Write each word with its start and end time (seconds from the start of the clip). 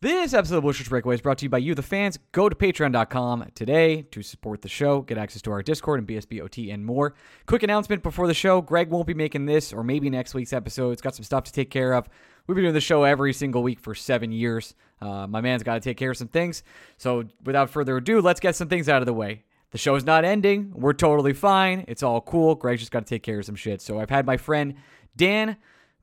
This 0.00 0.32
episode 0.32 0.64
of 0.64 0.76
Shirts 0.76 0.88
Breakaway 0.88 1.16
is 1.16 1.20
brought 1.20 1.38
to 1.38 1.46
you 1.46 1.48
by 1.48 1.58
you, 1.58 1.74
the 1.74 1.82
fans. 1.82 2.20
Go 2.30 2.48
to 2.48 2.54
patreon.com 2.54 3.50
today 3.56 4.02
to 4.12 4.22
support 4.22 4.62
the 4.62 4.68
show, 4.68 5.00
get 5.02 5.18
access 5.18 5.42
to 5.42 5.50
our 5.50 5.60
Discord 5.60 5.98
and 5.98 6.06
BSBOT 6.06 6.72
and 6.72 6.86
more. 6.86 7.16
Quick 7.46 7.64
announcement 7.64 8.04
before 8.04 8.28
the 8.28 8.34
show 8.34 8.60
Greg 8.60 8.90
won't 8.90 9.08
be 9.08 9.14
making 9.14 9.46
this 9.46 9.72
or 9.72 9.82
maybe 9.82 10.08
next 10.08 10.34
week's 10.34 10.52
episode. 10.52 10.92
It's 10.92 11.02
got 11.02 11.16
some 11.16 11.24
stuff 11.24 11.42
to 11.44 11.52
take 11.52 11.72
care 11.72 11.94
of. 11.94 12.08
We've 12.46 12.54
been 12.54 12.62
doing 12.62 12.74
the 12.74 12.80
show 12.80 13.02
every 13.02 13.32
single 13.32 13.64
week 13.64 13.80
for 13.80 13.92
seven 13.92 14.30
years. 14.30 14.76
Uh, 15.00 15.26
my 15.26 15.40
man's 15.40 15.64
got 15.64 15.74
to 15.74 15.80
take 15.80 15.96
care 15.96 16.12
of 16.12 16.16
some 16.16 16.28
things. 16.28 16.62
So 16.96 17.24
without 17.42 17.68
further 17.68 17.96
ado, 17.96 18.20
let's 18.20 18.38
get 18.38 18.54
some 18.54 18.68
things 18.68 18.88
out 18.88 19.02
of 19.02 19.06
the 19.06 19.12
way. 19.12 19.42
The 19.72 19.78
show's 19.78 20.04
not 20.04 20.24
ending. 20.24 20.74
We're 20.76 20.92
totally 20.92 21.32
fine. 21.32 21.84
It's 21.88 22.04
all 22.04 22.20
cool. 22.20 22.54
Greg's 22.54 22.82
just 22.82 22.92
got 22.92 23.00
to 23.00 23.10
take 23.10 23.24
care 23.24 23.40
of 23.40 23.46
some 23.46 23.56
shit. 23.56 23.82
So 23.82 23.98
I've 23.98 24.10
had 24.10 24.26
my 24.26 24.36
friend 24.36 24.74
Dan 25.16 25.56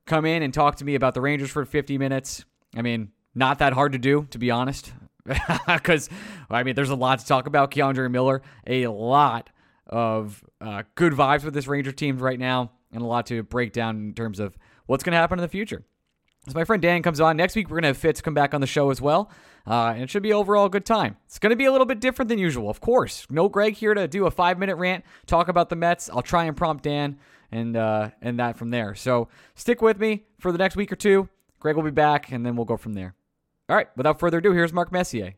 come 0.06 0.26
in 0.26 0.44
and 0.44 0.54
talk 0.54 0.76
to 0.76 0.86
me 0.86 0.96
about 0.96 1.14
the 1.14 1.22
Rangers 1.22 1.50
for 1.50 1.64
50 1.64 1.98
minutes. 1.98 2.44
I 2.76 2.82
mean, 2.82 3.14
not 3.36 3.60
that 3.60 3.74
hard 3.74 3.92
to 3.92 3.98
do, 3.98 4.28
to 4.32 4.40
be 4.40 4.50
honest, 4.50 4.94
because 5.68 6.10
I 6.50 6.64
mean, 6.64 6.76
there's 6.76 6.90
a 6.90 6.96
lot 6.96 7.20
to 7.20 7.26
talk 7.26 7.48
about. 7.48 7.72
K'Andre 7.72 8.10
Miller, 8.10 8.42
a 8.66 8.88
lot 8.88 9.50
of 9.88 10.44
uh, 10.62 10.84
good 10.96 11.14
vibes 11.14 11.44
with 11.44 11.54
this 11.54 11.68
Ranger 11.68 11.92
team 11.92 12.18
right 12.18 12.40
now, 12.40 12.72
and 12.92 13.02
a 13.02 13.06
lot 13.06 13.28
to 13.28 13.44
break 13.44 13.74
down 13.74 13.98
in 13.98 14.14
terms 14.14 14.40
of 14.40 14.58
what's 14.86 15.04
going 15.04 15.12
to 15.12 15.18
happen 15.18 15.38
in 15.38 15.44
the 15.44 15.50
future. 15.50 15.84
So 16.48 16.54
my 16.54 16.64
friend 16.64 16.82
Dan 16.82 17.02
comes 17.02 17.20
on 17.20 17.38
next 17.38 17.56
week. 17.56 17.70
We're 17.70 17.78
gonna 17.78 17.88
have 17.88 17.98
Fitz 17.98 18.22
come 18.22 18.36
back 18.36 18.54
on 18.54 18.62
the 18.62 18.68
show 18.68 18.92
as 18.92 19.02
well, 19.02 19.32
uh, 19.66 19.94
and 19.96 20.04
it 20.04 20.12
should 20.12 20.22
be 20.22 20.32
overall 20.32 20.66
a 20.66 20.70
good 20.70 20.86
time. 20.86 21.18
It's 21.26 21.40
gonna 21.40 21.56
be 21.56 21.66
a 21.66 21.72
little 21.72 21.88
bit 21.88 22.00
different 22.00 22.30
than 22.30 22.38
usual, 22.38 22.70
of 22.70 22.80
course. 22.82 23.26
No 23.32 23.50
Greg 23.50 23.74
here 23.74 23.96
to 23.96 24.08
do 24.08 24.28
a 24.28 24.32
five 24.32 24.60
minute 24.60 24.76
rant, 24.76 25.04
talk 25.26 25.48
about 25.48 25.70
the 25.70 25.76
Mets. 25.76 26.08
I'll 26.08 26.22
try 26.22 26.44
and 26.44 26.56
prompt 26.56 26.84
Dan 26.84 27.18
and 27.52 27.76
uh, 27.76 28.12
and 28.22 28.40
that 28.40 28.58
from 28.58 28.70
there. 28.70 28.94
So 28.94 29.28
stick 29.56 29.82
with 29.82 30.00
me 30.00 30.26
for 30.40 30.52
the 30.52 30.60
next 30.60 30.76
week 30.76 30.92
or 30.92 30.96
two. 30.96 31.30
Greg 31.60 31.76
will 31.76 31.84
be 31.84 31.90
back, 31.90 32.32
and 32.32 32.46
then 32.46 32.56
we'll 32.56 32.66
go 32.66 32.78
from 32.78 32.94
there. 32.94 33.16
All 33.68 33.76
right, 33.76 33.88
without 33.98 34.20
further 34.20 34.38
ado, 34.38 34.52
here's 34.52 34.72
Mark 34.72 34.92
Messier. 34.92 35.34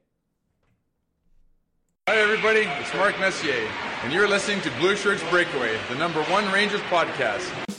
Hi, 2.09 2.17
everybody. 2.17 2.61
It's 2.81 2.93
Mark 2.93 3.17
Messier, 3.19 3.67
and 4.03 4.11
you're 4.11 4.27
listening 4.27 4.59
to 4.61 4.71
Blue 4.79 4.97
Shirts 4.97 5.23
Breakaway, 5.29 5.77
the 5.89 5.95
number 5.95 6.21
one 6.23 6.51
Rangers 6.51 6.81
podcast. 6.81 7.76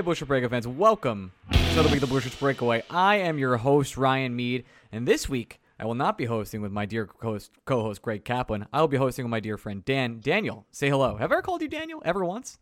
Hey, 0.00 0.14
Breakaway 0.24 0.48
fans, 0.48 0.66
welcome 0.66 1.30
to 1.52 1.58
another 1.72 1.90
week 1.90 2.02
of 2.02 2.08
the 2.08 2.20
Shirts 2.22 2.34
Breakaway. 2.36 2.82
I 2.88 3.16
am 3.16 3.36
your 3.36 3.58
host, 3.58 3.98
Ryan 3.98 4.34
Mead, 4.34 4.64
and 4.90 5.06
this 5.06 5.28
week 5.28 5.60
I 5.78 5.84
will 5.84 5.94
not 5.94 6.16
be 6.16 6.24
hosting 6.24 6.62
with 6.62 6.72
my 6.72 6.86
dear 6.86 7.04
co-host, 7.06 7.50
co-host 7.66 8.00
Greg 8.00 8.24
Kaplan. 8.24 8.66
I 8.72 8.80
will 8.80 8.88
be 8.88 8.96
hosting 8.96 9.26
with 9.26 9.30
my 9.30 9.40
dear 9.40 9.58
friend 9.58 9.84
Dan 9.84 10.20
Daniel. 10.20 10.64
Say 10.72 10.88
hello. 10.88 11.16
Have 11.16 11.30
I 11.32 11.34
ever 11.34 11.42
called 11.42 11.60
you 11.60 11.68
Daniel 11.68 12.00
ever 12.06 12.24
once? 12.24 12.58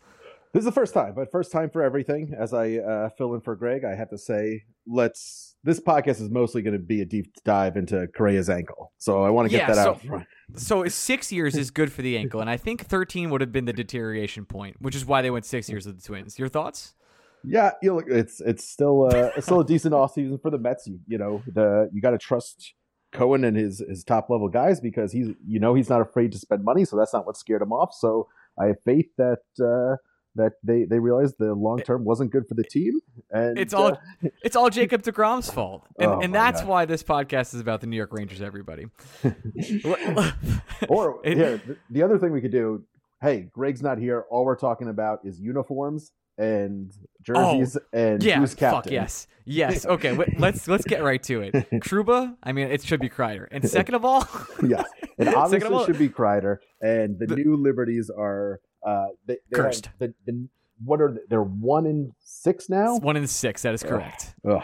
This 0.53 0.63
is 0.63 0.65
the 0.65 0.73
first 0.73 0.93
time, 0.93 1.15
but 1.15 1.31
first 1.31 1.53
time 1.53 1.71
for 1.71 1.81
everything. 1.81 2.35
As 2.37 2.53
I 2.53 2.79
uh, 2.79 3.11
fill 3.11 3.35
in 3.35 3.41
for 3.41 3.55
Greg, 3.55 3.85
I 3.85 3.95
have 3.95 4.11
to 4.11 4.19
say, 4.19 4.65
let's. 4.89 5.55
This 5.63 5.79
podcast 5.79 6.21
is 6.21 6.31
mostly 6.31 6.63
going 6.63 6.73
to 6.73 6.79
be 6.81 7.03
a 7.03 7.05
deep 7.05 7.33
dive 7.45 7.77
into 7.77 8.09
Correa's 8.17 8.51
ankle, 8.51 8.91
so 8.99 9.23
I 9.23 9.31
want 9.31 9.47
to 9.49 9.51
get 9.57 9.69
Yeah, 9.69 9.75
that 9.75 9.85
so- 9.85 9.91
out. 9.91 10.03
front. 10.03 10.27
So 10.57 10.89
six 10.89 11.31
years 11.31 11.55
is 11.57 11.71
good 11.71 11.93
for 11.93 12.03
the 12.03 12.17
ankle, 12.17 12.41
and 12.41 12.51
I 12.51 12.57
think 12.57 12.85
13 12.87 13.31
would 13.31 13.43
have 13.43 13.53
been 13.53 13.67
the 13.67 13.73
deterioration 13.73 14.45
point, 14.45 14.77
which 14.81 14.97
is 14.97 15.05
why 15.07 15.23
they 15.23 15.31
went 15.31 15.45
six 15.45 15.69
years 15.69 15.87
with 15.87 16.01
the 16.01 16.03
Twins. 16.03 16.37
Your 16.39 16.49
thoughts? 16.49 16.95
Yeah, 17.45 17.73
you 17.83 17.93
know, 17.93 18.03
it's 18.07 18.41
it's 18.41 18.69
still 18.69 19.05
uh, 19.07 19.31
it's 19.37 19.47
still 19.47 19.61
a 19.61 19.67
decent 19.75 19.95
off 19.95 20.13
season 20.15 20.39
for 20.39 20.51
the 20.51 20.59
Mets. 20.59 20.87
You, 20.87 21.01
you 21.07 21.19
know, 21.19 21.43
the 21.47 21.89
you 21.93 22.01
got 22.01 22.11
to 22.11 22.19
trust 22.19 22.75
Cohen 23.13 23.45
and 23.45 23.57
his 23.57 23.79
his 23.89 24.05
top 24.05 24.29
level 24.31 24.49
guys 24.49 24.81
because 24.81 25.13
he's 25.13 25.29
you 25.47 25.61
know 25.61 25.75
he's 25.75 25.89
not 25.89 26.01
afraid 26.01 26.33
to 26.33 26.39
spend 26.39 26.65
money, 26.65 26.85
so 26.85 26.97
that's 26.97 27.13
not 27.13 27.27
what 27.27 27.37
scared 27.37 27.63
him 27.63 27.73
off. 27.73 27.95
So 27.95 28.29
I 28.61 28.67
have 28.67 28.77
faith 28.85 29.07
that 29.17 29.39
uh, 29.63 29.97
that 30.35 30.53
they 30.63 30.85
they 30.85 30.99
realized 30.99 31.37
the 31.39 31.55
long 31.55 31.79
term 31.81 32.05
wasn't 32.05 32.33
good 32.33 32.47
for 32.49 32.55
the 32.55 32.65
team, 32.65 33.01
and 33.31 33.59
It's 33.59 33.73
all 33.73 33.93
uh, 33.93 34.29
it's 34.43 34.57
all 34.57 34.69
Jacob 34.71 35.03
Degrom's 35.03 35.51
fault, 35.51 35.87
and, 35.99 36.11
Oh, 36.11 36.21
and 36.21 36.35
that's 36.35 36.61
God. 36.61 36.69
why 36.69 36.85
this 36.85 37.03
podcast 37.03 37.55
is 37.55 37.61
about 37.61 37.81
the 37.81 37.87
New 37.87 37.97
York 37.97 38.13
Rangers. 38.13 38.43
Everybody, 38.43 38.87
or 40.89 41.21
here 41.25 41.61
the, 41.67 41.77
the 41.91 42.03
other 42.03 42.19
thing 42.19 42.33
we 42.33 42.41
could 42.41 42.53
do. 42.53 42.85
Hey, 43.21 43.49
Greg's 43.53 43.83
not 43.83 43.99
here. 43.99 44.25
All 44.31 44.45
we're 44.45 44.55
talking 44.57 44.89
about 44.89 45.21
is 45.25 45.41
uniforms 45.41 46.13
and 46.39 46.93
jerseys 47.23 47.77
and 47.93 48.23
Oh, 48.23 48.27
yeah, 48.27 48.39
who's 48.39 48.55
captain. 48.55 48.83
fuck 48.85 48.91
yes, 48.93 49.27
yes. 49.45 49.85
Okay, 49.85 50.17
let's 50.39 50.67
let's 50.69 50.85
get 50.85 51.03
right 51.03 51.23
to 51.25 51.43
it. 51.43 51.53
Trouba, 51.83 52.37
I 52.43 52.53
mean, 52.53 52.69
it 52.71 52.83
should 52.83 53.01
be 53.01 53.09
Kreider, 53.11 53.47
and 53.51 53.69
second 53.69 53.95
of 53.97 54.05
all, 54.05 54.27
yeah, 54.67 54.85
it 55.19 55.29
obviously 55.35 55.69
all- 55.75 55.85
should 55.85 55.99
be 55.99 56.09
Kreider, 56.09 56.59
and 56.81 57.19
the, 57.19 57.27
The- 57.27 57.37
new 57.37 57.57
Liberties 57.57 58.11
are 58.17 58.61
uh, 58.87 59.07
they, 59.27 59.35
they 59.51 59.57
have 59.59 59.67
Cursed. 59.67 59.89
The, 59.99 60.15
the, 60.25 60.49
what 60.85 61.01
are 61.01 61.13
they? 61.13 61.21
they're 61.29 61.43
one 61.43 61.87
in 61.87 62.13
six 62.21 62.69
now? 62.71 62.97
one 62.99 63.17
in 63.17 63.27
six. 63.27 63.63
That 63.63 63.75
is 63.75 63.83
correct. 63.83 64.35
Ugh, 64.49 64.63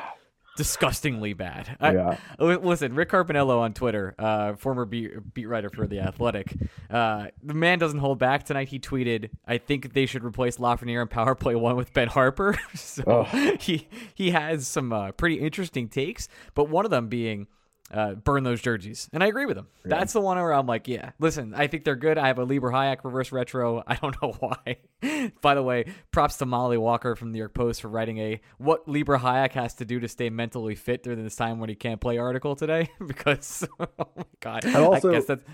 Disgustingly 0.56 1.32
bad. 1.32 1.76
Yeah, 1.80 2.16
Li- 2.38 2.56
Listen, 2.56 2.94
Rick 2.94 3.10
Carpiniello 3.10 3.58
on 3.58 3.72
Twitter, 3.74 4.14
uh, 4.18 4.54
former 4.54 4.84
beat, 4.84 5.34
beat 5.34 5.46
writer 5.46 5.68
for 5.68 5.86
The 5.86 5.98
Athletic, 6.00 6.54
uh, 6.90 7.26
the 7.42 7.54
man 7.54 7.78
doesn't 7.78 7.98
hold 7.98 8.18
back. 8.20 8.44
Tonight 8.44 8.68
he 8.68 8.78
tweeted, 8.78 9.30
I 9.46 9.58
think 9.58 9.94
they 9.94 10.06
should 10.06 10.22
replace 10.24 10.58
Lafreniere 10.58 11.02
in 11.02 11.08
power 11.08 11.34
play 11.34 11.56
one 11.56 11.74
with 11.76 11.92
Ben 11.92 12.08
Harpur. 12.08 12.56
so 12.76 13.02
Ugh. 13.32 13.60
he, 13.60 13.88
he 14.14 14.30
has 14.30 14.68
some 14.68 14.92
uh, 14.92 15.10
pretty 15.12 15.40
interesting 15.40 15.88
takes, 15.88 16.28
but 16.54 16.68
one 16.68 16.84
of 16.84 16.90
them 16.92 17.08
being 17.08 17.48
uh, 17.90 18.14
burn 18.14 18.44
those 18.44 18.62
jerseys. 18.62 19.08
And 19.12 19.22
I 19.22 19.26
agree 19.26 19.46
with 19.46 19.56
him. 19.58 19.66
That's 19.84 20.12
the 20.12 20.20
one 20.20 20.38
where 20.38 20.52
I'm 20.52 20.66
like, 20.66 20.88
yeah, 20.88 21.10
listen, 21.18 21.54
I 21.54 21.66
think 21.66 21.84
they're 21.84 21.96
good. 21.96 22.16
I 22.18 22.28
have 22.28 22.38
a 22.38 22.44
Libor 22.44 22.70
Hajek 22.70 23.04
reverse 23.04 23.30
retro. 23.30 23.82
I 23.86 23.96
don't 23.96 24.20
know 24.22 24.32
why. 24.40 25.30
By 25.42 25.54
the 25.54 25.62
way, 25.62 25.86
props 26.10 26.36
to 26.38 26.46
Mollie 26.46 26.78
Walker 26.78 27.14
from 27.14 27.28
the 27.28 27.34
New 27.34 27.38
York 27.40 27.54
Post 27.54 27.82
for 27.82 27.88
writing 27.88 28.18
a 28.18 28.40
what 28.58 28.88
Libor 28.88 29.18
Hajek 29.18 29.52
has 29.52 29.74
to 29.74 29.84
do 29.84 30.00
to 30.00 30.08
stay 30.08 30.30
mentally 30.30 30.74
fit 30.74 31.02
during 31.02 31.22
this 31.22 31.36
time 31.36 31.60
when 31.60 31.68
he 31.68 31.74
can't 31.74 32.00
play 32.00 32.18
article 32.18 32.56
today. 32.56 32.88
because, 33.06 33.66
oh 33.78 33.86
my 34.16 34.24
God. 34.40 34.74
also- 34.74 35.10
I 35.10 35.14
guess 35.14 35.26
that's, 35.26 35.44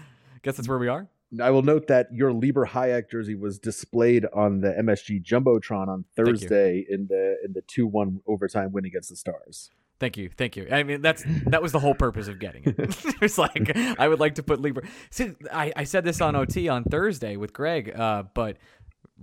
guess 0.43 0.57
that's 0.57 0.69
where 0.69 0.79
we 0.79 0.89
are. 0.89 1.09
I 1.41 1.51
will 1.51 1.63
note 1.63 1.87
that 1.87 2.09
your 2.13 2.33
Libor 2.33 2.67
Hajek 2.67 3.09
jersey 3.09 3.37
was 3.37 3.61
displayed 3.61 4.27
on 4.35 4.61
the 4.61 4.71
MSG 4.71 5.25
jumbotron 5.25 5.87
on. 5.87 6.05
Thursday 6.17 6.85
in 6.89 7.07
the 7.09 7.37
in 7.45 7.53
the 7.53 7.63
two 7.69 7.87
one 7.87 8.21
overtime 8.27 8.73
win 8.73 8.85
against 8.85 9.11
the 9.11 9.17
Stars. 9.17 9.71
Thank 10.01 10.17
you, 10.17 10.31
thank 10.31 10.57
you. 10.57 10.67
I 10.73 10.83
mean, 10.83 11.03
that's 11.03 11.23
that 11.49 11.61
was 11.61 11.73
the 11.73 11.79
whole 11.79 11.95
purpose 11.95 12.27
of 12.27 12.39
getting 12.39 12.63
it. 12.65 12.75
it's 13.23 13.37
like 13.37 13.77
I 13.77 14.09
would 14.09 14.19
like 14.19 14.37
to 14.37 14.43
put 14.43 14.61
Libor. 14.61 14.83
See, 15.11 15.33
I, 15.53 15.73
I 15.77 15.85
said 15.85 16.05
this 16.05 16.23
on 16.23 16.35
OT 16.35 16.69
on 16.71 16.85
Thursday 16.85 17.37
with 17.37 17.53
Greg, 17.53 17.95
uh, 17.95 18.25
but 18.35 18.57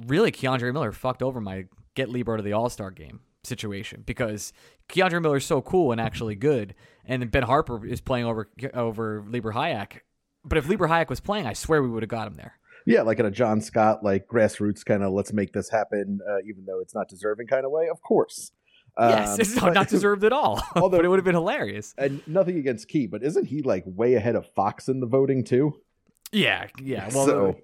really, 0.05 0.31
K'Andre 0.31 0.71
Miller 0.71 0.91
fucked 0.91 1.23
over 1.23 1.41
my 1.41 1.66
get 1.95 2.09
Libor 2.09 2.37
to 2.37 2.43
the 2.43 2.53
All 2.53 2.69
Star 2.69 2.91
game 2.91 3.21
situation 3.43 4.03
because 4.05 4.53
K'Andre 4.87 5.19
Miller 5.19 5.37
is 5.37 5.45
so 5.45 5.61
cool 5.63 5.91
and 5.91 5.99
actually 5.99 6.35
good, 6.35 6.75
and 7.05 7.23
then 7.23 7.29
Ben 7.29 7.43
Harpur 7.43 7.83
is 7.89 7.99
playing 7.99 8.25
over 8.25 8.47
over 8.75 9.25
Libor 9.28 9.53
Hajek. 9.53 10.02
But 10.46 10.59
if 10.59 10.69
Libor 10.69 10.87
Hajek 10.87 11.09
was 11.09 11.19
playing, 11.19 11.47
I 11.47 11.53
swear 11.53 11.81
we 11.81 11.90
would 11.90 12.03
have 12.03 12.09
got 12.09 12.28
him 12.28 12.35
there. 12.35 12.53
Yeah, 12.85 13.02
like 13.02 13.19
in 13.19 13.25
a 13.25 13.31
John 13.31 13.61
Scott, 13.61 14.03
like 14.03 14.28
grassroots 14.28 14.85
kind 14.85 15.03
of 15.03 15.11
let's 15.11 15.34
make 15.34 15.53
this 15.53 15.72
happen, 15.72 16.19
uh, 16.29 16.37
even 16.47 16.66
though 16.66 16.79
it's 16.79 16.93
not 16.93 17.09
deserving 17.09 17.47
kind 17.47 17.66
of 17.66 17.72
way. 17.72 17.87
Of 17.90 18.02
course. 18.03 18.52
Yes, 18.99 19.29
Um, 19.35 19.40
it's 19.40 19.55
not, 19.55 19.66
but- 19.66 19.73
not 19.73 19.88
deserved 19.90 20.23
at 20.23 20.34
all. 20.34 20.61
Although- 20.76 20.97
but 20.97 21.05
it 21.05 21.08
would 21.09 21.20
have 21.20 21.26
been 21.26 21.35
hilarious. 21.35 21.94
And 21.97 22.22
nothing 22.28 22.58
against 22.58 22.88
Key, 22.88 23.05
but 23.08 23.23
isn't 23.23 23.46
he 23.46 23.61
like 23.61 23.84
way 23.85 24.16
ahead 24.16 24.35
of 24.35 24.47
Fox 24.53 24.88
in 24.90 24.99
the 24.99 25.05
voting 25.08 25.44
too? 25.44 25.79
Yeah, 26.32 26.67
yeah. 26.82 27.09
Well, 27.14 27.26
So- 27.26 27.58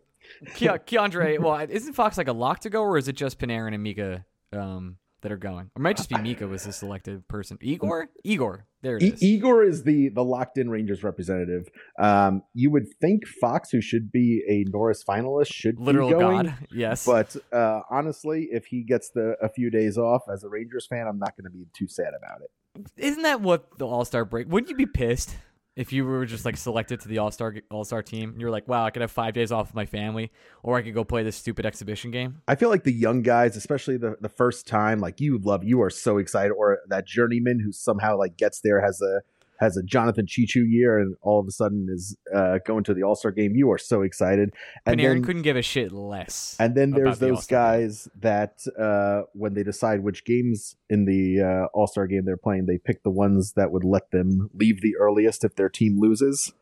Ke- 0.55 0.79
K'Andre, 0.87 1.37
well, 1.39 1.65
isn't 1.69 1.93
Fox 1.93 2.17
like 2.17 2.27
a 2.29 2.33
lock 2.33 2.59
to 2.61 2.69
go, 2.69 2.81
or 2.81 2.97
is 2.97 3.07
it 3.09 3.13
just 3.13 3.39
Panarin 3.39 3.73
and 3.73 3.83
Mika 3.83 4.25
um, 4.53 4.95
that 5.23 5.31
are 5.31 5.37
going? 5.37 5.65
Or 5.75 5.79
it 5.79 5.81
might 5.81 5.97
just 5.97 6.09
be 6.09 6.17
Mika 6.17 6.47
was 6.47 6.63
the 6.63 6.71
selected 6.83 7.27
person. 7.27 7.57
Igor? 7.61 8.09
Igor. 8.23 8.67
There 8.81 8.97
it 8.97 9.03
is. 9.03 9.23
Igor 9.23 9.63
is 9.63 9.83
the 9.83 10.09
the 10.09 10.23
locked 10.23 10.57
in 10.57 10.69
Rangers 10.69 11.03
representative. 11.03 11.67
Um, 11.99 12.43
you 12.53 12.69
would 12.71 12.85
think 13.01 13.25
Fox, 13.41 13.69
who 13.71 13.81
should 13.81 14.11
be 14.11 14.43
a 14.47 14.69
Norris 14.69 15.03
finalist, 15.07 15.51
should 15.53 15.79
Literal 15.79 16.09
be 16.09 16.13
going. 16.15 16.45
god. 16.47 16.55
Yes. 16.71 17.05
But 17.05 17.35
uh, 17.51 17.81
honestly, 17.89 18.49
if 18.51 18.65
he 18.65 18.83
gets 18.83 19.09
the 19.11 19.35
a 19.41 19.49
few 19.49 19.69
days 19.71 19.97
off 19.97 20.23
as 20.31 20.43
a 20.43 20.49
Rangers 20.49 20.85
fan, 20.85 21.07
I'm 21.07 21.17
not 21.19 21.35
going 21.37 21.45
to 21.45 21.49
be 21.57 21.65
too 21.73 21.87
sad 21.87 22.11
about 22.17 22.41
it. 22.41 22.87
isn't 22.97 23.23
that 23.23 23.41
what 23.41 23.77
the 23.77 23.87
All 23.87 24.05
Star 24.05 24.25
break? 24.25 24.47
Wouldn't 24.49 24.69
you 24.69 24.75
be 24.75 24.85
pissed? 24.85 25.35
If 25.75 25.91
you 25.91 26.05
were 26.05 26.25
just 26.25 26.45
like 26.45 26.57
selected 26.57 26.99
to 27.01 27.07
the 27.07 27.17
All 27.17 27.31
Star 27.31 27.55
All 27.71 27.83
Star 27.83 28.01
team, 28.03 28.31
and 28.31 28.41
you're 28.41 28.51
like, 28.51 28.67
wow, 28.67 28.85
I 28.85 28.91
could 28.91 29.01
have 29.01 29.11
five 29.11 29.33
days 29.33 29.51
off 29.51 29.67
with 29.67 29.75
my 29.75 29.85
family, 29.85 30.31
or 30.61 30.77
I 30.77 30.81
could 30.81 30.93
go 30.93 31.03
play 31.03 31.23
this 31.23 31.35
stupid 31.35 31.65
exhibition 31.65 32.11
game. 32.11 32.41
I 32.47 32.55
feel 32.55 32.69
like 32.69 32.83
the 32.83 32.93
young 32.93 33.21
guys, 33.21 33.55
especially 33.55 33.97
the 33.97 34.15
the 34.21 34.29
first 34.29 34.67
time, 34.67 34.99
like 34.99 35.19
you 35.19 35.39
love, 35.39 35.63
you 35.63 35.81
are 35.81 35.89
so 35.89 36.17
excited, 36.17 36.51
or 36.51 36.79
that 36.89 37.07
journeyman 37.07 37.59
who 37.59 37.71
somehow 37.71 38.17
like 38.17 38.37
gets 38.37 38.61
there 38.61 38.81
has 38.81 39.01
a 39.01 39.21
has 39.63 39.77
a 39.77 39.83
Jonathan 39.83 40.25
Cheechoo 40.25 40.63
year 40.67 40.99
and 40.99 41.15
all 41.21 41.39
of 41.39 41.47
a 41.47 41.51
sudden 41.51 41.87
is 41.89 42.15
uh, 42.35 42.59
going 42.65 42.83
to 42.83 42.93
the 42.93 43.03
All 43.03 43.15
Star 43.15 43.31
game. 43.31 43.55
You 43.55 43.71
are 43.71 43.77
so 43.77 44.01
excited. 44.01 44.53
And 44.85 44.99
Panarin 44.99 45.15
then, 45.15 45.23
couldn't 45.23 45.41
give 45.43 45.55
a 45.55 45.61
shit 45.61 45.91
less. 45.91 46.55
And 46.59 46.75
then 46.75 46.91
there's 46.91 47.19
those 47.19 47.47
guys 47.47 48.07
game. 48.13 48.21
that 48.21 48.59
uh, 48.79 49.25
when 49.33 49.53
they 49.53 49.63
decide 49.63 50.03
which 50.03 50.25
games 50.25 50.75
in 50.89 51.05
the 51.05 51.41
uh, 51.41 51.67
All 51.73 51.87
Star 51.87 52.07
game 52.07 52.25
they're 52.25 52.37
playing, 52.37 52.65
they 52.65 52.77
pick 52.77 53.03
the 53.03 53.09
ones 53.09 53.53
that 53.55 53.71
would 53.71 53.83
let 53.83 54.11
them 54.11 54.49
leave 54.53 54.81
the 54.81 54.95
earliest 54.99 55.43
if 55.43 55.55
their 55.55 55.69
team 55.69 55.99
loses. 55.99 56.53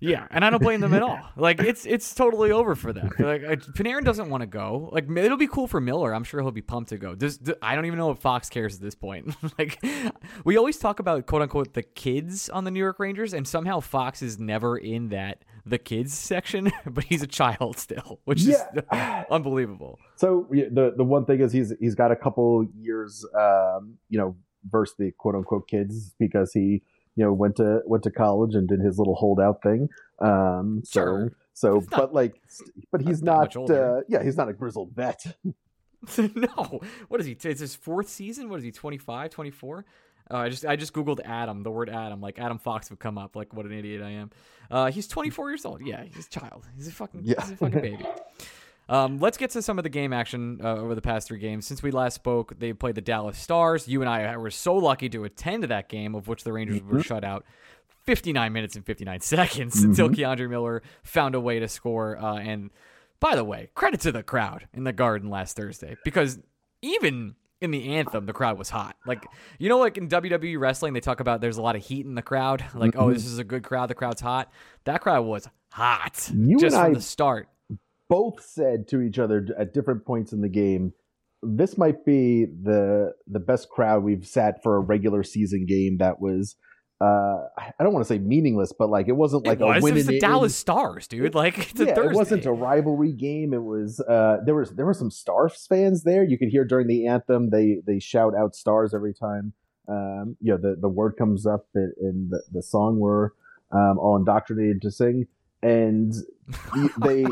Yeah, 0.00 0.26
and 0.30 0.44
I 0.44 0.50
don't 0.50 0.62
blame 0.62 0.80
them 0.80 0.94
at 0.94 1.02
all. 1.02 1.18
Like 1.36 1.60
it's 1.60 1.86
it's 1.86 2.14
totally 2.14 2.50
over 2.50 2.74
for 2.74 2.92
them. 2.92 3.10
Like 3.18 3.42
Panarin 3.42 4.04
doesn't 4.04 4.28
want 4.28 4.42
to 4.42 4.46
go. 4.46 4.90
Like 4.92 5.08
it'll 5.10 5.38
be 5.38 5.46
cool 5.46 5.66
for 5.66 5.80
Miller. 5.80 6.14
I'm 6.14 6.24
sure 6.24 6.40
he'll 6.40 6.50
be 6.50 6.60
pumped 6.60 6.90
to 6.90 6.98
go. 6.98 7.14
Does, 7.14 7.40
I 7.62 7.74
don't 7.74 7.86
even 7.86 7.98
know 7.98 8.10
if 8.10 8.18
Fox 8.18 8.48
cares 8.48 8.74
at 8.74 8.82
this 8.82 8.94
point. 8.94 9.34
like 9.58 9.82
we 10.44 10.56
always 10.56 10.76
talk 10.76 10.98
about 10.98 11.26
quote 11.26 11.42
unquote 11.42 11.74
the 11.74 11.82
kids 11.82 12.48
on 12.50 12.64
the 12.64 12.70
New 12.70 12.78
York 12.78 12.98
Rangers, 12.98 13.32
and 13.32 13.46
somehow 13.46 13.80
Fox 13.80 14.22
is 14.22 14.38
never 14.38 14.76
in 14.76 15.08
that 15.10 15.44
the 15.64 15.78
kids 15.78 16.12
section, 16.12 16.70
but 16.86 17.04
he's 17.04 17.22
a 17.22 17.26
child 17.26 17.78
still, 17.78 18.20
which 18.24 18.42
yeah. 18.42 18.66
is 18.74 19.26
unbelievable. 19.30 19.98
So 20.16 20.46
the 20.50 20.92
the 20.96 21.04
one 21.04 21.24
thing 21.24 21.40
is 21.40 21.52
he's 21.52 21.72
he's 21.80 21.94
got 21.94 22.10
a 22.10 22.16
couple 22.16 22.66
years, 22.78 23.24
um, 23.38 23.98
you 24.08 24.18
know, 24.18 24.36
versus 24.68 24.96
the 24.98 25.12
quote 25.12 25.34
unquote 25.34 25.68
kids 25.68 26.14
because 26.18 26.52
he 26.52 26.82
you 27.20 27.26
know 27.26 27.34
went 27.34 27.56
to 27.56 27.82
went 27.84 28.02
to 28.04 28.10
college 28.10 28.54
and 28.54 28.66
did 28.66 28.80
his 28.80 28.98
little 28.98 29.14
holdout 29.14 29.62
thing. 29.62 29.90
Um, 30.20 30.80
so 30.84 31.00
sure. 31.00 31.32
so, 31.52 31.82
but 31.90 32.14
like, 32.14 32.40
but 32.90 33.02
he's 33.02 33.22
not. 33.22 33.54
Uh, 33.54 34.00
yeah, 34.08 34.22
he's 34.22 34.38
not 34.38 34.48
a 34.48 34.54
grizzled 34.54 34.92
vet. 34.92 35.22
no, 36.18 36.80
what 37.08 37.20
is 37.20 37.26
he? 37.26 37.32
It's 37.32 37.60
his 37.60 37.74
fourth 37.74 38.08
season. 38.08 38.48
What 38.48 38.56
is 38.56 38.64
he? 38.64 38.72
25, 38.72 39.28
24? 39.28 39.84
Uh, 40.30 40.34
I 40.34 40.48
just 40.48 40.64
I 40.64 40.76
just 40.76 40.94
googled 40.94 41.20
Adam, 41.26 41.62
the 41.62 41.70
word 41.70 41.90
Adam, 41.90 42.22
like 42.22 42.38
Adam 42.38 42.58
Fox 42.58 42.88
would 42.88 43.00
come 43.00 43.18
up. 43.18 43.36
Like 43.36 43.52
what 43.52 43.66
an 43.66 43.72
idiot 43.72 44.00
I 44.00 44.12
am. 44.12 44.30
Uh, 44.70 44.90
he's 44.90 45.06
24 45.06 45.50
years 45.50 45.66
old. 45.66 45.84
Yeah, 45.84 46.04
he's 46.04 46.26
a 46.26 46.30
child. 46.30 46.66
He's 46.74 46.88
a 46.88 46.92
fucking 46.92 47.20
yeah. 47.24 47.42
he's 47.42 47.50
a 47.50 47.56
fucking 47.56 47.80
baby. 47.82 48.06
Um, 48.90 49.18
let's 49.20 49.38
get 49.38 49.50
to 49.50 49.62
some 49.62 49.78
of 49.78 49.84
the 49.84 49.88
game 49.88 50.12
action 50.12 50.60
uh, 50.62 50.74
over 50.74 50.96
the 50.96 51.00
past 51.00 51.28
three 51.28 51.38
games. 51.38 51.64
Since 51.64 51.80
we 51.80 51.92
last 51.92 52.14
spoke, 52.14 52.58
they 52.58 52.72
played 52.72 52.96
the 52.96 53.00
Dallas 53.00 53.38
Stars. 53.38 53.86
You 53.86 54.00
and 54.00 54.10
I 54.10 54.36
were 54.36 54.50
so 54.50 54.74
lucky 54.74 55.08
to 55.10 55.22
attend 55.22 55.62
that 55.62 55.88
game, 55.88 56.16
of 56.16 56.26
which 56.26 56.42
the 56.42 56.52
Rangers 56.52 56.80
mm-hmm. 56.80 56.96
were 56.96 57.02
shut 57.02 57.22
out 57.22 57.44
59 58.04 58.52
minutes 58.52 58.74
and 58.74 58.84
59 58.84 59.20
seconds 59.20 59.76
mm-hmm. 59.76 59.90
until 59.90 60.08
K'Andre 60.08 60.50
Miller 60.50 60.82
found 61.04 61.36
a 61.36 61.40
way 61.40 61.60
to 61.60 61.68
score. 61.68 62.18
Uh, 62.18 62.38
and 62.38 62.70
by 63.20 63.36
the 63.36 63.44
way, 63.44 63.70
credit 63.76 64.00
to 64.00 64.12
the 64.12 64.24
crowd 64.24 64.66
in 64.74 64.82
the 64.82 64.92
Garden 64.92 65.30
last 65.30 65.56
Thursday 65.56 65.96
because 66.04 66.40
even 66.82 67.36
in 67.60 67.70
the 67.70 67.94
anthem, 67.94 68.26
the 68.26 68.32
crowd 68.32 68.58
was 68.58 68.70
hot. 68.70 68.96
Like 69.06 69.24
you 69.60 69.68
know, 69.68 69.78
like 69.78 69.98
in 69.98 70.08
WWE 70.08 70.58
wrestling, 70.58 70.94
they 70.94 71.00
talk 71.00 71.20
about 71.20 71.40
there's 71.40 71.58
a 71.58 71.62
lot 71.62 71.76
of 71.76 71.84
heat 71.84 72.06
in 72.06 72.16
the 72.16 72.22
crowd. 72.22 72.64
Like, 72.74 72.96
oh, 72.96 73.00
mm-hmm. 73.00 73.10
oh, 73.10 73.12
this 73.12 73.26
is 73.26 73.38
a 73.38 73.44
good 73.44 73.62
crowd. 73.62 73.88
The 73.88 73.94
crowd's 73.94 74.20
hot. 74.20 74.50
That 74.84 75.00
crowd 75.00 75.26
was 75.26 75.48
hot 75.72 76.28
you 76.34 76.58
just 76.58 76.74
from 76.74 76.86
I, 76.86 76.94
the 76.94 77.00
start 77.00 77.48
both 78.10 78.44
said 78.44 78.88
to 78.88 79.00
each 79.00 79.18
other 79.18 79.46
at 79.56 79.72
different 79.72 80.04
points 80.04 80.32
in 80.32 80.42
the 80.42 80.48
game, 80.48 80.92
this 81.42 81.78
might 81.78 82.04
be 82.04 82.44
the 82.44 83.14
the 83.26 83.38
best 83.40 83.70
crowd 83.70 84.02
we've 84.02 84.26
sat 84.26 84.62
for 84.62 84.76
a 84.76 84.80
regular 84.80 85.22
season 85.22 85.64
game 85.64 85.96
that 85.98 86.20
was 86.20 86.56
uh, 87.00 87.46
I 87.56 87.82
don't 87.82 87.94
want 87.94 88.04
to 88.06 88.12
say 88.12 88.18
meaningless, 88.18 88.74
but 88.78 88.90
like 88.90 89.08
it 89.08 89.16
wasn't 89.16 89.46
like 89.46 89.60
it 89.60 89.64
was. 89.64 89.78
a 89.78 89.84
win. 89.84 89.94
It 89.94 89.96
was 89.96 90.06
the 90.06 90.18
Dallas 90.18 90.54
Stars, 90.54 91.06
dude. 91.06 91.34
Like 91.34 91.72
yeah, 91.78 91.98
it 91.98 92.12
wasn't 92.12 92.44
a 92.44 92.52
rivalry 92.52 93.12
game. 93.12 93.54
It 93.54 93.62
was 93.62 94.00
uh, 94.00 94.38
there 94.44 94.54
was 94.54 94.72
there 94.72 94.84
were 94.84 94.92
some 94.92 95.10
Stars 95.10 95.66
fans 95.66 96.02
there. 96.02 96.22
You 96.22 96.36
could 96.36 96.48
hear 96.48 96.66
during 96.66 96.88
the 96.88 97.06
anthem 97.06 97.48
they 97.48 97.78
they 97.86 98.00
shout 98.00 98.34
out 98.36 98.54
Stars 98.54 98.92
every 98.92 99.14
time. 99.14 99.54
Um, 99.88 100.36
you 100.40 100.52
know 100.52 100.58
the 100.58 100.76
the 100.78 100.90
word 100.90 101.14
comes 101.16 101.46
up 101.46 101.66
in, 101.74 101.92
in 102.02 102.28
the 102.30 102.42
the 102.52 102.62
song 102.62 102.98
we're 102.98 103.30
um, 103.72 103.98
all 103.98 104.16
indoctrinated 104.16 104.82
to 104.82 104.90
sing, 104.90 105.26
and 105.62 106.12
they 107.02 107.24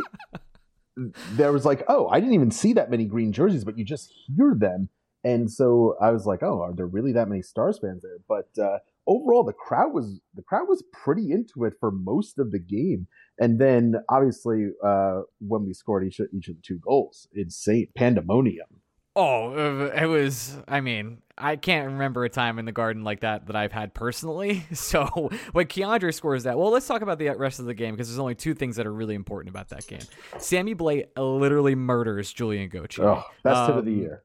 there 1.32 1.52
was 1.52 1.64
like, 1.64 1.84
oh, 1.88 2.08
I 2.08 2.20
didn't 2.20 2.34
even 2.34 2.50
see 2.50 2.72
that 2.74 2.90
many 2.90 3.04
green 3.04 3.32
jerseys, 3.32 3.64
but 3.64 3.78
you 3.78 3.84
just 3.84 4.12
hear 4.26 4.54
them. 4.58 4.88
And 5.24 5.50
so 5.50 5.96
I 6.00 6.10
was 6.10 6.26
like, 6.26 6.42
oh, 6.42 6.62
are 6.62 6.72
there 6.72 6.86
really 6.86 7.12
that 7.12 7.28
many 7.28 7.42
Stars 7.42 7.78
fans 7.78 8.02
there? 8.02 8.18
But 8.28 8.62
uh, 8.62 8.78
overall, 9.06 9.42
the 9.42 9.52
crowd 9.52 9.92
was 9.92 10.20
the 10.34 10.42
crowd 10.42 10.68
was 10.68 10.84
pretty 10.92 11.32
into 11.32 11.64
it 11.64 11.74
for 11.80 11.90
most 11.90 12.38
of 12.38 12.52
the 12.52 12.58
game. 12.58 13.08
And 13.38 13.60
then 13.60 13.96
obviously, 14.08 14.68
uh, 14.84 15.22
when 15.40 15.64
we 15.64 15.74
scored 15.74 16.06
each 16.06 16.20
each 16.32 16.48
of 16.48 16.56
the 16.56 16.62
two 16.62 16.78
goals, 16.78 17.28
insane 17.34 17.88
pandemonium. 17.96 18.68
Oh, 19.16 19.90
it 19.92 20.06
was. 20.06 20.56
I 20.68 20.80
mean, 20.80 21.22
I 21.40 21.56
can't 21.56 21.86
remember 21.92 22.24
a 22.24 22.28
time 22.28 22.58
in 22.58 22.64
the 22.64 22.72
garden 22.72 23.04
like 23.04 23.20
that 23.20 23.46
that 23.46 23.56
I've 23.56 23.72
had 23.72 23.94
personally. 23.94 24.64
So 24.74 25.30
when 25.52 25.66
K'Andre 25.66 26.14
scores 26.14 26.44
that, 26.44 26.56
well, 26.56 26.70
let's 26.70 26.86
talk 26.86 27.02
about 27.02 27.18
the 27.18 27.28
rest 27.30 27.58
of 27.58 27.66
the 27.66 27.74
game 27.74 27.94
because 27.94 28.08
there's 28.08 28.18
only 28.18 28.34
two 28.34 28.54
things 28.54 28.76
that 28.76 28.86
are 28.86 28.92
really 28.92 29.14
important 29.14 29.50
about 29.50 29.68
that 29.68 29.86
game. 29.86 30.00
Sammy 30.38 30.74
Blais 30.74 31.06
literally 31.16 31.74
murders 31.74 32.32
Julian 32.32 32.68
Gauthier. 32.68 33.06
Oh, 33.06 33.24
best 33.42 33.56
um, 33.56 33.66
hit 33.66 33.76
of 33.78 33.84
the 33.84 33.92
um, 33.92 33.98
year. 33.98 34.22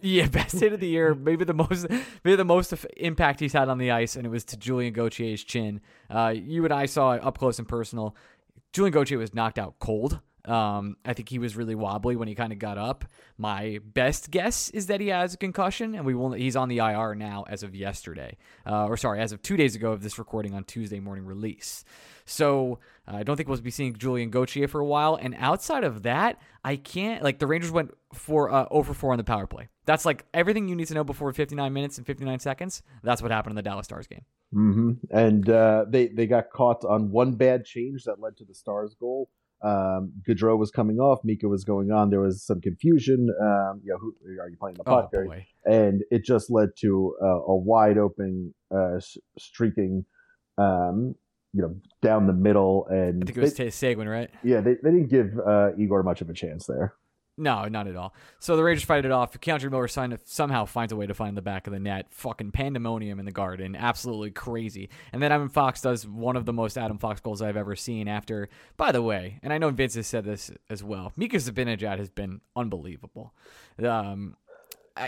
Yeah, 0.00 0.26
best 0.32 0.58
hit 0.58 0.72
of 0.72 0.80
the 0.80 0.88
year. 0.88 1.14
Maybe 1.14 1.44
the 1.44 1.54
most, 1.54 1.88
maybe 1.88 2.36
the 2.36 2.44
most 2.44 2.72
impact 2.96 3.40
he's 3.40 3.52
had 3.52 3.68
on 3.68 3.78
the 3.78 3.90
ice, 3.90 4.16
and 4.16 4.26
it 4.26 4.30
was 4.30 4.44
to 4.46 4.56
Julian 4.56 4.92
Gauthier's 4.92 5.44
chin. 5.44 5.80
Uh, 6.10 6.34
you 6.34 6.64
and 6.64 6.72
I 6.72 6.86
saw 6.86 7.12
it 7.12 7.24
up 7.24 7.38
close 7.38 7.58
and 7.58 7.68
personal. 7.68 8.16
Julian 8.72 8.92
Gauthier 8.92 9.18
was 9.18 9.34
knocked 9.34 9.58
out 9.58 9.78
cold. 9.78 10.20
Um, 10.44 10.96
I 11.04 11.14
think 11.14 11.28
he 11.28 11.38
was 11.38 11.56
really 11.56 11.74
wobbly 11.74 12.16
when 12.16 12.28
he 12.28 12.34
kind 12.34 12.52
of 12.52 12.58
got 12.58 12.76
up. 12.76 13.04
My 13.38 13.80
best 13.84 14.30
guess 14.30 14.70
is 14.70 14.86
that 14.86 15.00
he 15.00 15.08
has 15.08 15.34
a 15.34 15.36
concussion, 15.38 15.94
and 15.94 16.04
we 16.04 16.14
will. 16.14 16.32
He's 16.32 16.56
on 16.56 16.68
the 16.68 16.78
IR 16.78 17.14
now 17.14 17.44
as 17.48 17.62
of 17.62 17.74
yesterday, 17.74 18.36
uh, 18.66 18.86
or 18.86 18.96
sorry, 18.96 19.20
as 19.20 19.32
of 19.32 19.42
two 19.42 19.56
days 19.56 19.74
ago 19.74 19.92
of 19.92 20.02
this 20.02 20.18
recording 20.18 20.54
on 20.54 20.64
Tuesday 20.64 21.00
morning 21.00 21.24
release. 21.24 21.84
So 22.26 22.78
uh, 23.06 23.16
I 23.16 23.22
don't 23.22 23.36
think 23.36 23.48
we'll 23.48 23.60
be 23.60 23.70
seeing 23.70 23.94
Julian 23.94 24.30
Gauthier 24.30 24.68
for 24.68 24.80
a 24.80 24.86
while. 24.86 25.18
And 25.20 25.34
outside 25.38 25.84
of 25.84 26.02
that, 26.02 26.40
I 26.64 26.76
can't 26.76 27.22
like 27.22 27.38
the 27.38 27.46
Rangers 27.46 27.70
went 27.70 27.92
for 28.12 28.50
uh, 28.50 28.66
over 28.70 28.94
four 28.94 29.12
on 29.12 29.18
the 29.18 29.24
power 29.24 29.46
play. 29.46 29.68
That's 29.86 30.06
like 30.06 30.24
everything 30.32 30.68
you 30.68 30.76
need 30.76 30.88
to 30.88 30.94
know 30.94 31.04
before 31.04 31.32
59 31.32 31.72
minutes 31.72 31.98
and 31.98 32.06
59 32.06 32.38
seconds. 32.38 32.82
That's 33.02 33.20
what 33.20 33.30
happened 33.30 33.52
in 33.52 33.56
the 33.56 33.62
Dallas 33.62 33.84
Stars 33.84 34.06
game. 34.06 34.24
Mm-hmm. 34.54 34.92
And 35.10 35.48
uh, 35.48 35.84
they 35.88 36.08
they 36.08 36.26
got 36.26 36.50
caught 36.50 36.84
on 36.84 37.10
one 37.10 37.32
bad 37.32 37.64
change 37.64 38.04
that 38.04 38.20
led 38.20 38.36
to 38.38 38.44
the 38.44 38.54
Stars 38.54 38.94
goal 38.98 39.28
um, 39.62 40.12
Goodrow 40.28 40.58
was 40.58 40.70
coming 40.70 40.98
off, 40.98 41.20
Mika 41.24 41.48
was 41.48 41.64
going 41.64 41.90
on. 41.90 42.10
There 42.10 42.20
was 42.20 42.42
some 42.42 42.60
confusion. 42.60 43.28
Um, 43.40 43.80
you 43.82 43.92
know, 43.92 43.98
who 43.98 44.14
are 44.40 44.48
you 44.48 44.56
playing 44.58 44.76
the 44.76 44.84
puck? 44.84 45.10
Oh, 45.14 45.20
and 45.64 46.02
it 46.10 46.24
just 46.24 46.50
led 46.50 46.70
to 46.80 47.16
uh, 47.22 47.26
a 47.26 47.56
wide 47.56 47.96
open 47.96 48.54
uh, 48.70 49.00
streaking, 49.38 50.04
um, 50.58 51.14
you 51.52 51.62
know, 51.62 51.74
down 52.02 52.26
the 52.26 52.34
middle. 52.34 52.86
And 52.88 53.22
I 53.22 53.26
think 53.26 53.38
it 53.38 53.40
was 53.40 53.54
they, 53.54 53.70
Seguin, 53.70 54.08
right? 54.08 54.30
Yeah, 54.42 54.60
they, 54.60 54.74
they 54.82 54.90
didn't 54.90 55.08
give 55.08 55.38
uh, 55.46 55.70
Igor 55.78 56.02
much 56.02 56.20
of 56.20 56.28
a 56.28 56.34
chance 56.34 56.66
there. 56.66 56.94
No, 57.36 57.66
not 57.66 57.88
at 57.88 57.96
all. 57.96 58.14
So 58.38 58.56
the 58.56 58.62
Rangers 58.62 58.84
fight 58.84 59.04
it 59.04 59.10
off. 59.10 59.38
K'Andre 59.40 59.70
Miller 59.70 59.88
signed, 59.88 60.16
somehow 60.24 60.66
finds 60.66 60.92
a 60.92 60.96
way 60.96 61.06
to 61.06 61.14
find 61.14 61.36
the 61.36 61.42
back 61.42 61.66
of 61.66 61.72
the 61.72 61.80
net. 61.80 62.06
Fucking 62.10 62.52
pandemonium 62.52 63.18
in 63.18 63.24
the 63.24 63.32
garden. 63.32 63.74
Absolutely 63.74 64.30
crazy. 64.30 64.88
And 65.12 65.20
then 65.20 65.32
Adam 65.32 65.48
Fox 65.48 65.80
does 65.80 66.06
one 66.06 66.36
of 66.36 66.44
the 66.44 66.52
most 66.52 66.78
Adam 66.78 66.98
Fox 66.98 67.20
goals 67.20 67.42
I've 67.42 67.56
ever 67.56 67.74
seen 67.74 68.06
after, 68.06 68.48
by 68.76 68.92
the 68.92 69.02
way, 69.02 69.40
and 69.42 69.52
I 69.52 69.58
know 69.58 69.70
Vince 69.70 69.94
has 69.94 70.06
said 70.06 70.24
this 70.24 70.52
as 70.70 70.84
well, 70.84 71.12
Mika 71.16 71.38
Zibanejad 71.38 71.98
has 71.98 72.08
been 72.08 72.40
unbelievable. 72.54 73.34
Um, 73.82 74.36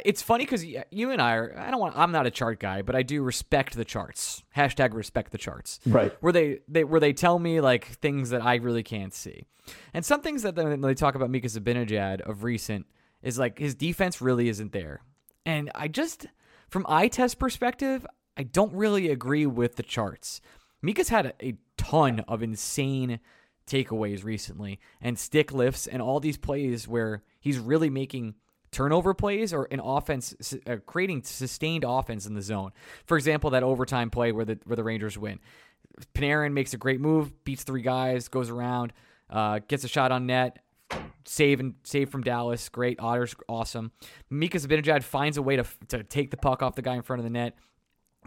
it's 0.05 0.23
funny 0.23 0.45
because 0.45 0.65
you 0.65 1.11
and 1.11 1.23
I 1.23 1.35
are. 1.35 1.59
I 1.59 1.71
don't 1.71 1.81
want. 1.81 1.97
I'm 1.97 2.13
not 2.13 2.27
a 2.27 2.31
chart 2.31 2.59
guy, 2.59 2.83
but 2.83 2.97
I 2.97 3.03
do 3.03 3.23
respect 3.23 3.75
the 3.75 3.85
charts. 3.85 4.43
Hashtag 4.57 4.95
respect 4.95 5.33
the 5.33 5.39
charts. 5.39 5.81
Right. 5.87 6.13
Where 6.21 6.33
they 6.33 6.61
they 6.69 6.85
where 6.85 7.01
they 7.01 7.13
tell 7.13 7.39
me 7.39 7.61
like 7.61 7.87
things 7.87 8.31
that 8.31 8.43
I 8.45 8.57
really 8.57 8.83
can't 8.83 9.15
see, 9.15 9.47
and 9.95 10.05
some 10.05 10.23
things 10.23 10.43
that 10.43 10.57
they, 10.57 10.77
they 10.77 10.95
talk 10.95 11.15
about 11.15 11.31
Mika 11.31 11.47
Zibanejad 11.47 12.23
of 12.23 12.43
recent 12.43 12.87
is 13.23 13.39
like 13.39 13.59
his 13.59 13.75
defense 13.75 14.21
really 14.21 14.49
isn't 14.49 14.73
there, 14.73 15.03
and 15.45 15.71
I 15.75 15.89
just 15.89 16.27
from 16.69 16.85
eye 16.89 17.09
test 17.09 17.39
perspective, 17.39 18.05
I 18.37 18.43
don't 18.43 18.73
really 18.75 19.09
agree 19.09 19.47
with 19.47 19.77
the 19.77 19.85
charts. 19.85 20.41
Mika's 20.83 21.11
had 21.11 21.27
a, 21.27 21.45
a 21.45 21.55
ton 21.77 22.21
of 22.27 22.43
insane 22.43 23.21
takeaways 23.69 24.25
recently, 24.25 24.81
and 25.01 25.17
stick 25.17 25.53
lifts, 25.53 25.87
and 25.87 26.03
all 26.03 26.19
these 26.19 26.39
plays 26.39 26.89
where 26.89 27.23
he's 27.39 27.59
really 27.59 27.91
making 27.91 28.35
turnover 28.73 29.15
plays 29.15 29.53
or 29.53 29.69
an 29.71 29.81
offense 29.81 30.35
uh, 30.67 30.77
creating 30.87 31.23
sustained 31.23 31.85
offense 31.87 32.27
in 32.27 32.35
the 32.35 32.43
zone. 32.43 32.73
For 33.07 33.17
example, 33.17 33.51
that 33.51 33.63
overtime 33.63 34.11
play 34.11 34.33
where 34.33 34.45
the 34.45 34.59
where 34.65 34.77
the 34.77 34.85
Rangers 34.85 35.17
win. 35.17 35.39
Panarin 36.15 36.53
makes 36.53 36.75
a 36.75 36.77
great 36.77 37.01
move, 37.01 37.45
beats 37.45 37.65
three 37.65 37.81
guys, 37.81 38.29
goes 38.29 38.51
around, 38.51 38.93
uh, 39.31 39.61
gets 39.67 39.83
a 39.85 39.89
shot 39.89 40.13
on 40.13 40.27
net, 40.27 40.59
save 41.25 41.59
and 41.59 41.75
save 41.85 42.11
from 42.11 42.23
Dallas. 42.23 42.69
Great, 42.69 42.99
Otter's 43.01 43.35
awesome. 43.49 43.93
Mika 44.29 44.59
Zibanejad 44.59 45.03
finds 45.03 45.39
a 45.39 45.43
way 45.43 45.57
to 45.57 45.65
to 45.89 46.03
take 46.03 46.31
the 46.31 46.37
puck 46.37 46.63
off 46.63 46.75
the 46.75 46.83
guy 46.83 46.95
in 46.97 47.03
front 47.03 47.21
of 47.21 47.25
the 47.25 47.31
net. 47.31 47.57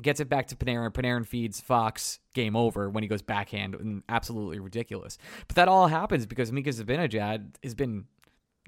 gets 0.01 0.19
it 0.19 0.29
back 0.29 0.47
to 0.47 0.55
Panarin. 0.55 0.91
Panarin 0.91 1.25
feeds 1.25 1.59
Fox. 1.61 2.19
Game 2.33 2.55
over 2.55 2.89
when 2.89 3.03
he 3.03 3.07
goes 3.07 3.21
backhand 3.21 3.75
and 3.75 4.03
absolutely 4.07 4.59
ridiculous. 4.59 5.17
But 5.47 5.55
that 5.57 5.67
all 5.67 5.87
happens 5.87 6.25
because 6.25 6.51
Mika 6.51 6.69
Zibanejad 6.69 7.55
has 7.63 7.75
been, 7.75 8.05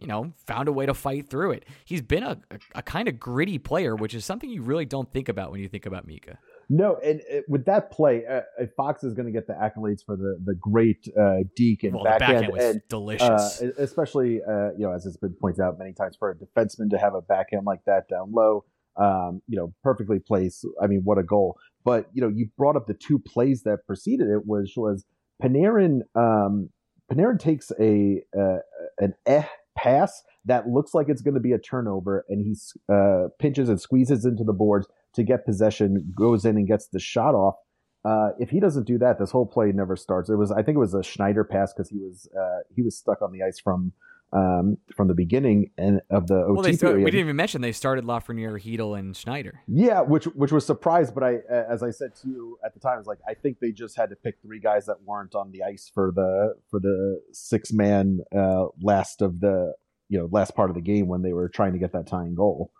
you 0.01 0.07
know, 0.07 0.33
found 0.47 0.67
a 0.67 0.71
way 0.71 0.85
to 0.85 0.93
fight 0.93 1.29
through 1.29 1.51
it. 1.51 1.65
He's 1.85 2.01
been 2.01 2.23
a, 2.23 2.37
a, 2.49 2.59
a 2.75 2.81
kind 2.81 3.07
of 3.07 3.19
gritty 3.19 3.59
player, 3.59 3.95
which 3.95 4.15
is 4.15 4.25
something 4.25 4.49
you 4.49 4.63
really 4.63 4.85
don't 4.85 5.11
think 5.13 5.29
about 5.29 5.51
when 5.51 5.61
you 5.61 5.67
think 5.67 5.85
about 5.85 6.07
Mika. 6.07 6.39
No, 6.69 6.97
and 7.03 7.21
uh, 7.31 7.41
with 7.47 7.65
that 7.65 7.91
play, 7.91 8.23
uh, 8.25 8.41
Fox 8.77 9.03
is 9.03 9.13
going 9.13 9.25
to 9.25 9.31
get 9.31 9.45
the 9.45 9.53
accolades 9.53 10.03
for 10.05 10.15
the 10.15 10.39
the 10.43 10.55
great 10.55 11.05
uh, 11.19 11.39
deke 11.55 11.83
and 11.83 11.93
well, 11.93 12.05
backhand, 12.05 12.51
and 12.57 12.81
delicious. 12.89 13.61
uh, 13.61 13.71
especially 13.77 14.39
uh, 14.41 14.69
you 14.77 14.87
know 14.87 14.93
as 14.93 15.05
it's 15.05 15.17
been 15.17 15.35
pointed 15.39 15.61
out 15.61 15.77
many 15.77 15.93
times 15.93 16.15
for 16.17 16.31
a 16.31 16.35
defenseman 16.35 16.89
to 16.89 16.97
have 16.97 17.13
a 17.13 17.21
backhand 17.21 17.65
like 17.65 17.83
that 17.85 18.07
down 18.09 18.31
low. 18.33 18.63
Um, 18.97 19.41
you 19.47 19.57
know, 19.57 19.73
perfectly 19.83 20.19
placed. 20.19 20.65
I 20.81 20.87
mean, 20.87 21.01
what 21.03 21.17
a 21.17 21.23
goal! 21.23 21.57
But 21.83 22.07
you 22.13 22.21
know, 22.21 22.29
you 22.29 22.49
brought 22.57 22.75
up 22.75 22.87
the 22.87 22.93
two 22.93 23.19
plays 23.19 23.63
that 23.63 23.85
preceded 23.85 24.29
it, 24.29 24.43
which 24.45 24.73
was 24.77 25.05
Panarin. 25.43 25.99
Um, 26.15 26.69
Panarin 27.11 27.39
takes 27.39 27.71
a 27.79 28.23
uh, 28.37 28.59
an 28.99 29.13
eh 29.25 29.43
pass 29.75 30.23
that 30.45 30.67
looks 30.67 30.93
like 30.93 31.07
it's 31.09 31.21
going 31.21 31.35
to 31.35 31.39
be 31.39 31.53
a 31.53 31.59
turnover, 31.59 32.25
and 32.29 32.41
he 32.41 32.55
uh, 32.91 33.27
pinches 33.39 33.69
and 33.69 33.79
squeezes 33.79 34.25
into 34.25 34.43
the 34.43 34.53
boards 34.53 34.87
to 35.13 35.23
get 35.23 35.45
possession, 35.45 36.13
goes 36.17 36.45
in 36.45 36.57
and 36.57 36.67
gets 36.67 36.87
the 36.87 36.99
shot 36.99 37.35
off. 37.35 37.55
Uh, 38.03 38.29
if 38.39 38.49
he 38.49 38.59
doesn't 38.59 38.87
do 38.87 38.97
that, 38.97 39.19
this 39.19 39.29
whole 39.29 39.45
play 39.45 39.71
never 39.71 39.95
starts. 39.95 40.29
It 40.29 40.35
was, 40.35 40.51
I 40.51 40.63
think, 40.63 40.75
it 40.75 40.79
was 40.79 40.95
a 40.95 41.03
Schneider 41.03 41.43
pass 41.43 41.71
because 41.73 41.89
he 41.89 41.99
was 41.99 42.27
uh, 42.37 42.59
he 42.75 42.81
was 42.81 42.97
stuck 42.97 43.21
on 43.21 43.31
the 43.31 43.43
ice 43.43 43.59
from 43.59 43.93
um, 44.33 44.77
from 44.95 45.07
the 45.07 45.13
beginning 45.13 45.71
and 45.77 46.01
of 46.09 46.27
the 46.27 46.35
OT 46.35 46.53
well, 46.53 46.61
they 46.63 46.77
period. 46.77 47.03
we 47.03 47.11
didn't 47.11 47.21
even 47.21 47.35
mention 47.35 47.61
they 47.61 47.71
started 47.71 48.05
Lafreniere, 48.05 48.61
Chytil, 48.61 48.97
and 48.97 49.15
Schneider. 49.15 49.61
Yeah, 49.67 50.01
which 50.01 50.25
which 50.25 50.51
was 50.51 50.65
surprised, 50.65 51.13
but 51.13 51.23
I, 51.23 51.39
as 51.49 51.83
I 51.83 51.91
said 51.91 52.15
to 52.21 52.27
you 52.27 52.57
at 52.65 52.73
the 52.73 52.79
time, 52.79 52.95
I 52.95 52.97
was 52.97 53.07
like, 53.07 53.19
I 53.27 53.33
think 53.33 53.59
they 53.59 53.71
just 53.71 53.97
had 53.97 54.09
to 54.09 54.15
pick 54.15 54.35
three 54.41 54.59
guys 54.59 54.85
that 54.85 55.03
weren't 55.03 55.35
on 55.35 55.51
the 55.51 55.63
ice 55.63 55.91
for 55.93 56.11
the 56.15 56.55
for 56.69 56.79
the 56.79 57.21
six 57.33 57.73
man 57.73 58.19
uh, 58.35 58.65
last 58.81 59.21
of 59.21 59.39
the 59.41 59.73
you 60.07 60.19
know 60.19 60.29
last 60.31 60.55
part 60.55 60.69
of 60.69 60.75
the 60.75 60.81
game 60.81 61.07
when 61.07 61.21
they 61.21 61.33
were 61.33 61.49
trying 61.49 61.73
to 61.73 61.79
get 61.79 61.91
that 61.93 62.07
tying 62.07 62.35
goal. 62.35 62.71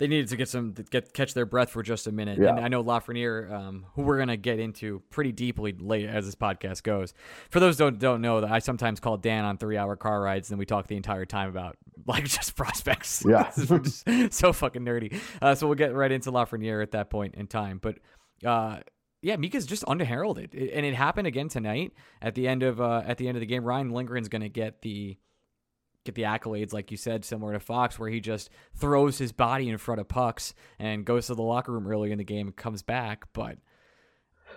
They 0.00 0.08
needed 0.08 0.28
to 0.30 0.36
get 0.36 0.48
some 0.48 0.74
get 0.90 1.12
catch 1.12 1.34
their 1.34 1.46
breath 1.46 1.70
for 1.70 1.82
just 1.84 2.08
a 2.08 2.12
minute. 2.12 2.38
Yeah. 2.40 2.56
And 2.56 2.64
I 2.64 2.68
know 2.68 2.82
Lafreniere, 2.82 3.52
um, 3.52 3.86
who 3.94 4.02
we're 4.02 4.18
gonna 4.18 4.36
get 4.36 4.58
into 4.58 5.02
pretty 5.10 5.30
deeply 5.30 5.72
later 5.78 6.08
as 6.08 6.24
this 6.26 6.34
podcast 6.34 6.82
goes. 6.82 7.14
For 7.50 7.60
those 7.60 7.76
don't 7.76 7.98
don't 7.98 8.20
know 8.22 8.40
that 8.40 8.50
I 8.50 8.58
sometimes 8.58 8.98
call 8.98 9.18
Dan 9.18 9.44
on 9.44 9.58
three 9.58 9.76
hour 9.76 9.94
car 9.96 10.20
rides 10.20 10.50
and 10.50 10.58
we 10.58 10.64
talk 10.66 10.86
the 10.88 10.96
entire 10.96 11.26
time 11.26 11.48
about 11.50 11.76
like 12.06 12.24
just 12.24 12.56
prospects. 12.56 13.22
Yeah. 13.28 13.52
Just 13.56 14.04
so 14.32 14.52
fucking 14.52 14.82
nerdy. 14.82 15.20
Uh, 15.42 15.54
so 15.54 15.66
we'll 15.66 15.76
get 15.76 15.94
right 15.94 16.10
into 16.10 16.32
Lafreniere 16.32 16.82
at 16.82 16.92
that 16.92 17.10
point 17.10 17.34
in 17.34 17.46
time. 17.46 17.78
But 17.80 17.98
uh, 18.44 18.78
yeah, 19.22 19.36
Mika's 19.36 19.66
just 19.66 19.84
underheralded, 19.84 20.54
It- 20.54 20.72
and 20.72 20.86
it 20.86 20.94
happened 20.94 21.26
again 21.26 21.48
tonight 21.50 21.92
at 22.22 22.34
the 22.34 22.48
end 22.48 22.62
of 22.62 22.80
uh, 22.80 23.02
at 23.06 23.18
the 23.18 23.28
end 23.28 23.36
of 23.36 23.40
the 23.40 23.46
game. 23.46 23.64
Ryan 23.64 23.90
Lindgren's 23.90 24.30
going 24.30 24.40
to 24.40 24.48
get 24.48 24.80
the 24.80 25.18
get 26.04 26.14
the 26.14 26.22
accolades, 26.22 26.72
like 26.72 26.90
you 26.90 26.96
said, 26.96 27.24
similar 27.24 27.52
to 27.52 27.60
Fox, 27.60 27.98
where 27.98 28.08
he 28.10 28.20
just 28.20 28.50
throws 28.74 29.18
his 29.18 29.32
body 29.32 29.68
in 29.68 29.78
front 29.78 30.00
of 30.00 30.08
pucks 30.08 30.54
and 30.78 31.04
goes 31.04 31.26
to 31.26 31.34
the 31.34 31.42
locker 31.42 31.72
room 31.72 31.86
early 31.86 32.12
in 32.12 32.18
the 32.18 32.24
game 32.24 32.48
and 32.48 32.56
comes 32.56 32.82
back. 32.82 33.24
But 33.32 33.58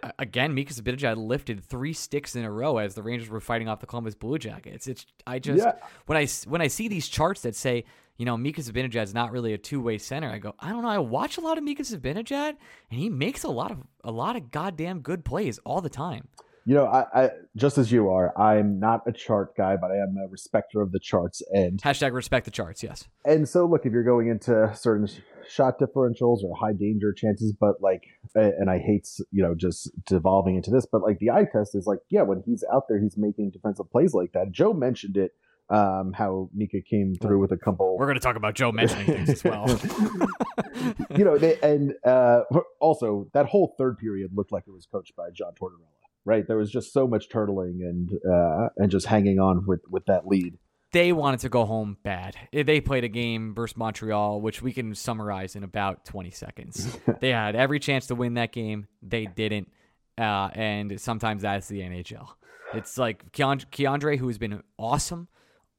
uh, 0.01 0.11
again, 0.19 0.53
Mika 0.53 0.73
Zibanejad 0.73 1.17
lifted 1.17 1.63
three 1.63 1.93
sticks 1.93 2.35
in 2.35 2.43
a 2.45 2.51
row 2.51 2.77
as 2.77 2.95
the 2.95 3.03
Rangers 3.03 3.29
were 3.29 3.39
fighting 3.41 3.67
off 3.67 3.79
the 3.79 3.85
Columbus 3.87 4.15
Blue 4.15 4.37
Jackets. 4.37 4.87
It's 4.87 5.05
I 5.27 5.39
just 5.39 5.63
Yeah. 5.63 5.73
when 6.05 6.17
I 6.17 6.27
when 6.47 6.61
I 6.61 6.67
see 6.67 6.87
these 6.87 7.07
charts 7.07 7.41
that 7.41 7.55
say 7.55 7.83
you 8.17 8.25
know 8.25 8.37
Mika 8.37 8.61
Zibanejad 8.61 9.03
is 9.03 9.13
not 9.13 9.31
really 9.31 9.53
a 9.53 9.57
two 9.57 9.81
way 9.81 9.97
center, 9.97 10.29
I 10.29 10.37
go 10.39 10.55
I 10.59 10.69
don't 10.69 10.81
know. 10.83 10.89
I 10.89 10.97
watch 10.99 11.37
a 11.37 11.41
lot 11.41 11.57
of 11.57 11.63
Mika 11.63 11.83
Zibanejad 11.83 12.55
and 12.89 12.99
he 12.99 13.09
makes 13.09 13.43
a 13.43 13.49
lot 13.49 13.71
of 13.71 13.79
a 14.03 14.11
lot 14.11 14.35
of 14.35 14.49
goddamn 14.49 15.01
good 15.01 15.25
plays 15.25 15.59
all 15.65 15.81
the 15.81 15.89
time. 15.89 16.27
You 16.65 16.75
know, 16.75 16.85
I, 16.85 17.05
I 17.13 17.29
just 17.55 17.77
as 17.77 17.91
you 17.91 18.09
are, 18.09 18.37
I'm 18.39 18.79
not 18.79 19.01
a 19.05 19.11
chart 19.11 19.55
guy, 19.57 19.75
but 19.75 19.91
I 19.91 19.95
am 19.95 20.15
a 20.23 20.29
respecter 20.29 20.81
of 20.81 20.91
the 20.91 20.99
charts. 20.99 21.41
And 21.51 21.81
Hashtag 21.81 22.13
respect 22.13 22.45
the 22.45 22.51
charts. 22.51 22.83
Yes. 22.83 23.07
and 23.25 23.47
so 23.47 23.65
look, 23.65 23.85
if 23.85 23.91
you're 23.91 24.03
going 24.03 24.29
into 24.29 24.71
certain 24.75 25.07
shot 25.49 25.77
differentials 25.77 26.41
or 26.43 26.55
high 26.55 26.73
danger 26.73 27.13
chances, 27.13 27.53
but 27.59 27.81
like, 27.81 28.03
and 28.33 28.69
I 28.69 28.79
hate 28.79 29.07
you 29.31 29.43
know 29.43 29.55
just 29.55 29.91
devolving 30.05 30.55
into 30.55 30.71
this, 30.71 30.85
but 30.89 31.01
like 31.01 31.19
the 31.19 31.31
eye 31.31 31.45
test 31.51 31.75
is 31.75 31.85
like, 31.85 31.99
yeah, 32.09 32.21
when 32.21 32.43
he's 32.45 32.63
out 32.73 32.83
there, 32.87 32.99
he's 32.99 33.17
making 33.17 33.51
defensive 33.51 33.91
plays 33.91 34.13
like 34.13 34.31
that. 34.33 34.51
Joe 34.51 34.73
mentioned 34.73 35.17
it, 35.17 35.31
um, 35.69 36.13
how 36.13 36.49
Mika 36.53 36.81
came 36.81 37.15
through 37.15 37.39
with 37.39 37.51
a 37.51 37.57
couple. 37.57 37.97
We're 37.97 38.05
going 38.05 38.15
to 38.15 38.21
talk 38.21 38.35
about 38.35 38.55
Joe 38.55 38.71
mentioning 38.71 39.05
things 39.05 39.29
as 39.29 39.43
well. 39.43 39.67
you 41.17 41.23
know, 41.23 41.37
they, 41.37 41.59
and 41.61 41.93
uh, 42.05 42.41
also 42.79 43.27
that 43.33 43.47
whole 43.47 43.75
third 43.77 43.97
period 43.97 44.31
looked 44.35 44.51
like 44.51 44.63
it 44.67 44.71
was 44.71 44.85
coached 44.91 45.15
by 45.15 45.29
John 45.33 45.53
Tortorella. 45.59 45.87
Right, 46.25 46.47
there 46.47 46.57
was 46.57 46.71
just 46.71 46.93
so 46.93 47.07
much 47.07 47.29
turtling 47.29 47.81
and 47.81 48.09
uh, 48.29 48.69
and 48.77 48.89
just 48.89 49.07
hanging 49.07 49.39
on 49.39 49.65
with 49.67 49.81
with 49.89 50.05
that 50.05 50.25
lead. 50.25 50.57
they 50.93 51.11
wanted 51.11 51.41
to 51.41 51.49
go 51.49 51.65
home 51.65 51.97
bad. 52.03 52.35
They 52.53 52.79
played 52.79 53.03
a 53.03 53.09
game 53.09 53.53
versus 53.53 53.75
Montreal, 53.75 54.39
which 54.39 54.61
we 54.61 54.71
can 54.71 54.95
summarize 54.95 55.55
in 55.55 55.63
about 55.63 56.05
20 56.05 56.29
seconds. 56.31 56.97
they 57.19 57.29
had 57.29 57.55
every 57.55 57.79
chance 57.79 58.07
to 58.07 58.15
win 58.15 58.35
that 58.35 58.51
game. 58.53 58.87
They 59.01 59.25
didn't. 59.25 59.69
Uh, 60.17 60.49
and 60.53 61.01
sometimes 61.01 61.41
that's 61.41 61.67
the 61.67 61.81
NHL. 61.81 62.27
It's 62.73 62.97
like 62.97 63.31
K'Andre, 63.31 63.65
K'Andre 63.71 64.17
who 64.17 64.27
has 64.27 64.37
been 64.37 64.61
awesome, 64.77 65.27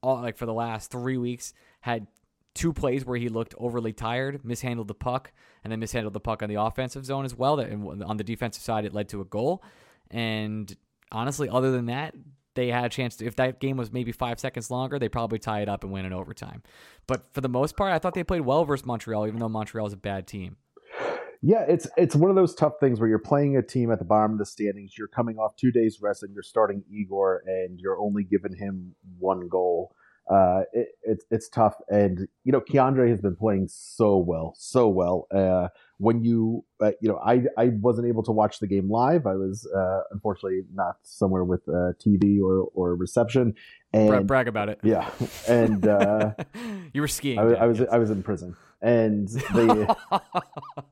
all, 0.02 0.20
like 0.20 0.36
for 0.36 0.46
the 0.46 0.52
last 0.52 0.90
three 0.90 1.16
weeks, 1.16 1.54
had 1.80 2.06
two 2.54 2.72
plays 2.72 3.04
where 3.04 3.16
he 3.16 3.28
looked 3.28 3.54
overly 3.58 3.92
tired, 3.92 4.44
mishandled 4.44 4.88
the 4.88 4.94
puck, 4.94 5.32
and 5.62 5.72
then 5.72 5.80
mishandled 5.80 6.12
the 6.12 6.20
puck 6.20 6.42
on 6.42 6.48
the 6.48 6.60
offensive 6.60 7.04
zone 7.04 7.24
as 7.24 7.34
well. 7.34 7.56
That 7.56 7.70
on 7.72 8.16
the 8.16 8.24
defensive 8.24 8.62
side, 8.62 8.84
it 8.84 8.92
led 8.92 9.08
to 9.10 9.20
a 9.20 9.24
goal. 9.24 9.62
And 10.14 10.74
honestly, 11.10 11.48
other 11.48 11.72
than 11.72 11.86
that, 11.86 12.14
they 12.54 12.68
had 12.68 12.84
a 12.84 12.88
chance 12.88 13.16
to. 13.16 13.26
If 13.26 13.34
that 13.36 13.60
game 13.60 13.76
was 13.76 13.92
maybe 13.92 14.12
five 14.12 14.38
seconds 14.38 14.70
longer, 14.70 14.98
they 14.98 15.08
probably 15.08 15.40
tie 15.40 15.60
it 15.60 15.68
up 15.68 15.82
and 15.82 15.92
win 15.92 16.04
in 16.04 16.12
overtime. 16.12 16.62
But 17.08 17.34
for 17.34 17.40
the 17.40 17.48
most 17.48 17.76
part, 17.76 17.92
I 17.92 17.98
thought 17.98 18.14
they 18.14 18.22
played 18.22 18.42
well 18.42 18.64
versus 18.64 18.86
Montreal, 18.86 19.26
even 19.26 19.40
though 19.40 19.48
Montreal 19.48 19.88
is 19.88 19.92
a 19.92 19.96
bad 19.98 20.28
team. 20.28 20.56
Yeah, 21.42 21.64
it's 21.68 21.88
it's 21.96 22.14
one 22.14 22.30
of 22.30 22.36
those 22.36 22.54
tough 22.54 22.74
things 22.78 23.00
where 23.00 23.08
you're 23.08 23.18
playing 23.18 23.56
a 23.56 23.62
team 23.62 23.90
at 23.90 23.98
the 23.98 24.04
bottom 24.04 24.32
of 24.32 24.38
the 24.38 24.46
standings. 24.46 24.96
You're 24.96 25.08
coming 25.08 25.36
off 25.36 25.56
two 25.56 25.72
days 25.72 25.98
rest, 26.00 26.22
and 26.22 26.32
you're 26.32 26.44
starting 26.44 26.84
Igor, 26.88 27.42
and 27.44 27.78
you're 27.80 27.98
only 27.98 28.22
giving 28.22 28.56
him 28.56 28.94
one 29.18 29.48
goal. 29.48 29.94
Uh, 30.30 30.62
it, 30.72 30.88
it's 31.02 31.24
it's 31.30 31.48
tough, 31.50 31.74
and 31.88 32.28
you 32.44 32.52
know 32.52 32.60
K'Andre 32.60 33.10
has 33.10 33.20
been 33.20 33.36
playing 33.36 33.66
so 33.68 34.16
well, 34.16 34.54
so 34.56 34.88
well. 34.88 35.26
Uh, 35.34 35.68
when 36.04 36.22
you 36.22 36.64
uh, 36.82 36.90
you 37.00 37.08
know 37.08 37.18
I 37.24 37.42
I 37.56 37.68
wasn't 37.80 38.06
able 38.08 38.22
to 38.24 38.32
watch 38.32 38.58
the 38.60 38.66
game 38.66 38.90
live. 38.90 39.26
I 39.26 39.34
was 39.34 39.66
uh, 39.74 40.00
unfortunately 40.10 40.60
not 40.72 40.96
somewhere 41.02 41.44
with 41.44 41.62
uh, 41.68 41.92
TV 42.04 42.40
or 42.40 42.68
or 42.74 42.94
reception. 42.94 43.54
And 43.92 44.08
Bra- 44.08 44.22
brag 44.22 44.48
about 44.48 44.68
it. 44.68 44.80
yeah, 44.82 45.10
and 45.48 45.86
uh, 45.86 46.32
you 46.92 47.00
were 47.00 47.08
skiing. 47.08 47.38
I, 47.38 47.42
I 47.54 47.66
was 47.66 47.78
yes. 47.80 47.88
I 47.90 47.98
was 47.98 48.10
in 48.10 48.22
prison, 48.22 48.54
and 48.82 49.28
the 49.28 49.96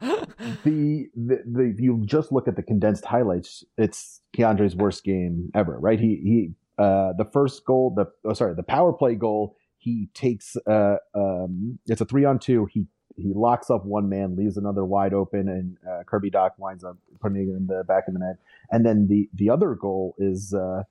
the, 0.00 1.08
the 1.14 1.42
the 1.44 1.62
if 1.74 1.80
you 1.80 2.02
just 2.06 2.32
look 2.32 2.48
at 2.48 2.56
the 2.56 2.62
condensed 2.62 3.04
highlights, 3.04 3.64
it's 3.76 4.20
K'Andre's 4.36 4.74
worst 4.74 5.04
game 5.04 5.50
ever, 5.54 5.78
right? 5.78 6.00
He 6.00 6.16
he 6.24 6.50
uh 6.78 7.12
the 7.18 7.28
first 7.32 7.64
goal, 7.66 7.92
the 7.94 8.06
oh 8.24 8.32
sorry, 8.32 8.54
the 8.54 8.62
power 8.62 8.92
play 8.92 9.14
goal, 9.14 9.56
he 9.78 10.08
takes 10.14 10.56
uh 10.66 10.96
um 11.14 11.78
it's 11.86 12.00
a 12.00 12.04
three 12.06 12.24
on 12.24 12.38
two. 12.38 12.66
He 12.72 12.86
he 13.16 13.32
locks 13.34 13.70
up 13.70 13.84
one 13.84 14.08
man, 14.08 14.36
leaves 14.36 14.56
another 14.56 14.84
wide 14.84 15.14
open, 15.14 15.48
and 15.48 15.76
uh, 15.88 16.02
Kirby 16.04 16.30
Dach 16.30 16.52
winds 16.58 16.84
up 16.84 16.96
putting 17.20 17.38
it 17.38 17.56
in 17.56 17.66
the 17.66 17.84
back 17.84 18.08
of 18.08 18.14
the 18.14 18.20
net. 18.20 18.36
And 18.70 18.84
then 18.84 19.06
the 19.08 19.28
the 19.34 19.50
other 19.50 19.74
goal 19.74 20.14
is 20.18 20.54
uh 20.54 20.82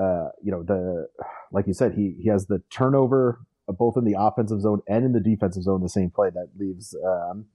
uh 0.00 0.28
you 0.42 0.50
know 0.50 0.62
the 0.62 1.08
like 1.52 1.66
you 1.66 1.74
said 1.74 1.94
he 1.94 2.14
he 2.22 2.28
has 2.28 2.46
the 2.46 2.62
turnover 2.70 3.40
uh, 3.68 3.72
both 3.72 3.96
in 3.96 4.04
the 4.04 4.16
offensive 4.18 4.60
zone 4.60 4.80
and 4.88 5.04
in 5.04 5.12
the 5.12 5.20
defensive 5.20 5.62
zone 5.62 5.82
the 5.82 5.88
same 5.88 6.10
play 6.10 6.30
that 6.30 6.48
leaves 6.58 6.94
um 7.04 7.46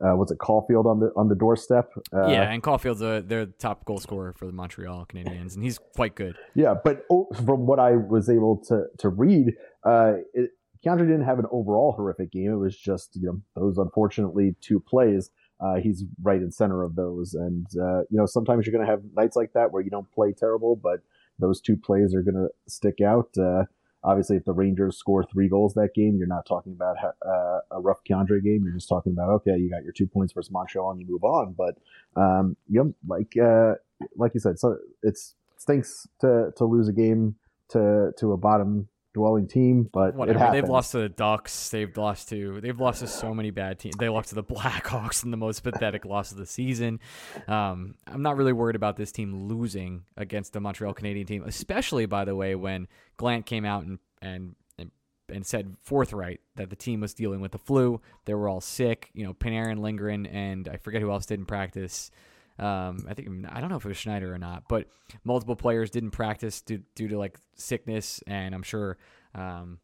uh, 0.00 0.12
what's 0.14 0.30
it 0.30 0.38
Caufield 0.38 0.86
on 0.86 1.00
the 1.00 1.10
on 1.16 1.28
the 1.28 1.34
doorstep 1.34 1.90
uh, 2.14 2.28
yeah, 2.28 2.50
and 2.50 2.62
Caufield's 2.62 3.02
a, 3.02 3.20
their 3.20 3.46
top 3.46 3.84
goal 3.84 3.98
scorer 3.98 4.32
for 4.32 4.46
the 4.46 4.52
Montreal 4.52 5.06
Canadiens, 5.06 5.54
and 5.56 5.64
he's 5.64 5.78
quite 5.96 6.14
good. 6.14 6.36
Yeah, 6.54 6.74
but 6.84 7.04
oh, 7.10 7.28
from 7.44 7.66
what 7.66 7.80
I 7.80 7.96
was 7.96 8.30
able 8.30 8.58
to 8.68 8.84
to 8.98 9.08
read, 9.08 9.54
uh, 9.82 10.12
it, 10.34 10.50
K'Andre 10.84 11.06
didn't 11.06 11.24
have 11.24 11.38
an 11.38 11.46
overall 11.50 11.92
horrific 11.92 12.30
game. 12.30 12.52
It 12.52 12.56
was 12.56 12.76
just 12.76 13.16
you 13.16 13.26
know 13.26 13.40
those 13.54 13.78
unfortunately 13.78 14.54
two 14.60 14.80
plays. 14.80 15.30
Uh, 15.60 15.76
he's 15.76 16.04
right 16.22 16.40
in 16.40 16.52
center 16.52 16.82
of 16.82 16.94
those, 16.94 17.34
and 17.34 17.66
uh, 17.80 18.00
you 18.10 18.16
know 18.18 18.26
sometimes 18.26 18.66
you're 18.66 18.72
going 18.72 18.86
to 18.86 18.90
have 18.90 19.02
nights 19.16 19.36
like 19.36 19.52
that 19.54 19.72
where 19.72 19.82
you 19.82 19.90
don't 19.90 20.10
play 20.12 20.32
terrible, 20.32 20.76
but 20.76 21.00
those 21.38 21.60
two 21.60 21.76
plays 21.76 22.14
are 22.14 22.22
going 22.22 22.34
to 22.34 22.48
stick 22.66 23.00
out. 23.00 23.30
Uh, 23.36 23.64
obviously, 24.04 24.36
if 24.36 24.44
the 24.44 24.52
Rangers 24.52 24.96
score 24.96 25.24
three 25.24 25.48
goals 25.48 25.74
that 25.74 25.94
game, 25.94 26.16
you're 26.16 26.28
not 26.28 26.46
talking 26.46 26.72
about 26.72 26.96
uh, 27.04 27.60
a 27.72 27.80
rough 27.80 27.98
K'Andre 28.08 28.42
game. 28.42 28.62
You're 28.64 28.74
just 28.74 28.88
talking 28.88 29.12
about 29.12 29.30
okay, 29.30 29.56
you 29.56 29.68
got 29.68 29.82
your 29.82 29.92
two 29.92 30.06
points 30.06 30.32
versus 30.32 30.52
Montreal 30.52 30.92
and 30.92 31.00
you 31.00 31.06
move 31.08 31.24
on. 31.24 31.54
But 31.56 31.76
um, 32.20 32.56
you 32.68 32.84
know, 32.84 32.94
like 33.06 33.36
uh, 33.36 33.74
like 34.16 34.34
you 34.34 34.40
said, 34.40 34.58
so 34.58 34.78
it's 35.02 35.34
stinks 35.56 36.06
to 36.20 36.52
to 36.56 36.64
lose 36.64 36.88
a 36.88 36.92
game 36.92 37.34
to 37.70 38.12
to 38.18 38.32
a 38.32 38.36
bottom 38.36 38.88
dwelling 39.18 39.46
team, 39.46 39.88
but 39.92 40.14
Whatever. 40.14 40.50
They've 40.52 40.68
lost 40.68 40.92
to 40.92 40.98
the 40.98 41.08
Ducks. 41.08 41.70
They've 41.70 41.94
lost 41.96 42.28
to. 42.30 42.60
They've 42.60 42.78
lost 42.78 43.00
to 43.00 43.06
so 43.06 43.34
many 43.34 43.50
bad 43.50 43.78
teams. 43.78 43.96
They 43.98 44.08
lost 44.08 44.30
to 44.30 44.34
the 44.34 44.44
Blackhawks 44.54 45.24
in 45.24 45.30
the 45.30 45.36
most 45.36 45.60
pathetic 45.60 46.04
loss 46.04 46.32
of 46.32 46.38
the 46.38 46.46
season. 46.46 47.00
Um, 47.46 47.94
I'm 48.06 48.22
not 48.22 48.36
really 48.36 48.52
worried 48.52 48.76
about 48.76 48.96
this 48.96 49.12
team 49.12 49.48
losing 49.48 50.04
against 50.16 50.52
the 50.52 50.60
Montreal 50.60 50.94
Canadian 50.94 51.26
team, 51.26 51.42
especially 51.44 52.06
by 52.06 52.24
the 52.24 52.34
way 52.34 52.54
when 52.54 52.88
Gallant 53.18 53.46
came 53.46 53.64
out 53.64 53.84
and 53.84 53.98
and 54.22 54.54
and, 54.78 54.90
and 55.28 55.46
said 55.46 55.76
forthright 55.82 56.40
that 56.56 56.70
the 56.70 56.76
team 56.76 57.00
was 57.00 57.14
dealing 57.14 57.40
with 57.40 57.52
the 57.52 57.58
flu. 57.58 58.00
They 58.24 58.34
were 58.34 58.48
all 58.48 58.60
sick. 58.60 59.10
You 59.14 59.26
know, 59.26 59.34
Panarin, 59.34 59.80
Lindgren, 59.80 60.26
and 60.26 60.68
I 60.68 60.76
forget 60.76 61.02
who 61.02 61.10
else 61.10 61.26
didn't 61.26 61.46
practice. 61.46 62.10
Um, 62.58 63.06
I 63.08 63.14
think 63.14 63.28
I 63.50 63.60
don't 63.60 63.70
know 63.70 63.76
if 63.76 63.84
it 63.84 63.88
was 63.88 63.96
Schneider 63.96 64.34
or 64.34 64.38
not, 64.38 64.64
but 64.68 64.88
multiple 65.24 65.56
players 65.56 65.90
didn't 65.90 66.10
practice 66.10 66.60
due, 66.60 66.82
due 66.94 67.08
to 67.08 67.18
like 67.18 67.38
sickness, 67.54 68.20
and 68.26 68.54
I'm 68.54 68.62
sure 68.64 68.96
um, 69.34 69.78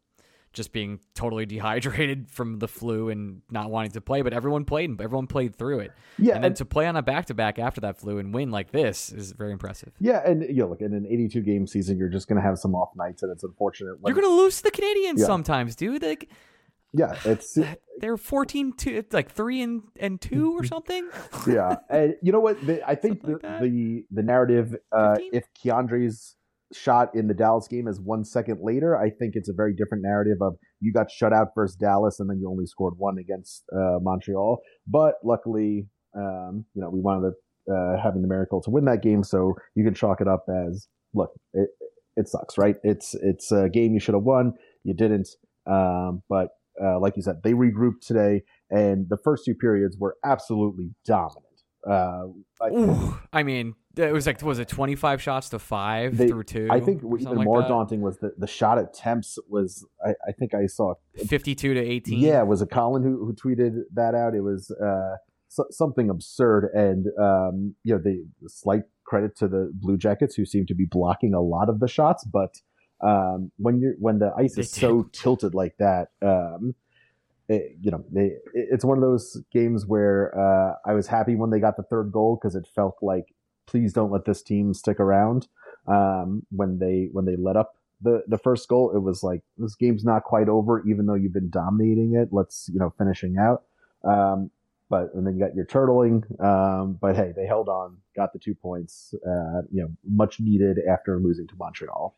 just 0.51 0.73
being 0.73 0.99
totally 1.13 1.45
dehydrated 1.55 2.29
from 2.29 2.59
the 2.59 2.67
flu 2.67 3.09
and 3.09 3.41
not 3.49 3.69
wanting 3.71 3.91
to 3.91 4.01
play. 4.01 4.21
But 4.23 4.33
everyone 4.33 4.65
played, 4.65 4.89
and 4.89 4.99
everyone 5.01 5.27
played 5.27 5.55
through 5.55 5.79
it. 5.79 5.91
Yeah, 6.17 6.35
and 6.35 6.43
then 6.43 6.51
and- 6.51 6.55
to 6.57 6.65
play 6.65 6.85
on 6.87 6.95
a 6.97 7.01
back 7.01 7.27
to 7.27 7.33
back 7.33 7.59
after 7.59 7.79
that 7.81 7.97
flu 7.97 8.17
and 8.19 8.33
win 8.33 8.51
like 8.51 8.71
this 8.71 9.11
is 9.11 9.31
very 9.31 9.53
impressive. 9.53 9.93
Yeah, 10.01 10.21
and 10.29 10.41
you 10.43 10.55
know, 10.63 10.67
look, 10.67 10.81
in 10.81 10.93
an 10.93 11.05
82 11.05 11.41
game 11.41 11.67
season, 11.67 11.97
you're 11.97 12.09
just 12.09 12.27
going 12.27 12.41
to 12.41 12.45
have 12.47 12.59
some 12.59 12.75
off 12.75 12.89
nights, 12.95 13.23
and 13.23 13.31
it's 13.31 13.43
unfortunate. 13.43 14.01
When, 14.01 14.13
You're 14.13 14.21
gonna 14.21 14.35
lose 14.35 14.57
to 14.57 14.63
the 14.63 14.71
Canadians 14.71 15.21
Yeah. 15.21 15.27
sometimes, 15.27 15.75
dude. 15.77 16.01
Like 16.03 16.29
yeah, 16.95 17.15
it's 17.25 17.57
they're 17.99 18.17
14 18.17 18.73
2 18.73 19.05
like 19.11 19.31
3 19.31 19.61
and 19.61 19.81
and 19.99 20.21
2 20.21 20.57
or 20.57 20.63
something. 20.73 21.09
yeah, 21.47 21.75
and 21.89 22.15
you 22.21 22.31
know 22.31 22.39
what? 22.39 22.65
The, 22.65 22.87
I 22.87 22.95
think 23.03 23.21
the, 23.21 23.33
like 23.33 23.61
the 23.61 24.03
the 24.11 24.23
narrative, 24.23 24.75
uh, 24.91 25.15
15? 25.15 25.29
if 25.33 25.45
K'Andre's 25.63 26.35
shot 26.73 27.09
in 27.13 27.27
the 27.27 27.33
Dallas 27.33 27.67
game 27.67 27.87
is 27.87 27.99
one 28.01 28.23
second 28.23 28.59
later, 28.61 28.97
I 28.97 29.09
think 29.09 29.33
it's 29.35 29.49
a 29.49 29.53
very 29.53 29.73
different 29.73 30.03
narrative 30.03 30.37
of 30.41 30.55
you 30.79 30.91
got 30.91 31.11
shut 31.11 31.33
out 31.33 31.49
versus 31.55 31.75
Dallas, 31.75 32.19
and 32.19 32.29
then 32.29 32.39
you 32.39 32.49
only 32.49 32.65
scored 32.65 32.95
one 32.97 33.17
against 33.17 33.63
uh, 33.75 33.99
Montreal. 34.01 34.59
But 34.87 35.15
luckily, 35.23 35.87
um, 36.17 36.65
you 36.73 36.81
know, 36.81 36.89
we 36.89 37.01
wanted 37.01 37.31
to 37.31 37.73
uh, 37.73 38.01
having 38.01 38.21
the 38.21 38.27
miracle 38.27 38.61
to 38.61 38.69
win 38.69 38.85
that 38.85 39.01
game, 39.01 39.23
so 39.23 39.53
you 39.75 39.83
can 39.83 39.93
chalk 39.93 40.21
it 40.21 40.27
up 40.27 40.45
as 40.49 40.87
look, 41.13 41.31
it 41.53 41.69
it 42.15 42.27
sucks, 42.29 42.57
right? 42.57 42.75
It's 42.83 43.15
it's 43.15 43.51
a 43.51 43.69
game 43.69 43.93
you 43.93 43.99
should 43.99 44.15
have 44.15 44.23
won, 44.23 44.53
you 44.83 44.93
didn't. 44.93 45.29
Um, 45.67 46.21
but 46.29 46.49
uh, 46.83 46.99
like 46.99 47.15
you 47.15 47.21
said, 47.21 47.41
they 47.43 47.53
regrouped 47.53 48.01
today, 48.01 48.43
and 48.69 49.07
the 49.09 49.17
first 49.23 49.45
two 49.45 49.55
periods 49.55 49.97
were 49.97 50.15
absolutely 50.23 50.91
dominant. 51.05 51.45
Uh, 51.87 52.27
I, 52.61 52.69
Ooh, 52.71 53.19
I 53.31 53.43
mean, 53.43 53.75
it 53.95 54.11
was 54.11 54.25
like 54.25 54.41
was 54.41 54.57
it 54.57 54.67
25 54.67 55.21
shots 55.21 55.49
to 55.49 55.59
5 55.59 56.17
They- 56.17 56.27
through 56.27 56.43
2? 56.43 56.67
I 56.71 56.79
think 56.79 57.03
even 57.03 57.35
like 57.37 57.45
more 57.45 57.61
that? 57.61 57.67
daunting 57.67 58.01
was 58.01 58.17
the, 58.17 58.31
the 58.37 58.47
shot 58.47 58.79
attempts 58.79 59.37
was 59.47 59.85
I, 60.03 60.11
I 60.27 60.31
think 60.31 60.55
I 60.55 60.65
saw 60.65 60.95
52 61.27 61.75
to 61.75 61.79
18. 61.79 62.19
yeah 62.19 62.41
was 62.41 62.63
it 62.63 62.71
Colin 62.71 63.03
who, 63.03 63.23
who 63.25 63.33
tweeted 63.33 63.81
that 63.93 64.15
out 64.15 64.33
it 64.33 64.41
was 64.41 64.71
uh, 64.71 65.17
so, 65.47 65.65
something 65.69 66.09
absurd 66.09 66.71
and 66.73 67.05
um, 67.21 67.75
you 67.83 67.93
know 67.93 68.01
the, 68.03 68.25
the 68.41 68.49
slight 68.49 68.83
credit 69.05 69.37
to 69.37 69.47
the 69.47 69.71
Blue 69.71 69.97
Jackets 69.97 70.33
who 70.33 70.45
seem 70.45 70.65
to 70.65 70.73
be 70.73 70.87
blocking 70.89 71.35
a 71.35 71.41
lot 71.41 71.69
of 71.69 71.79
the 71.79 71.87
shots 71.87 72.25
but 72.25 72.55
um, 73.01 73.51
when 73.57 73.79
you 73.79 73.89
are 73.89 73.95
when 73.99 74.19
the 74.19 74.31
ice 74.37 74.57
is 74.57 74.71
so 74.71 75.03
tilted 75.11 75.53
like 75.53 75.75
that 75.77 76.09
um, 76.21 76.73
it, 77.47 77.77
you 77.81 77.91
know 77.91 78.03
they, 78.11 78.25
it- 78.25 78.41
it's 78.71 78.85
one 78.85 78.97
of 78.97 79.01
those 79.01 79.37
games 79.51 79.85
where 79.85 80.33
uh, 80.37 80.73
I 80.85 80.93
was 80.93 81.07
happy 81.07 81.35
when 81.35 81.49
they 81.49 81.59
got 81.59 81.77
the 81.77 81.83
third 81.83 82.11
goal 82.11 82.37
because 82.41 82.55
it 82.55 82.67
felt 82.73 82.97
like 83.01 83.25
please 83.67 83.93
don't 83.93 84.11
let 84.11 84.25
this 84.25 84.41
team 84.41 84.73
stick 84.73 84.99
around. 84.99 85.47
Um, 85.87 86.45
when 86.49 86.79
they 86.79 87.09
when 87.11 87.25
they 87.25 87.35
let 87.35 87.55
up 87.55 87.77
the 88.01 88.23
the 88.27 88.37
first 88.39 88.67
goal 88.67 88.91
it 88.95 88.99
was 88.99 89.21
like 89.23 89.41
this 89.57 89.75
game's 89.75 90.03
not 90.03 90.23
quite 90.23 90.49
over 90.49 90.83
even 90.87 91.05
though 91.05 91.13
you've 91.13 91.33
been 91.33 91.49
dominating 91.51 92.15
it. 92.15 92.29
Let's 92.31 92.69
you 92.73 92.79
know 92.79 92.93
finishing 92.97 93.37
out. 93.37 93.63
Um, 94.03 94.49
but 94.89 95.13
and 95.13 95.25
then 95.25 95.35
you 95.35 95.45
got 95.45 95.55
your 95.55 95.65
turtling 95.65 96.23
um, 96.43 96.97
but 97.01 97.15
hey 97.15 97.33
they 97.35 97.45
held 97.47 97.69
on 97.69 97.97
got 98.15 98.33
the 98.33 98.39
two 98.39 98.53
points 98.55 99.13
uh, 99.27 99.61
you 99.71 99.81
know 99.81 99.89
much 100.07 100.39
needed 100.39 100.77
after 100.89 101.19
losing 101.19 101.47
to 101.47 101.55
Montreal 101.57 102.15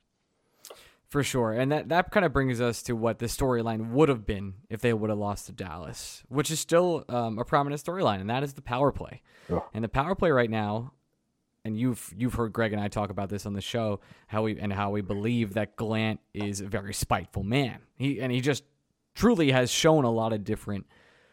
For 1.08 1.24
sure. 1.24 1.54
And 1.54 1.72
that, 1.72 1.90
that 1.90 2.12
kind 2.12 2.26
of 2.26 2.34
brings 2.34 2.60
us 2.60 2.84
to 2.84 2.94
what 2.94 3.20
the 3.20 3.28
storyline 3.28 3.92
would 3.92 4.10
have 4.10 4.26
been 4.26 4.56
if 4.70 4.82
they 4.82 4.94
would 4.94 5.10
have 5.10 5.20
lost 5.20 5.46
to 5.46 5.54
Dallas, 5.54 6.24
which 6.28 6.52
is 6.52 6.60
still 6.60 7.06
um, 7.08 7.40
a 7.40 7.46
prominent 7.46 7.82
storyline, 7.82 8.20
and 8.20 8.30
that 8.30 8.44
is 8.44 8.54
the 8.54 8.62
power 8.62 8.92
play. 8.92 9.22
Ugh. 9.50 9.64
And 9.74 9.84
the 9.84 9.90
power 9.90 10.16
play 10.16 10.32
right 10.32 10.50
now, 10.50 10.92
and 11.64 11.78
you've 11.78 12.14
you've 12.18 12.34
heard 12.34 12.52
Greg 12.52 12.74
and 12.74 12.82
I 12.82 12.90
talk 12.90 13.10
about 13.10 13.30
this 13.30 13.46
on 13.46 13.54
the 13.54 13.62
show, 13.62 14.02
how 14.28 14.44
we 14.44 14.60
and 14.60 14.74
how 14.74 14.90
we 14.92 15.02
believe 15.02 15.54
that 15.54 15.78
Gallant 15.78 16.20
is 16.34 16.60
a 16.62 16.68
very 16.68 16.94
spiteful 16.94 17.44
man. 17.44 17.80
He 17.96 18.20
and 18.20 18.32
he 18.32 18.42
just 18.42 18.64
truly 19.16 19.52
has 19.52 19.72
shown 19.72 20.04
a 20.04 20.12
lot 20.12 20.34
of 20.34 20.44
different 20.44 20.86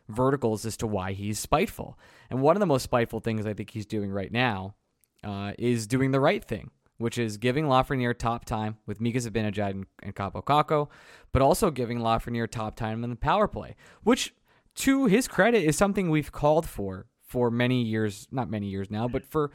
verticals 0.09 0.65
as 0.67 0.77
to 0.79 0.87
why 0.87 1.13
he's 1.13 1.39
spiteful. 1.39 1.99
And 2.31 2.43
one 2.43 2.57
of 2.57 2.61
the 2.61 2.67
most 2.67 2.83
spiteful 2.83 3.21
things 3.21 3.47
I 3.47 3.55
think 3.55 3.71
he's 3.71 3.87
doing 3.87 4.11
right 4.11 4.31
now 4.31 4.75
uh, 5.23 5.53
is 5.59 5.87
doing 5.87 6.11
the 6.11 6.21
right 6.21 6.45
thing, 6.45 6.71
which 7.05 7.19
is 7.19 7.37
giving 7.37 7.67
Lafreniere 7.67 8.17
top 8.17 8.47
time 8.47 8.79
with 8.87 8.99
Mika 8.99 9.19
Zibanejad 9.19 9.73
and, 9.73 9.85
and 10.03 10.15
Kaapo 10.15 10.43
Kakko, 10.43 10.89
but 11.33 11.43
also 11.43 11.71
giving 11.71 11.99
Lafreniere 11.99 12.51
top 12.51 12.77
time 12.77 13.05
in 13.05 13.11
the 13.11 13.17
power 13.17 13.47
play, 13.47 13.77
which, 14.05 14.33
to 14.77 15.05
his 15.05 15.29
credit, 15.29 15.65
is 15.65 15.77
something 15.77 16.09
we've 16.09 16.33
called 16.33 16.67
for 16.67 17.05
for 17.21 17.51
many 17.51 17.83
years, 17.83 18.27
not 18.31 18.49
many 18.49 18.69
years 18.69 18.91
now, 18.91 19.07
but 19.07 19.23
for 19.27 19.51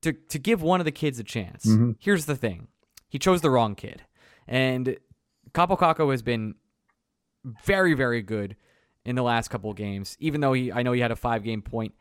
to 0.00 0.12
to 0.12 0.40
give 0.40 0.60
one 0.60 0.80
of 0.80 0.86
the 0.86 0.90
kids 0.90 1.20
a 1.20 1.22
chance. 1.22 1.66
Mm-hmm. 1.66 1.92
Here's 2.00 2.26
the 2.26 2.34
thing: 2.34 2.66
he 3.08 3.20
chose 3.20 3.42
the 3.42 3.50
wrong 3.50 3.76
kid, 3.76 4.02
and 4.48 4.96
Kaapo 5.52 5.78
Kakko 5.78 6.10
has 6.10 6.22
been 6.22 6.56
very, 7.64 7.94
very 7.94 8.22
good 8.22 8.56
in 9.04 9.14
the 9.14 9.22
last 9.22 9.50
couple 9.50 9.70
of 9.70 9.76
games. 9.76 10.16
Even 10.18 10.40
though 10.40 10.52
he, 10.52 10.72
I 10.72 10.82
know 10.82 10.90
he 10.90 11.00
had 11.00 11.12
a 11.12 11.16
five 11.16 11.44
game 11.44 11.62
point, 11.62 11.94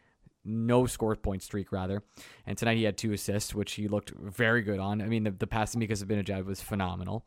no 0.48 0.86
score 0.86 1.16
point 1.16 1.44
streak 1.44 1.72
rather, 1.72 2.04
and 2.46 2.58
tonight 2.58 2.78
he 2.78 2.84
had 2.84 2.98
two 2.98 3.14
assists, 3.14 3.54
which 3.54 3.74
he 3.74 3.88
looked 3.88 4.12
very 4.12 4.62
good 4.62 4.80
on. 4.80 5.02
I 5.02 5.06
mean, 5.06 5.24
the, 5.24 5.32
the 5.32 5.48
pass 5.48 5.74
to 5.74 5.78
Mika 5.78 5.96
was 6.44 6.62
phenomenal. 6.62 7.26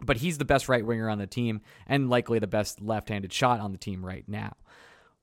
But 0.00 0.18
he's 0.18 0.38
the 0.38 0.44
best 0.44 0.68
right 0.68 0.86
winger 0.86 1.08
on 1.08 1.18
the 1.18 1.26
team 1.26 1.60
and 1.86 2.08
likely 2.08 2.38
the 2.38 2.46
best 2.46 2.80
left 2.80 3.08
handed 3.08 3.32
shot 3.32 3.58
on 3.58 3.72
the 3.72 3.78
team 3.78 4.04
right 4.04 4.24
now. 4.28 4.56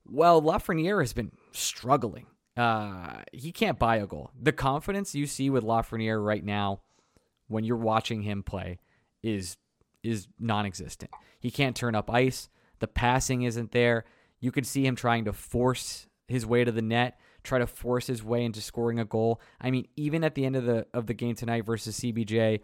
Well, 0.06 0.42
Lafreniere 0.42 1.00
has 1.00 1.12
been 1.12 1.32
struggling. 1.52 2.26
Uh, 2.56 3.22
he 3.32 3.52
can't 3.52 3.78
buy 3.78 3.96
a 3.96 4.06
goal. 4.06 4.30
The 4.40 4.52
confidence 4.52 5.14
you 5.14 5.26
see 5.26 5.50
with 5.50 5.64
Lafreniere 5.64 6.22
right 6.24 6.44
now 6.44 6.80
when 7.48 7.64
you're 7.64 7.76
watching 7.76 8.22
him 8.22 8.42
play 8.42 8.78
is 9.22 9.56
is 10.02 10.28
non-existent. 10.38 11.10
He 11.40 11.50
can't 11.50 11.74
turn 11.74 11.96
up 11.96 12.10
ice. 12.10 12.48
The 12.78 12.86
passing 12.86 13.42
isn't 13.42 13.72
there. 13.72 14.04
You 14.38 14.52
could 14.52 14.66
see 14.66 14.86
him 14.86 14.94
trying 14.94 15.24
to 15.24 15.32
force 15.32 16.06
his 16.28 16.46
way 16.46 16.62
to 16.62 16.70
the 16.70 16.82
net, 16.82 17.18
try 17.46 17.58
to 17.58 17.66
force 17.66 18.06
his 18.06 18.22
way 18.22 18.44
into 18.44 18.60
scoring 18.60 18.98
a 18.98 19.04
goal. 19.04 19.40
I 19.60 19.70
mean, 19.70 19.86
even 19.96 20.24
at 20.24 20.34
the 20.34 20.44
end 20.44 20.56
of 20.56 20.64
the 20.64 20.86
of 20.92 21.06
the 21.06 21.14
game 21.14 21.34
tonight 21.34 21.64
versus 21.64 21.98
CBJ, 22.00 22.60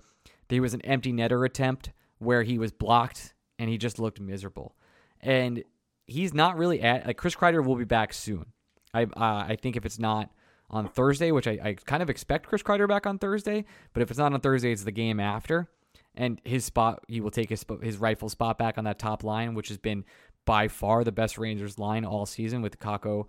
there 0.49 0.63
was 0.63 0.75
an 0.75 0.83
empty 0.83 1.13
netter 1.13 1.45
attempt 1.47 1.91
where 2.19 2.43
he 2.43 2.59
was 2.59 2.73
blocked 2.73 3.35
and 3.59 3.71
he 3.71 3.79
just 3.79 3.99
looked 3.99 4.21
miserable. 4.21 4.77
And 5.21 5.65
he's 6.07 6.35
not 6.35 6.57
really 6.59 6.81
at 6.81 7.07
like 7.07 7.17
Chris 7.17 7.35
Kreider 7.35 7.65
will 7.65 7.77
be 7.77 7.85
back 7.85 8.13
soon. 8.13 8.47
I 8.95 9.05
uh, 9.05 9.07
I 9.17 9.57
think 9.61 9.77
if 9.77 9.87
it's 9.87 9.99
not 9.99 10.31
on 10.71 10.89
Thursday, 10.89 11.33
which 11.33 11.47
I, 11.47 11.59
I 11.63 11.75
kind 11.75 12.03
of 12.03 12.11
expect 12.11 12.47
Chris 12.47 12.63
Kreider 12.63 12.89
back 12.89 13.07
on 13.07 13.19
Thursday, 13.19 13.65
but 13.93 14.03
if 14.03 14.11
it's 14.11 14.19
not 14.19 14.33
on 14.33 14.41
Thursday, 14.41 14.73
it's 14.73 14.85
the 14.85 14.93
game 14.93 15.21
after, 15.21 15.69
and 16.15 16.41
his 16.45 16.65
spot 16.65 17.05
he 17.09 17.21
will 17.21 17.31
take 17.31 17.51
his 17.51 17.65
his 17.83 17.99
rightful 17.99 18.29
spot 18.29 18.59
back 18.59 18.79
on 18.79 18.85
that 18.85 18.99
top 18.99 19.23
line, 19.23 19.55
which 19.55 19.69
has 19.69 19.79
been 19.79 20.05
by 20.45 20.69
far 20.69 21.05
the 21.05 21.13
best 21.13 21.39
Rangers 21.39 21.79
line 21.79 22.05
all 22.05 22.27
season 22.27 22.63
with 22.63 22.79
Kakko, 22.79 23.27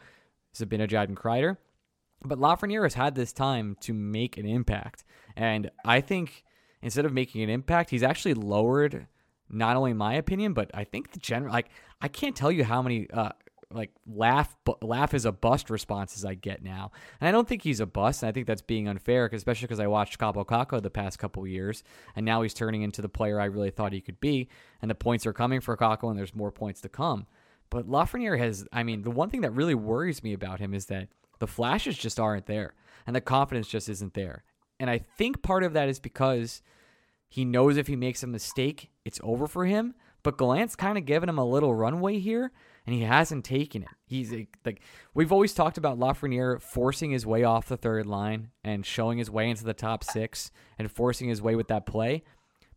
Zibanejad, 0.56 1.06
and 1.06 1.18
Kreider. 1.18 1.58
But 2.24 2.40
Lafreniere 2.40 2.84
has 2.84 2.94
had 2.94 3.16
this 3.16 3.34
time 3.34 3.76
to 3.82 3.94
make 3.94 4.38
an 4.38 4.46
impact, 4.46 5.04
and 5.36 5.70
I 5.84 6.00
think 6.00 6.44
instead 6.82 7.06
of 7.06 7.14
making 7.14 7.42
an 7.42 7.50
impact, 7.50 7.90
he's 7.90 8.04
actually 8.04 8.36
lowered 8.36 9.08
not 9.50 9.76
only 9.76 9.94
my 9.94 10.14
opinion, 10.16 10.54
but 10.54 10.72
I 10.74 10.84
think 10.84 11.12
the 11.12 11.20
general 11.20 11.54
like 11.54 11.70
I 12.02 12.08
can't 12.08 12.36
tell 12.36 12.52
you 12.52 12.64
how 12.64 12.82
many 12.82 13.10
uh 13.12 13.30
like 13.72 13.92
laugh 14.06 14.56
bu- 14.66 14.76
laugh 14.82 15.14
is 15.14 15.26
a 15.26 15.32
bust 15.32 15.70
responses 15.70 16.24
I 16.24 16.36
get 16.36 16.64
now, 16.64 16.92
and 17.20 17.28
I 17.28 17.32
don't 17.32 17.48
think 17.48 17.64
he's 17.64 17.80
a 17.80 17.86
bust. 17.86 18.24
And 18.24 18.30
I 18.30 18.32
think 18.32 18.48
that's 18.48 18.62
being 18.62 18.88
unfair, 18.88 19.30
especially 19.32 19.66
because 19.66 19.80
I 19.80 19.88
watched 19.88 20.20
Kaapo 20.20 20.46
Kakko 20.46 20.82
the 20.82 20.90
past 20.90 21.20
couple 21.20 21.46
years, 21.48 21.84
and 22.16 22.26
now 22.26 22.42
he's 22.42 22.54
turning 22.54 22.84
into 22.84 23.02
the 23.02 23.10
player 23.10 23.40
I 23.40 23.46
really 23.46 23.72
thought 23.72 23.94
he 23.94 24.02
could 24.02 24.20
be, 24.20 24.50
and 24.82 24.90
the 24.90 24.96
points 24.96 25.26
are 25.26 25.34
coming 25.34 25.60
for 25.60 25.76
Kakko, 25.76 26.10
and 26.10 26.18
there's 26.18 26.36
more 26.36 26.52
points 26.52 26.82
to 26.82 26.90
come. 26.90 27.26
But 27.74 27.90
Lafreniere 27.90 28.38
has, 28.38 28.68
I 28.72 28.84
mean, 28.84 29.02
the 29.02 29.10
one 29.10 29.32
thing 29.32 29.42
that 29.42 29.52
really 29.52 29.74
worries 29.74 30.22
me 30.22 30.34
about 30.34 30.60
him 30.60 30.76
is 30.76 30.86
that 30.86 31.08
the 31.40 31.48
flashes 31.48 31.98
just 31.98 32.20
aren't 32.20 32.46
there, 32.46 32.76
and 33.08 33.16
the 33.16 33.20
confidence 33.20 33.68
just 33.68 33.90
isn't 33.90 34.14
there. 34.14 34.44
And 34.80 34.92
I 34.92 35.00
think 35.00 35.42
part 35.42 35.64
of 35.64 35.74
that 35.74 35.90
is 35.90 36.00
because 36.00 36.62
he 37.28 37.44
knows 37.44 37.76
if 37.76 37.88
he 37.88 37.96
makes 37.96 38.22
a 38.22 38.28
mistake, 38.28 38.92
it's 39.06 39.20
over 39.24 39.48
for 39.48 39.66
him. 39.66 39.96
But 40.22 40.38
Gallant's 40.38 40.76
kind 40.76 41.00
of 41.00 41.06
given 41.06 41.28
him 41.28 41.40
a 41.40 41.44
little 41.44 41.74
runway 41.74 42.20
here, 42.20 42.52
and 42.86 42.94
he 42.94 43.02
hasn't 43.02 43.44
taken 43.44 43.82
it. 43.82 43.90
He's 44.06 44.32
like, 44.64 44.84
we've 45.16 45.32
always 45.32 45.56
talked 45.56 45.80
about 45.80 45.98
Lafreniere 45.98 46.62
forcing 46.62 47.10
his 47.10 47.26
way 47.26 47.44
off 47.44 47.70
the 47.70 47.76
third 47.76 48.06
line 48.06 48.52
and 48.64 48.86
showing 48.86 49.18
his 49.18 49.32
way 49.32 49.50
into 49.50 49.64
the 49.64 49.74
top 49.74 50.04
six 50.04 50.52
and 50.78 50.92
forcing 50.92 51.28
his 51.28 51.42
way 51.42 51.56
with 51.56 51.70
that 51.70 51.88
play. 51.88 52.24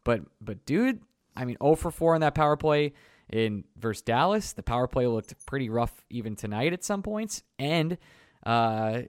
But 0.05 0.23
but 0.41 0.65
dude, 0.65 1.03
I 1.37 1.45
mean, 1.45 1.59
0 1.63 1.75
for 1.75 1.91
4 1.91 2.15
on 2.15 2.23
that 2.23 2.35
power 2.35 2.57
play 2.57 2.95
in 3.33 3.65
versus 3.77 4.03
Dallas. 4.03 4.53
The 4.53 4.62
power 4.62 4.87
play 4.87 5.07
looked 5.07 5.35
pretty 5.47 5.69
rough 5.69 6.05
even 6.11 6.37
tonight 6.37 6.73
at 6.73 6.85
some 6.85 7.03
points, 7.03 7.43
and 7.59 7.99
uh, 8.45 9.03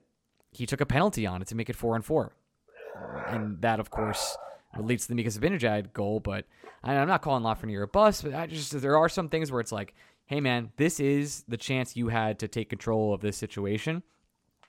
he 0.52 0.66
took 0.66 0.82
a 0.82 0.86
penalty 0.86 1.26
on 1.26 1.42
it 1.42 1.48
to 1.50 1.56
make 1.56 1.70
it 1.70 1.76
four 1.76 1.96
and 1.96 2.04
four, 2.04 2.34
and 3.28 3.62
that 3.62 3.80
of 3.80 3.90
course 3.90 4.38
leads 4.80 5.04
to 5.04 5.10
the 5.10 5.16
Mika 5.16 5.30
Zibanejad 5.30 5.94
goal. 5.94 6.20
But 6.20 6.46
I'm 6.84 7.08
not 7.08 7.22
calling 7.22 7.44
Lafreniere 7.44 7.84
a 7.84 7.88
bust, 7.88 8.24
but 8.24 8.34
I 8.34 8.48
just 8.48 8.80
there 8.80 8.98
are 8.98 9.10
some 9.10 9.30
things 9.30 9.52
where 9.52 9.62
it's 9.62 9.72
like, 9.72 9.94
hey 10.26 10.42
man, 10.42 10.72
this 10.78 11.00
is 11.00 11.44
the 11.48 11.58
chance 11.58 11.96
you 11.96 12.10
had 12.10 12.40
to 12.40 12.48
take 12.48 12.70
control 12.70 13.14
of 13.14 13.22
this 13.22 13.38
situation 13.38 14.04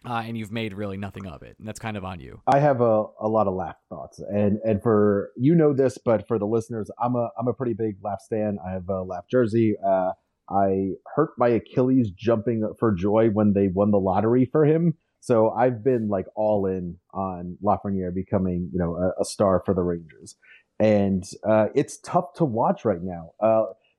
uh, 0.04 0.22
and 0.24 0.36
you've 0.38 0.52
made 0.52 0.72
really 0.72 0.96
nothing 0.96 1.26
of 1.26 1.42
it. 1.42 1.56
And 1.58 1.66
that's 1.66 1.80
kind 1.80 1.96
of 1.96 2.04
on 2.04 2.20
you. 2.20 2.40
I 2.46 2.58
have 2.58 2.80
a, 2.80 3.04
a 3.20 3.28
lot 3.28 3.46
of 3.46 3.54
laugh 3.54 3.76
thoughts, 3.88 4.18
and 4.18 4.58
and 4.64 4.82
for 4.82 5.30
you 5.36 5.54
know 5.54 5.72
this, 5.72 5.98
but 5.98 6.26
for 6.28 6.38
the 6.38 6.46
listeners, 6.46 6.90
I'm 7.02 7.16
a 7.16 7.28
I'm 7.38 7.48
a 7.48 7.54
pretty 7.54 7.74
big 7.74 7.96
laugh 8.02 8.20
stan. 8.20 8.58
I 8.64 8.72
have 8.72 8.88
a 8.88 9.02
laugh 9.02 9.24
jersey. 9.30 9.76
Uh, 9.84 10.12
I 10.50 10.92
hurt 11.14 11.30
my 11.36 11.48
Achilles 11.48 12.10
jumping 12.10 12.72
for 12.78 12.94
joy 12.94 13.28
when 13.28 13.52
they 13.52 13.68
won 13.68 13.90
the 13.90 13.98
lottery 13.98 14.48
for 14.50 14.64
him. 14.64 14.94
So 15.20 15.50
I've 15.50 15.84
been 15.84 16.08
like 16.08 16.26
all 16.36 16.64
in 16.66 16.96
on 17.12 17.58
Lafreniere 17.62 18.14
becoming, 18.14 18.70
you 18.72 18.78
know, 18.78 18.96
a, 18.96 19.22
a 19.22 19.24
star 19.24 19.62
for 19.66 19.74
the 19.74 19.82
Rangers, 19.82 20.36
and 20.78 21.24
uh, 21.46 21.66
it's 21.74 21.98
tough 21.98 22.34
to 22.36 22.44
watch 22.44 22.84
right 22.84 23.02
now. 23.02 23.32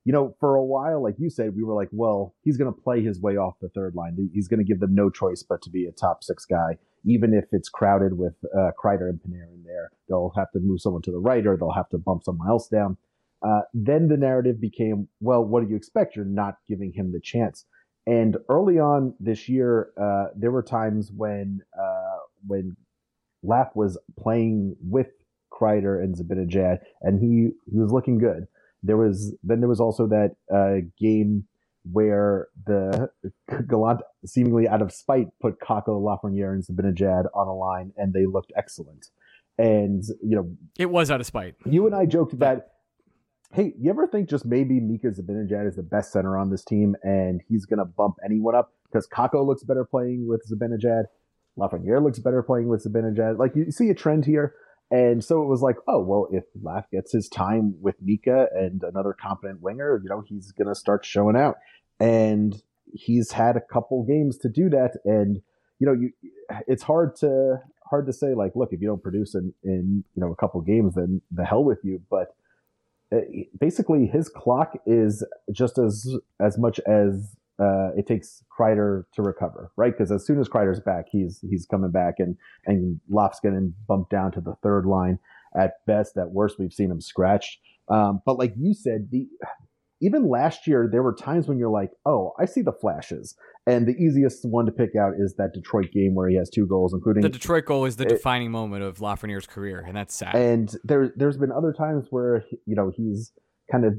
You 0.09 0.13
know, 0.13 0.35
for 0.39 0.55
a 0.55 0.63
while, 0.63 1.03
like 1.03 1.19
you 1.19 1.29
said, 1.29 1.55
we 1.55 1.63
were 1.63 1.75
like, 1.75 1.89
well, 1.91 2.33
he's 2.41 2.57
going 2.57 2.73
to 2.73 2.81
play 2.81 3.03
his 3.03 3.21
way 3.21 3.37
off 3.37 3.59
the 3.61 3.69
third 3.69 3.93
line. 3.93 4.17
He's 4.33 4.47
going 4.47 4.57
to 4.57 4.63
give 4.63 4.79
them 4.79 4.95
no 4.95 5.11
choice 5.11 5.43
but 5.47 5.61
to 5.61 5.69
be 5.69 5.85
a 5.85 5.91
top 5.91 6.23
six 6.23 6.45
guy, 6.45 6.79
even 7.05 7.31
if 7.31 7.45
it's 7.51 7.69
crowded 7.69 8.17
with 8.17 8.33
uh, 8.57 8.71
Kreider 8.83 9.07
and 9.07 9.19
Panarin 9.19 9.63
there. 9.63 9.91
They'll 10.07 10.33
have 10.35 10.49
to 10.53 10.59
move 10.61 10.81
someone 10.81 11.03
to 11.03 11.11
the 11.11 11.19
right 11.19 11.45
or 11.45 11.55
they'll 11.55 11.73
have 11.73 11.89
to 11.89 11.99
bump 11.99 12.23
someone 12.23 12.49
else 12.49 12.67
down. 12.67 12.97
Uh, 13.47 13.61
then 13.75 14.07
the 14.07 14.17
narrative 14.17 14.59
became, 14.59 15.07
well, 15.19 15.45
what 15.45 15.63
do 15.63 15.69
you 15.69 15.75
expect? 15.75 16.15
You're 16.15 16.25
not 16.25 16.55
giving 16.67 16.91
him 16.91 17.11
the 17.11 17.21
chance. 17.21 17.65
And 18.07 18.35
early 18.49 18.79
on 18.79 19.13
this 19.19 19.47
year, 19.47 19.91
uh, 19.95 20.29
there 20.35 20.49
were 20.49 20.63
times 20.63 21.11
when 21.15 21.61
uh, 21.79 22.17
when 22.47 22.75
Laugh 23.43 23.75
was 23.75 23.95
playing 24.17 24.75
with 24.81 25.11
Kreider 25.53 26.03
and 26.03 26.15
Zibanejad, 26.15 26.79
and 27.03 27.19
he 27.19 27.51
he 27.71 27.77
was 27.77 27.91
looking 27.91 28.17
good. 28.17 28.47
There 28.83 28.97
was 28.97 29.35
then 29.43 29.59
there 29.59 29.69
was 29.69 29.79
also 29.79 30.07
that 30.07 30.35
uh, 30.53 30.85
game 30.99 31.45
where 31.91 32.47
the 32.65 33.09
Gallant 33.67 34.01
seemingly 34.25 34.67
out 34.67 34.81
of 34.81 34.91
spite 34.91 35.27
put 35.41 35.59
Kakko, 35.59 36.01
Lafreniere, 36.01 36.53
and 36.53 36.63
Zibanejad 36.63 37.25
on 37.33 37.47
a 37.47 37.53
line, 37.53 37.91
and 37.97 38.13
they 38.13 38.25
looked 38.25 38.51
excellent. 38.55 39.07
And 39.57 40.03
you 40.23 40.35
know, 40.35 40.55
it 40.77 40.89
was 40.89 41.11
out 41.11 41.19
of 41.19 41.25
spite. 41.25 41.55
You 41.65 41.85
and 41.85 41.95
I 41.95 42.05
joked 42.05 42.37
that. 42.39 42.67
Hey, 43.51 43.73
you 43.79 43.89
ever 43.89 44.05
think 44.05 44.29
just 44.29 44.45
maybe 44.45 44.79
Mika 44.79 45.07
Zibanejad 45.07 45.67
is 45.67 45.75
the 45.75 45.83
best 45.83 46.11
center 46.11 46.37
on 46.37 46.51
this 46.51 46.63
team, 46.63 46.95
and 47.03 47.41
he's 47.49 47.65
gonna 47.65 47.85
bump 47.85 48.15
anyone 48.23 48.55
up 48.55 48.71
because 48.85 49.07
Kakko 49.07 49.45
looks 49.45 49.63
better 49.63 49.83
playing 49.83 50.27
with 50.27 50.43
Zibanejad, 50.49 51.05
Lafreniere 51.59 52.01
looks 52.01 52.19
better 52.19 52.41
playing 52.41 52.67
with 52.67 52.83
Zibanejad. 52.83 53.37
Like 53.37 53.55
you 53.55 53.71
see 53.71 53.89
a 53.89 53.95
trend 53.95 54.25
here. 54.25 54.53
And 54.91 55.23
so 55.23 55.41
it 55.43 55.45
was 55.45 55.61
like, 55.61 55.75
oh, 55.87 55.99
well, 55.99 56.27
if 56.31 56.45
Laugh 56.61 56.89
gets 56.91 57.11
his 57.11 57.29
time 57.29 57.75
with 57.79 57.95
Mika 58.01 58.47
and 58.55 58.83
another 58.83 59.13
competent 59.13 59.61
winger, 59.61 59.99
you 60.03 60.09
know, 60.09 60.23
he's 60.25 60.51
going 60.51 60.67
to 60.67 60.75
start 60.75 61.05
showing 61.05 61.35
out. 61.35 61.57
And 61.99 62.61
he's 62.91 63.31
had 63.31 63.55
a 63.55 63.61
couple 63.61 64.03
games 64.03 64.37
to 64.39 64.49
do 64.49 64.69
that. 64.69 64.93
And, 65.05 65.41
you 65.77 65.85
know, 65.85 65.93
you, 65.93 66.11
it's 66.67 66.81
hard 66.81 67.15
to, 67.17 67.61
hard 67.87 68.07
to 68.07 68.13
say, 68.13 68.33
like, 68.33 68.55
look, 68.55 68.73
if 68.73 68.81
you 68.81 68.87
don't 68.87 69.03
produce 69.03 69.35
in, 69.35 69.53
in, 69.63 70.03
you 70.15 70.21
know, 70.21 70.31
a 70.31 70.35
couple 70.35 70.59
games, 70.61 70.95
then 70.95 71.21
the 71.31 71.45
hell 71.45 71.63
with 71.63 71.79
you. 71.83 72.01
But 72.09 72.35
uh, 73.11 73.21
basically 73.59 74.07
his 74.07 74.27
clock 74.27 74.73
is 74.87 75.23
just 75.51 75.77
as, 75.77 76.15
as 76.39 76.57
much 76.57 76.79
as 76.87 77.35
uh, 77.59 77.89
it 77.97 78.07
takes 78.07 78.43
Kreider 78.57 79.03
to 79.13 79.21
recover, 79.21 79.71
right? 79.75 79.91
Because 79.91 80.11
as 80.11 80.25
soon 80.25 80.39
as 80.39 80.47
Kreider's 80.47 80.79
back, 80.79 81.05
he's 81.11 81.43
he's 81.49 81.65
coming 81.65 81.91
back, 81.91 82.15
and 82.17 82.37
and 82.65 82.99
Lop's 83.09 83.39
getting 83.41 83.73
bumped 83.87 84.11
down 84.11 84.31
to 84.33 84.41
the 84.41 84.55
third 84.63 84.85
line 84.85 85.19
at 85.59 85.73
best. 85.85 86.17
At 86.17 86.31
worst, 86.31 86.57
we've 86.57 86.73
seen 86.73 86.91
him 86.91 87.01
scratched. 87.01 87.59
Um, 87.89 88.21
but 88.25 88.37
like 88.37 88.53
you 88.57 88.73
said, 88.73 89.09
the 89.11 89.27
even 90.01 90.29
last 90.29 90.67
year 90.67 90.87
there 90.89 91.03
were 91.03 91.13
times 91.13 91.47
when 91.47 91.57
you're 91.57 91.69
like, 91.69 91.91
oh, 92.05 92.31
I 92.39 92.45
see 92.45 92.61
the 92.61 92.71
flashes, 92.71 93.35
and 93.67 93.85
the 93.87 93.95
easiest 93.95 94.45
one 94.45 94.65
to 94.65 94.71
pick 94.71 94.95
out 94.95 95.13
is 95.17 95.35
that 95.37 95.53
Detroit 95.53 95.91
game 95.91 96.15
where 96.15 96.29
he 96.29 96.37
has 96.37 96.49
two 96.49 96.65
goals, 96.65 96.93
including 96.93 97.23
the 97.23 97.29
Detroit 97.29 97.65
goal 97.65 97.85
is 97.85 97.97
the 97.97 98.05
it, 98.05 98.09
defining 98.09 98.51
moment 98.51 98.83
of 98.83 98.99
Lafreniere's 98.99 99.47
career, 99.47 99.83
and 99.85 99.97
that's 99.97 100.15
sad. 100.15 100.35
And 100.35 100.73
there 100.85 101.11
there's 101.15 101.37
been 101.37 101.51
other 101.51 101.73
times 101.73 102.07
where 102.09 102.45
you 102.65 102.75
know 102.75 102.91
he's 102.95 103.33
kind 103.69 103.83
of 103.83 103.95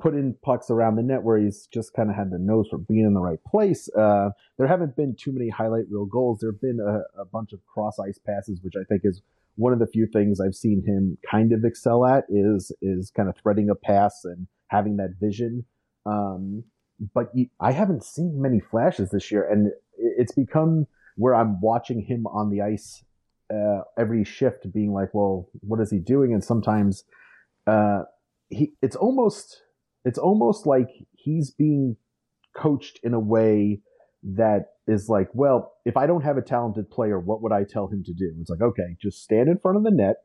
put 0.00 0.14
in 0.14 0.34
pucks 0.42 0.70
around 0.70 0.96
the 0.96 1.02
net 1.02 1.22
where 1.22 1.38
he's 1.38 1.66
just 1.72 1.92
kind 1.92 2.08
of 2.08 2.16
had 2.16 2.30
the 2.30 2.38
nose 2.38 2.68
for 2.70 2.78
being 2.78 3.04
in 3.04 3.14
the 3.14 3.20
right 3.20 3.42
place. 3.44 3.88
Uh, 3.96 4.30
there 4.56 4.66
haven't 4.66 4.96
been 4.96 5.16
too 5.16 5.32
many 5.32 5.48
highlight 5.48 5.84
reel 5.90 6.06
goals. 6.06 6.38
There 6.40 6.52
have 6.52 6.60
been 6.60 6.78
a, 6.80 7.20
a, 7.20 7.24
bunch 7.24 7.52
of 7.52 7.60
cross 7.66 7.98
ice 7.98 8.18
passes, 8.24 8.60
which 8.62 8.74
I 8.76 8.84
think 8.84 9.02
is 9.04 9.22
one 9.56 9.72
of 9.72 9.80
the 9.80 9.86
few 9.86 10.06
things 10.06 10.40
I've 10.40 10.54
seen 10.54 10.84
him 10.86 11.18
kind 11.28 11.52
of 11.52 11.64
excel 11.64 12.06
at 12.06 12.24
is 12.28 12.70
is 12.80 13.10
kind 13.10 13.28
of 13.28 13.36
threading 13.42 13.70
a 13.70 13.74
pass 13.74 14.24
and 14.24 14.46
having 14.68 14.96
that 14.98 15.14
vision. 15.20 15.64
Um, 16.06 16.62
but 17.14 17.32
I 17.60 17.72
haven't 17.72 18.04
seen 18.04 18.40
many 18.40 18.60
flashes 18.60 19.10
this 19.10 19.30
year, 19.32 19.48
and 19.48 19.72
it's 19.96 20.32
become 20.32 20.86
where 21.16 21.34
I'm 21.34 21.60
watching 21.60 22.02
him 22.02 22.26
on 22.28 22.50
the 22.50 22.62
ice 22.62 23.04
uh, 23.52 23.80
every 23.96 24.24
shift, 24.24 24.72
being 24.72 24.92
like, 24.92 25.12
"Well, 25.12 25.48
what 25.60 25.80
is 25.80 25.90
he 25.90 25.98
doing?" 25.98 26.32
And 26.32 26.42
sometimes 26.42 27.04
uh, 27.66 28.02
he, 28.50 28.72
it's 28.80 28.96
almost 28.96 29.62
it's 30.04 30.18
almost 30.18 30.66
like 30.66 30.88
he's 31.12 31.50
being 31.50 31.96
coached 32.56 33.00
in 33.02 33.14
a 33.14 33.20
way 33.20 33.80
that 34.22 34.66
is 34.86 35.08
like, 35.08 35.28
well, 35.32 35.74
if 35.84 35.96
I 35.96 36.06
don't 36.06 36.24
have 36.24 36.36
a 36.36 36.42
talented 36.42 36.90
player, 36.90 37.18
what 37.18 37.42
would 37.42 37.52
I 37.52 37.64
tell 37.64 37.88
him 37.88 38.02
to 38.04 38.12
do? 38.12 38.34
It's 38.40 38.50
like, 38.50 38.62
okay, 38.62 38.96
just 39.00 39.22
stand 39.22 39.48
in 39.48 39.58
front 39.58 39.76
of 39.76 39.84
the 39.84 39.90
net. 39.90 40.16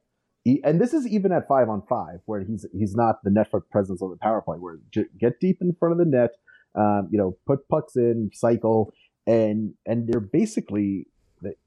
And 0.64 0.82
this 0.82 0.94
is 0.94 1.08
even 1.08 1.32
at 1.32 1.48
five 1.48 1.70
on 1.70 1.84
five, 1.88 2.20
where 2.26 2.44
he's 2.44 2.66
he's 2.74 2.96
not 2.96 3.24
the 3.24 3.32
net 3.32 3.50
presence 3.72 4.02
of 4.02 4.10
the 4.10 4.18
power 4.18 4.42
play. 4.42 4.58
Where 4.58 4.78
get 5.18 5.40
deep 5.40 5.60
in 5.62 5.74
front 5.80 5.94
of 5.94 6.00
the 6.00 6.06
net, 6.06 6.32
um, 6.76 7.08
you 7.12 7.18
know, 7.18 7.38
put 7.48 7.66
pucks 7.70 7.96
in, 7.96 8.30
cycle, 8.34 8.92
and 9.26 9.74
and 9.86 10.06
they're 10.06 10.20
basically 10.20 11.08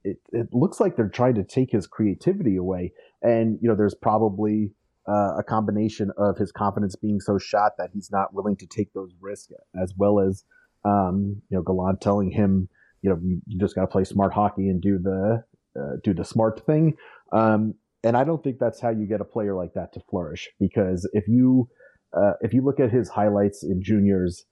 it, 0.05 0.19
it 0.33 0.49
looks 0.53 0.81
like 0.81 0.97
they're 0.97 1.09
trying 1.09 1.35
to 1.37 1.45
take 1.45 1.71
his 1.71 1.87
creativity 1.87 2.57
away. 2.57 2.93
And 3.23 3.59
you 3.63 3.69
know, 3.69 3.77
there's 3.77 3.95
probably 3.95 4.73
uh, 5.09 5.37
a 5.39 5.43
combination 5.43 6.11
of 6.17 6.37
his 6.37 6.53
confidence 6.53 6.97
being 6.97 7.21
so 7.21 7.39
shot 7.39 7.73
that 7.79 7.91
he's 7.93 8.11
not 8.11 8.35
willing 8.35 8.57
to 8.57 8.67
take 8.67 8.93
those 8.93 9.13
risks, 9.21 9.53
as 9.81 9.95
well 9.97 10.21
as 10.21 10.45
um, 10.85 11.41
you 11.49 11.57
know 11.57 11.63
Gallant 11.63 12.01
telling 12.01 12.31
him, 12.31 12.69
you 13.03 13.11
know, 13.11 13.19
you, 13.23 13.41
you 13.47 13.59
just 13.59 13.75
got 13.75 13.83
to 13.83 13.87
play 13.87 14.05
smart 14.05 14.33
hockey 14.33 14.69
and 14.69 14.81
do 14.81 14.99
the 14.99 15.45
uh, 15.79 15.97
do 16.03 16.13
the 16.13 16.25
smart 16.25 16.65
thing. 16.67 16.97
Um, 17.33 17.75
and 18.03 18.17
I 18.17 18.25
don't 18.25 18.43
think 18.43 18.59
that's 18.59 18.81
how 18.81 18.91
you 18.91 19.07
get 19.07 19.21
a 19.21 19.25
player 19.25 19.55
like 19.55 19.75
that 19.75 19.93
to 19.95 20.01
flourish. 20.11 20.49
Because 20.59 21.09
if 21.13 21.29
you 21.29 21.69
uh, 22.17 22.33
if 22.41 22.53
you 22.53 22.63
look 22.63 22.81
at 22.81 22.91
his 22.91 23.09
highlights 23.09 23.63
in 23.63 23.83
juniors, 23.83 24.45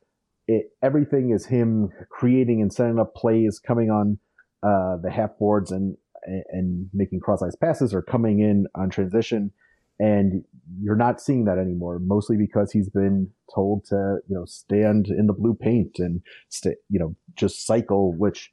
it, 0.46 0.66
everything 0.82 1.30
is 1.30 1.46
him 1.46 1.90
creating 2.10 2.60
and 2.60 2.72
setting 2.72 2.98
up 2.98 3.14
plays, 3.14 3.58
coming 3.58 3.90
on 3.90 4.18
uh, 4.62 4.96
the 5.02 5.10
half 5.10 5.36
boards 5.38 5.72
and 5.72 5.96
and 6.52 6.88
making 6.94 7.20
cross 7.20 7.42
ice 7.42 7.54
passes 7.54 7.92
or 7.92 8.00
coming 8.00 8.40
in 8.40 8.66
on 8.74 8.88
transition 8.88 9.50
and 9.98 10.42
you're 10.80 10.96
not 10.96 11.20
seeing 11.20 11.44
that 11.44 11.58
anymore 11.58 11.98
mostly 12.02 12.36
because 12.36 12.72
he's 12.72 12.88
been 12.88 13.28
told 13.54 13.84
to 13.84 14.16
you 14.28 14.34
know 14.34 14.44
stand 14.46 15.06
in 15.08 15.26
the 15.26 15.32
blue 15.32 15.54
paint 15.54 15.98
and 15.98 16.20
stay 16.48 16.74
you 16.88 16.98
know 16.98 17.14
just 17.36 17.66
cycle 17.66 18.16
which 18.16 18.50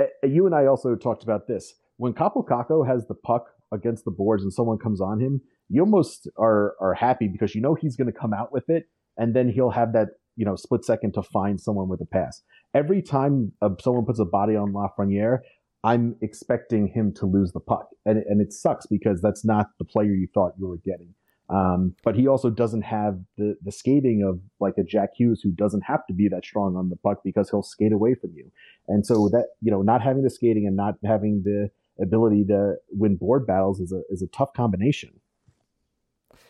uh, 0.00 0.04
you 0.24 0.46
and 0.46 0.54
i 0.54 0.66
also 0.66 0.94
talked 0.94 1.22
about 1.22 1.46
this. 1.46 1.74
When 1.98 2.14
Kakko 2.14 2.86
has 2.86 3.06
the 3.06 3.14
puck 3.14 3.48
against 3.72 4.06
the 4.06 4.10
boards 4.10 4.42
and 4.42 4.52
someone 4.52 4.78
comes 4.78 5.00
on 5.00 5.20
him 5.20 5.40
you 5.68 5.80
almost 5.82 6.28
are 6.38 6.74
are 6.80 6.94
happy 6.94 7.28
because 7.28 7.54
you 7.54 7.60
know 7.60 7.74
he's 7.74 7.96
going 7.96 8.12
to 8.12 8.18
come 8.18 8.34
out 8.34 8.52
with 8.52 8.68
it 8.68 8.84
and 9.16 9.34
then 9.34 9.48
he'll 9.48 9.70
have 9.70 9.92
that 9.92 10.08
you 10.36 10.44
know 10.44 10.56
split 10.56 10.84
second 10.84 11.12
to 11.12 11.22
find 11.22 11.60
someone 11.60 11.88
with 11.88 12.00
a 12.00 12.06
pass. 12.06 12.42
Every 12.74 13.02
time 13.02 13.52
uh, 13.62 13.70
someone 13.82 14.04
puts 14.04 14.18
a 14.18 14.24
body 14.24 14.56
on 14.56 14.72
Lafreniere 14.72 15.38
I'm 15.82 16.16
expecting 16.20 16.88
him 16.88 17.12
to 17.14 17.26
lose 17.26 17.52
the 17.52 17.60
puck. 17.60 17.88
And, 18.04 18.22
and 18.28 18.40
it 18.40 18.52
sucks 18.52 18.86
because 18.86 19.22
that's 19.22 19.44
not 19.44 19.68
the 19.78 19.84
player 19.84 20.12
you 20.12 20.28
thought 20.32 20.52
you 20.58 20.68
were 20.68 20.78
getting. 20.78 21.14
Um, 21.48 21.96
but 22.04 22.14
he 22.14 22.28
also 22.28 22.48
doesn't 22.48 22.82
have 22.82 23.18
the, 23.36 23.56
the 23.62 23.72
skating 23.72 24.22
of 24.22 24.40
like 24.60 24.74
a 24.78 24.84
Jack 24.84 25.10
Hughes 25.16 25.40
who 25.42 25.50
doesn't 25.50 25.82
have 25.82 26.06
to 26.06 26.12
be 26.12 26.28
that 26.28 26.44
strong 26.44 26.76
on 26.76 26.90
the 26.90 26.96
puck 26.96 27.22
because 27.24 27.50
he'll 27.50 27.62
skate 27.62 27.92
away 27.92 28.14
from 28.14 28.30
you. 28.36 28.52
And 28.86 29.04
so 29.04 29.28
that, 29.30 29.46
you 29.60 29.70
know, 29.70 29.82
not 29.82 30.00
having 30.00 30.22
the 30.22 30.30
skating 30.30 30.66
and 30.66 30.76
not 30.76 30.94
having 31.04 31.42
the 31.44 31.70
ability 32.00 32.44
to 32.46 32.74
win 32.90 33.16
board 33.16 33.46
battles 33.46 33.80
is 33.80 33.92
a, 33.92 34.02
is 34.10 34.22
a 34.22 34.28
tough 34.28 34.52
combination. 34.52 35.20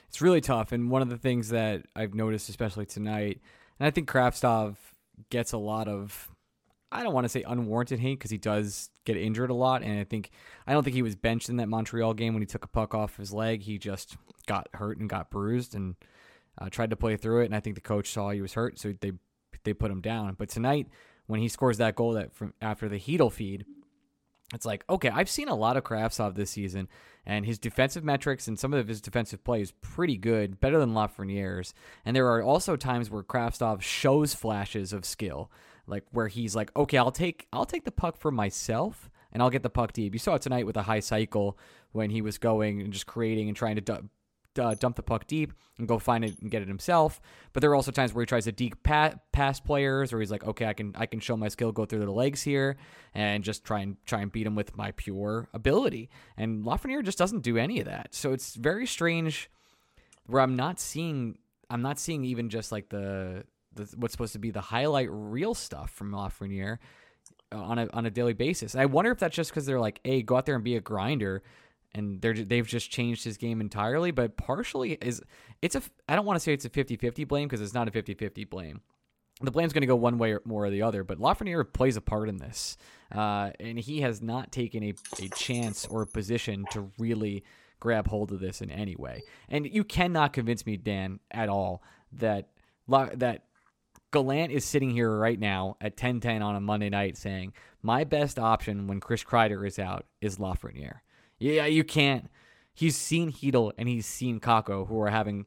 It's 0.08 0.20
really 0.20 0.40
tough. 0.40 0.72
And 0.72 0.90
one 0.90 1.02
of 1.02 1.08
the 1.08 1.16
things 1.16 1.48
that 1.50 1.86
I've 1.96 2.14
noticed, 2.14 2.48
especially 2.48 2.84
tonight, 2.84 3.40
and 3.78 3.86
I 3.86 3.90
think 3.90 4.10
Kravtsov 4.10 4.76
gets 5.30 5.52
a 5.52 5.58
lot 5.58 5.88
of 5.88 6.28
I 6.92 7.03
don't 7.03 7.14
want 7.14 7.24
to 7.24 7.29
say 7.29 7.42
unwarranted 7.42 8.00
hate 8.00 8.18
because 8.18 8.31
he 8.31 8.38
does 8.38 8.90
get 9.05 9.16
injured 9.16 9.50
a 9.50 9.55
lot, 9.55 9.83
and 9.83 9.98
I 10.00 10.05
think 10.05 10.31
I 10.66 10.72
don't 10.72 10.83
think 10.83 10.96
he 10.96 11.03
was 11.03 11.16
benched 11.16 11.48
in 11.48 11.57
that 11.57 11.68
Montreal 11.68 12.14
game 12.14 12.35
when 12.35 12.42
he 12.42 12.46
took 12.46 12.64
a 12.64 12.68
puck 12.68 12.94
off 12.94 13.16
his 13.16 13.33
leg. 13.33 13.62
He 13.62 13.79
just 13.79 14.16
got 14.46 14.68
hurt 14.74 14.98
and 14.98 15.09
got 15.09 15.31
bruised, 15.31 15.74
and 15.74 15.94
uh, 16.59 16.68
tried 16.68 16.90
to 16.90 16.96
play 16.96 17.16
through 17.16 17.42
it, 17.42 17.46
and 17.46 17.55
I 17.55 17.61
think 17.61 17.76
the 17.76 17.81
coach 17.81 18.11
saw 18.11 18.31
he 18.31 18.40
was 18.40 18.55
hurt, 18.55 18.79
so 18.79 18.92
they 19.00 19.12
they 19.64 19.72
put 19.72 19.90
him 19.90 20.00
down. 20.00 20.35
But 20.35 20.48
tonight, 20.48 20.88
when 21.26 21.40
he 21.40 21.48
scores 21.48 21.79
that 21.79 21.94
goal 21.94 22.12
that 22.12 22.35
from 22.35 22.55
after 22.61 22.88
the 22.88 22.98
Chytil 22.98 23.33
feed, 23.33 23.64
it's 24.53 24.66
like 24.66 24.85
okay, 24.90 25.11
I've 25.11 25.31
seen 25.31 25.48
a 25.48 25.55
lot 25.55 25.76
of 25.76 25.85
Kravtsov 25.85 26.35
this 26.35 26.50
season, 26.50 26.88
and 27.24 27.46
his 27.46 27.59
defensive 27.59 28.05
metrics 28.05 28.48
and 28.48 28.59
some 28.59 28.74
of 28.74 28.88
his 28.88 29.00
defensive 29.00 29.44
play 29.44 29.62
is 29.62 29.72
pretty 29.81 30.16
good, 30.16 30.61
better 30.61 30.79
than 30.79 30.92
Lafreniere's. 30.92 31.72
And 32.05 32.16
there 32.16 32.29
are 32.29 32.42
also 32.42 32.76
times 32.76 33.11
where 33.11 33.22
Kravtsov 33.22 33.81
shows 33.81 34.35
flashes 34.35 34.92
of 34.92 35.05
skill, 35.05 35.50
like 35.90 36.05
where 36.12 36.29
he's 36.29 36.57
like, 36.57 36.74
okay, 36.76 36.98
I'll 36.98 37.11
take 37.11 37.46
I'll 37.53 37.66
take 37.66 37.85
the 37.85 37.90
puck 37.92 38.16
for 38.16 38.31
myself 38.31 39.11
and 39.33 39.42
I'll 39.42 39.50
get 39.50 39.62
the 39.62 39.70
puck 39.70 39.92
deep. 39.92 40.14
You 40.14 40.18
saw 40.18 40.35
it 40.35 40.42
tonight 40.42 40.66
with 40.66 40.76
a 40.76 40.83
high 40.83 41.00
cycle 41.00 41.59
when 41.92 42.11
he 42.11 42.22
was 42.22 42.38
going 42.38 42.81
and 42.81 42.92
just 42.92 43.07
creating 43.07 43.48
and 43.48 43.57
trying 43.57 43.76
to 43.76 43.81
du- 43.81 44.74
dump 44.76 44.96
the 44.96 45.03
puck 45.03 45.26
deep 45.26 45.53
and 45.79 45.87
go 45.87 45.98
find 45.98 46.24
it 46.24 46.38
and 46.40 46.50
get 46.50 46.62
it 46.62 46.68
himself. 46.68 47.20
But 47.53 47.61
there 47.61 47.70
are 47.70 47.74
also 47.74 47.90
times 47.90 48.12
where 48.12 48.22
he 48.22 48.26
tries 48.26 48.44
to 48.44 48.53
deep 48.53 48.83
pa- 48.83 49.14
pass 49.33 49.61
players, 49.61 50.12
or 50.12 50.20
he's 50.20 50.31
like, 50.31 50.44
okay, 50.44 50.66
I 50.66 50.72
can 50.72 50.94
I 50.96 51.07
can 51.07 51.20
show 51.20 51.37
my 51.37 51.48
skill, 51.48 51.72
go 51.72 51.85
through 51.85 52.05
the 52.05 52.11
legs 52.11 52.42
here, 52.42 52.76
and 53.14 53.44
just 53.44 53.64
try 53.64 53.81
and 53.81 53.96
try 54.07 54.20
and 54.20 54.33
beat 54.33 54.46
him 54.46 54.55
with 54.55 54.76
my 54.76 54.92
pure 54.92 55.48
ability. 55.53 56.11
And 56.37 56.64
Lafreniere 56.64 57.05
just 57.05 57.18
doesn't 57.18 57.40
do 57.40 57.57
any 57.57 57.81
of 57.81 57.87
that. 57.87 58.14
So 58.14 58.33
it's 58.33 58.55
very 58.55 58.87
strange 58.87 59.50
where 60.26 60.42
I'm 60.42 60.57
not 60.57 60.81
seeing 60.81 61.38
I'm 61.70 61.83
not 61.83 61.98
seeing 61.98 62.24
even 62.24 62.50
just 62.50 62.72
like 62.72 62.88
the, 62.88 63.44
the 63.74 63.88
what's 63.96 64.12
supposed 64.12 64.33
to 64.33 64.38
be 64.38 64.50
the 64.50 64.61
highlight 64.61 65.09
real 65.11 65.54
stuff 65.54 65.90
from 65.90 66.12
Lafreniere 66.12 66.78
on 67.52 67.78
a 67.78 67.88
on 67.92 68.06
a 68.06 68.11
daily 68.11 68.33
basis. 68.33 68.74
And 68.74 68.80
I 68.80 68.87
wonder 68.87 69.11
if 69.11 69.18
that's 69.18 69.35
just 69.35 69.50
because 69.50 69.66
they're 69.66 69.80
like, 69.80 70.00
hey, 70.04 70.22
go 70.22 70.37
out 70.37 70.46
there 70.46 70.54
and 70.54 70.64
be 70.64 70.76
a 70.76 70.80
grinder, 70.80 71.42
and 71.94 72.20
they're 72.20 72.35
they've 72.35 72.66
just 72.66 72.90
changed 72.90 73.24
his 73.24 73.37
game 73.37 73.61
entirely. 73.61 74.11
But 74.11 74.37
partially 74.37 74.92
is 75.00 75.22
it's 75.62 75.74
a 75.74 75.83
I 76.09 76.16
don't 76.16 76.26
want 76.26 76.37
to 76.37 76.40
say 76.40 76.52
it's 76.52 76.64
a 76.64 76.70
50-50 76.70 77.26
blame 77.26 77.48
because 77.48 77.61
it's 77.61 77.74
not 77.74 77.88
a 77.88 77.90
50-50 77.90 78.48
blame. 78.48 78.80
The 79.42 79.50
blame's 79.50 79.72
going 79.72 79.80
to 79.80 79.87
go 79.87 79.96
one 79.96 80.18
way 80.18 80.35
or 80.35 80.42
more 80.44 80.66
or 80.66 80.70
the 80.70 80.83
other, 80.83 81.02
but 81.02 81.18
Lafreniere 81.18 81.64
plays 81.72 81.96
a 81.96 82.02
part 82.02 82.28
in 82.28 82.37
this, 82.37 82.76
uh, 83.11 83.52
and 83.59 83.78
he 83.78 84.02
has 84.02 84.20
not 84.20 84.52
taken 84.52 84.83
a, 84.83 84.94
a 85.18 85.28
chance 85.30 85.87
or 85.87 86.02
a 86.02 86.06
position 86.06 86.66
to 86.72 86.90
really 86.98 87.42
grab 87.80 88.06
hold 88.06 88.33
of 88.33 88.40
this 88.40 88.61
in 88.61 88.70
any 88.70 88.94
way. 88.96 89.22
And 89.48 89.66
you 89.66 89.83
cannot 89.83 90.35
convince 90.35 90.66
me, 90.66 90.76
Dan, 90.76 91.20
at 91.30 91.48
all 91.48 91.83
that 92.12 92.50
that 92.88 93.44
Gallant 94.12 94.51
is 94.51 94.64
sitting 94.64 94.90
here 94.90 95.16
right 95.16 95.38
now 95.38 95.77
at 95.81 95.96
10-10 95.96 96.42
on 96.42 96.57
a 96.57 96.61
Monday 96.61 96.90
night 96.90 97.16
saying, 97.16 97.53
my 97.83 98.05
best 98.05 98.38
option 98.38 98.87
when 98.87 99.01
Chris 99.01 99.23
Kreider 99.23 99.66
is 99.66 99.79
out 99.79 100.07
is 100.20 100.38
Lafreniere. 100.38 101.01
Yeah, 101.38 101.66
you 101.66 101.85
can't. 101.85 102.29
He's 102.75 102.96
seen 102.96 103.33
Chytil 103.33 103.73
and 103.79 103.88
he's 103.88 104.07
seen 104.07 104.40
Kakko, 104.40 104.88
who 104.88 105.01
are 105.01 105.11
having... 105.11 105.46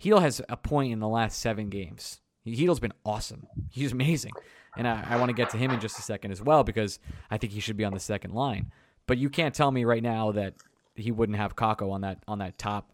Chytil 0.00 0.20
has 0.20 0.40
a 0.48 0.56
point 0.56 0.92
in 0.92 1.00
the 1.00 1.08
last 1.08 1.38
seven 1.38 1.70
games. 1.70 2.20
Chytil's 2.46 2.80
been 2.80 2.92
awesome. 3.04 3.46
He's 3.70 3.92
amazing. 3.92 4.32
And 4.76 4.86
I, 4.86 5.04
I 5.10 5.16
want 5.16 5.30
to 5.30 5.34
get 5.34 5.50
to 5.50 5.56
him 5.56 5.70
in 5.70 5.80
just 5.80 5.98
a 5.98 6.02
second 6.02 6.32
as 6.32 6.42
well 6.42 6.64
because 6.64 6.98
I 7.30 7.38
think 7.38 7.52
he 7.52 7.60
should 7.60 7.76
be 7.76 7.84
on 7.84 7.94
the 7.94 8.00
second 8.00 8.34
line. 8.34 8.72
But 9.06 9.18
you 9.18 9.30
can't 9.30 9.54
tell 9.54 9.70
me 9.70 9.84
right 9.84 10.02
now 10.02 10.32
that 10.32 10.54
he 10.94 11.12
wouldn't 11.12 11.38
have 11.38 11.56
Kakko 11.56 11.92
on 11.92 12.02
that 12.02 12.22
on 12.28 12.38
that 12.38 12.58
top 12.58 12.90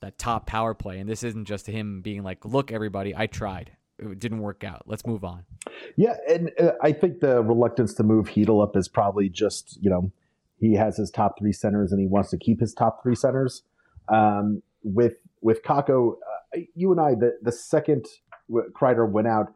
that 0.00 0.18
top 0.18 0.46
power 0.46 0.74
play. 0.74 0.98
And 0.98 1.08
this 1.08 1.22
isn't 1.22 1.44
just 1.44 1.66
him 1.66 2.00
being 2.02 2.22
like, 2.22 2.44
"Look, 2.44 2.72
everybody, 2.72 3.14
I 3.14 3.26
tried 3.26 3.72
it 4.00 4.18
didn't 4.18 4.40
work 4.40 4.64
out. 4.64 4.82
Let's 4.86 5.06
move 5.06 5.24
on. 5.24 5.44
Yeah, 5.96 6.16
and 6.28 6.50
uh, 6.58 6.72
I 6.82 6.92
think 6.92 7.20
the 7.20 7.42
reluctance 7.42 7.94
to 7.94 8.02
move 8.02 8.28
Chytil 8.28 8.62
up 8.62 8.76
is 8.76 8.88
probably 8.88 9.28
just 9.28 9.78
you 9.80 9.90
know 9.90 10.12
he 10.58 10.74
has 10.74 10.96
his 10.96 11.10
top 11.10 11.38
three 11.38 11.52
centers 11.52 11.92
and 11.92 12.00
he 12.00 12.06
wants 12.06 12.30
to 12.30 12.38
keep 12.38 12.60
his 12.60 12.74
top 12.74 13.02
three 13.02 13.14
centers. 13.14 13.62
Um, 14.08 14.62
with 14.82 15.14
with 15.40 15.62
Kakko, 15.62 16.14
uh, 16.56 16.60
you 16.74 16.92
and 16.92 17.00
I, 17.00 17.14
the 17.14 17.38
the 17.42 17.52
second 17.52 18.06
Kreider 18.50 19.08
went 19.08 19.28
out 19.28 19.52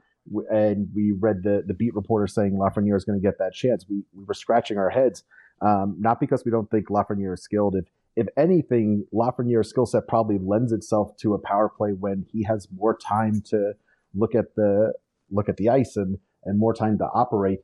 and 0.50 0.88
we 0.94 1.12
read 1.12 1.42
the 1.42 1.62
the 1.66 1.74
beat 1.74 1.94
reporter 1.94 2.26
saying 2.26 2.52
Lafreniere 2.52 2.96
is 2.96 3.04
going 3.04 3.20
to 3.20 3.22
get 3.22 3.38
that 3.38 3.52
chance, 3.52 3.86
we 3.88 4.04
we 4.12 4.24
were 4.24 4.34
scratching 4.34 4.78
our 4.78 4.90
heads. 4.90 5.22
Um, 5.60 5.96
not 5.98 6.20
because 6.20 6.44
we 6.44 6.50
don't 6.50 6.70
think 6.70 6.88
Lafreniere 6.88 7.34
is 7.34 7.42
skilled. 7.42 7.76
If 7.76 7.86
if 8.16 8.26
anything, 8.36 9.06
Lafreniere's 9.12 9.68
skill 9.68 9.86
set 9.86 10.06
probably 10.06 10.38
lends 10.38 10.72
itself 10.72 11.16
to 11.18 11.34
a 11.34 11.38
power 11.38 11.68
play 11.68 11.90
when 11.90 12.26
he 12.32 12.44
has 12.44 12.68
more 12.74 12.96
time 12.96 13.42
to 13.46 13.74
look 14.14 14.34
at 14.34 14.54
the 14.56 14.92
look 15.30 15.48
at 15.48 15.56
the 15.56 15.68
ice 15.68 15.96
and 15.96 16.18
and 16.44 16.58
more 16.58 16.74
time 16.74 16.98
to 16.98 17.04
operate, 17.04 17.60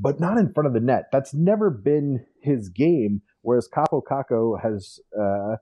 but 0.00 0.20
not 0.20 0.38
in 0.38 0.52
front 0.52 0.66
of 0.66 0.72
the 0.72 0.80
net. 0.80 1.04
That's 1.12 1.34
never 1.34 1.70
been 1.70 2.24
his 2.42 2.68
game. 2.68 3.22
Whereas 3.42 3.68
Kaapo 3.68 4.02
Kakko 4.02 4.60
has 4.60 4.98
uh, 5.18 5.56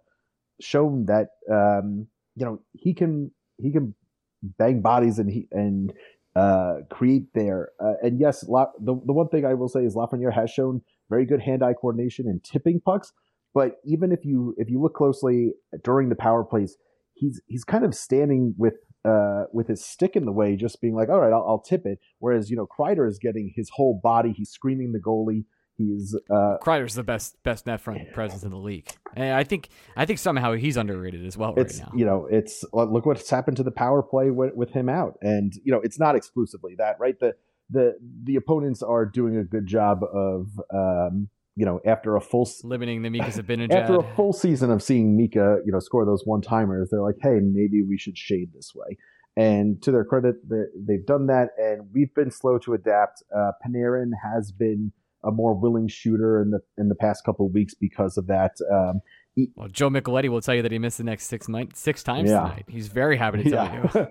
shown 0.60 1.06
that 1.06 1.28
um, 1.52 2.06
you 2.34 2.44
know 2.44 2.60
he 2.72 2.94
can 2.94 3.30
he 3.58 3.72
can 3.72 3.94
bang 4.42 4.80
bodies 4.80 5.18
and 5.18 5.30
he 5.30 5.48
and 5.52 5.92
uh, 6.36 6.78
create 6.90 7.32
there. 7.34 7.70
Uh, 7.80 7.94
and 8.02 8.20
yes, 8.20 8.44
La, 8.48 8.66
the 8.78 8.94
the 9.06 9.12
one 9.12 9.28
thing 9.28 9.44
I 9.44 9.54
will 9.54 9.68
say 9.68 9.84
is 9.84 9.94
Lafreniere 9.94 10.34
has 10.34 10.50
shown 10.50 10.82
very 11.10 11.26
good 11.26 11.40
hand 11.40 11.62
eye 11.62 11.74
coordination 11.74 12.26
and 12.26 12.42
tipping 12.42 12.80
pucks. 12.80 13.12
But 13.54 13.76
even 13.84 14.10
if 14.12 14.24
you 14.24 14.54
if 14.58 14.68
you 14.68 14.80
look 14.82 14.94
closely 14.94 15.52
during 15.84 16.08
the 16.08 16.16
power 16.16 16.44
plays, 16.44 16.76
he's 17.14 17.40
he's 17.46 17.64
kind 17.64 17.84
of 17.84 17.94
standing 17.94 18.54
with 18.58 18.74
uh, 19.04 19.44
with 19.52 19.68
his 19.68 19.84
stick 19.84 20.16
in 20.16 20.24
the 20.24 20.32
way, 20.32 20.56
just 20.56 20.80
being 20.80 20.94
like, 20.94 21.08
all 21.08 21.20
right, 21.20 21.32
I'll, 21.32 21.44
I'll 21.46 21.60
tip 21.60 21.86
it. 21.86 21.98
Whereas, 22.18 22.50
you 22.50 22.56
know, 22.56 22.66
Kreider 22.66 23.08
is 23.08 23.18
getting 23.18 23.52
his 23.54 23.70
whole 23.74 24.00
body. 24.02 24.32
He's 24.32 24.50
screaming 24.50 24.92
the 24.92 24.98
goalie. 24.98 25.44
He's 25.76 26.16
uh, 26.30 26.58
Kreider's 26.62 26.94
the 26.94 27.02
best 27.02 27.42
best 27.42 27.66
net 27.66 27.80
front 27.80 28.12
presence 28.12 28.44
in 28.44 28.50
the 28.50 28.56
league, 28.56 28.88
and 29.16 29.34
I 29.34 29.42
think 29.42 29.70
I 29.96 30.06
think 30.06 30.20
somehow 30.20 30.52
he's 30.52 30.76
underrated 30.76 31.26
as 31.26 31.36
well 31.36 31.52
right 31.52 31.72
now. 31.80 31.90
You 31.96 32.06
know, 32.06 32.28
it's 32.30 32.64
look 32.72 33.04
what's 33.06 33.28
happened 33.28 33.56
to 33.56 33.64
the 33.64 33.72
power 33.72 34.00
play 34.00 34.30
with, 34.30 34.54
with 34.54 34.70
him 34.70 34.88
out, 34.88 35.18
and 35.20 35.52
you 35.64 35.72
know, 35.72 35.80
it's 35.82 35.98
not 35.98 36.14
exclusively 36.14 36.76
that, 36.78 37.00
right? 37.00 37.18
The 37.18 37.34
the 37.70 37.94
the 38.22 38.36
opponents 38.36 38.84
are 38.84 39.04
doing 39.04 39.36
a 39.36 39.42
good 39.42 39.66
job 39.66 40.04
of 40.04 40.46
um, 40.72 41.28
you 41.56 41.64
know, 41.64 41.80
after 41.86 42.16
a 42.16 42.20
full 42.20 42.48
limiting 42.62 43.02
the 43.02 43.10
Mika 43.10 43.24
Zibanejad. 43.30 43.72
after 43.72 43.96
a 43.96 44.14
full 44.14 44.32
season 44.32 44.70
of 44.70 44.82
seeing 44.82 45.16
Mika, 45.16 45.58
you 45.64 45.72
know, 45.72 45.78
score 45.78 46.04
those 46.04 46.22
one 46.24 46.40
timers, 46.40 46.88
they're 46.90 47.02
like, 47.02 47.16
hey, 47.22 47.38
maybe 47.42 47.82
we 47.82 47.96
should 47.96 48.18
shade 48.18 48.50
this 48.52 48.72
way. 48.74 48.96
And 49.36 49.82
to 49.82 49.90
their 49.90 50.04
credit, 50.04 50.36
they've 50.48 51.04
done 51.04 51.26
that, 51.26 51.48
and 51.58 51.88
we've 51.92 52.14
been 52.14 52.30
slow 52.30 52.58
to 52.58 52.74
adapt. 52.74 53.22
Uh, 53.34 53.50
Panarin 53.66 54.10
has 54.22 54.52
been 54.52 54.92
a 55.24 55.32
more 55.32 55.54
willing 55.54 55.88
shooter 55.88 56.40
in 56.40 56.50
the 56.50 56.60
in 56.78 56.88
the 56.88 56.94
past 56.94 57.24
couple 57.24 57.46
of 57.46 57.52
weeks 57.52 57.74
because 57.74 58.16
of 58.16 58.28
that. 58.28 58.52
Um, 58.72 59.00
he, 59.34 59.50
well, 59.56 59.66
Joe 59.68 59.90
Micheletti 59.90 60.28
will 60.28 60.40
tell 60.40 60.54
you 60.54 60.62
that 60.62 60.70
he 60.70 60.78
missed 60.78 60.98
the 60.98 61.04
next 61.04 61.26
six 61.26 61.48
months, 61.48 61.80
six 61.80 62.04
times 62.04 62.30
yeah. 62.30 62.42
tonight. 62.42 62.64
He's 62.68 62.86
very 62.86 63.16
happy 63.16 63.42
to 63.42 63.50
tell 63.50 63.64
yeah. 63.64 64.06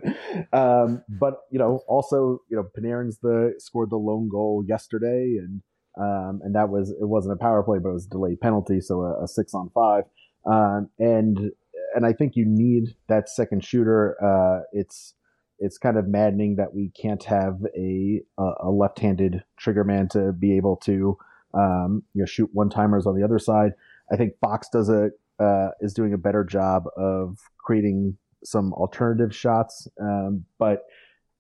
you. 0.51 0.57
um, 0.59 1.03
but 1.07 1.35
you 1.49 1.59
know, 1.59 1.81
also, 1.87 2.39
you 2.49 2.57
know, 2.57 2.65
Panarin's 2.77 3.19
the 3.19 3.53
scored 3.59 3.89
the 3.89 3.95
lone 3.95 4.27
goal 4.29 4.65
yesterday, 4.67 5.37
and 5.39 5.61
um, 5.99 6.41
and 6.43 6.55
that 6.55 6.69
was 6.69 6.89
it 6.89 7.07
wasn't 7.07 7.33
a 7.33 7.37
power 7.37 7.63
play, 7.63 7.79
but 7.79 7.89
it 7.89 7.93
was 7.93 8.05
a 8.05 8.09
delayed 8.09 8.41
penalty, 8.41 8.81
so 8.81 9.01
a, 9.01 9.23
a 9.23 9.27
six 9.27 9.53
on 9.53 9.69
five. 9.73 10.03
Um, 10.45 10.89
and 10.99 11.51
and 11.95 12.05
I 12.05 12.13
think 12.13 12.35
you 12.35 12.45
need 12.45 12.95
that 13.07 13.29
second 13.29 13.63
shooter. 13.63 14.17
Uh, 14.23 14.63
it's 14.71 15.13
it's 15.59 15.77
kind 15.77 15.97
of 15.97 16.07
maddening 16.07 16.55
that 16.55 16.73
we 16.73 16.89
can't 16.89 17.23
have 17.25 17.59
a 17.77 18.21
a 18.37 18.69
left-handed 18.69 19.43
trigger 19.57 19.83
man 19.83 20.07
to 20.09 20.33
be 20.33 20.57
able 20.57 20.77
to 20.77 21.17
um, 21.53 22.03
you 22.13 22.21
know 22.21 22.25
shoot 22.25 22.49
one 22.53 22.69
timers 22.69 23.05
on 23.05 23.15
the 23.15 23.23
other 23.23 23.39
side. 23.39 23.73
I 24.11 24.17
think 24.17 24.33
Fox 24.41 24.67
does 24.69 24.89
a 24.89 25.11
uh, 25.39 25.69
is 25.79 25.93
doing 25.93 26.13
a 26.13 26.17
better 26.17 26.43
job 26.43 26.85
of 26.97 27.37
creating 27.59 28.17
some 28.43 28.73
alternative 28.73 29.35
shots, 29.35 29.87
um, 30.01 30.45
but 30.59 30.85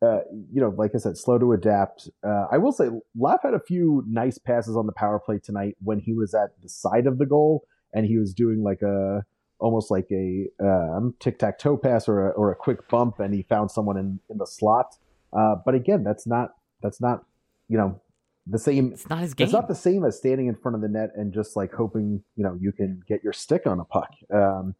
uh, 0.03 0.19
you 0.51 0.59
know, 0.61 0.73
like 0.77 0.91
I 0.95 0.97
said, 0.97 1.17
slow 1.17 1.37
to 1.37 1.53
adapt. 1.53 2.09
Uh, 2.25 2.47
I 2.51 2.57
will 2.57 2.71
say, 2.71 2.89
Laugh 3.15 3.39
had 3.43 3.53
a 3.53 3.59
few 3.59 4.03
nice 4.07 4.37
passes 4.37 4.75
on 4.75 4.85
the 4.85 4.93
power 4.93 5.19
play 5.19 5.39
tonight 5.39 5.75
when 5.81 5.99
he 5.99 6.13
was 6.13 6.33
at 6.33 6.49
the 6.61 6.69
side 6.69 7.07
of 7.07 7.19
the 7.19 7.25
goal 7.25 7.65
and 7.93 8.05
he 8.05 8.17
was 8.17 8.33
doing 8.33 8.63
like 8.63 8.81
a 8.81 9.23
almost 9.59 9.89
like 9.89 10.07
a 10.11 10.47
um, 10.61 11.15
tic 11.19 11.39
tac 11.39 11.57
toe 11.57 11.77
pass 11.77 12.09
or 12.09 12.27
a, 12.27 12.31
or 12.31 12.51
a 12.51 12.55
quick 12.55 12.87
bump, 12.89 13.19
and 13.19 13.33
he 13.33 13.43
found 13.43 13.71
someone 13.71 13.97
in 13.97 14.19
in 14.29 14.37
the 14.37 14.47
slot. 14.47 14.97
Uh, 15.31 15.55
but 15.65 15.75
again, 15.75 16.03
that's 16.03 16.27
not 16.27 16.49
that's 16.81 16.99
not 16.99 17.23
you 17.69 17.77
know 17.77 18.01
the 18.45 18.59
same. 18.59 18.91
It's 18.93 19.09
not 19.09 19.19
his 19.19 19.33
game. 19.33 19.45
It's 19.45 19.53
not 19.53 19.67
the 19.67 19.75
same 19.75 20.03
as 20.03 20.17
standing 20.17 20.47
in 20.47 20.55
front 20.55 20.75
of 20.75 20.81
the 20.81 20.89
net 20.89 21.11
and 21.15 21.33
just 21.33 21.55
like 21.55 21.73
hoping 21.73 22.23
you 22.35 22.43
know 22.43 22.57
you 22.59 22.71
can 22.71 23.01
get 23.07 23.23
your 23.23 23.33
stick 23.33 23.65
on 23.65 23.79
a 23.79 23.85
puck. 23.85 24.09
Um, 24.33 24.75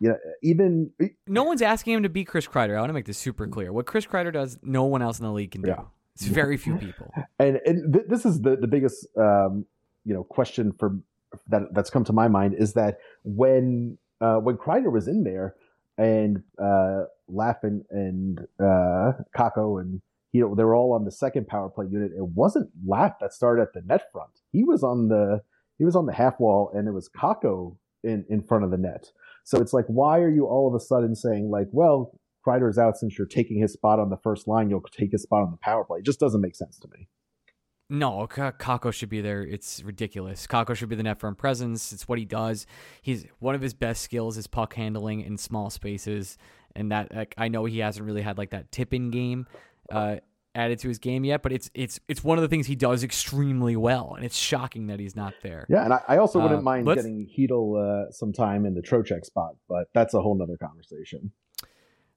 yeah, 0.00 0.12
even 0.42 0.90
no 1.26 1.44
one's 1.44 1.62
asking 1.62 1.94
him 1.94 2.02
to 2.02 2.08
be 2.08 2.24
Chris 2.24 2.46
Kreider. 2.46 2.76
I 2.76 2.80
want 2.80 2.90
to 2.90 2.94
make 2.94 3.06
this 3.06 3.18
super 3.18 3.46
clear. 3.46 3.72
What 3.72 3.86
Chris 3.86 4.06
Kreider 4.06 4.32
does, 4.32 4.58
no 4.62 4.84
one 4.84 5.02
else 5.02 5.18
in 5.18 5.24
the 5.24 5.32
league 5.32 5.50
can 5.50 5.62
do. 5.62 5.68
Yeah. 5.68 5.82
It's 6.14 6.26
very 6.26 6.56
few 6.56 6.76
people. 6.76 7.12
and 7.38 7.60
and 7.64 7.92
th- 7.92 8.06
this 8.08 8.24
is 8.24 8.40
the 8.40 8.56
the 8.56 8.66
biggest 8.66 9.06
um, 9.16 9.66
you 10.04 10.14
know 10.14 10.24
question 10.24 10.72
for 10.72 10.96
that 11.48 11.62
that's 11.72 11.90
come 11.90 12.04
to 12.04 12.12
my 12.12 12.28
mind 12.28 12.54
is 12.54 12.72
that 12.74 12.98
when 13.24 13.98
uh, 14.20 14.36
when 14.36 14.56
Kreider 14.56 14.92
was 14.92 15.08
in 15.08 15.24
there 15.24 15.54
and 15.96 16.42
uh, 16.58 17.04
Laffin 17.32 17.84
and 17.90 18.40
uh, 18.60 19.12
Kakko 19.36 19.80
and 19.80 20.00
you 20.32 20.40
know 20.40 20.54
they 20.54 20.64
were 20.64 20.74
all 20.74 20.92
on 20.92 21.04
the 21.04 21.12
second 21.12 21.48
power 21.48 21.68
play 21.68 21.86
unit. 21.90 22.12
It 22.16 22.24
wasn't 22.24 22.70
Laff 22.86 23.18
that 23.20 23.32
started 23.32 23.62
at 23.62 23.72
the 23.72 23.82
net 23.82 24.10
front. 24.12 24.30
He 24.52 24.64
was 24.64 24.82
on 24.82 25.08
the 25.08 25.42
he 25.78 25.84
was 25.84 25.94
on 25.94 26.06
the 26.06 26.12
half 26.12 26.40
wall, 26.40 26.70
and 26.74 26.88
it 26.88 26.92
was 26.92 27.08
Kakko 27.08 27.76
in 28.02 28.24
in 28.28 28.42
front 28.42 28.64
of 28.64 28.70
the 28.70 28.78
net. 28.78 29.10
So 29.48 29.58
it's 29.62 29.72
like, 29.72 29.86
why 29.86 30.18
are 30.18 30.28
you 30.28 30.44
all 30.44 30.68
of 30.68 30.74
a 30.74 30.78
sudden 30.78 31.16
saying 31.16 31.48
like, 31.48 31.68
well, 31.72 32.20
Kreider's 32.46 32.76
out, 32.76 32.98
since 32.98 33.16
you're 33.16 33.26
taking 33.26 33.58
his 33.58 33.72
spot 33.72 33.98
on 33.98 34.10
the 34.10 34.18
first 34.18 34.46
line, 34.46 34.68
you'll 34.68 34.82
take 34.82 35.10
his 35.10 35.22
spot 35.22 35.42
on 35.42 35.50
the 35.50 35.56
power 35.56 35.84
play. 35.84 36.00
It 36.00 36.04
just 36.04 36.20
doesn't 36.20 36.42
make 36.42 36.54
sense 36.54 36.78
to 36.80 36.88
me. 36.88 37.08
No, 37.88 38.26
Kakko 38.28 38.92
should 38.92 39.08
be 39.08 39.22
there. 39.22 39.40
It's 39.40 39.82
ridiculous. 39.82 40.46
Kakko 40.46 40.74
should 40.74 40.90
be 40.90 40.96
the 40.96 41.02
net 41.02 41.18
front 41.18 41.38
presence. 41.38 41.94
It's 41.94 42.06
what 42.06 42.18
he 42.18 42.26
does. 42.26 42.66
He's 43.00 43.24
one 43.38 43.54
of 43.54 43.62
his 43.62 43.72
best 43.72 44.02
skills 44.02 44.36
is 44.36 44.46
puck 44.46 44.74
handling 44.74 45.22
in 45.22 45.38
small 45.38 45.70
spaces, 45.70 46.36
and 46.76 46.92
that 46.92 47.14
like, 47.14 47.34
I 47.38 47.48
know 47.48 47.64
he 47.64 47.78
hasn't 47.78 48.04
really 48.04 48.20
had 48.20 48.36
like 48.36 48.50
that 48.50 48.70
tipping 48.70 49.10
game 49.10 49.46
uh, 49.90 50.16
added 50.58 50.78
to 50.80 50.88
his 50.88 50.98
game 50.98 51.24
yet, 51.24 51.42
but 51.42 51.52
it's 51.52 51.70
it's 51.72 52.00
it's 52.08 52.22
one 52.24 52.36
of 52.36 52.42
the 52.42 52.48
things 52.48 52.66
he 52.66 52.74
does 52.76 53.04
extremely 53.04 53.76
well, 53.76 54.14
and 54.16 54.24
it's 54.24 54.36
shocking 54.36 54.88
that 54.88 54.98
he's 55.00 55.14
not 55.16 55.32
there. 55.42 55.66
Yeah, 55.68 55.84
and 55.84 55.92
I, 55.94 56.00
I 56.08 56.16
also 56.18 56.40
wouldn't 56.40 56.60
Uh, 56.60 56.62
mind 56.62 56.86
getting 56.86 57.26
Chytil 57.28 58.06
uh, 58.08 58.10
some 58.10 58.32
time 58.32 58.66
in 58.66 58.74
the 58.74 58.82
Trocheck 58.82 59.24
spot, 59.24 59.54
but 59.68 59.88
that's 59.94 60.14
a 60.14 60.20
whole 60.20 60.36
nother 60.36 60.56
conversation. 60.56 61.32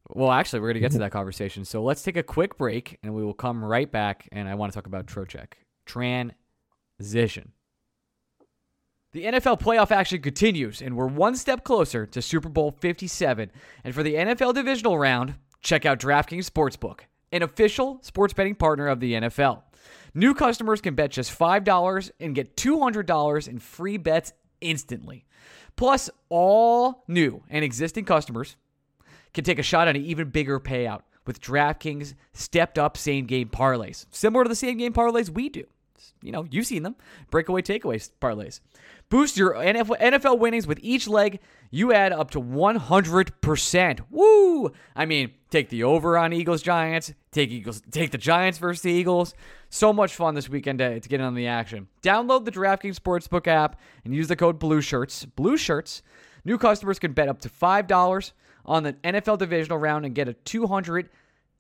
Well, 0.10 0.32
actually, 0.32 0.60
we're 0.62 0.70
going 0.70 0.76
to 0.76 0.80
get 0.82 0.92
to 0.94 0.98
that 1.06 1.12
conversation. 1.12 1.64
So 1.64 1.84
let's 1.84 2.02
take 2.04 2.18
a 2.18 2.24
quick 2.24 2.58
break, 2.58 2.98
and 3.04 3.14
we 3.14 3.24
will 3.24 3.34
come 3.34 3.64
right 3.64 3.90
back. 3.90 4.28
And 4.32 4.50
I 4.50 4.56
want 4.56 4.72
to 4.72 4.76
talk 4.76 4.88
about 4.88 5.06
Trocheck 5.06 5.54
transition. 5.86 7.52
The 9.14 9.26
NFL 9.26 9.60
playoff 9.60 9.92
action 9.92 10.22
continues, 10.22 10.82
and 10.82 10.96
we're 10.96 11.08
one 11.08 11.36
step 11.36 11.64
closer 11.66 12.06
to 12.06 12.22
Super 12.22 12.48
Bowl 12.50 12.72
57. 12.72 13.52
And 13.84 13.94
for 13.94 14.04
the 14.04 14.14
NFL 14.16 14.54
divisional 14.54 14.98
round, 14.98 15.36
check 15.62 15.86
out 15.86 16.00
DraftKings 16.00 16.50
Sportsbook, 16.50 17.02
an 17.32 17.44
official 17.44 18.00
sports 18.02 18.34
betting 18.34 18.56
partner 18.56 18.88
of 18.88 19.00
the 19.00 19.14
NFL. 19.14 19.64
New 20.14 20.34
customers 20.34 20.82
can 20.82 20.96
bet 20.96 21.12
just 21.12 21.38
$5 21.38 22.12
and 22.20 22.36
get 22.36 22.58
$200 22.58 23.48
in 23.48 23.60
free 23.60 23.98
bets 23.98 24.34
instantly. 24.60 25.26
Plus, 25.76 26.10
all 26.30 27.04
new 27.08 27.44
and 27.50 27.64
existing 27.64 28.06
customers 28.06 28.56
can 29.34 29.44
take 29.44 29.60
a 29.60 29.64
shot 29.64 29.88
at 29.88 29.96
an 29.96 30.04
even 30.04 30.30
bigger 30.30 30.60
payout 30.60 31.02
with 31.26 31.42
DraftKings 31.42 32.16
stepped 32.34 32.78
up 32.78 32.98
same 32.98 33.26
game 33.26 33.48
parlays, 33.50 34.06
similar 34.12 34.44
to 34.44 34.50
the 34.50 34.56
same 34.56 34.78
game 34.78 34.94
parlays 34.94 35.30
we 35.30 35.50
do. 35.50 35.64
You 36.22 36.32
know, 36.32 36.46
you've 36.50 36.68
seen 36.68 36.84
them 36.84 36.96
breakaway 37.30 37.62
takeaways 37.62 38.12
parlays. 38.20 38.60
Boost 39.12 39.36
your 39.36 39.56
NFL, 39.56 40.40
winnings 40.40 40.66
with 40.66 40.80
each 40.82 41.06
leg. 41.06 41.42
You 41.70 41.92
add 41.92 42.14
up 42.14 42.32
to 42.32 42.42
100%. 42.42 44.00
Woo! 44.10 44.72
I 44.96 45.06
mean, 45.06 45.34
take 45.50 45.68
the 45.68 45.84
over 45.84 46.18
on 46.18 46.32
Eagles 46.32 46.62
Giants, 46.62 47.14
take 47.30 47.50
Eagles, 47.52 47.82
take 47.92 48.12
the 48.12 48.18
Giants 48.18 48.58
versus 48.58 48.84
the 48.84 48.92
Eagles. 48.92 49.34
So 49.70 49.92
much 49.92 50.16
fun 50.16 50.34
this 50.34 50.48
weekend 50.48 50.80
to, 50.80 51.02
get 51.02 51.20
in 51.20 51.26
on 51.26 51.36
the 51.36 51.48
action. 51.48 51.90
Download 52.02 52.46
the 52.46 52.54
DraftKings 52.54 52.96
Sportsbook 52.96 53.48
app 53.48 53.78
and 54.06 54.16
use 54.16 54.30
the 54.30 54.38
code 54.38 54.60
Blue 54.60 54.80
Shirts. 54.80 55.26
Blue 55.26 55.58
Shirts. 55.58 56.04
New 56.46 56.58
customers 56.58 56.98
can 56.98 57.12
bet 57.12 57.28
up 57.28 57.42
to 57.42 57.50
five 57.50 57.88
dollars 57.88 58.32
on 58.66 58.84
the 58.84 58.94
NFL 58.94 59.40
divisional 59.40 59.78
round 59.78 60.06
and 60.06 60.16
get 60.16 60.30
a 60.30 60.34
200 60.34 61.10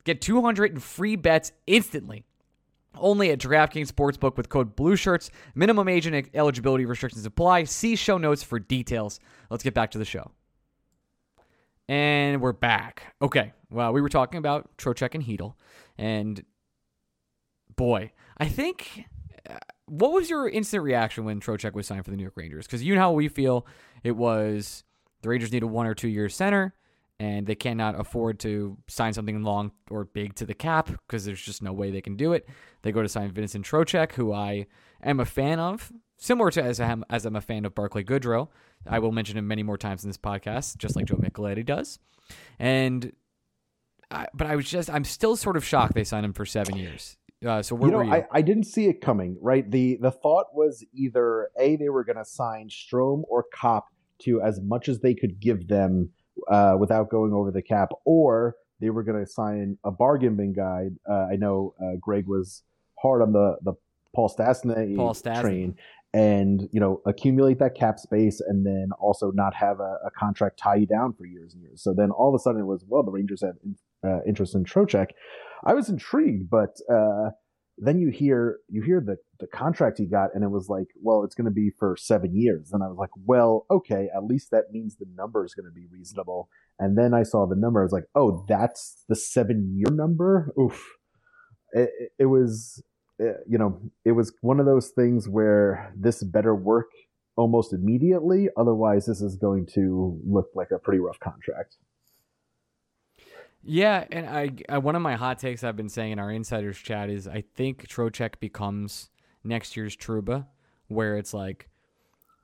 get 0.06 0.22
200 0.22 0.72
in 0.72 0.80
free 0.80 1.18
bets 1.18 1.52
instantly. 1.68 2.24
Only 2.95 3.32
at 3.32 3.39
DraftKings 3.39 3.91
Sportsbook 3.91 4.38
with 4.38 4.49
code 4.49 4.75
BlueShirts. 4.75 5.30
Minimum 5.56 5.88
age 5.88 6.06
and 6.06 6.30
eligibility 6.34 6.86
restrictions 6.86 7.25
apply. 7.25 7.63
See 7.63 7.95
show 7.95 8.17
notes 8.17 8.43
for 8.43 8.60
details. 8.60 9.19
Let's 9.49 9.63
get 9.63 9.73
back 9.73 9.91
to 9.91 9.97
the 9.97 10.06
show. 10.06 10.32
And 11.88 12.41
we're 12.41 12.54
back. 12.54 13.15
Okay. 13.21 13.54
Well, 13.69 13.93
we 13.93 14.01
were 14.01 14.10
talking 14.10 14.38
about 14.38 14.69
Trocheck 14.77 15.15
and 15.15 15.23
Chytil. 15.25 15.56
And 15.97 16.43
boy, 17.75 18.12
I 18.38 18.47
think. 18.47 19.06
uh, 19.49 19.56
What 19.88 20.12
was 20.12 20.30
your 20.30 20.47
instant 20.49 20.84
reaction 20.84 21.25
when 21.25 21.39
Trocheck 21.39 21.73
was 21.73 21.88
signed 21.88 22.06
for 22.06 22.12
the 22.12 22.17
New 22.17 22.23
York 22.23 22.38
Rangers? 22.38 22.65
Because 22.65 22.84
you 22.84 22.95
know 22.95 23.01
how 23.01 23.12
we 23.13 23.27
feel. 23.27 23.65
It 24.04 24.15
was 24.15 24.84
the 25.21 25.30
Rangers 25.30 25.51
need 25.51 25.63
a 25.63 25.67
one 25.67 25.88
or 25.88 25.93
two 25.93 26.08
year 26.08 26.30
center, 26.30 26.73
and 27.22 27.46
they 27.46 27.54
cannot 27.54 28.00
afford 28.00 28.40
to 28.40 28.76
sign 28.88 29.14
something 29.14 29.44
long 29.44 29.72
or 29.92 30.06
big 30.06 30.34
to 30.34 30.44
the 30.44 30.56
cap 30.56 30.88
because 30.88 31.24
there's 31.24 31.40
just 31.40 31.62
no 31.62 31.72
way 31.72 31.92
they 31.92 32.02
can 32.02 32.16
do 32.16 32.34
it. 32.34 32.50
They 32.82 32.92
go 32.92 33.04
to 33.04 33.08
sign 33.08 33.32
Vincent 33.32 33.64
Trocheck, 33.64 34.14
who 34.14 34.34
I 34.34 34.66
am 35.04 35.20
a 35.20 35.26
fan 35.26 35.60
of, 35.60 35.92
similar 36.18 36.50
to 36.50 36.64
as 36.64 36.80
I 36.80 36.88
am, 36.88 37.06
as 37.12 37.28
I'm 37.28 37.36
a 37.36 37.42
fan 37.42 37.64
of 37.66 37.76
Barclay 37.76 38.04
Goodrow. 38.04 38.48
I 38.88 38.98
will 38.98 39.12
mention 39.12 39.38
him 39.38 39.48
many 39.48 39.62
more 39.62 39.78
times 39.78 40.04
in 40.04 40.10
this 40.10 40.18
podcast, 40.18 40.78
just 40.78 40.96
like 40.96 41.06
Joe 41.06 41.18
Micheletti 41.18 41.64
does. 41.64 42.00
And, 42.58 43.14
I, 44.10 44.26
but 44.34 44.48
I 44.48 44.56
was 44.56 44.68
just, 44.68 44.90
I'm 44.90 45.04
still 45.04 45.36
sort 45.36 45.58
of 45.58 45.64
shocked 45.64 45.94
they 45.94 46.04
signed 46.04 46.26
him 46.26 46.34
for 46.34 46.48
seven 46.48 46.76
years. 46.76 47.18
Uh, 47.46 47.62
so 47.62 47.76
where 47.76 47.90
you 47.90 47.92
know, 47.92 47.98
were 48.00 48.04
you? 48.06 48.14
I, 48.14 48.26
I 48.32 48.42
didn't 48.42 48.64
see 48.64 48.88
it 48.88 49.00
coming. 49.00 49.38
Right, 49.42 49.70
the 49.70 49.98
the 50.00 50.12
thought 50.12 50.48
was 50.54 50.86
either 50.94 51.50
a 51.60 51.76
they 51.76 51.90
were 51.90 52.04
going 52.04 52.18
to 52.18 52.26
sign 52.26 52.70
Strome 52.70 53.24
or 53.30 53.46
Copp 53.52 53.86
to 54.24 54.42
as 54.42 54.60
much 54.62 54.88
as 54.88 55.00
they 55.00 55.16
could 55.16 55.40
give 55.40 55.68
them 55.68 56.12
uh, 56.49 56.75
without 56.80 57.10
going 57.10 57.34
over 57.34 57.51
the 57.51 57.62
cap, 57.62 57.89
or 58.06 58.56
they 58.80 58.89
were 58.89 59.04
going 59.04 59.23
to 59.23 59.30
sign 59.30 59.77
a 59.84 59.91
bargain 59.91 60.36
bin 60.36 60.54
guy. 60.54 60.89
Uh, 61.10 61.27
I 61.32 61.36
know 61.36 61.73
uh, 61.82 61.97
Greg 61.99 62.27
was 62.27 62.63
hard 63.01 63.21
on 63.21 63.34
the 63.34 63.58
the 63.63 63.73
Paul 64.15 64.30
Stastny, 64.30 64.95
Paul 64.95 65.13
Stastny. 65.13 65.41
train, 65.41 65.75
and 66.13 66.67
you 66.71 66.80
know 66.80 67.01
accumulate 67.06 67.60
that 67.60 67.75
cap 67.75 67.99
space, 67.99 68.41
and 68.41 68.65
then 68.65 68.89
also 68.99 69.32
not 69.32 69.54
have 69.56 69.80
a, 69.80 69.97
a 70.06 70.12
contract 70.17 70.58
tie 70.58 70.75
you 70.75 70.86
down 70.86 71.13
for 71.13 71.25
years 71.25 71.54
and 71.54 71.63
years. 71.63 71.82
So 71.82 71.93
then 71.93 72.12
all 72.12 72.30
of 72.30 72.36
a 72.36 72.39
sudden 72.39 72.62
it 72.62 72.65
was 72.65 72.84
well, 72.88 73.04
the 73.04 73.12
Rangers 73.12 73.41
have 73.41 73.56
uh, 74.04 74.19
interest 74.27 74.56
in 74.56 74.63
Trocheck. 74.63 75.10
I 75.63 75.73
was 75.73 75.89
intrigued, 75.89 76.49
but 76.49 76.77
uh, 76.91 77.30
then 77.84 78.00
you 78.00 78.10
hear 78.10 78.60
you 78.70 78.84
hear 78.84 79.02
the 79.02 79.17
the 79.39 79.48
contract 79.48 79.98
he 79.98 80.06
got, 80.06 80.30
and 80.36 80.44
it 80.44 80.52
was 80.52 80.70
like, 80.70 80.88
well, 81.02 81.24
it's 81.24 81.34
going 81.34 81.46
to 81.46 81.52
be 81.52 81.72
for 81.80 81.98
seven 81.98 82.36
years. 82.36 82.72
And 82.72 82.84
I 82.84 82.88
was 82.88 82.98
like, 82.98 83.10
well, 83.26 83.65
okay, 83.72 84.08
at 84.15 84.24
least 84.24 84.52
that 84.52 84.72
means 84.72 84.96
the 84.96 85.08
number 85.15 85.44
is 85.44 85.56
going 85.56 85.65
to 85.65 85.74
be 85.74 85.88
reasonable. 85.91 86.48
And 86.78 86.96
then 86.96 87.15
I 87.15 87.24
saw 87.24 87.48
the 87.48 87.56
number. 87.56 87.82
I 87.82 87.84
was 87.84 87.91
like, 87.91 88.06
oh, 88.13 88.46
that's 88.48 89.04
the 89.10 89.15
seven 89.15 89.74
year 89.76 89.91
number. 89.91 90.54
Oof. 90.60 90.80
It, 91.74 91.89
it, 92.00 92.12
it 92.20 92.26
was, 92.28 92.84
uh, 93.20 93.39
you 93.48 93.58
know, 93.58 93.82
it 94.06 94.12
was 94.12 94.32
one 94.41 94.60
of 94.60 94.67
those 94.67 94.89
things 94.89 95.28
where 95.28 95.91
this 95.98 96.24
better 96.24 96.54
work 96.54 96.89
almost 97.36 97.74
immediately. 97.74 98.50
Otherwise, 98.58 99.08
this 99.08 99.22
is 99.22 99.38
going 99.38 99.65
to 99.74 100.20
look 100.24 100.50
like 100.54 100.70
a 100.72 100.78
pretty 100.78 101.00
rough 101.00 101.20
contract. 101.20 101.78
Yeah, 103.63 104.06
and 104.12 104.28
I, 104.28 104.52
I 104.69 104.78
one 104.80 104.95
of 104.95 105.02
my 105.02 105.15
hot 105.15 105.39
takes 105.39 105.63
I've 105.63 105.76
been 105.76 105.89
saying 105.89 106.13
in 106.13 106.19
our 106.19 106.32
insiders 106.32 106.78
chat 106.78 107.10
is 107.10 107.28
I 107.28 107.43
think 107.56 107.88
Trocheck 107.88 108.39
becomes 108.39 109.10
next 109.43 109.78
year's 109.78 109.95
Trouba, 109.95 110.47
where 110.88 111.17
it's 111.17 111.34
like, 111.34 111.69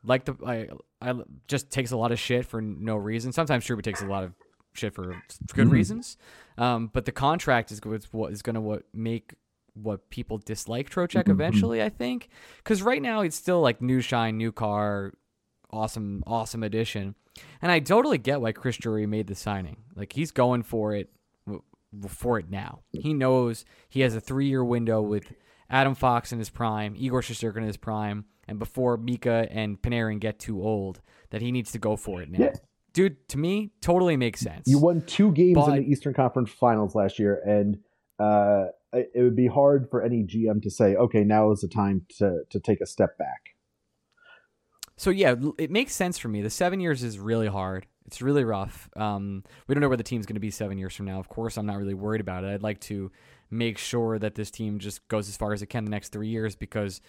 like 0.03 0.25
the 0.25 0.35
I 0.45 0.67
I 1.01 1.15
just 1.47 1.71
takes 1.71 1.91
a 1.91 1.97
lot 1.97 2.11
of 2.11 2.19
shit 2.19 2.45
for 2.45 2.61
no 2.61 2.95
reason. 2.95 3.31
Sometimes 3.31 3.65
Trouba 3.65 3.81
takes 3.81 4.01
a 4.01 4.05
lot 4.05 4.23
of 4.23 4.33
shit 4.73 4.93
for 4.93 5.21
good 5.53 5.71
reasons, 5.71 6.17
um, 6.57 6.91
but 6.93 7.05
the 7.05 7.11
contract 7.11 7.71
is 7.71 7.81
what's 8.11 8.41
going 8.41 8.53
to 8.53 8.61
what 8.61 8.83
make 8.93 9.33
what 9.73 10.09
people 10.09 10.37
dislike 10.37 10.89
Trocheck 10.89 11.29
eventually. 11.29 11.81
I 11.81 11.89
think 11.89 12.29
because 12.57 12.81
right 12.81 13.01
now 13.01 13.21
it's 13.21 13.35
still 13.35 13.61
like 13.61 13.81
new 13.81 14.01
shine, 14.01 14.37
new 14.37 14.51
car, 14.51 15.13
awesome, 15.71 16.23
awesome 16.27 16.63
addition. 16.63 17.15
And 17.61 17.71
I 17.71 17.79
totally 17.79 18.17
get 18.17 18.41
why 18.41 18.51
Chris 18.51 18.77
Drury 18.77 19.05
made 19.05 19.27
the 19.27 19.35
signing. 19.35 19.77
Like 19.95 20.13
he's 20.13 20.31
going 20.31 20.63
for 20.63 20.95
it 20.95 21.09
for 22.07 22.37
it 22.39 22.49
now. 22.49 22.81
He 22.91 23.13
knows 23.13 23.63
he 23.89 24.01
has 24.01 24.15
a 24.15 24.21
three 24.21 24.47
year 24.47 24.63
window 24.63 25.01
with 25.01 25.31
Adam 25.69 25.95
Fox 25.95 26.31
in 26.31 26.39
his 26.39 26.49
prime, 26.49 26.95
Igor 26.97 27.21
Shesterkin 27.21 27.57
in 27.57 27.63
his 27.63 27.77
prime, 27.77 28.25
and 28.47 28.59
before 28.59 28.97
Mika 28.97 29.47
and 29.51 29.81
Panarin 29.81 30.19
get 30.19 30.39
too 30.39 30.61
old, 30.61 31.01
that 31.29 31.41
he 31.41 31.51
needs 31.51 31.71
to 31.73 31.79
go 31.79 31.95
for 31.95 32.21
it 32.21 32.29
now. 32.31 32.39
Yeah. 32.39 32.53
Dude, 32.93 33.27
to 33.29 33.37
me, 33.37 33.71
totally 33.81 34.17
makes 34.17 34.39
sense. 34.39 34.63
You 34.67 34.79
won 34.79 35.01
two 35.05 35.31
games 35.31 35.55
But- 35.55 35.69
in 35.77 35.83
the 35.83 35.89
Eastern 35.89 36.13
Conference 36.13 36.49
Finals 36.49 36.95
last 36.95 37.19
year, 37.19 37.41
and 37.45 37.77
uh, 38.19 38.67
it 38.93 39.11
it 39.13 39.21
would 39.21 39.35
be 39.35 39.47
hard 39.47 39.89
for 39.91 40.01
any 40.01 40.23
GM 40.23 40.61
to 40.63 40.71
say, 40.71 40.95
"Okay, 40.95 41.23
now 41.23 41.51
is 41.51 41.61
the 41.61 41.67
time 41.67 42.05
to 42.17 42.43
to 42.49 42.59
take 42.59 42.81
a 42.81 42.85
step 42.87 43.17
back." 43.17 43.56
So 44.97 45.11
yeah, 45.11 45.35
it 45.59 45.69
makes 45.69 45.93
sense 45.93 46.17
for 46.17 46.27
me. 46.27 46.41
The 46.41 46.49
seven 46.49 46.79
years 46.79 47.03
is 47.03 47.19
really 47.19 47.47
hard. 47.47 47.85
It's 48.07 48.21
really 48.21 48.43
rough. 48.43 48.89
Um, 48.95 49.43
we 49.67 49.75
don't 49.75 49.81
know 49.81 49.89
where 49.89 49.97
the 49.97 50.03
team's 50.03 50.25
going 50.25 50.35
to 50.35 50.41
be 50.41 50.49
seven 50.49 50.77
years 50.77 50.95
from 50.95 51.05
now. 51.05 51.19
Of 51.19 51.29
course, 51.29 51.57
I'm 51.57 51.65
not 51.65 51.77
really 51.77 51.93
worried 51.93 52.21
about 52.21 52.43
it. 52.43 52.53
I'd 52.53 52.63
like 52.63 52.79
to 52.81 53.11
make 53.51 53.77
sure 53.77 54.17
that 54.17 54.35
this 54.35 54.49
team 54.49 54.79
just 54.79 55.07
goes 55.07 55.29
as 55.29 55.37
far 55.37 55.53
as 55.53 55.61
it 55.61 55.67
can 55.67 55.85
the 55.85 55.91
next 55.91 56.09
three 56.09 56.27
years 56.27 56.55
because 56.55 56.99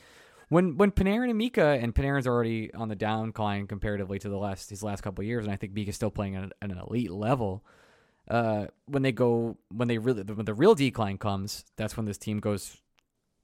when 0.51 0.76
when 0.76 0.91
Panarin 0.91 1.30
and 1.30 1.39
Mika 1.39 1.78
and 1.80 1.95
Panarin's 1.95 2.26
already 2.26 2.72
on 2.74 2.89
the 2.89 2.97
downcline 2.97 3.68
comparatively 3.68 4.18
to 4.18 4.28
the 4.28 4.36
last 4.36 4.70
his 4.70 4.82
last 4.82 5.03
couple 5.03 5.24
years, 5.24 5.45
and 5.45 5.53
I 5.53 5.57
think 5.57 5.72
Mika's 5.72 5.97
still 5.97 6.11
playing 6.11 6.36
at 6.36 6.53
an 6.61 6.70
elite 6.70 7.11
level. 7.11 7.64
Uh, 8.28 8.66
when 8.86 9.03
they 9.03 9.12
go 9.12 9.57
when 9.70 9.89
they 9.89 9.99
really 9.99 10.22
when 10.22 10.45
the 10.45 10.55
real 10.55 10.74
decline 10.74 11.16
comes, 11.18 11.64
that's 11.76 11.97
when 11.97 12.07
this 12.07 12.18
team 12.18 12.41
goes 12.41 12.76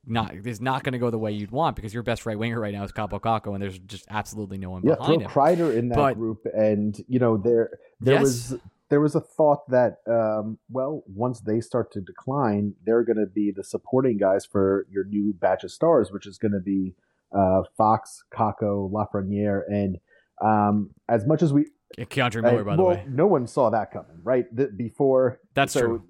not 0.07 0.35
is 0.35 0.61
not 0.61 0.85
going 0.85 0.93
to 0.93 0.99
go 0.99 1.11
the 1.11 1.19
way 1.19 1.33
you'd 1.33 1.51
want 1.51 1.77
because 1.77 1.93
your 1.95 2.03
best 2.03 2.27
right 2.27 2.39
winger 2.39 2.61
right 2.61 2.73
now 2.75 2.85
is 2.85 2.93
Kaapo 2.93 3.21
Kakko, 3.21 3.55
and 3.55 3.63
there's 3.63 3.79
just 3.79 4.05
absolutely 4.11 4.59
no 4.59 4.71
one 4.71 4.83
Yeah, 4.85 4.97
behind 4.97 5.23
him. 5.23 5.31
Kreider 5.31 5.75
in 5.77 5.89
that 5.89 5.97
But- 5.97 6.15
group, 6.15 6.47
and 6.55 6.97
you 7.09 7.19
know 7.19 7.37
there 7.37 7.71
there 8.01 8.15
Yes. 8.15 8.23
was 8.23 8.57
there 8.91 9.01
was 9.01 9.15
a 9.15 9.21
thought 9.21 9.69
that 9.71 9.99
um, 10.07 10.59
well, 10.71 11.03
once 11.07 11.41
they 11.41 11.61
start 11.61 11.91
to 11.93 12.01
decline, 12.01 12.75
they're 12.85 13.03
going 13.03 13.17
to 13.17 13.27
be 13.27 13.51
the 13.51 13.65
supporting 13.65 14.19
guys 14.19 14.45
for 14.45 14.87
your 14.91 15.05
new 15.05 15.33
batch 15.33 15.65
of 15.65 15.71
stars, 15.73 16.13
which 16.13 16.27
is 16.27 16.39
going 16.39 16.53
to 16.53 16.61
be 16.61 16.95
uh, 17.33 17.63
Fox, 17.77 18.23
Kakko, 18.33 18.91
Lafreniere, 18.93 19.63
and 19.69 19.99
um, 20.43 20.91
as 21.09 21.27
much 21.27 21.43
as 21.43 21.53
we 21.53 21.67
K'Andre 21.99 22.43
Miller, 22.43 22.65
by 22.65 22.77
the 22.77 22.83
way. 22.83 23.05
no 23.09 23.27
one 23.27 23.47
saw 23.47 23.71
that 23.71 23.93
coming, 23.93 24.19
right? 24.23 24.45
The, 24.55 24.67
before 24.67 25.41
That's 25.55 25.73
so, 25.73 25.81
true. 25.81 26.03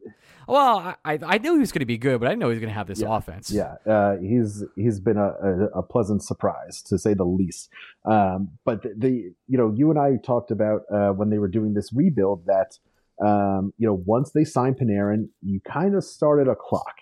Well, 0.47 0.95
I, 1.05 1.19
I 1.23 1.39
knew 1.39 1.55
he 1.55 1.61
was 1.61 1.73
going 1.73 1.81
to 1.81 1.87
be 1.87 1.97
good, 1.97 2.21
but 2.21 2.27
I 2.27 2.31
didn't 2.31 2.41
know 2.41 2.49
he 2.49 2.55
was 2.55 2.61
going 2.61 2.69
to 2.71 2.75
have 2.75 2.87
this 2.87 3.01
Yeah. 3.01 3.17
offense. 3.17 3.51
Yeah, 3.51 3.77
uh, 3.87 4.17
he's 4.19 4.63
he's 4.77 5.01
been 5.01 5.17
a, 5.17 5.29
a, 5.43 5.65
a 5.79 5.83
pleasant 5.83 6.23
surprise 6.23 6.83
to 6.83 6.99
say 6.99 7.15
the 7.15 7.25
least. 7.25 7.71
Um, 8.05 8.51
but 8.65 8.83
the, 8.83 8.95
the 8.97 9.11
you 9.47 9.59
know 9.59 9.73
you 9.75 9.91
and 9.91 9.99
I 9.99 10.17
talked 10.23 10.51
about 10.51 10.83
uh, 10.93 11.11
when 11.11 11.31
they 11.31 11.39
were 11.39 11.49
doing 11.49 11.73
this 11.75 11.93
rebuild 11.95 12.45
that 12.47 12.79
um, 13.27 13.73
you 13.79 13.87
know 13.87 14.03
once 14.05 14.33
they 14.33 14.45
signed 14.45 14.77
Panarin, 14.79 15.29
you 15.43 15.61
kind 15.61 15.95
of 15.95 16.05
started 16.05 16.47
a 16.49 16.55
clock, 16.55 16.95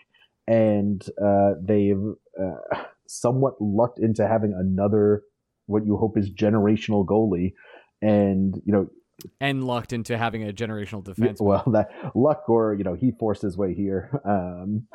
and 0.47 1.05
uh, 1.25 1.55
they've 1.61 2.03
uh, 2.41 2.85
somewhat 3.09 3.55
lucked 3.61 3.99
into 3.99 4.27
having 4.27 4.55
another 4.55 5.23
what 5.67 5.85
you 5.87 5.97
hope 5.97 6.17
is 6.19 6.31
generational 6.31 7.05
goalie, 7.05 7.55
and 8.03 8.61
you 8.67 8.73
know 8.73 8.91
And 9.41 9.65
lucked 9.65 9.93
into 9.93 10.19
having 10.19 10.47
a 10.49 10.53
generational 10.53 11.07
yeah, 11.07 11.15
defense. 11.15 11.41
well 11.41 11.65
that 11.73 11.89
luck 12.15 12.49
or 12.49 12.75
you 12.75 12.85
know 12.85 12.95
he 12.95 13.13
forced 13.13 13.41
his 13.43 13.57
way 13.57 13.73
here. 13.75 14.11
Um, 14.25 14.87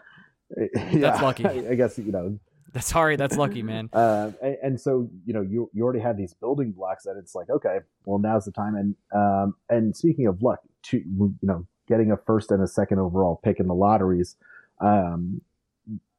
yeah, 0.91 1.19
lucky. 1.21 1.45
I 1.71 1.75
guess 1.75 1.97
you 1.97 2.11
know 2.11 2.37
That's 2.73 2.87
sorry, 2.87 3.15
that's 3.15 3.37
lucky, 3.37 3.63
man. 3.63 3.89
uh, 3.93 4.31
and, 4.41 4.57
and 4.63 4.81
so 4.81 5.09
you 5.25 5.33
know 5.33 5.41
you 5.41 5.69
you 5.73 5.83
already 5.83 5.99
have 6.01 6.17
these 6.17 6.33
building 6.33 6.71
blocks 6.73 7.03
that 7.05 7.15
it's 7.17 7.33
like 7.35 7.49
okay 7.49 7.79
well 8.05 8.19
now's 8.19 8.45
the 8.45 8.51
time 8.51 8.75
and 8.75 8.95
um 9.15 9.55
and 9.69 9.95
speaking 9.95 10.27
of 10.27 10.41
luck 10.41 10.59
to 10.83 10.97
you 10.97 11.33
know 11.41 11.65
getting 11.87 12.11
a 12.11 12.17
first 12.17 12.51
and 12.51 12.61
a 12.61 12.67
second 12.67 12.99
overall 12.99 13.39
pick 13.43 13.59
in 13.61 13.67
the 13.67 13.73
lotteries 13.73 14.35
um 14.81 15.41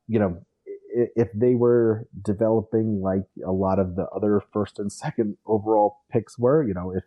you 0.07 0.19
know 0.19 0.41
if 0.93 1.29
they 1.35 1.55
were 1.55 2.07
developing 2.23 3.01
like 3.03 3.25
a 3.47 3.53
lot 3.53 3.79
of 3.79 3.97
the 3.97 4.07
other 4.15 4.43
first 4.53 4.79
and 4.79 4.93
second 4.93 5.37
overall 5.47 5.99
picks 6.11 6.39
were 6.39 6.67
you 6.67 6.75
know 6.75 6.93
if 6.95 7.05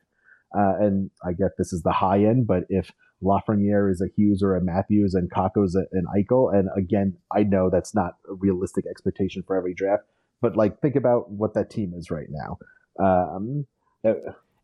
uh, 0.58 0.74
and 0.80 1.10
I 1.26 1.32
get 1.32 1.52
this 1.58 1.72
is 1.72 1.84
the 1.84 1.94
high 1.94 2.26
end, 2.26 2.46
but 2.46 2.64
if 2.70 2.92
Lafreniere 3.24 3.90
is 3.90 4.02
a 4.02 4.08
Hughes 4.16 4.42
or 4.44 4.56
a 4.56 4.62
Matthews 4.62 5.14
and 5.14 5.32
Kakko's 5.32 5.76
a, 5.76 5.86
an 5.94 6.06
Eichel, 6.14 6.54
and 6.54 6.68
again, 6.76 7.16
I 7.34 7.44
know 7.44 7.70
that's 7.70 7.96
not 7.96 8.16
a 8.30 8.34
realistic 8.34 8.86
expectation 8.86 9.44
for 9.46 9.56
every 9.56 9.74
draft, 9.74 10.04
but 10.42 10.58
like 10.58 10.82
think 10.82 10.96
about 10.96 11.32
what 11.32 11.54
that 11.54 11.70
team 11.70 11.94
is 11.96 12.12
right 12.12 12.28
now. 12.30 12.58
Um, 13.00 13.66
uh, 14.06 14.14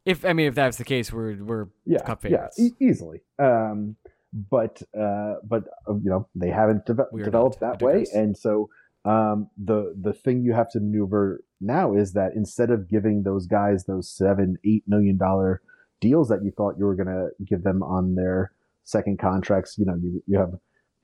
If 0.05 0.25
I 0.25 0.33
mean, 0.33 0.47
if 0.47 0.55
that's 0.55 0.77
the 0.77 0.85
case, 0.85 1.11
we're 1.11 1.35
we're 1.43 1.67
yeah, 1.85 1.99
Cup 1.99 2.23
yeah, 2.25 2.47
e- 2.57 2.75
easily. 2.79 3.21
Um, 3.39 3.95
but 4.33 4.81
uh, 4.97 5.35
but 5.43 5.63
uh, 5.87 5.95
you 5.95 6.09
know 6.09 6.27
they 6.35 6.49
haven't 6.49 6.89
are 6.89 7.23
developed 7.23 7.59
that 7.59 7.81
way, 7.81 8.05
and 8.13 8.37
so 8.37 8.69
um, 9.07 9.49
the 9.57 9.95
the 9.99 10.13
thing 10.13 10.43
you 10.43 10.53
have 10.53 10.69
to 10.71 10.79
maneuver 10.79 11.41
now 11.61 11.95
is 11.95 12.13
that 12.13 12.33
instead 12.35 12.69
of 12.69 12.89
giving 12.89 13.23
those 13.23 13.47
guys 13.47 13.85
those 13.85 14.09
seven 14.09 14.57
eight 14.65 14.83
million 14.87 15.17
dollar 15.17 15.61
deals 16.01 16.27
that 16.29 16.43
you 16.43 16.51
thought 16.51 16.75
you 16.77 16.85
were 16.85 16.95
going 16.95 17.07
to 17.07 17.29
give 17.45 17.63
them 17.63 17.81
on 17.81 18.15
their 18.15 18.51
second 18.83 19.17
contracts, 19.19 19.77
you 19.77 19.85
know 19.85 19.95
you 19.95 20.21
you 20.27 20.37
have 20.37 20.53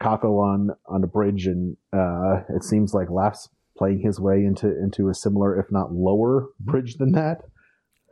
Kakko 0.01 0.43
on 0.43 0.71
on 0.85 1.01
the 1.01 1.07
bridge, 1.07 1.47
and 1.47 1.77
uh, 1.93 2.41
it 2.49 2.63
seems 2.63 2.93
like 2.93 3.09
Laughs 3.09 3.47
playing 3.77 3.99
his 3.99 4.19
way 4.19 4.43
into 4.43 4.67
into 4.67 5.07
a 5.07 5.13
similar, 5.13 5.57
if 5.57 5.71
not 5.71 5.93
lower, 5.93 6.49
bridge 6.59 6.95
than 6.95 7.13
that. 7.13 7.41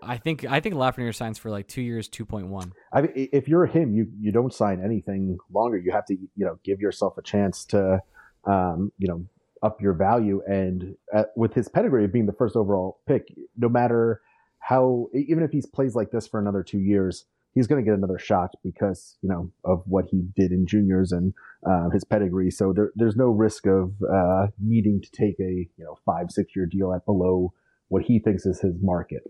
I 0.02 0.18
think 0.18 0.46
I 0.46 0.62
think 0.62 0.76
Lafreniere 0.76 1.14
signs 1.14 1.38
for 1.38 1.50
like 1.50 1.68
two 1.68 1.82
years, 1.82 2.08
two 2.08 2.26
point 2.26 2.48
one. 2.48 2.72
I 2.94 3.02
mean, 3.02 3.12
if 3.16 3.48
you're 3.48 3.66
him, 3.66 3.94
you 3.94 4.08
you 4.20 4.32
don't 4.32 4.54
sign 4.54 4.82
anything 4.84 5.38
longer. 5.54 5.78
You 5.78 5.92
have 5.92 6.06
to, 6.06 6.16
you 6.16 6.46
know, 6.46 6.60
give 6.64 6.80
yourself 6.80 7.18
a 7.18 7.22
chance 7.22 7.66
to, 7.66 8.02
um, 8.46 8.92
you 8.98 9.08
know, 9.08 9.26
up 9.62 9.82
your 9.82 9.94
value. 9.94 10.42
And 10.48 10.96
uh 11.14 11.24
with 11.36 11.54
his 11.54 11.68
pedigree 11.68 12.06
of 12.06 12.14
being 12.14 12.26
the 12.26 12.34
first 12.34 12.56
overall 12.56 13.00
pick, 13.08 13.28
no 13.58 13.70
matter 13.70 14.22
how, 14.60 15.08
even 15.14 15.44
if 15.44 15.52
he 15.52 15.62
plays 15.74 15.96
like 15.96 16.12
this 16.12 16.28
for 16.28 16.40
another 16.40 16.64
two 16.64 16.80
years, 16.80 17.26
he's 17.54 17.68
going 17.68 17.84
to 17.84 17.86
get 17.90 17.98
another 17.98 18.20
shot 18.20 18.52
because 18.64 19.18
you 19.22 19.30
know 19.30 19.52
of 19.66 19.84
what 19.86 20.06
he 20.10 20.22
did 20.36 20.52
in 20.52 20.66
juniors 20.66 21.12
and 21.12 21.34
uh, 21.70 21.90
his 21.90 22.04
pedigree. 22.04 22.52
So 22.52 22.74
there, 22.74 22.92
there's 22.96 23.16
no 23.16 23.30
risk 23.30 23.66
of 23.68 23.94
uh, 24.02 24.48
needing 24.60 25.02
to 25.02 25.12
take 25.12 25.40
a 25.40 25.68
you 25.78 25.84
know 25.84 25.98
five 26.06 26.32
six 26.32 26.56
year 26.56 26.66
deal 26.66 26.94
at 26.94 27.06
below 27.06 27.54
what 27.90 28.04
he 28.04 28.20
thinks 28.20 28.46
is 28.46 28.62
his 28.62 28.76
market. 28.82 29.24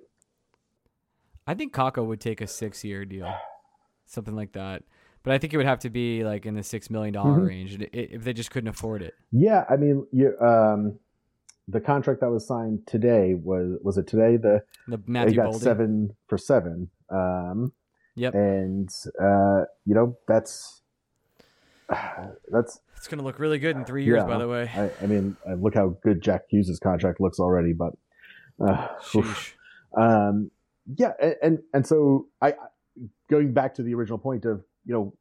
I 1.48 1.56
think 1.56 1.74
Kakko 1.74 2.06
would 2.06 2.22
take 2.22 2.42
a 2.42 2.48
six 2.48 2.84
year 2.84 3.06
deal, 3.06 3.34
something 4.06 4.36
like 4.36 4.54
that. 4.54 4.84
But 5.24 5.34
I 5.34 5.38
think 5.38 5.54
it 5.54 5.58
would 5.58 5.66
have 5.68 5.80
to 5.80 5.90
be 5.90 6.24
like 6.24 6.46
in 6.46 6.56
the 6.56 6.64
six 6.64 6.90
million 6.90 7.14
Mhm. 7.14 7.48
range 7.48 7.78
if 7.94 8.24
they 8.24 8.34
just 8.34 8.50
couldn't 8.52 8.70
afford 8.70 9.02
it. 9.04 9.14
Yeah, 9.32 9.66
I 9.70 9.78
mean, 9.78 10.08
you, 10.12 10.38
um, 10.40 10.98
the 11.68 11.80
contract 11.80 12.22
that 12.22 12.32
was 12.32 12.48
signed 12.48 12.88
today 12.88 13.36
was 13.36 13.78
was 13.84 13.98
it 13.98 14.08
today? 14.08 14.38
The 14.38 14.64
The 14.88 14.98
they 14.98 15.04
Matthew 15.08 15.36
got 15.36 15.50
Boldy. 15.54 15.60
seven 15.60 16.16
for 16.28 16.38
seven. 16.38 16.90
Um, 17.10 17.74
Yep. 18.16 18.34
and 18.34 18.90
uh, 19.22 19.66
you 19.86 19.94
know 19.96 20.18
that's 20.28 20.82
that's. 22.52 22.80
It's 22.98 23.08
gonna 23.08 23.24
look 23.24 23.40
really 23.40 23.58
good 23.60 23.76
in 23.76 23.84
three 23.86 24.04
years, 24.06 24.18
Yeah. 24.22 24.28
by 24.28 24.38
the 24.38 24.48
way. 24.48 24.70
I, 24.76 24.92
I 25.04 25.08
mean, 25.08 25.36
uh, 25.48 25.54
look 25.56 25.74
how 25.76 25.98
good 26.04 26.22
Jack 26.22 26.44
Hughes' 26.50 26.80
contract 26.82 27.20
looks 27.20 27.40
already. 27.40 27.74
But 27.74 27.94
uh, 28.60 28.88
um, 29.98 30.52
yeah, 30.98 31.14
and, 31.22 31.36
and 31.42 31.60
and 31.74 31.88
so 31.88 32.28
I- 32.42 32.56
going 33.30 33.54
back 33.54 33.74
to 33.76 33.84
the 33.84 33.94
original 33.96 34.18
point 34.20 34.46
of 34.46 34.64
you 34.86 34.94
know 34.94 35.14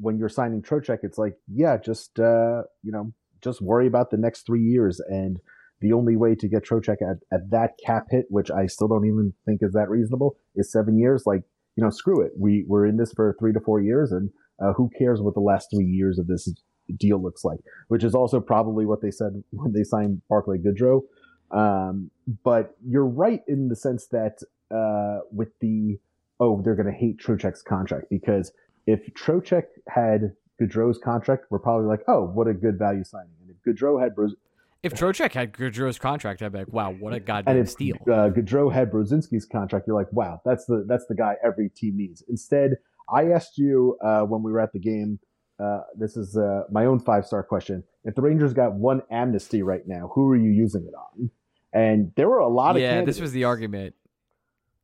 when 0.00 0.18
you're 0.18 0.28
signing 0.28 0.62
Trocheck, 0.62 0.98
it's 1.02 1.18
like 1.18 1.34
yeah, 1.52 1.76
just 1.76 2.18
uh, 2.18 2.62
you 2.82 2.92
know 2.92 3.12
just 3.42 3.60
worry 3.60 3.86
about 3.86 4.10
the 4.10 4.16
next 4.16 4.46
three 4.46 4.62
years, 4.62 5.00
and 5.08 5.38
the 5.80 5.92
only 5.92 6.16
way 6.16 6.34
to 6.34 6.48
get 6.48 6.64
Trocheck 6.64 6.96
at, 7.02 7.18
at 7.32 7.50
that 7.50 7.72
cap 7.84 8.06
hit, 8.10 8.26
which 8.30 8.50
I 8.50 8.66
still 8.66 8.88
don't 8.88 9.06
even 9.06 9.32
think 9.46 9.60
is 9.62 9.72
that 9.72 9.88
reasonable, 9.88 10.36
is 10.56 10.70
seven 10.70 10.98
years. 10.98 11.24
Like 11.26 11.42
you 11.76 11.84
know, 11.84 11.90
screw 11.90 12.20
it, 12.20 12.32
we 12.38 12.64
we're 12.66 12.86
in 12.86 12.96
this 12.96 13.12
for 13.12 13.36
three 13.38 13.52
to 13.52 13.60
four 13.60 13.80
years, 13.80 14.12
and 14.12 14.30
uh, 14.60 14.72
who 14.72 14.90
cares 14.98 15.20
what 15.20 15.34
the 15.34 15.40
last 15.40 15.68
three 15.72 15.86
years 15.86 16.18
of 16.18 16.26
this 16.26 16.48
deal 16.96 17.22
looks 17.22 17.44
like? 17.44 17.60
Which 17.88 18.04
is 18.04 18.14
also 18.14 18.40
probably 18.40 18.86
what 18.86 19.02
they 19.02 19.10
said 19.10 19.42
when 19.50 19.72
they 19.72 19.84
signed 19.84 20.22
Barclay 20.28 20.58
Goodrow. 20.58 21.02
Um, 21.50 22.10
but 22.44 22.76
you're 22.86 23.06
right 23.06 23.40
in 23.48 23.68
the 23.68 23.76
sense 23.76 24.08
that 24.08 24.38
uh, 24.70 25.20
with 25.32 25.48
the 25.60 25.98
oh 26.40 26.60
they're 26.62 26.74
going 26.74 26.92
to 26.92 26.92
hate 26.92 27.18
Trocheck's 27.18 27.62
contract 27.62 28.06
because 28.10 28.52
if 28.88 29.12
Trocheck 29.14 29.64
had 29.86 30.32
Goodrow's 30.60 30.98
contract, 30.98 31.44
we're 31.50 31.58
probably 31.58 31.86
like 31.86 32.00
oh 32.08 32.24
what 32.24 32.48
a 32.48 32.54
good 32.54 32.78
value 32.78 33.04
signing, 33.04 33.34
and 33.40 33.50
if 33.50 33.56
Goodrow 33.62 34.00
had 34.02 34.14
Bros- 34.14 34.34
If 34.82 34.94
Trocheck 34.94 35.32
had 35.32 35.52
Goodrow's 35.52 35.98
contract, 35.98 36.40
I'd 36.42 36.52
be 36.52 36.58
like, 36.60 36.72
wow, 36.72 36.92
what 36.92 37.12
a 37.12 37.20
goddamn 37.20 37.56
and 37.56 37.64
if 37.64 37.70
steal. 37.70 37.96
uh, 38.06 38.30
Goodrow 38.30 38.72
had 38.72 38.90
Brodzinski's 38.90 39.44
contract, 39.44 39.86
you're 39.86 39.96
like 39.96 40.12
wow 40.12 40.40
that's 40.44 40.64
the 40.64 40.84
that's 40.88 41.06
the 41.06 41.14
guy 41.14 41.36
every 41.44 41.68
team 41.68 41.96
needs. 41.96 42.22
Instead, 42.28 42.76
I 43.12 43.30
asked 43.30 43.58
you 43.58 43.96
uh, 44.02 44.22
when 44.22 44.42
we 44.42 44.50
were 44.50 44.60
at 44.60 44.72
the 44.72 44.80
game. 44.80 45.18
Uh, 45.60 45.80
this 45.96 46.16
is 46.16 46.36
uh, 46.36 46.62
my 46.70 46.86
own 46.86 47.00
five 47.00 47.26
star 47.26 47.42
question. 47.42 47.82
If 48.04 48.14
the 48.14 48.22
Rangers 48.22 48.54
got 48.54 48.74
one 48.74 49.02
amnesty 49.10 49.62
right 49.62 49.86
now, 49.86 50.10
who 50.14 50.30
are 50.30 50.36
you 50.36 50.50
using 50.50 50.84
it 50.86 50.94
on? 50.94 51.30
And 51.72 52.12
there 52.16 52.28
were 52.28 52.38
a 52.38 52.48
lot 52.48 52.76
of 52.76 52.82
yeah, 52.82 53.04
this 53.04 53.20
was 53.20 53.32
the 53.32 53.44
argument. 53.44 53.94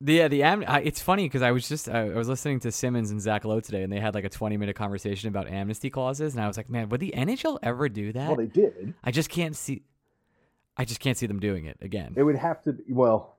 The, 0.00 0.12
yeah, 0.12 0.28
the 0.28 0.42
am- 0.42 0.64
I, 0.66 0.80
it's 0.80 1.00
funny 1.00 1.24
because 1.24 1.42
I 1.42 1.52
was 1.52 1.68
just 1.68 1.88
I, 1.88 2.10
I 2.10 2.14
was 2.14 2.28
listening 2.28 2.60
to 2.60 2.72
Simmons 2.72 3.10
and 3.10 3.20
Zach 3.20 3.44
Lowe 3.44 3.60
today, 3.60 3.82
and 3.82 3.92
they 3.92 4.00
had 4.00 4.14
like 4.14 4.24
a 4.24 4.28
twenty 4.28 4.56
minute 4.56 4.76
conversation 4.76 5.28
about 5.28 5.48
amnesty 5.48 5.88
clauses, 5.88 6.34
and 6.34 6.42
I 6.42 6.46
was 6.46 6.56
like, 6.56 6.68
man, 6.68 6.88
would 6.88 7.00
the 7.00 7.14
NHL 7.16 7.58
ever 7.62 7.88
do 7.88 8.12
that? 8.12 8.28
Well, 8.28 8.36
they 8.36 8.46
did. 8.46 8.94
I 9.02 9.10
just 9.10 9.30
can't 9.30 9.56
see. 9.56 9.82
I 10.76 10.84
just 10.84 11.00
can't 11.00 11.16
see 11.16 11.26
them 11.26 11.38
doing 11.38 11.66
it 11.66 11.78
again. 11.80 12.14
It 12.16 12.24
would 12.24 12.36
have 12.36 12.62
to 12.64 12.72
be 12.72 12.92
well. 12.92 13.38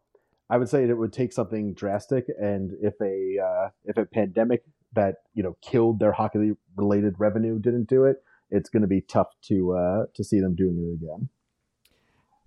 I 0.50 0.58
would 0.58 0.70
say 0.70 0.84
it 0.84 0.94
would 0.94 1.12
take 1.12 1.34
something 1.34 1.74
drastic, 1.74 2.26
and 2.40 2.72
if 2.82 2.94
a 3.02 3.44
uh, 3.44 3.70
if 3.84 3.98
a 3.98 4.06
pandemic 4.06 4.64
that 4.94 5.18
you 5.34 5.44
know 5.44 5.58
killed 5.62 6.00
their 6.00 6.14
hockey 6.14 6.54
related 6.78 7.16
revenue 7.20 7.60
didn't 7.60 7.90
do 7.90 8.06
it, 8.06 8.24
it's 8.50 8.70
going 8.70 8.82
to 8.82 8.88
be 8.88 9.02
tough 9.02 9.28
to 9.44 9.74
uh, 9.74 10.06
to 10.14 10.24
see 10.24 10.40
them 10.40 10.56
doing 10.56 10.78
it 10.78 11.04
again. 11.04 11.30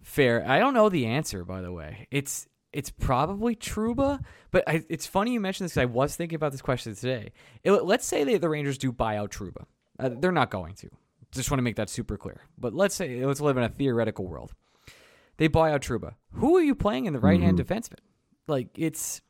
Fair. 0.03 0.49
I 0.49 0.59
don't 0.59 0.75
know 0.75 0.89
the 0.89 1.07
answer, 1.07 1.45
by 1.45 1.61
the 1.61 1.73
way. 1.73 2.09
It's 2.11 2.49
it's 2.73 2.91
probably 2.91 3.57
Trouba, 3.57 4.21
but 4.51 4.65
I, 4.69 4.85
it's 4.89 5.07
funny 5.07 5.33
you 5.33 5.41
mentioned 5.41 5.65
this 5.67 5.73
because 5.75 5.83
I 5.83 5.87
was 5.87 6.17
thinking 6.17 6.37
about 6.37 6.53
this 6.53 6.61
question 6.63 6.95
today. 6.95 7.33
It- 7.65 7.73
let's 7.73 8.07
say 8.07 8.25
that 8.25 8.41
the 8.41 8.49
Rangers 8.49 8.79
do 8.79 8.93
buy 8.93 9.17
out 9.17 9.31
Trouba. 9.31 9.65
Uh, 9.99 10.11
they're 10.19 10.33
not 10.33 10.51
going 10.51 10.75
to. 10.77 10.89
Just 11.33 11.51
want 11.51 11.59
to 11.59 11.63
make 11.63 11.77
that 11.77 11.91
super 11.91 12.17
clear. 12.17 12.41
But 12.57 12.73
let's 12.75 12.95
say 12.95 13.25
let's 13.25 13.41
live 13.41 13.57
in 13.57 13.63
a 13.65 13.69
theoretical 13.69 14.27
world. 14.27 14.53
They 15.37 15.49
buy 15.49 15.73
out 15.73 15.83
Trouba. 15.83 16.15
Who 16.33 16.57
are 16.57 16.63
you 16.63 16.75
playing 16.75 17.07
in 17.07 17.13
the 17.13 17.21
right 17.21 17.41
hand 17.41 17.59
defenseman? 17.59 17.99
Like 18.47 18.69
it's 18.79 19.21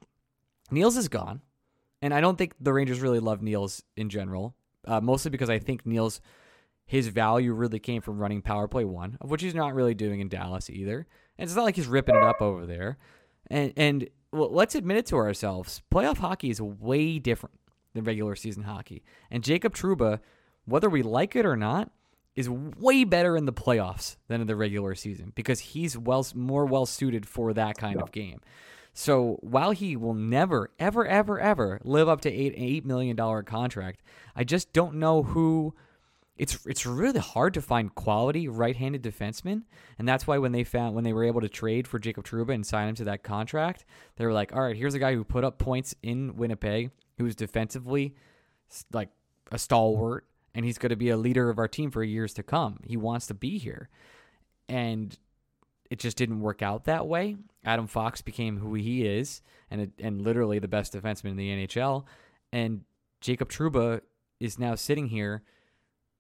Nils 0.71 0.97
is 0.97 1.09
gone, 1.09 1.41
and 2.03 2.15
I 2.15 2.21
don't 2.21 2.37
think 2.39 2.55
the 2.61 2.73
Rangers 2.73 3.01
really 3.01 3.19
love 3.21 3.43
Nils 3.43 3.83
in 3.97 4.11
general. 4.11 4.55
Uh, 4.87 5.01
mostly 5.01 5.31
because 5.31 5.51
I 5.51 5.59
think 5.59 5.85
Nils 5.85 6.21
his 6.87 7.09
value 7.09 7.53
really 7.53 7.79
came 7.79 8.01
from 8.01 8.19
running 8.19 8.41
power 8.43 8.67
play 8.69 8.85
one, 8.85 9.19
of 9.21 9.31
which 9.31 9.43
he's 9.43 9.55
not 9.55 9.75
really 9.75 9.95
doing 9.95 10.21
in 10.21 10.29
Dallas 10.29 10.71
either. 10.71 11.07
And 11.37 11.47
it's 11.49 11.55
not 11.55 11.65
like 11.65 11.77
he's 11.77 11.87
ripping 11.87 12.15
it 12.17 12.23
up 12.23 12.41
over 12.41 12.65
there. 12.65 12.97
And 13.51 13.73
and 13.77 14.09
well, 14.33 14.53
let's 14.53 14.75
admit 14.75 14.99
it 14.99 15.07
to 15.07 15.17
ourselves: 15.17 15.83
playoff 15.93 16.19
hockey 16.19 16.51
is 16.51 16.61
way 16.61 17.19
different 17.19 17.59
than 17.95 18.05
regular 18.05 18.37
season 18.37 18.65
hockey. 18.65 19.03
And 19.31 19.43
Jacob 19.43 19.75
Trouba, 19.75 20.21
whether 20.65 20.91
we 20.91 21.03
like 21.03 21.35
it 21.37 21.47
or 21.47 21.57
not, 21.57 21.91
is 22.37 22.49
way 22.49 23.05
better 23.05 23.37
in 23.37 23.47
the 23.47 23.53
playoffs 23.53 24.17
than 24.29 24.41
in 24.41 24.47
the 24.47 24.57
regular 24.57 24.95
season 24.95 25.33
because 25.35 25.61
he's 25.61 25.99
well 25.99 26.27
more 26.35 26.67
well 26.67 26.87
suited 26.87 27.27
for 27.27 27.53
that 27.53 27.77
kind 27.77 28.01
of 28.01 28.13
game. 28.13 28.41
So 28.93 29.39
while 29.43 29.71
he 29.71 29.97
will 29.97 30.15
never, 30.15 30.71
ever, 30.79 31.07
ever, 31.07 31.39
ever 31.39 31.81
live 31.85 32.09
up 32.09 32.21
to 32.23 32.33
eight 32.33 32.55
eight 32.57 32.85
million 32.85 33.17
dollar 33.17 33.43
contract, 33.43 34.03
I 34.35 34.45
just 34.45 34.73
don't 34.73 34.95
know 34.95 35.23
who. 35.23 35.75
It's 36.39 36.65
it's 36.67 36.87
really 36.87 37.19
hard 37.19 37.55
to 37.55 37.63
find 37.63 37.93
quality 37.95 38.47
right-handed 38.47 39.03
defensemen, 39.03 39.65
and 39.99 40.09
that's 40.09 40.27
why 40.27 40.39
when 40.39 40.53
they 40.53 40.63
found 40.63 40.95
when 40.95 41.03
they 41.03 41.13
were 41.13 41.25
able 41.25 41.41
to 41.41 41.49
trade 41.49 41.89
for 41.89 41.99
Jacob 41.99 42.25
Trouba 42.25 42.55
and 42.55 42.65
sign 42.65 42.89
him 42.89 42.95
to 42.95 43.05
that 43.05 43.25
contract, 43.25 43.85
they 44.17 44.25
were 44.25 44.33
like, 44.33 44.55
all 44.55 44.63
right, 44.63 44.77
here's 44.77 44.95
a 44.95 45.01
guy 45.01 45.15
who 45.15 45.25
put 45.25 45.43
up 45.43 45.59
points 45.59 45.97
in 46.03 46.37
Winnipeg, 46.37 46.93
who's 47.19 47.35
defensively 47.35 48.15
like 48.93 49.09
a 49.51 49.59
stalwart, 49.59 50.27
and 50.55 50.65
he's 50.65 50.79
going 50.79 50.91
to 50.91 50.97
be 50.97 51.11
a 51.11 51.17
leader 51.17 51.51
of 51.51 51.59
our 51.59 51.69
team 51.69 51.91
for 51.91 52.05
years 52.05 52.33
to 52.35 52.45
come. 52.45 52.79
He 52.85 52.97
wants 52.97 53.27
to 53.27 53.35
be 53.35 53.59
here, 53.59 53.89
and 54.69 55.19
it 55.91 55.99
just 55.99 56.17
didn't 56.17 56.41
work 56.41 56.63
out 56.63 56.85
that 56.85 57.09
way. 57.09 57.37
Adam 57.65 57.89
Fox 57.89 58.23
became 58.23 58.59
who 58.59 58.75
he 58.75 59.05
is, 59.05 59.43
and 59.73 59.91
and 59.99 60.23
literally 60.23 60.61
the 60.61 60.69
best 60.69 60.93
defenseman 60.95 61.31
in 61.31 61.37
the 61.37 61.67
NHL. 61.67 62.05
And 62.53 62.83
Jacob 63.21 63.51
Trouba 63.51 64.03
is 64.39 64.57
now 64.57 64.77
sitting 64.77 65.09
here 65.09 65.43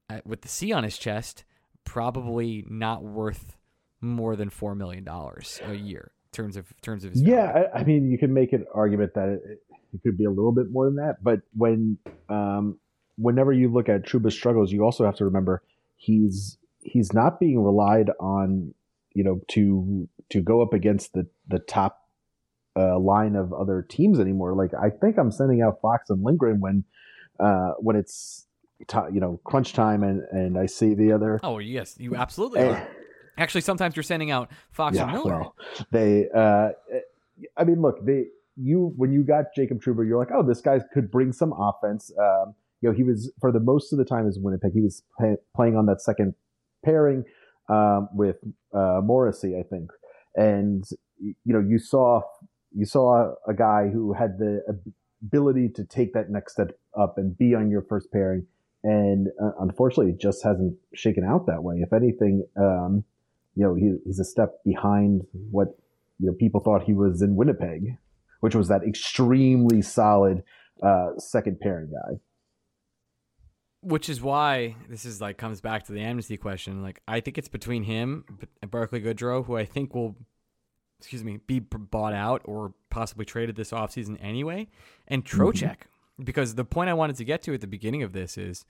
at, 0.08 0.26
with 0.26 0.42
the 0.42 0.48
C 0.48 0.72
on 0.72 0.84
his 0.84 0.98
chest, 0.98 1.44
probably 1.84 2.64
not 2.68 3.02
worth 3.02 3.56
more 4.00 4.36
than 4.36 4.50
four 4.50 4.74
million 4.74 5.04
dollars 5.04 5.60
a 5.64 5.74
year 5.74 6.12
in 6.26 6.36
terms 6.36 6.56
of 6.56 6.66
terms 6.80 7.04
of 7.04 7.12
his 7.12 7.22
yeah. 7.22 7.64
I, 7.74 7.80
I, 7.80 7.84
mean, 7.84 8.10
you 8.10 8.18
can 8.18 8.32
make 8.32 8.52
an 8.52 8.64
argument 8.74 9.14
that 9.14 9.28
it, 9.28 9.62
it, 9.92 10.02
could 10.02 10.18
be 10.18 10.24
a 10.24 10.30
little 10.30 10.52
bit 10.52 10.70
more 10.70 10.84
than 10.84 10.96
that, 10.96 11.22
but 11.22 11.40
when 11.56 11.98
um, 12.28 12.78
whenever 13.16 13.52
you 13.52 13.68
look 13.68 13.88
at 13.88 14.04
Trouba's 14.04 14.34
struggles, 14.34 14.70
you 14.70 14.84
also 14.84 15.04
have 15.04 15.16
to 15.16 15.24
remember 15.24 15.62
he's 15.96 16.58
he's 16.80 17.12
not 17.12 17.40
being 17.40 17.62
relied 17.62 18.10
on 18.20 18.74
you 19.14 19.24
know 19.24 19.40
to 19.48 20.08
to 20.30 20.40
go 20.40 20.62
up 20.62 20.72
against 20.72 21.12
the 21.14 21.26
the 21.48 21.58
top 21.58 22.08
uh, 22.76 22.98
line 22.98 23.34
of 23.34 23.52
other 23.52 23.84
teams 23.88 24.20
anymore. 24.20 24.54
Like 24.54 24.72
I 24.74 24.90
think 24.90 25.18
I'm 25.18 25.32
sending 25.32 25.62
out 25.62 25.80
Fox 25.80 26.10
and 26.10 26.22
Lindgren 26.22 26.60
when 26.60 26.84
uh, 27.40 27.72
when 27.78 27.96
it's 27.96 28.46
t- 28.86 28.98
you 29.12 29.20
know 29.20 29.40
crunch 29.44 29.72
time 29.72 30.02
and 30.02 30.22
and 30.30 30.58
I 30.58 30.66
see 30.66 30.94
the 30.94 31.12
other. 31.12 31.40
Oh 31.42 31.58
yes, 31.58 31.96
you 31.98 32.16
absolutely 32.16 32.60
and, 32.60 32.70
are. 32.70 32.88
Actually, 33.38 33.60
sometimes 33.60 33.94
you're 33.94 34.02
sending 34.02 34.30
out 34.30 34.50
Fox 34.70 34.96
yeah, 34.96 35.04
and 35.04 35.12
Miller. 35.12 35.40
Well, 35.40 35.54
they, 35.92 36.28
uh, 36.34 36.70
I 37.56 37.64
mean, 37.64 37.80
look, 37.80 38.04
they 38.04 38.26
you 38.56 38.92
when 38.96 39.12
you 39.12 39.22
got 39.22 39.46
Jacob 39.54 39.80
Trouba, 39.80 40.06
you're 40.06 40.18
like, 40.18 40.32
oh, 40.34 40.42
this 40.42 40.60
guy 40.60 40.80
could 40.92 41.10
bring 41.10 41.32
some 41.32 41.52
offense. 41.52 42.10
Um, 42.18 42.54
you 42.80 42.88
know, 42.88 42.94
he 42.94 43.04
was 43.04 43.30
for 43.40 43.52
the 43.52 43.60
most 43.60 43.92
of 43.92 43.98
the 43.98 44.04
time 44.04 44.26
as 44.26 44.38
Winnipeg, 44.40 44.72
he 44.72 44.80
was 44.80 45.02
playing 45.54 45.76
on 45.76 45.86
that 45.86 46.00
second 46.00 46.34
pairing 46.84 47.24
um, 47.68 48.08
with 48.12 48.36
uh, 48.74 49.00
Morrissey, 49.02 49.56
I 49.56 49.62
think, 49.62 49.90
and 50.34 50.84
you 51.20 51.34
know 51.52 51.60
you 51.60 51.78
saw 51.78 52.22
you 52.74 52.84
saw 52.84 53.34
a 53.46 53.54
guy 53.54 53.88
who 53.88 54.12
had 54.12 54.38
the 54.38 54.62
ability 55.22 55.68
to 55.70 55.84
take 55.84 56.12
that 56.14 56.30
next 56.30 56.52
step 56.52 56.78
up 56.98 57.18
and 57.18 57.36
be 57.36 57.54
on 57.54 57.70
your 57.70 57.82
first 57.82 58.10
pairing, 58.12 58.46
and 58.84 59.28
uh, 59.42 59.52
unfortunately, 59.60 60.12
it 60.12 60.20
just 60.20 60.42
hasn't 60.44 60.76
shaken 60.94 61.24
out 61.24 61.46
that 61.46 61.62
way. 61.62 61.76
If 61.76 61.92
anything, 61.92 62.44
um, 62.56 63.04
you 63.54 63.64
know 63.64 63.74
he, 63.74 63.96
he's 64.04 64.20
a 64.20 64.24
step 64.24 64.62
behind 64.64 65.22
what 65.50 65.68
you 66.18 66.26
know 66.26 66.34
people 66.34 66.60
thought 66.60 66.82
he 66.82 66.92
was 66.92 67.22
in 67.22 67.36
Winnipeg, 67.36 67.96
which 68.40 68.54
was 68.54 68.68
that 68.68 68.82
extremely 68.84 69.82
solid 69.82 70.42
uh, 70.82 71.18
second 71.18 71.60
pairing 71.60 71.90
guy 71.90 72.18
which 73.80 74.08
is 74.08 74.20
why 74.20 74.76
this 74.88 75.04
is 75.04 75.20
like 75.20 75.38
comes 75.38 75.60
back 75.60 75.84
to 75.84 75.92
the 75.92 76.00
amnesty 76.00 76.36
question. 76.36 76.82
Like 76.82 77.00
I 77.06 77.20
think 77.20 77.38
it's 77.38 77.48
between 77.48 77.84
him 77.84 78.24
and 78.60 78.70
Barclay 78.70 79.00
Goodrow, 79.00 79.44
who 79.44 79.56
I 79.56 79.64
think 79.64 79.94
will, 79.94 80.16
excuse 80.98 81.22
me, 81.22 81.38
be 81.46 81.60
bought 81.60 82.12
out 82.12 82.42
or 82.44 82.74
possibly 82.90 83.24
traded 83.24 83.56
this 83.56 83.70
offseason 83.70 84.18
anyway, 84.20 84.68
and 85.06 85.24
mm-hmm. 85.24 85.40
Trocheck. 85.40 85.60
Mm-hmm. 85.60 85.88
Because 86.22 86.54
the 86.54 86.64
point 86.64 86.90
I 86.90 86.94
wanted 86.94 87.16
to 87.16 87.24
get 87.24 87.42
to 87.42 87.54
at 87.54 87.60
the 87.60 87.66
beginning 87.66 88.02
of 88.02 88.12
this 88.12 88.36
is, 88.36 88.64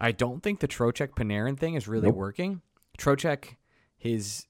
I 0.00 0.12
don't 0.12 0.42
think 0.42 0.60
the 0.60 0.68
Trocheck 0.68 1.10
Panarin 1.10 1.58
thing 1.58 1.74
is 1.74 1.86
really 1.86 2.08
nope. 2.08 2.16
working. 2.16 2.62
Trocheck, 2.98 3.56
his 3.98 4.46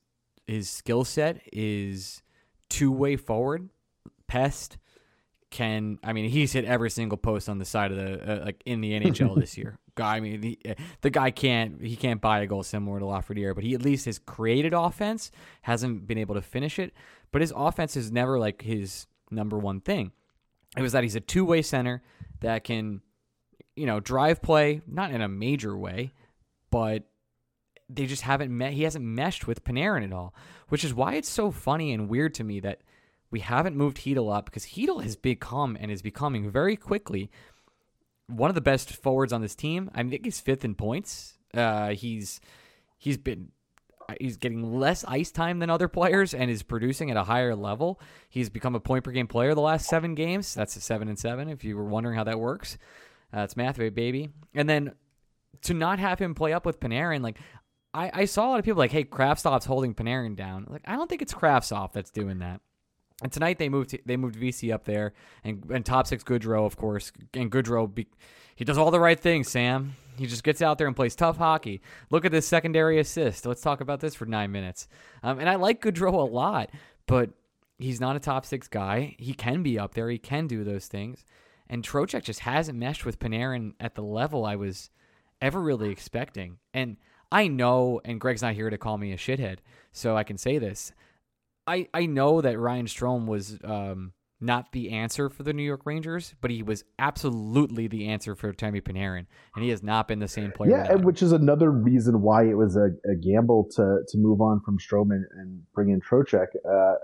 his 0.46 0.68
skill 0.68 1.04
set 1.04 1.40
is 1.52 2.22
two 2.68 2.92
way 2.92 3.16
forward, 3.16 3.68
pest 4.26 4.78
can 5.50 5.98
I 6.04 6.12
mean 6.12 6.30
he's 6.30 6.52
hit 6.52 6.64
every 6.64 6.90
single 6.90 7.18
post 7.18 7.48
on 7.48 7.58
the 7.58 7.64
side 7.64 7.90
of 7.90 7.96
the 7.96 8.42
uh, 8.42 8.44
like 8.44 8.62
in 8.64 8.80
the 8.80 8.92
NHL 9.00 9.38
this 9.38 9.58
year. 9.58 9.78
Guy, 9.96 10.16
I 10.16 10.20
mean 10.20 10.40
the, 10.40 10.58
uh, 10.68 10.74
the 11.00 11.10
guy 11.10 11.30
can't 11.30 11.82
he 11.82 11.96
can't 11.96 12.20
buy 12.20 12.40
a 12.40 12.46
goal 12.46 12.62
similar 12.62 13.00
to 13.00 13.04
Lafreniere, 13.04 13.54
but 13.54 13.64
he 13.64 13.74
at 13.74 13.82
least 13.82 14.06
has 14.06 14.18
created 14.18 14.72
offense, 14.72 15.30
hasn't 15.62 16.06
been 16.06 16.18
able 16.18 16.36
to 16.36 16.42
finish 16.42 16.78
it. 16.78 16.92
But 17.32 17.40
his 17.42 17.52
offense 17.54 17.96
is 17.96 18.10
never 18.10 18.38
like 18.38 18.62
his 18.62 19.06
number 19.30 19.58
one 19.58 19.80
thing. 19.80 20.12
It 20.76 20.82
was 20.82 20.92
that 20.92 21.02
he's 21.02 21.16
a 21.16 21.20
two 21.20 21.44
way 21.44 21.62
center 21.62 22.02
that 22.40 22.64
can, 22.64 23.02
you 23.76 23.86
know, 23.86 24.00
drive 24.00 24.42
play 24.42 24.82
not 24.86 25.10
in 25.10 25.20
a 25.20 25.28
major 25.28 25.76
way, 25.76 26.12
but 26.70 27.04
they 27.88 28.06
just 28.06 28.22
haven't 28.22 28.56
met. 28.56 28.72
He 28.72 28.84
hasn't 28.84 29.04
meshed 29.04 29.46
with 29.46 29.64
Panarin 29.64 30.04
at 30.04 30.12
all, 30.12 30.34
which 30.68 30.84
is 30.84 30.94
why 30.94 31.14
it's 31.14 31.28
so 31.28 31.50
funny 31.50 31.92
and 31.92 32.08
weird 32.08 32.34
to 32.34 32.44
me 32.44 32.60
that 32.60 32.82
we 33.30 33.40
haven't 33.40 33.76
moved 33.76 33.98
Chytil 33.98 34.34
up 34.34 34.44
because 34.46 34.66
Chytil 34.66 35.02
has 35.02 35.16
become 35.16 35.76
and 35.80 35.90
is 35.90 36.02
becoming 36.02 36.50
very 36.50 36.76
quickly 36.76 37.30
one 38.26 38.50
of 38.50 38.54
the 38.54 38.60
best 38.60 38.94
forwards 38.94 39.32
on 39.32 39.40
this 39.40 39.54
team. 39.54 39.90
I 39.94 40.02
think 40.04 40.24
he's 40.24 40.40
fifth 40.40 40.64
in 40.64 40.74
points. 40.74 41.34
Uh, 41.52 41.90
he's 41.90 42.40
he's 42.96 43.18
been 43.18 43.50
he's 44.20 44.36
getting 44.36 44.78
less 44.78 45.04
ice 45.06 45.30
time 45.30 45.58
than 45.58 45.70
other 45.70 45.88
players 45.88 46.34
and 46.34 46.50
is 46.50 46.62
producing 46.62 47.10
at 47.10 47.16
a 47.16 47.24
higher 47.24 47.54
level. 47.54 48.00
He's 48.28 48.48
become 48.48 48.74
a 48.74 48.80
point 48.80 49.04
per 49.04 49.10
game 49.10 49.26
player 49.26 49.54
the 49.54 49.60
last 49.60 49.86
seven 49.86 50.14
games. 50.14 50.54
That's 50.54 50.76
a 50.76 50.80
seven 50.80 51.08
and 51.08 51.18
seven. 51.18 51.48
If 51.48 51.64
you 51.64 51.76
were 51.76 51.84
wondering 51.84 52.16
how 52.16 52.24
that 52.24 52.40
works, 52.40 52.78
uh, 53.32 53.46
math, 53.56 53.76
baby. 53.76 54.30
And 54.54 54.68
then 54.68 54.94
to 55.62 55.74
not 55.74 55.98
have 55.98 56.18
him 56.18 56.34
play 56.34 56.52
up 56.52 56.66
with 56.66 56.80
Panarin, 56.80 57.22
like 57.22 57.38
I, 57.92 58.10
I 58.12 58.24
saw 58.24 58.46
a 58.46 58.50
lot 58.50 58.58
of 58.58 58.64
people 58.64 58.78
like, 58.78 58.92
hey, 58.92 59.04
Kravtsov's 59.04 59.66
holding 59.66 59.94
Panarin 59.94 60.36
down. 60.36 60.66
Like 60.68 60.82
I 60.86 60.96
don't 60.96 61.08
think 61.08 61.22
it's 61.22 61.34
Kravtsov 61.34 61.92
that's 61.92 62.10
doing 62.10 62.38
that. 62.38 62.60
And 63.22 63.30
tonight 63.30 63.58
they 63.58 63.68
moved 63.68 63.98
they 64.06 64.16
moved 64.16 64.36
VC 64.36 64.72
up 64.72 64.84
there 64.84 65.12
and 65.44 65.64
and 65.70 65.84
top 65.84 66.06
six 66.06 66.24
Goodrow 66.24 66.64
of 66.64 66.76
course 66.76 67.12
and 67.34 67.50
Goodrow 67.50 67.92
be, 67.92 68.06
he 68.60 68.64
does 68.64 68.78
all 68.78 68.92
the 68.92 69.00
right 69.00 69.18
things 69.18 69.48
Sam. 69.48 69.96
He 70.16 70.26
just 70.26 70.44
gets 70.44 70.60
out 70.60 70.76
there 70.76 70.86
and 70.86 70.94
plays 70.94 71.16
tough 71.16 71.38
hockey. 71.38 71.80
Look 72.10 72.24
at 72.24 72.30
this 72.30 72.46
secondary 72.46 73.00
assist. 73.00 73.46
Let's 73.46 73.62
talk 73.62 73.80
about 73.80 74.00
this 74.00 74.14
for 74.14 74.26
nine 74.26 74.52
minutes. 74.52 74.86
Um, 75.22 75.40
and 75.40 75.48
I 75.48 75.54
like 75.56 75.82
Goodrow 75.82 76.12
a 76.12 76.16
lot 76.16 76.70
but 77.10 77.30
he's 77.76 78.00
not 78.00 78.14
a 78.14 78.20
top 78.20 78.46
six 78.46 78.68
guy. 78.68 79.16
He 79.18 79.34
can 79.34 79.64
be 79.64 79.80
up 79.80 79.94
there. 79.94 80.08
He 80.08 80.16
can 80.16 80.46
do 80.46 80.62
those 80.62 80.86
things. 80.86 81.24
And 81.68 81.82
Trocheck 81.82 82.22
just 82.22 82.40
hasn't 82.40 82.78
meshed 82.78 83.04
with 83.04 83.18
Panarin 83.18 83.72
at 83.80 83.96
the 83.96 84.02
level 84.02 84.44
I 84.46 84.54
was 84.54 84.90
ever 85.42 85.60
really 85.60 85.90
expecting. 85.90 86.58
And 86.72 86.98
I 87.32 87.48
know 87.48 88.00
and 88.04 88.20
Greg's 88.20 88.42
not 88.42 88.54
here 88.54 88.70
to 88.70 88.78
call 88.78 88.96
me 88.96 89.10
a 89.10 89.16
shithead 89.16 89.58
so 89.90 90.16
I 90.16 90.22
can 90.22 90.38
say 90.38 90.58
this. 90.58 90.92
I 91.66 91.88
I 91.92 92.06
know 92.06 92.40
that 92.40 92.60
Ryan 92.60 92.86
Strome 92.86 93.26
was 93.26 93.58
um, 93.64 94.12
not 94.40 94.72
the 94.72 94.90
answer 94.90 95.28
for 95.28 95.42
the 95.42 95.52
New 95.52 95.62
York 95.62 95.82
Rangers, 95.84 96.34
but 96.40 96.50
he 96.50 96.62
was 96.62 96.84
absolutely 96.98 97.86
the 97.88 98.08
answer 98.08 98.34
for 98.34 98.52
Tammy 98.52 98.80
Panarin, 98.80 99.26
and 99.54 99.64
he 99.64 99.70
has 99.70 99.82
not 99.82 100.08
been 100.08 100.18
the 100.18 100.28
same 100.28 100.50
player. 100.50 100.70
Yeah, 100.70 100.92
and 100.92 101.04
which 101.04 101.22
is 101.22 101.32
another 101.32 101.70
reason 101.70 102.22
why 102.22 102.44
it 102.44 102.56
was 102.56 102.76
a, 102.76 102.90
a 103.10 103.14
gamble 103.14 103.68
to 103.76 104.00
to 104.08 104.18
move 104.18 104.40
on 104.40 104.60
from 104.60 104.78
Strome 104.78 105.10
and, 105.10 105.26
and 105.36 105.62
bring 105.74 105.90
in 105.90 106.00
Trocheck. 106.00 106.46
Uh, 106.64 106.94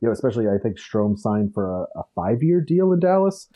you 0.00 0.06
know, 0.06 0.12
especially 0.12 0.46
I 0.46 0.58
think 0.62 0.78
Strome 0.78 1.18
signed 1.18 1.52
for 1.52 1.82
a, 1.82 1.98
a 1.98 2.02
five 2.14 2.42
year 2.42 2.60
deal 2.60 2.92
in 2.92 3.00
Dallas. 3.00 3.48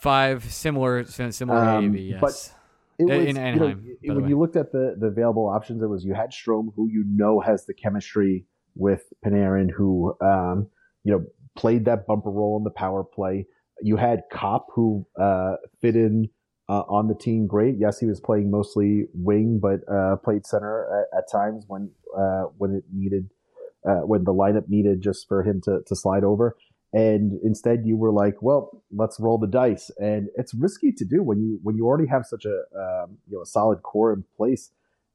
Five 0.00 0.52
similar 0.52 1.04
similar 1.04 1.58
um, 1.58 1.92
AAV, 1.92 2.10
yes. 2.10 2.20
But 2.20 2.54
it 2.98 3.04
was, 3.04 3.26
in 3.26 3.36
Anaheim, 3.36 3.96
you 4.00 4.10
know, 4.10 4.20
when 4.20 4.28
you 4.28 4.38
looked 4.38 4.56
at 4.56 4.70
the 4.70 4.94
the 4.98 5.06
available 5.06 5.48
options, 5.48 5.82
it 5.82 5.86
was 5.86 6.04
you 6.04 6.14
had 6.14 6.30
Strome, 6.30 6.72
who 6.76 6.88
you 6.88 7.04
know 7.06 7.40
has 7.40 7.66
the 7.66 7.74
chemistry 7.74 8.46
with 8.76 9.02
Panarin, 9.24 9.70
who 9.70 10.14
um, 10.20 10.68
you 11.02 11.12
know 11.12 11.24
played 11.58 11.84
that 11.86 12.06
bumper 12.06 12.30
role 12.30 12.56
in 12.56 12.64
the 12.64 12.70
power 12.70 13.02
play. 13.02 13.46
You 13.82 13.96
had 13.96 14.22
Copp, 14.32 14.66
who 14.74 15.06
uh, 15.20 15.56
fit 15.80 15.96
in 15.96 16.30
uh, 16.68 16.82
on 16.88 17.08
the 17.08 17.14
team 17.14 17.46
great. 17.46 17.74
Yes, 17.78 17.98
he 17.98 18.06
was 18.06 18.20
playing 18.20 18.50
mostly 18.50 19.06
wing, 19.12 19.58
but 19.60 19.80
uh, 19.92 20.16
played 20.16 20.46
center 20.46 21.06
at, 21.12 21.18
at 21.18 21.24
times 21.30 21.64
when 21.66 21.90
uh, 22.16 22.44
when 22.56 22.74
it 22.74 22.84
needed, 22.92 23.30
uh, 23.88 24.06
when 24.06 24.24
the 24.24 24.32
lineup 24.32 24.68
needed 24.68 25.02
just 25.02 25.26
for 25.26 25.42
him 25.42 25.60
to 25.64 25.80
to 25.86 25.96
slide 25.96 26.24
over. 26.24 26.56
And 26.92 27.38
instead, 27.42 27.82
you 27.84 27.96
were 27.96 28.12
like, 28.12 28.40
"Well, 28.40 28.82
let's 28.96 29.18
roll 29.20 29.38
the 29.38 29.46
dice." 29.46 29.90
And 29.98 30.28
it's 30.36 30.54
risky 30.54 30.92
to 30.92 31.04
do 31.04 31.22
when 31.22 31.40
you 31.40 31.58
when 31.62 31.76
you 31.76 31.86
already 31.86 32.08
have 32.08 32.24
such 32.24 32.44
a 32.44 32.56
um, 32.78 33.18
you 33.26 33.36
know 33.36 33.42
a 33.42 33.46
solid 33.46 33.82
core 33.82 34.12
in 34.12 34.24
place, 34.36 34.70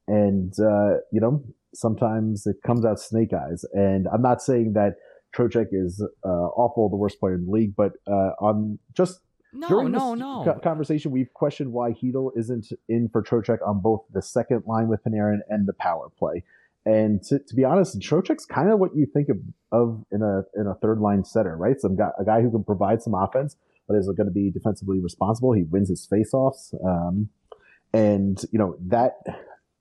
and 0.07 0.53
uh, 0.59 0.97
you 1.11 1.21
know 1.21 1.43
sometimes 1.73 2.45
it 2.45 2.57
comes 2.65 2.85
out 2.85 2.99
snake 2.99 3.33
eyes. 3.33 3.65
And 3.73 4.07
I'm 4.13 4.21
not 4.21 4.41
saying 4.41 4.73
that 4.73 4.95
Trocheck 5.35 5.67
is 5.71 6.03
uh, 6.23 6.27
awful, 6.27 6.89
the 6.89 6.95
worst 6.95 7.19
player 7.19 7.35
in 7.35 7.45
the 7.45 7.51
league, 7.51 7.75
but 7.75 7.93
uh, 8.07 8.31
on 8.39 8.79
just 8.93 9.19
no, 9.51 9.67
during 9.67 9.91
no, 9.91 10.15
no. 10.15 10.59
conversation, 10.63 11.11
we've 11.11 11.33
questioned 11.33 11.71
why 11.71 11.91
Chytil 11.91 12.31
isn't 12.35 12.67
in 12.89 13.09
for 13.09 13.21
Trocheck 13.21 13.59
on 13.65 13.81
both 13.81 14.03
the 14.11 14.21
second 14.21 14.63
line 14.65 14.87
with 14.87 15.03
Panarin 15.03 15.39
and 15.49 15.67
the 15.67 15.73
power 15.73 16.09
play. 16.17 16.43
and 16.85 17.23
to, 17.23 17.39
to 17.39 17.55
be 17.55 17.63
honest, 17.63 17.99
Trocheck's 17.99 18.45
kind 18.45 18.71
of 18.71 18.79
what 18.79 18.95
you 18.95 19.05
think 19.05 19.29
of, 19.29 19.37
of 19.71 20.05
in 20.11 20.21
a 20.21 20.43
in 20.59 20.67
a 20.67 20.75
third 20.75 20.99
line 20.99 21.23
setter, 21.23 21.55
right? 21.55 21.79
Some 21.79 21.95
guy, 21.95 22.09
a 22.19 22.25
guy 22.25 22.41
who 22.41 22.51
can 22.51 22.63
provide 22.63 23.01
some 23.01 23.13
offense, 23.13 23.55
but 23.87 23.95
is 23.95 24.07
going 24.07 24.27
to 24.27 24.33
be 24.33 24.51
defensively 24.51 24.99
responsible. 24.99 25.53
He 25.53 25.63
wins 25.63 25.89
his 25.89 26.07
faceoffs, 26.11 26.73
um, 26.85 27.29
and 27.93 28.43
you 28.51 28.59
know 28.59 28.75
that. 28.87 29.13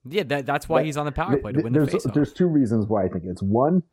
Yeah, 0.04 0.24
that, 0.24 0.46
that's 0.46 0.68
why 0.68 0.80
that, 0.80 0.86
he's 0.86 0.96
on 0.96 1.06
the 1.06 1.12
power 1.12 1.36
play 1.36 1.52
to 1.52 1.62
win 1.62 1.72
there's, 1.72 1.92
the 1.92 1.98
faceoff. 1.98 2.14
There's 2.14 2.32
two 2.32 2.48
reasons 2.48 2.86
why 2.86 3.04
I 3.04 3.08
think 3.08 3.22
it's 3.24 3.42
one 3.42 3.84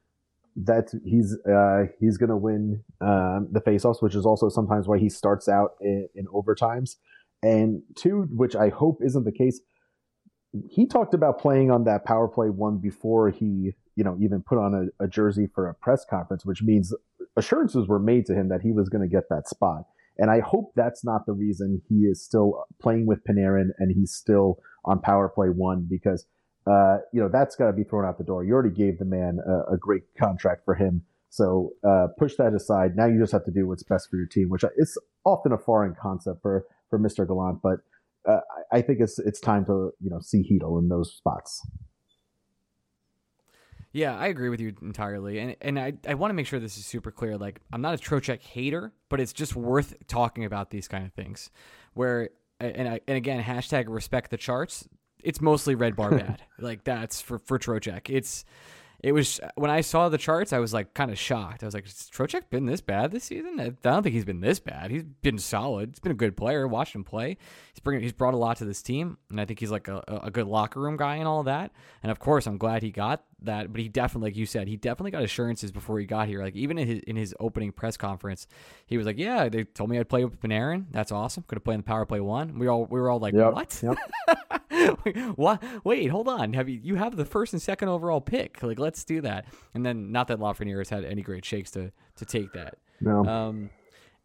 that 0.65 0.89
he's 1.05 1.37
uh, 1.49 1.85
he's 1.99 2.17
going 2.17 2.29
to 2.29 2.37
win 2.37 2.83
um, 3.01 3.47
the 3.51 3.61
faceoffs, 3.61 4.01
which 4.01 4.15
is 4.15 4.25
also 4.25 4.49
sometimes 4.49 4.87
why 4.87 4.97
he 4.97 5.09
starts 5.09 5.47
out 5.47 5.71
in, 5.81 6.07
in 6.15 6.25
overtimes, 6.27 6.95
and 7.41 7.81
two, 7.95 8.27
which 8.31 8.55
I 8.55 8.69
hope 8.69 8.99
isn't 9.03 9.23
the 9.23 9.31
case. 9.31 9.61
He 10.69 10.87
talked 10.87 11.13
about 11.13 11.39
playing 11.39 11.71
on 11.71 11.83
that 11.85 12.05
power 12.05 12.27
play 12.27 12.49
one 12.49 12.79
before 12.79 13.29
he, 13.29 13.73
you 13.95 14.03
know, 14.03 14.17
even 14.19 14.41
put 14.41 14.57
on 14.57 14.89
a, 14.99 15.03
a 15.03 15.07
jersey 15.07 15.47
for 15.53 15.69
a 15.69 15.75
press 15.75 16.05
conference, 16.09 16.45
which 16.45 16.63
means 16.63 16.93
assurances 17.37 17.87
were 17.87 17.99
made 17.99 18.25
to 18.25 18.33
him 18.33 18.49
that 18.49 18.61
he 18.61 18.71
was 18.71 18.89
going 18.89 19.07
to 19.07 19.13
get 19.13 19.29
that 19.29 19.47
spot. 19.47 19.83
And 20.17 20.29
I 20.29 20.41
hope 20.41 20.73
that's 20.75 21.05
not 21.05 21.25
the 21.25 21.33
reason 21.33 21.81
he 21.87 22.01
is 22.01 22.23
still 22.23 22.65
playing 22.81 23.05
with 23.05 23.23
Panarin 23.23 23.69
and 23.77 23.95
he's 23.95 24.11
still 24.11 24.57
on 24.83 24.99
power 24.99 25.29
play 25.29 25.47
one 25.47 25.87
because 25.89 26.25
uh, 26.69 26.97
you 27.11 27.19
know, 27.19 27.29
that's 27.29 27.55
got 27.55 27.67
to 27.67 27.73
be 27.73 27.83
thrown 27.83 28.05
out 28.05 28.17
the 28.17 28.23
door. 28.23 28.43
You 28.43 28.53
already 28.53 28.75
gave 28.75 28.99
the 28.99 29.05
man 29.05 29.39
a, 29.45 29.73
a 29.73 29.77
great 29.77 30.03
contract 30.17 30.65
for 30.65 30.75
him. 30.75 31.03
So 31.29 31.71
uh, 31.87 32.07
push 32.17 32.35
that 32.35 32.53
aside. 32.53 32.95
Now 32.95 33.05
you 33.05 33.19
just 33.19 33.31
have 33.31 33.45
to 33.45 33.51
do 33.51 33.67
what's 33.67 33.83
best 33.83 34.09
for 34.09 34.17
your 34.17 34.27
team, 34.27 34.49
which 34.49 34.63
is 34.77 34.97
often 35.25 35.51
a 35.51 35.57
foreign 35.57 35.95
concept 35.99 36.41
for, 36.41 36.65
for 36.89 36.99
Mr. 36.99 37.25
Gallant. 37.27 37.61
But 37.61 37.79
uh, 38.27 38.41
I 38.71 38.81
think 38.81 38.99
it's 38.99 39.17
it's 39.17 39.39
time 39.39 39.65
to 39.65 39.91
you 40.01 40.09
know 40.09 40.19
see 40.19 40.43
Chytil 40.43 40.79
in 40.79 40.89
those 40.89 41.13
spots. 41.15 41.65
Yeah, 43.91 44.15
I 44.15 44.27
agree 44.27 44.49
with 44.49 44.59
you 44.59 44.75
entirely, 44.81 45.39
and 45.39 45.55
and 45.61 45.79
I, 45.79 45.93
I 46.07 46.13
want 46.15 46.29
to 46.29 46.35
make 46.35 46.45
sure 46.45 46.59
this 46.59 46.77
is 46.77 46.85
super 46.85 47.11
clear. 47.11 47.37
Like, 47.37 47.61
I'm 47.71 47.81
not 47.81 47.95
a 47.95 47.97
Trocheck 47.97 48.41
hater, 48.41 48.91
but 49.07 49.19
it's 49.19 49.33
just 49.33 49.55
worth 49.55 49.95
talking 50.07 50.45
about 50.45 50.69
these 50.69 50.87
kind 50.87 51.05
of 51.05 51.13
things. 51.13 51.49
Where 51.93 52.29
and 52.59 52.87
I, 52.89 52.99
and 53.07 53.17
again, 53.17 53.41
hashtag 53.41 53.85
respect 53.87 54.31
the 54.31 54.37
charts 54.37 54.87
it's 55.23 55.41
mostly 55.41 55.75
red 55.75 55.95
bar 55.95 56.11
bad. 56.17 56.41
like 56.59 56.83
that's 56.83 57.21
for 57.21 57.39
for 57.39 57.59
Trocheck. 57.59 58.09
It's 58.09 58.45
it 59.01 59.13
was 59.13 59.39
when 59.55 59.71
I 59.71 59.79
saw 59.81 60.09
the 60.09 60.17
charts, 60.17 60.51
I 60.51 60.59
was 60.59 60.73
like 60.73 60.93
kind 60.93 61.09
of 61.09 61.17
shocked. 61.17 61.63
I 61.63 61.65
was 61.67 61.73
like, 61.73 61.85
has 61.85 62.09
Trocheck 62.13 62.49
been 62.49 62.65
this 62.65 62.81
bad 62.81 63.11
this 63.11 63.23
season? 63.23 63.59
I 63.59 63.69
don't 63.69 64.03
think 64.03 64.13
he's 64.13 64.25
been 64.25 64.41
this 64.41 64.59
bad. 64.59 64.91
He's 64.91 65.03
been 65.03 65.37
solid. 65.37 65.91
He's 65.91 65.99
been 65.99 66.11
a 66.11 66.15
good 66.15 66.35
player. 66.35 66.67
Watched 66.67 66.95
him 66.95 67.05
play. 67.05 67.37
He's 67.73 67.79
bringing. 67.81 68.03
He's 68.03 68.11
brought 68.13 68.33
a 68.33 68.37
lot 68.37 68.57
to 68.57 68.65
this 68.65 68.81
team, 68.81 69.17
and 69.29 69.39
I 69.39 69.45
think 69.45 69.59
he's 69.59 69.71
like 69.71 69.87
a, 69.87 70.03
a 70.23 70.31
good 70.31 70.47
locker 70.47 70.81
room 70.81 70.97
guy 70.97 71.15
and 71.15 71.27
all 71.27 71.43
that. 71.43 71.71
And 72.03 72.11
of 72.11 72.19
course, 72.19 72.45
I'm 72.45 72.57
glad 72.57 72.83
he 72.83 72.91
got 72.91 73.23
that. 73.43 73.71
But 73.71 73.81
he 73.81 73.89
definitely, 73.89 74.29
like 74.29 74.37
you 74.37 74.45
said, 74.45 74.67
he 74.67 74.77
definitely 74.77 75.11
got 75.11 75.23
assurances 75.23 75.71
before 75.71 75.99
he 75.99 76.05
got 76.05 76.27
here. 76.27 76.41
Like 76.41 76.55
even 76.55 76.77
in 76.77 76.87
his 76.87 76.99
in 76.99 77.15
his 77.15 77.35
opening 77.39 77.71
press 77.71 77.97
conference, 77.97 78.47
he 78.85 78.97
was 78.97 79.05
like, 79.05 79.17
"Yeah, 79.17 79.49
they 79.49 79.63
told 79.63 79.89
me 79.89 79.99
I'd 79.99 80.09
play 80.09 80.23
with 80.23 80.39
Panarin. 80.39 80.85
That's 80.91 81.11
awesome. 81.11 81.43
Could 81.47 81.57
have 81.57 81.63
played 81.63 81.75
in 81.75 81.81
the 81.81 81.85
power 81.85 82.05
play 82.05 82.19
one." 82.19 82.57
We 82.57 82.67
all 82.67 82.85
we 82.85 82.99
were 82.99 83.09
all 83.09 83.19
like, 83.19 83.33
yep. 83.33 83.53
"What? 83.53 83.81
Yep. 83.83 85.35
what? 85.35 85.63
Wait, 85.83 86.09
hold 86.09 86.27
on. 86.27 86.53
Have 86.53 86.69
you 86.69 86.79
you 86.81 86.95
have 86.95 87.15
the 87.15 87.25
first 87.25 87.53
and 87.53 87.61
second 87.61 87.89
overall 87.89 88.21
pick? 88.21 88.61
Like, 88.63 88.79
let's 88.79 89.03
do 89.03 89.21
that." 89.21 89.45
And 89.73 89.85
then 89.85 90.11
not 90.11 90.27
that 90.27 90.39
Lafreniere 90.39 90.79
has 90.79 90.89
had 90.89 91.05
any 91.05 91.21
great 91.21 91.45
shakes 91.45 91.71
to 91.71 91.91
to 92.17 92.25
take 92.25 92.53
that. 92.53 92.77
No. 93.01 93.25
Um, 93.25 93.69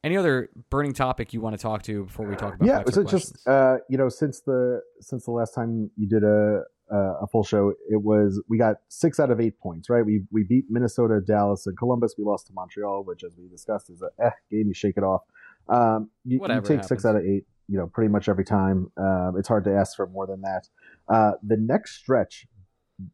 any 0.05 0.19
other 0.19 0.51
burning 0.69 0.93
topic 0.93 1.33
you 1.33 1.41
want 1.41 1.57
to 1.57 1.63
talk 1.63 1.83
to 1.85 2.05
before 2.05 2.27
we 2.27 2.37
talk 2.37 2.55
about? 2.57 2.67
Yeah, 2.67 2.83
so 2.91 3.03
just 3.03 3.49
uh, 3.49 3.79
you 3.89 3.97
know, 3.97 4.11
since 4.11 4.41
the 4.41 4.83
since 5.01 5.25
the 5.25 5.31
last 5.31 5.55
time 5.55 5.91
you 5.97 6.07
did 6.07 6.23
a 6.23 6.65
a 6.95 7.27
full 7.27 7.45
show, 7.45 7.73
it 7.89 8.03
was 8.03 8.43
we 8.49 8.59
got 8.59 8.77
six 8.89 9.19
out 9.19 9.31
of 9.31 9.41
eight 9.41 9.59
points. 9.59 9.89
Right, 9.91 10.05
we 10.05 10.23
we 10.31 10.45
beat 10.45 10.67
Minnesota, 10.69 11.21
Dallas, 11.21 11.67
and 11.67 11.77
Columbus. 11.77 12.15
We 12.19 12.25
lost 12.25 12.47
to 12.49 12.53
Montreal, 12.53 13.05
which, 13.05 13.25
as 13.25 13.37
we 13.37 13.49
discussed, 13.49 13.91
is 13.91 14.03
a 14.03 14.25
eh, 14.25 14.31
game. 14.51 14.69
You 14.69 14.75
shake 14.75 14.97
it 14.97 15.03
off. 15.03 15.23
Um, 15.69 16.11
you, 16.25 16.39
you 16.41 16.47
take 16.47 16.71
happens. 16.71 16.89
six 16.89 17.05
out 17.05 17.17
of 17.17 17.23
eight. 17.23 17.47
You 17.69 17.79
know, 17.79 17.87
pretty 17.87 18.11
much 18.11 18.29
every 18.29 18.45
time. 18.45 18.91
Um, 18.97 19.35
it's 19.39 19.49
hard 19.49 19.65
to 19.65 19.75
ask 19.75 19.97
for 19.97 20.07
more 20.07 20.27
than 20.27 20.43
that. 20.43 20.69
Uh, 21.09 21.33
the 21.43 21.57
next 21.57 21.97
stretch 21.97 22.47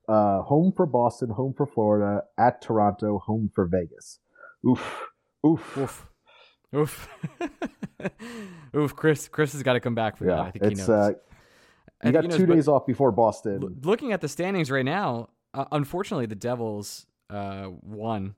uh, 0.09 0.43
home 0.43 0.73
for 0.77 0.87
Boston, 0.87 1.31
home 1.31 1.55
for 1.57 1.67
Florida, 1.67 2.25
at 2.39 2.61
Toronto, 2.61 3.19
home 3.19 3.51
for 3.55 3.67
Vegas. 3.67 4.19
Oof, 4.69 5.09
oof, 5.47 5.79
oof, 5.79 6.07
oof, 6.75 7.09
oof. 8.77 8.97
Chris, 8.97 9.29
Chris 9.29 9.53
has 9.53 9.63
got 9.63 9.75
to 9.75 9.81
come 9.81 9.95
back 9.95 10.17
for 10.17 10.27
yeah, 10.27 10.37
that. 10.37 10.41
I 10.41 10.51
think 10.51 10.65
he 10.65 10.75
knows. 10.75 11.15
Uh, 12.05 12.09
you 12.09 12.13
got 12.13 12.31
two 12.31 12.47
days 12.47 12.69
off 12.69 12.87
before 12.87 13.13
Boston. 13.13 13.81
Looking 13.83 14.13
at 14.13 14.21
the 14.21 14.29
standings 14.29 14.71
right 14.71 14.85
now, 14.85 15.29
uh, 15.53 15.67
unfortunately, 15.73 16.27
the 16.27 16.35
Devils 16.35 17.07
uh, 17.29 17.69
won 17.83 18.35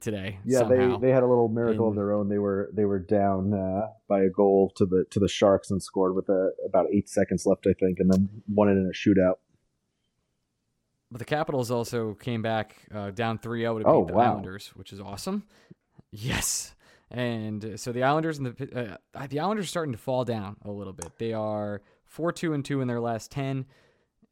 today. 0.00 0.38
Yeah, 0.44 0.60
somehow. 0.60 0.98
they 0.98 1.08
they 1.08 1.12
had 1.12 1.22
a 1.22 1.26
little 1.26 1.48
miracle 1.48 1.88
of 1.88 1.94
their 1.94 2.12
own. 2.12 2.28
They 2.28 2.38
were 2.38 2.70
they 2.72 2.84
were 2.84 2.98
down 2.98 3.54
uh, 3.54 3.88
by 4.08 4.22
a 4.22 4.28
goal 4.28 4.72
to 4.76 4.86
the 4.86 5.04
to 5.10 5.20
the 5.20 5.28
Sharks 5.28 5.70
and 5.70 5.82
scored 5.82 6.14
with 6.14 6.28
a, 6.28 6.50
about 6.64 6.86
eight 6.92 7.08
seconds 7.08 7.46
left, 7.46 7.66
I 7.66 7.72
think, 7.72 7.98
and 8.00 8.12
then 8.12 8.28
won 8.48 8.68
it 8.68 8.72
in 8.72 8.86
a 8.86 8.96
shootout. 8.96 9.36
But 11.10 11.18
the 11.18 11.24
Capitals 11.24 11.70
also 11.70 12.14
came 12.14 12.40
back 12.40 12.76
uh, 12.94 13.10
down 13.10 13.38
3 13.38 13.62
0 13.62 13.78
to 13.78 13.84
beat 13.84 13.90
oh, 13.90 14.04
the 14.04 14.12
wow. 14.12 14.32
Islanders, 14.32 14.68
which 14.74 14.92
is 14.92 15.00
awesome. 15.00 15.44
Yes. 16.12 16.74
And 17.12 17.78
so 17.78 17.92
the 17.92 18.02
Islanders 18.02 18.38
and 18.38 18.48
the 18.48 18.96
uh, 19.14 19.26
the 19.28 19.38
Islanders 19.38 19.66
are 19.66 19.68
starting 19.68 19.92
to 19.92 19.98
fall 19.98 20.24
down 20.24 20.56
a 20.64 20.72
little 20.72 20.92
bit. 20.92 21.12
They 21.18 21.32
are 21.32 21.82
4 22.10 22.32
2 22.32 22.52
and 22.52 22.64
2 22.64 22.80
in 22.80 22.88
their 22.88 23.00
last 23.00 23.30
10. 23.30 23.64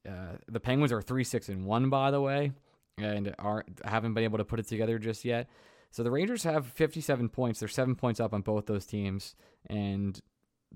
Uh, 0.09 0.13
the 0.47 0.61
Penguins 0.61 0.93
are 0.93 1.03
3 1.03 1.25
6 1.25 1.49
and 1.49 1.65
1, 1.65 1.91
by 1.91 2.11
the 2.11 2.21
way, 2.21 2.53
and 2.99 3.35
aren't 3.39 3.81
haven't 3.85 4.15
been 4.15 4.25
able 4.25 4.39
to 4.39 4.45
put 4.45 4.61
it 4.61 4.69
together 4.69 4.99
just 4.99 5.25
yet. 5.25 5.49
So 5.91 6.03
the 6.03 6.11
Rangers 6.11 6.43
have 6.43 6.67
57 6.67 7.31
points. 7.31 7.61
They're 7.61 7.69
seven 7.69 7.95
points 7.95 8.21
up 8.21 8.35
on 8.35 8.43
both 8.43 8.67
those 8.67 8.85
teams, 8.85 9.35
and 9.71 10.21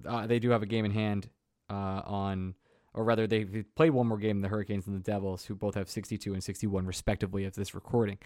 uh, 0.07 0.27
they 0.27 0.39
do 0.39 0.51
have 0.51 0.63
a 0.63 0.67
game 0.67 0.87
in 0.87 0.91
hand 0.91 1.29
uh, 1.69 2.01
on 2.07 2.55
or 2.95 3.05
rather, 3.05 3.27
they've 3.27 3.65
played 3.75 3.91
one 3.91 4.07
more 4.07 4.19
game, 4.19 4.41
the 4.43 4.49
Hurricanes 4.49 4.87
and 4.87 4.95
the 4.95 5.01
Devils, 5.01 5.47
who 5.47 5.55
both 5.55 5.75
have 5.75 5.89
62 5.89 6.33
and 6.33 6.45
61 6.45 6.87
respectively 6.87 7.45
at 7.47 7.55
this 7.55 7.75
recording. 7.75 8.19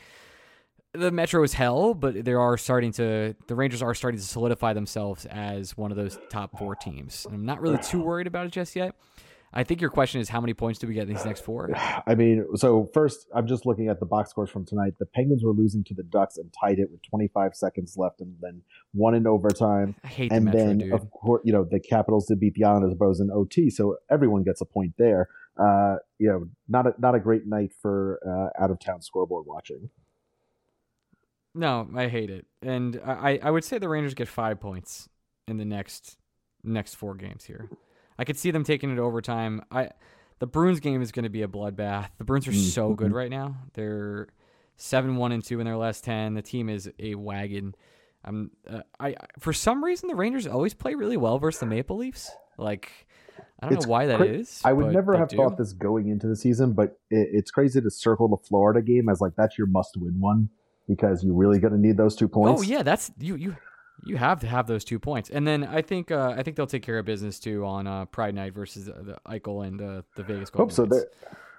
The 0.96 1.10
Metro 1.10 1.42
is 1.42 1.52
hell, 1.52 1.94
but 1.94 2.24
they 2.24 2.32
are 2.32 2.56
starting 2.56 2.92
to. 2.92 3.34
The 3.46 3.54
Rangers 3.54 3.82
are 3.82 3.94
starting 3.94 4.18
to 4.18 4.26
solidify 4.26 4.72
themselves 4.72 5.26
as 5.26 5.76
one 5.76 5.90
of 5.90 5.96
those 5.96 6.18
top 6.30 6.58
four 6.58 6.74
teams. 6.74 7.26
I'm 7.30 7.44
not 7.44 7.60
really 7.60 7.78
too 7.78 8.02
worried 8.02 8.26
about 8.26 8.46
it 8.46 8.52
just 8.52 8.76
yet. 8.76 8.94
I 9.52 9.64
think 9.64 9.80
your 9.80 9.90
question 9.90 10.20
is 10.20 10.28
how 10.28 10.40
many 10.40 10.52
points 10.54 10.78
do 10.78 10.86
we 10.86 10.94
get 10.94 11.08
in 11.08 11.14
these 11.14 11.24
next 11.24 11.40
four? 11.42 11.70
I 12.06 12.14
mean, 12.14 12.44
so 12.56 12.90
first, 12.92 13.26
I'm 13.34 13.46
just 13.46 13.64
looking 13.64 13.88
at 13.88 14.00
the 14.00 14.06
box 14.06 14.30
scores 14.30 14.50
from 14.50 14.66
tonight. 14.66 14.94
The 14.98 15.06
Penguins 15.06 15.42
were 15.44 15.52
losing 15.52 15.82
to 15.84 15.94
the 15.94 16.02
Ducks 16.02 16.36
and 16.36 16.52
tied 16.52 16.78
it 16.78 16.90
with 16.90 17.00
25 17.08 17.54
seconds 17.54 17.96
left, 17.96 18.20
and 18.20 18.34
then 18.40 18.62
won 18.92 19.14
in 19.14 19.26
overtime. 19.26 19.94
I 20.04 20.08
hate 20.08 20.32
and 20.32 20.46
the 20.46 20.50
Metro, 20.50 20.66
then, 20.66 20.78
dude. 20.78 20.92
of 20.92 21.10
course, 21.10 21.42
you 21.44 21.52
know 21.52 21.64
the 21.64 21.80
Capitals 21.80 22.26
did 22.26 22.40
beat 22.40 22.54
the 22.54 22.64
Islanders, 22.64 22.94
but 22.98 23.06
it 23.06 23.08
was 23.08 23.20
in 23.20 23.30
OT, 23.30 23.70
so 23.70 23.96
everyone 24.10 24.42
gets 24.42 24.60
a 24.60 24.66
point 24.66 24.94
there. 24.98 25.28
Uh, 25.58 25.96
you 26.18 26.28
know, 26.28 26.48
not 26.68 26.86
a 26.86 26.94
not 26.98 27.14
a 27.14 27.20
great 27.20 27.46
night 27.46 27.72
for 27.80 28.20
uh, 28.26 28.62
out 28.62 28.70
of 28.70 28.78
town 28.78 29.00
scoreboard 29.00 29.46
watching. 29.46 29.88
No, 31.56 31.88
I 31.96 32.08
hate 32.08 32.28
it, 32.28 32.44
and 32.60 33.00
I 33.04 33.40
I 33.42 33.50
would 33.50 33.64
say 33.64 33.78
the 33.78 33.88
Rangers 33.88 34.12
get 34.12 34.28
five 34.28 34.60
points 34.60 35.08
in 35.48 35.56
the 35.56 35.64
next 35.64 36.18
next 36.62 36.94
four 36.94 37.14
games 37.14 37.44
here. 37.44 37.70
I 38.18 38.24
could 38.24 38.36
see 38.36 38.50
them 38.50 38.62
taking 38.62 38.90
it 38.90 38.98
overtime. 38.98 39.62
I 39.70 39.90
the 40.38 40.46
Bruins 40.46 40.80
game 40.80 41.00
is 41.00 41.12
going 41.12 41.22
to 41.22 41.30
be 41.30 41.42
a 41.42 41.48
bloodbath. 41.48 42.08
The 42.18 42.24
Bruins 42.24 42.46
are 42.46 42.52
mm-hmm. 42.52 42.60
so 42.60 42.92
good 42.92 43.12
right 43.12 43.30
now. 43.30 43.56
They're 43.72 44.28
seven 44.76 45.16
one 45.16 45.32
and 45.32 45.42
two 45.42 45.58
in 45.58 45.64
their 45.64 45.78
last 45.78 46.04
ten. 46.04 46.34
The 46.34 46.42
team 46.42 46.68
is 46.68 46.90
a 46.98 47.14
wagon. 47.14 47.74
I'm 48.22 48.50
uh, 48.68 48.82
I 49.00 49.14
for 49.38 49.54
some 49.54 49.82
reason 49.82 50.08
the 50.08 50.14
Rangers 50.14 50.46
always 50.46 50.74
play 50.74 50.94
really 50.94 51.16
well 51.16 51.38
versus 51.38 51.60
the 51.60 51.66
Maple 51.66 51.96
Leafs. 51.96 52.30
Like 52.58 52.90
I 53.60 53.66
don't 53.66 53.78
it's 53.78 53.86
know 53.86 53.92
why 53.92 54.06
that 54.06 54.18
cra- 54.18 54.26
is. 54.26 54.60
I 54.62 54.74
would 54.74 54.92
never 54.92 55.16
have 55.16 55.28
do. 55.28 55.36
thought 55.38 55.56
this 55.56 55.72
going 55.72 56.08
into 56.08 56.26
the 56.26 56.36
season, 56.36 56.74
but 56.74 56.98
it, 57.10 57.28
it's 57.32 57.50
crazy 57.50 57.80
to 57.80 57.90
circle 57.90 58.28
the 58.28 58.36
Florida 58.36 58.82
game 58.82 59.08
as 59.08 59.22
like 59.22 59.36
that's 59.36 59.56
your 59.56 59.68
must 59.68 59.96
win 59.96 60.20
one 60.20 60.50
because 60.88 61.24
you're 61.24 61.34
really 61.34 61.58
going 61.58 61.72
to 61.72 61.78
need 61.78 61.96
those 61.96 62.16
two 62.16 62.28
points. 62.28 62.60
Oh 62.60 62.64
yeah, 62.64 62.82
that's 62.82 63.10
you 63.18 63.36
you 63.36 63.56
you 64.04 64.16
have 64.16 64.40
to 64.40 64.46
have 64.46 64.66
those 64.66 64.84
two 64.84 64.98
points, 64.98 65.30
and 65.30 65.46
then 65.46 65.64
I 65.64 65.82
think 65.82 66.10
uh, 66.10 66.34
I 66.36 66.42
think 66.42 66.56
they'll 66.56 66.66
take 66.66 66.82
care 66.82 66.98
of 66.98 67.04
business 67.04 67.38
too 67.38 67.64
on 67.64 67.86
uh, 67.86 68.04
Pride 68.06 68.34
Night 68.34 68.54
versus 68.54 68.86
the 68.86 69.18
Eichel 69.26 69.66
and 69.66 69.80
uh, 69.80 70.02
the 70.16 70.22
Vegas 70.22 70.50
Golden 70.50 70.68
Hope 70.68 70.72
so. 70.72 70.84
Knights. 70.84 71.06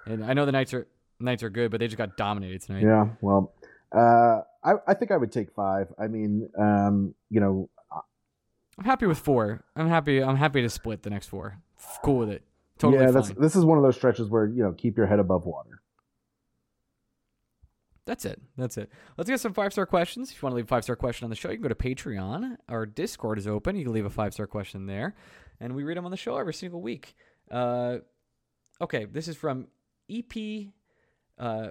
And 0.06 0.24
I 0.24 0.32
know 0.32 0.46
the 0.46 0.52
Knights 0.52 0.72
are 0.74 0.86
Knights 1.20 1.42
are 1.42 1.50
good, 1.50 1.70
but 1.70 1.80
they 1.80 1.86
just 1.86 1.98
got 1.98 2.16
dominated 2.16 2.62
tonight. 2.62 2.82
Yeah, 2.82 3.08
well, 3.20 3.52
uh, 3.92 4.42
I 4.64 4.74
I 4.86 4.94
think 4.94 5.10
I 5.10 5.16
would 5.16 5.32
take 5.32 5.52
five. 5.52 5.92
I 5.98 6.06
mean, 6.06 6.48
um, 6.58 7.14
you 7.30 7.40
know, 7.40 7.68
I'm 8.78 8.84
happy 8.84 9.06
with 9.06 9.18
four. 9.18 9.64
I'm 9.74 9.88
happy. 9.88 10.22
I'm 10.22 10.36
happy 10.36 10.62
to 10.62 10.70
split 10.70 11.02
the 11.02 11.10
next 11.10 11.26
four. 11.26 11.58
Cool 12.02 12.18
with 12.18 12.30
it. 12.30 12.42
Totally. 12.78 13.04
Yeah, 13.04 13.10
that's 13.10 13.30
this 13.30 13.56
is 13.56 13.64
one 13.64 13.76
of 13.76 13.84
those 13.84 13.96
stretches 13.96 14.28
where 14.28 14.46
you 14.46 14.62
know 14.62 14.72
keep 14.72 14.96
your 14.96 15.06
head 15.06 15.18
above 15.18 15.44
water. 15.44 15.82
That's 18.08 18.24
it. 18.24 18.40
That's 18.56 18.78
it. 18.78 18.90
Let's 19.18 19.28
get 19.28 19.38
some 19.38 19.52
five 19.52 19.70
star 19.70 19.84
questions. 19.84 20.30
If 20.30 20.40
you 20.40 20.46
want 20.46 20.52
to 20.52 20.56
leave 20.56 20.64
a 20.64 20.68
five 20.68 20.82
star 20.82 20.96
question 20.96 21.24
on 21.26 21.30
the 21.30 21.36
show, 21.36 21.50
you 21.50 21.56
can 21.56 21.62
go 21.62 21.68
to 21.68 21.74
Patreon. 21.74 22.56
Our 22.66 22.86
Discord 22.86 23.36
is 23.38 23.46
open. 23.46 23.76
You 23.76 23.84
can 23.84 23.92
leave 23.92 24.06
a 24.06 24.10
five 24.10 24.32
star 24.32 24.46
question 24.46 24.86
there, 24.86 25.14
and 25.60 25.74
we 25.74 25.84
read 25.84 25.98
them 25.98 26.06
on 26.06 26.10
the 26.10 26.16
show 26.16 26.38
every 26.38 26.54
single 26.54 26.80
week. 26.80 27.14
Uh, 27.50 27.98
okay, 28.80 29.04
this 29.04 29.28
is 29.28 29.36
from 29.36 29.66
EP 30.10 30.72
uh, 31.38 31.68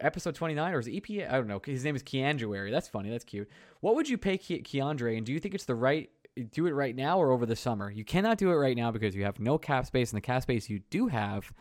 episode 0.00 0.36
29 0.36 0.74
or 0.74 0.78
is 0.78 0.88
EP? 0.88 1.10
I 1.28 1.32
don't 1.32 1.48
know. 1.48 1.60
His 1.64 1.84
name 1.84 1.96
is 1.96 2.04
K'Andre. 2.04 2.70
That's 2.70 2.86
funny. 2.86 3.10
That's 3.10 3.24
cute. 3.24 3.50
What 3.80 3.96
would 3.96 4.08
you 4.08 4.16
pay 4.16 4.38
Ke- 4.38 4.62
K'Andre? 4.62 5.16
And 5.16 5.26
do 5.26 5.32
you 5.32 5.40
think 5.40 5.56
it's 5.56 5.64
the 5.64 5.74
right 5.74 6.08
do 6.52 6.66
it 6.66 6.72
right 6.72 6.94
now 6.94 7.18
or 7.18 7.32
over 7.32 7.46
the 7.46 7.56
summer? 7.56 7.90
You 7.90 8.04
cannot 8.04 8.38
do 8.38 8.52
it 8.52 8.54
right 8.54 8.76
now 8.76 8.92
because 8.92 9.16
you 9.16 9.24
have 9.24 9.40
no 9.40 9.58
cap 9.58 9.86
space, 9.86 10.12
and 10.12 10.16
the 10.16 10.22
cap 10.22 10.42
space 10.42 10.70
you 10.70 10.82
do 10.90 11.08
have, 11.08 11.52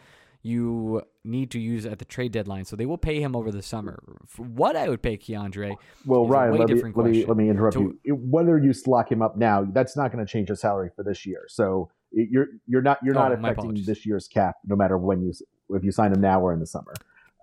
you 0.41 1.01
need 1.23 1.51
to 1.51 1.59
use 1.59 1.85
at 1.85 1.99
the 1.99 2.05
trade 2.05 2.31
deadline. 2.31 2.65
So 2.65 2.75
they 2.75 2.85
will 2.85 2.97
pay 2.97 3.21
him 3.21 3.35
over 3.35 3.51
the 3.51 3.61
summer. 3.61 4.01
For 4.27 4.43
what 4.43 4.75
I 4.75 4.87
would 4.89 5.01
pay 5.01 5.17
K'Andre. 5.17 5.75
Well, 6.05 6.27
Ryan, 6.27 6.53
way 6.53 6.59
let 6.59 6.69
me, 6.69 6.81
let 6.95 7.05
me 7.11 7.25
let 7.25 7.37
me 7.37 7.49
interrupt 7.49 7.73
To- 7.75 7.97
you. 8.03 8.15
Whether 8.15 8.57
you 8.57 8.73
lock 8.87 9.11
him 9.11 9.21
up 9.21 9.37
now, 9.37 9.65
that's 9.71 9.97
not 9.97 10.11
going 10.11 10.25
to 10.25 10.31
change 10.31 10.49
his 10.49 10.61
salary 10.61 10.89
for 10.95 11.03
this 11.03 11.25
year. 11.25 11.43
So 11.47 11.91
you're 12.11 12.47
you're 12.67 12.81
not 12.81 12.99
you're 13.03 13.15
Oh, 13.17 13.19
not 13.19 13.31
affecting 13.33 13.51
apologies. 13.51 13.85
this 13.85 14.05
year's 14.05 14.27
cap, 14.27 14.55
no 14.65 14.75
matter 14.75 14.97
when 14.97 15.21
you 15.21 15.33
if 15.71 15.83
you 15.83 15.91
sign 15.91 16.13
him 16.13 16.21
now 16.21 16.39
or 16.41 16.53
in 16.53 16.59
the 16.59 16.65
summer. 16.67 16.93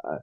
Uh, 0.03 0.19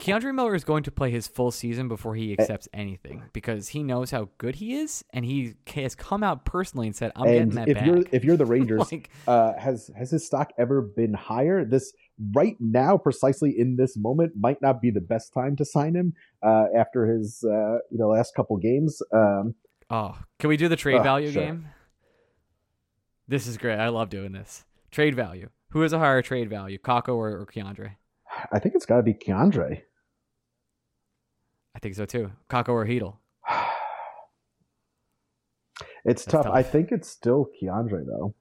K'Andre 0.00 0.32
Miller 0.32 0.54
is 0.54 0.62
going 0.62 0.84
to 0.84 0.92
play 0.92 1.10
his 1.10 1.26
full 1.26 1.50
season 1.50 1.88
before 1.88 2.14
Eh. 2.14 2.18
he 2.18 2.32
accepts 2.38 2.68
anything 2.72 3.24
because 3.32 3.68
he 3.68 3.82
knows 3.82 4.12
how 4.12 4.28
good 4.38 4.54
he 4.56 4.74
is, 4.76 5.04
and 5.12 5.24
he 5.24 5.54
has 5.74 5.96
come 5.96 6.22
out 6.22 6.44
personally 6.44 6.86
and 6.86 6.94
said, 6.94 7.10
"I'm 7.16 7.26
and 7.26 7.50
getting 7.50 7.54
that 7.56 7.68
if 7.68 7.76
back." 7.76 7.86
you're 7.86 8.04
if 8.12 8.24
you're 8.24 8.36
the 8.36 8.46
Rangers, 8.56 8.92
Like- 8.92 9.10
uh, 9.26 9.54
has 9.58 9.90
has 9.98 10.12
his 10.12 10.24
stock 10.24 10.52
ever 10.56 10.82
been 10.82 11.14
higher? 11.14 11.64
This 11.64 11.92
right 12.32 12.56
now, 12.60 12.96
precisely 12.96 13.58
in 13.58 13.74
this 13.76 13.96
moment, 13.96 14.34
might 14.38 14.62
not 14.62 14.80
be 14.80 14.90
the 14.92 15.00
best 15.00 15.34
time 15.34 15.56
to 15.56 15.64
sign 15.64 15.94
him 15.96 16.12
uh, 16.44 16.66
after 16.76 17.06
his 17.06 17.42
uh, 17.44 17.78
you 17.90 17.98
know 17.98 18.08
last 18.08 18.34
couple 18.36 18.56
games. 18.56 19.02
Um, 19.12 19.54
Oh, 19.90 20.16
can 20.38 20.48
we 20.48 20.56
do 20.58 20.68
the 20.68 20.76
trade 20.76 20.98
Oh, 20.98 21.02
value 21.02 21.30
sure. 21.32 21.42
game? 21.42 21.66
This 23.26 23.46
is 23.46 23.56
great. 23.56 23.78
I 23.78 23.88
love 23.88 24.10
doing 24.10 24.32
this. 24.32 24.64
Trade 24.90 25.14
value. 25.14 25.48
Who 25.70 25.80
has 25.80 25.92
a 25.94 25.98
higher 25.98 26.20
trade 26.22 26.48
value, 26.50 26.78
Kakko 26.78 27.16
or, 27.16 27.30
or 27.40 27.46
K'Andre? 27.46 27.92
I 28.52 28.58
think 28.58 28.74
it's 28.74 28.84
got 28.86 28.98
to 28.98 29.02
be 29.02 29.14
K'Andre. 29.14 29.80
I 31.78 31.80
think 31.80 31.94
so 31.94 32.06
too. 32.06 32.32
Kakko 32.50 32.70
or 32.70 32.84
Chytil. 32.84 33.16
It's 36.04 36.24
That's 36.24 36.44
tough. 36.44 36.54
I 36.54 36.62
think 36.62 36.90
it's 36.90 37.08
still 37.08 37.50
K'Andre 37.60 38.06
though. 38.06 38.34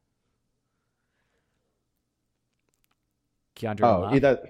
K'Andre. 3.55 3.83
Oh, 3.83 4.13
yeah, 4.13 4.19
that, 4.19 4.43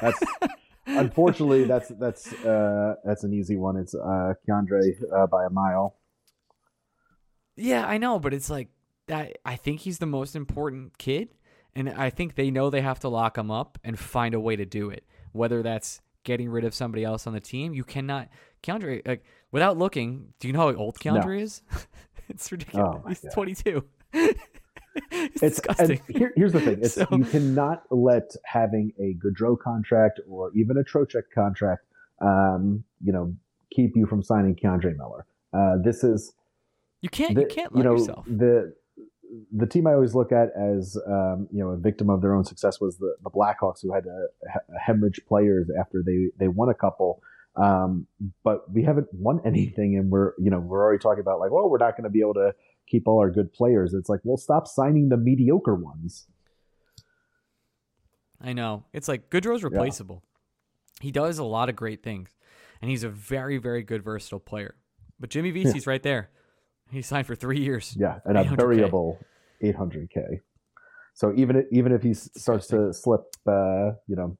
that's 0.00 0.22
unfortunately 0.86 1.64
that's 1.64 1.88
that's 1.88 2.32
uh, 2.44 2.94
that's 3.04 3.24
an 3.24 3.34
easy 3.34 3.56
one. 3.56 3.76
It's 3.76 3.94
uh, 3.94 4.34
K'Andre 4.48 4.94
uh, 5.12 5.26
by 5.26 5.44
a 5.44 5.50
mile. 5.50 5.96
Yeah, 7.56 7.86
I 7.86 7.98
know, 7.98 8.18
but 8.18 8.32
it's 8.32 8.48
like 8.48 8.68
that. 9.06 9.38
I 9.44 9.56
think 9.56 9.80
he's 9.80 9.98
the 9.98 10.06
most 10.06 10.34
important 10.34 10.98
kid, 10.98 11.34
and 11.74 11.90
I 11.90 12.10
think 12.10 12.36
they 12.36 12.50
know 12.50 12.70
they 12.70 12.80
have 12.80 13.00
to 13.00 13.08
lock 13.08 13.36
him 13.36 13.50
up 13.50 13.78
and 13.84 13.98
find 13.98 14.34
a 14.34 14.40
way 14.40 14.56
to 14.56 14.64
do 14.64 14.88
it. 14.88 15.04
Whether 15.32 15.62
that's 15.62 16.00
getting 16.24 16.48
rid 16.50 16.64
of 16.64 16.74
somebody 16.74 17.04
else 17.04 17.26
on 17.26 17.32
the 17.32 17.40
team, 17.40 17.72
you 17.74 17.84
cannot. 17.84 18.28
K'Andre, 18.62 19.06
like 19.06 19.24
without 19.52 19.76
looking, 19.78 20.32
do 20.38 20.48
you 20.48 20.52
know 20.52 20.60
how 20.60 20.74
old 20.74 20.98
K'Andre 20.98 21.40
is? 21.40 21.62
it's 22.28 22.50
ridiculous. 22.52 23.00
Oh, 23.04 23.08
he's 23.08 23.20
God. 23.20 23.32
22. 23.32 23.84
it's, 24.14 25.42
It's 25.42 25.60
disgusting. 25.60 26.00
Here, 26.08 26.32
here's 26.36 26.52
the 26.52 26.60
thing: 26.60 26.78
it's, 26.82 26.94
So- 26.94 27.06
you 27.10 27.24
cannot 27.24 27.84
let 27.90 28.30
having 28.44 28.92
a 28.98 29.14
Goodrow 29.14 29.58
contract 29.58 30.20
or 30.28 30.50
even 30.54 30.76
a 30.76 30.82
Trocheck 30.84 31.24
contract, 31.34 31.84
um, 32.20 32.84
you 33.02 33.12
know, 33.12 33.34
keep 33.72 33.96
you 33.96 34.06
from 34.06 34.22
signing 34.22 34.56
K'Andre 34.56 34.96
Miller. 34.96 35.26
Uh, 35.52 35.76
this 35.82 36.04
is 36.04 36.32
you 37.00 37.08
can't. 37.08 37.34
the, 37.34 37.42
you 37.42 37.46
can't 37.46 37.74
let 37.74 37.84
know 37.84 37.92
yourself. 37.92 38.24
the 38.26 38.74
the 39.52 39.66
team 39.66 39.86
I 39.86 39.94
always 39.94 40.14
look 40.14 40.32
at 40.32 40.50
as 40.56 40.96
um, 41.06 41.48
you 41.52 41.62
know 41.62 41.70
a 41.70 41.76
victim 41.76 42.10
of 42.10 42.20
their 42.20 42.34
own 42.34 42.44
success 42.44 42.80
was 42.80 42.98
the, 42.98 43.14
the 43.22 43.30
Blackhawks 43.30 43.82
who 43.82 43.92
had 43.92 44.04
to 44.04 44.26
he- 44.42 44.74
hemorrhage 44.84 45.20
players 45.26 45.68
after 45.78 46.02
they 46.04 46.30
they 46.38 46.48
won 46.48 46.68
a 46.68 46.74
couple. 46.74 47.22
Um, 47.56 48.06
but 48.44 48.72
we 48.72 48.84
haven't 48.84 49.08
won 49.12 49.40
anything, 49.44 49.96
and 49.96 50.10
we're 50.10 50.32
you 50.38 50.50
know 50.50 50.60
we're 50.60 50.82
already 50.82 51.00
talking 51.00 51.20
about 51.20 51.40
like, 51.40 51.50
well, 51.50 51.68
we're 51.68 51.78
not 51.78 51.96
going 51.96 52.04
to 52.04 52.10
be 52.10 52.20
able 52.20 52.34
to 52.34 52.54
keep 52.86 53.06
all 53.06 53.18
our 53.20 53.30
good 53.30 53.52
players. 53.52 53.94
It's 53.94 54.08
like, 54.08 54.20
well, 54.24 54.36
stop 54.36 54.66
signing 54.66 55.08
the 55.08 55.16
mediocre 55.16 55.74
ones. 55.74 56.26
I 58.40 58.52
know. 58.52 58.84
It's 58.92 59.08
like 59.08 59.30
Goodrow's 59.30 59.62
replaceable. 59.62 60.24
He 61.00 61.12
does 61.12 61.38
a 61.38 61.44
lot 61.44 61.68
of 61.68 61.76
great 61.76 62.02
things, 62.02 62.30
and 62.80 62.90
he's 62.90 63.04
a 63.04 63.08
very, 63.08 63.58
very 63.58 63.82
good 63.82 64.02
versatile 64.02 64.40
player. 64.40 64.74
But 65.18 65.30
Jimmy 65.30 65.50
Vesey's 65.50 65.86
right 65.86 66.02
there. 66.02 66.30
He 66.90 67.02
signed 67.02 67.26
for 67.26 67.34
three 67.34 67.60
years. 67.60 67.96
Yeah, 67.98 68.18
and 68.24 68.36
a 68.38 68.44
variable 68.44 69.18
800k. 69.62 70.40
So 71.14 71.32
even 71.36 71.56
if, 71.56 71.66
even 71.70 71.92
if 71.92 72.02
he 72.02 72.14
starts 72.14 72.66
to 72.68 72.92
slip, 72.92 73.20
uh, 73.46 73.92
you 74.06 74.16
know, 74.16 74.36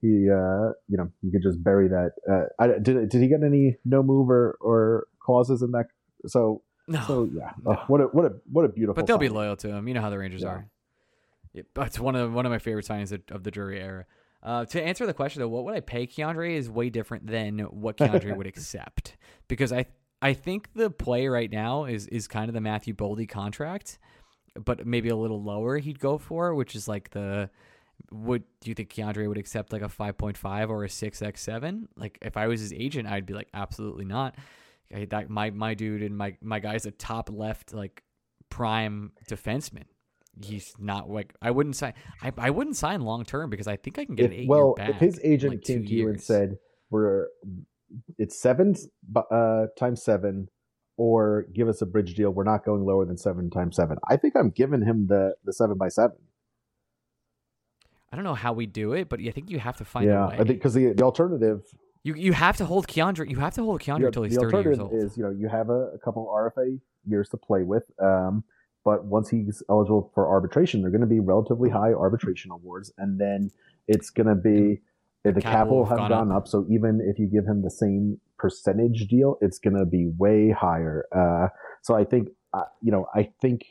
he 0.00 0.28
uh, 0.30 0.72
you 0.88 0.96
know 0.96 1.10
you 1.22 1.30
could 1.30 1.42
just 1.42 1.62
bury 1.62 1.88
that. 1.88 2.12
Uh, 2.30 2.62
I, 2.62 2.78
did 2.78 3.08
did 3.08 3.20
he 3.20 3.28
get 3.28 3.42
any 3.44 3.76
no 3.84 4.02
move 4.02 4.30
or, 4.30 4.56
or 4.60 5.06
clauses 5.20 5.62
in 5.62 5.70
that? 5.72 5.86
So 6.26 6.62
No, 6.88 7.00
so 7.06 7.28
yeah, 7.32 7.52
no. 7.62 7.72
Oh, 7.72 7.84
what 7.86 8.00
a 8.00 8.04
what 8.04 8.24
a 8.24 8.32
what 8.50 8.64
a 8.64 8.68
beautiful. 8.68 8.94
but 8.94 9.06
they'll 9.06 9.18
be 9.18 9.28
loyal 9.28 9.56
to 9.56 9.68
him. 9.68 9.86
You 9.86 9.94
know 9.94 10.00
how 10.00 10.10
the 10.10 10.18
Rangers 10.18 10.42
Yeah. 10.42 10.48
are. 10.48 10.68
Yeah, 11.52 11.62
but 11.74 11.88
it's 11.88 12.00
one 12.00 12.16
of 12.16 12.32
one 12.32 12.46
of 12.46 12.50
my 12.50 12.58
favorite 12.58 12.86
signings 12.86 13.12
of, 13.12 13.20
of 13.30 13.42
the 13.44 13.50
Drury 13.50 13.80
era. 13.80 14.06
Uh, 14.42 14.64
to 14.64 14.82
answer 14.82 15.06
the 15.06 15.14
question 15.14 15.40
though, 15.40 15.48
what 15.48 15.64
would 15.64 15.74
I 15.74 15.80
pay 15.80 16.06
K'Andre 16.06 16.56
is 16.56 16.68
way 16.68 16.90
different 16.90 17.26
than 17.28 17.60
what 17.60 17.96
K'Andre 17.98 18.36
would 18.36 18.46
accept 18.46 19.16
because 19.46 19.72
I 19.72 19.86
I 20.22 20.34
think 20.34 20.68
the 20.74 20.88
play 20.88 21.26
right 21.26 21.50
now 21.50 21.84
is 21.84 22.06
is 22.06 22.28
kind 22.28 22.48
of 22.48 22.54
the 22.54 22.60
Matthew 22.60 22.94
Boldy 22.94 23.28
contract, 23.28 23.98
but 24.54 24.86
maybe 24.86 25.08
a 25.08 25.16
little 25.16 25.42
lower 25.42 25.78
he'd 25.78 25.98
go 25.98 26.16
for, 26.16 26.54
which 26.54 26.76
is 26.76 26.86
like 26.86 27.10
the 27.10 27.50
would 28.12 28.44
do 28.60 28.70
you 28.70 28.74
think 28.74 28.90
K'Andre 28.90 29.28
would 29.28 29.38
accept 29.38 29.72
like 29.72 29.82
a 29.82 29.88
5.5 29.88 30.68
or 30.70 30.84
a 30.84 30.88
6x7? 30.88 31.88
Like 31.96 32.18
if 32.22 32.36
I 32.36 32.46
was 32.46 32.60
his 32.60 32.72
agent, 32.72 33.08
I'd 33.08 33.26
be 33.26 33.34
like 33.34 33.48
absolutely 33.52 34.04
not. 34.04 34.36
I, 34.94 35.06
that 35.06 35.28
my 35.28 35.50
my 35.50 35.74
dude 35.74 36.02
and 36.02 36.16
my 36.16 36.36
my 36.40 36.60
guy's 36.60 36.86
a 36.86 36.92
top 36.92 37.28
left 37.30 37.74
like 37.74 38.04
prime 38.48 39.12
defenseman. 39.28 39.84
He's 40.40 40.72
not 40.78 41.10
like 41.10 41.34
I 41.42 41.50
wouldn't 41.50 41.74
sign. 41.74 41.94
I, 42.22 42.32
I 42.38 42.50
wouldn't 42.50 42.76
sign 42.76 43.00
long 43.00 43.24
term 43.24 43.50
because 43.50 43.66
I 43.66 43.76
think 43.76 43.98
I 43.98 44.04
can 44.04 44.14
get 44.14 44.26
an 44.26 44.32
eight 44.32 44.48
well, 44.48 44.76
if 44.78 44.96
his 44.96 45.20
agent 45.24 45.54
like, 45.54 45.64
came 45.64 45.84
to 45.84 45.90
you 45.90 46.08
and 46.08 46.22
said 46.22 46.58
we're 46.90 47.26
it's 48.18 48.40
seven 48.40 48.74
uh, 49.16 49.66
times 49.78 50.02
seven, 50.02 50.48
or 50.96 51.46
give 51.54 51.68
us 51.68 51.82
a 51.82 51.86
bridge 51.86 52.14
deal, 52.14 52.30
we're 52.30 52.44
not 52.44 52.64
going 52.64 52.84
lower 52.84 53.04
than 53.04 53.16
seven 53.16 53.50
times 53.50 53.76
seven. 53.76 53.98
I 54.08 54.16
think 54.16 54.34
I'm 54.36 54.50
giving 54.50 54.82
him 54.82 55.06
the 55.08 55.34
the 55.44 55.52
seven 55.52 55.76
by 55.76 55.88
seven. 55.88 56.16
I 58.12 58.16
don't 58.16 58.24
know 58.24 58.34
how 58.34 58.52
we 58.52 58.66
do 58.66 58.92
it, 58.92 59.08
but 59.08 59.20
I 59.20 59.30
think 59.30 59.50
you 59.50 59.58
have 59.58 59.78
to 59.78 59.84
find 59.86 60.06
yeah, 60.06 60.26
a 60.26 60.28
way. 60.28 60.34
I 60.34 60.36
think 60.38 60.48
because 60.58 60.74
the, 60.74 60.92
the 60.92 61.02
alternative 61.02 61.62
you 62.04 62.14
you 62.14 62.32
have 62.32 62.56
to 62.56 62.64
hold 62.64 62.88
K'Andre. 62.88 63.30
You 63.30 63.38
have 63.38 63.54
to 63.54 63.62
hold 63.62 63.80
K'Andre 63.80 64.06
until 64.06 64.24
he's 64.24 64.36
thirty 64.36 64.58
years 64.58 64.78
old. 64.78 64.92
is 64.92 65.16
you 65.16 65.22
know 65.22 65.30
you 65.30 65.48
have 65.48 65.70
a, 65.70 65.92
a 65.94 65.98
couple 65.98 66.26
RFA 66.26 66.80
years 67.06 67.28
to 67.30 67.36
play 67.36 67.62
with, 67.62 67.84
um, 68.00 68.44
but 68.84 69.04
once 69.04 69.28
he's 69.28 69.62
eligible 69.70 70.10
for 70.14 70.28
arbitration, 70.28 70.82
they're 70.82 70.90
going 70.90 71.02
to 71.02 71.06
be 71.06 71.20
relatively 71.20 71.70
high 71.70 71.92
arbitration 71.92 72.50
awards, 72.50 72.92
and 72.98 73.20
then 73.20 73.50
it's 73.86 74.10
going 74.10 74.26
to 74.26 74.34
be 74.34 74.80
the, 75.24 75.40
cap 75.40 75.68
will 75.68 75.84
have 75.84 75.98
gone 75.98 76.10
gone 76.10 76.32
up. 76.32 76.48
So 76.48 76.66
even 76.70 77.00
if 77.02 77.18
you 77.18 77.26
give 77.26 77.46
him 77.46 77.62
the 77.62 77.70
same 77.70 78.18
percentage 78.38 79.06
deal, 79.06 79.38
it's 79.40 79.58
going 79.58 79.76
to 79.76 79.86
be 79.86 80.10
way 80.18 80.50
higher. 80.50 81.04
Uh, 81.14 81.48
so 81.82 81.94
I 81.94 82.04
think 82.04 82.28
uh, 82.52 82.64
you 82.80 82.90
know 82.90 83.06
I 83.14 83.30
think 83.40 83.64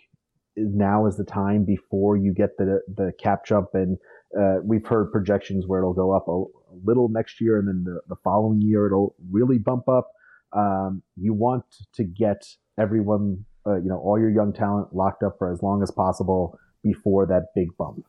now 0.55 1.05
is 1.07 1.17
the 1.17 1.23
time 1.23 1.65
before 1.65 2.17
you 2.17 2.33
get 2.33 2.57
the 2.57 2.81
the 2.87 3.11
cap 3.21 3.45
jump 3.45 3.69
and 3.73 3.97
uh, 4.39 4.57
we've 4.63 4.85
heard 4.85 5.11
projections 5.11 5.65
where 5.67 5.79
it'll 5.79 5.93
go 5.93 6.11
up 6.11 6.27
a, 6.27 6.31
a 6.31 6.75
little 6.83 7.09
next 7.09 7.41
year 7.41 7.57
and 7.57 7.67
then 7.67 7.83
the, 7.85 7.99
the 8.07 8.15
following 8.23 8.61
year 8.61 8.87
it'll 8.87 9.15
really 9.31 9.57
bump 9.57 9.87
up 9.87 10.11
um, 10.53 11.01
you 11.15 11.33
want 11.33 11.63
to 11.93 12.03
get 12.03 12.45
everyone 12.79 13.45
uh, 13.65 13.75
you 13.77 13.87
know 13.87 13.97
all 13.97 14.19
your 14.19 14.29
young 14.29 14.51
talent 14.51 14.93
locked 14.93 15.23
up 15.23 15.35
for 15.37 15.51
as 15.51 15.61
long 15.61 15.81
as 15.81 15.91
possible 15.91 16.57
before 16.83 17.25
that 17.25 17.47
big 17.55 17.67
bump 17.77 18.05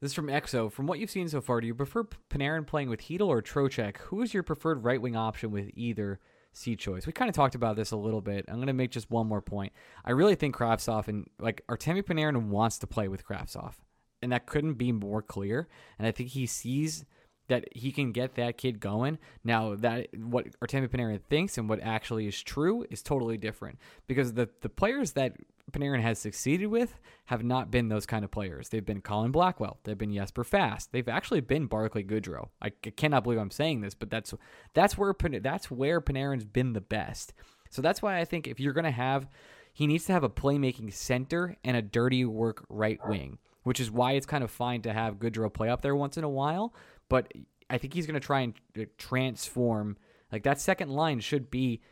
This 0.00 0.12
is 0.12 0.14
from 0.14 0.28
EXO. 0.28 0.70
From 0.70 0.86
what 0.86 1.00
you've 1.00 1.10
seen 1.10 1.28
so 1.28 1.40
far, 1.40 1.60
do 1.60 1.66
you 1.66 1.74
prefer 1.74 2.04
Panarin 2.30 2.66
playing 2.66 2.88
with 2.88 3.02
Chytil 3.02 3.26
or 3.26 3.42
Trocheck? 3.42 3.96
Who 3.96 4.22
is 4.22 4.32
your 4.32 4.44
preferred 4.44 4.84
right 4.84 5.02
wing 5.02 5.16
option 5.16 5.50
with 5.50 5.70
either 5.74 6.20
C 6.52 6.76
choice? 6.76 7.04
We 7.04 7.12
kind 7.12 7.28
of 7.28 7.34
talked 7.34 7.56
about 7.56 7.74
this 7.74 7.90
a 7.90 7.96
little 7.96 8.20
bit. 8.20 8.44
I'm 8.46 8.56
going 8.56 8.68
to 8.68 8.72
make 8.72 8.92
just 8.92 9.10
one 9.10 9.26
more 9.26 9.42
point. 9.42 9.72
I 10.04 10.12
really 10.12 10.36
think 10.36 10.54
Kravtsov 10.54 11.08
and 11.08 11.26
like 11.40 11.62
Artemi 11.68 12.04
Panarin 12.04 12.46
wants 12.46 12.78
to 12.78 12.86
play 12.86 13.08
with 13.08 13.26
Kravtsov, 13.26 13.74
and 14.22 14.30
that 14.30 14.46
couldn't 14.46 14.74
be 14.74 14.92
more 14.92 15.20
clear. 15.20 15.66
And 15.98 16.06
I 16.06 16.12
think 16.12 16.28
he 16.28 16.46
sees 16.46 17.04
that 17.48 17.64
he 17.72 17.90
can 17.92 18.12
get 18.12 18.34
that 18.36 18.56
kid 18.56 18.80
going. 18.80 19.18
Now 19.42 19.74
that 19.76 20.08
what 20.16 20.46
Artemi 20.60 20.88
Panarin 20.88 21.20
thinks 21.28 21.58
and 21.58 21.68
what 21.68 21.80
actually 21.80 22.26
is 22.26 22.40
true 22.42 22.86
is 22.90 23.02
totally 23.02 23.36
different 23.36 23.78
because 24.06 24.34
the 24.34 24.48
the 24.60 24.68
players 24.68 25.12
that 25.12 25.36
Panarin 25.72 26.00
has 26.00 26.18
succeeded 26.18 26.68
with 26.68 26.98
have 27.26 27.44
not 27.44 27.70
been 27.70 27.88
those 27.88 28.06
kind 28.06 28.24
of 28.24 28.30
players. 28.30 28.68
They've 28.68 28.84
been 28.84 29.02
Colin 29.02 29.32
Blackwell. 29.32 29.78
They've 29.84 29.98
been 29.98 30.14
Jesper 30.14 30.44
Fast. 30.44 30.92
They've 30.92 31.08
actually 31.08 31.40
been 31.40 31.66
Barclay 31.66 32.04
Goodrow. 32.04 32.48
I 32.62 32.70
cannot 32.70 33.24
believe 33.24 33.38
I'm 33.38 33.50
saying 33.50 33.80
this, 33.80 33.94
but 33.94 34.10
that's 34.10 34.32
that's 34.74 34.96
where 34.96 35.14
that's 35.42 35.70
where 35.70 36.00
Panarin's 36.00 36.44
been 36.44 36.72
the 36.72 36.80
best. 36.80 37.34
So 37.70 37.82
that's 37.82 38.00
why 38.00 38.18
I 38.18 38.24
think 38.24 38.46
if 38.46 38.60
you're 38.60 38.72
gonna 38.72 38.90
have, 38.90 39.28
he 39.72 39.86
needs 39.86 40.06
to 40.06 40.12
have 40.12 40.24
a 40.24 40.30
playmaking 40.30 40.92
center 40.92 41.56
and 41.64 41.76
a 41.76 41.82
dirty 41.82 42.24
work 42.24 42.64
right 42.68 42.98
wing 43.06 43.38
which 43.68 43.80
is 43.80 43.90
why 43.90 44.12
it's 44.12 44.24
kind 44.24 44.42
of 44.42 44.50
fine 44.50 44.80
to 44.80 44.90
have 44.94 45.18
Goodrow 45.18 45.52
play 45.52 45.68
up 45.68 45.82
there 45.82 45.94
once 45.94 46.16
in 46.16 46.24
a 46.24 46.28
while. 46.28 46.72
But 47.10 47.30
I 47.68 47.76
think 47.76 47.92
he's 47.92 48.06
going 48.06 48.18
to 48.18 48.26
try 48.26 48.40
and 48.40 48.54
uh, 48.80 48.84
transform. 48.96 49.98
Like 50.32 50.44
that 50.44 50.58
second 50.58 50.88
line 50.88 51.20
should 51.20 51.50
be 51.50 51.82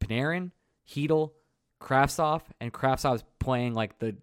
Panarin, 0.00 0.52
Chytil, 0.88 1.32
Kravtsov, 1.82 2.42
and 2.60 2.72
Kravtsov's 2.72 3.24
playing 3.40 3.74
like 3.74 3.98
the. 3.98 4.14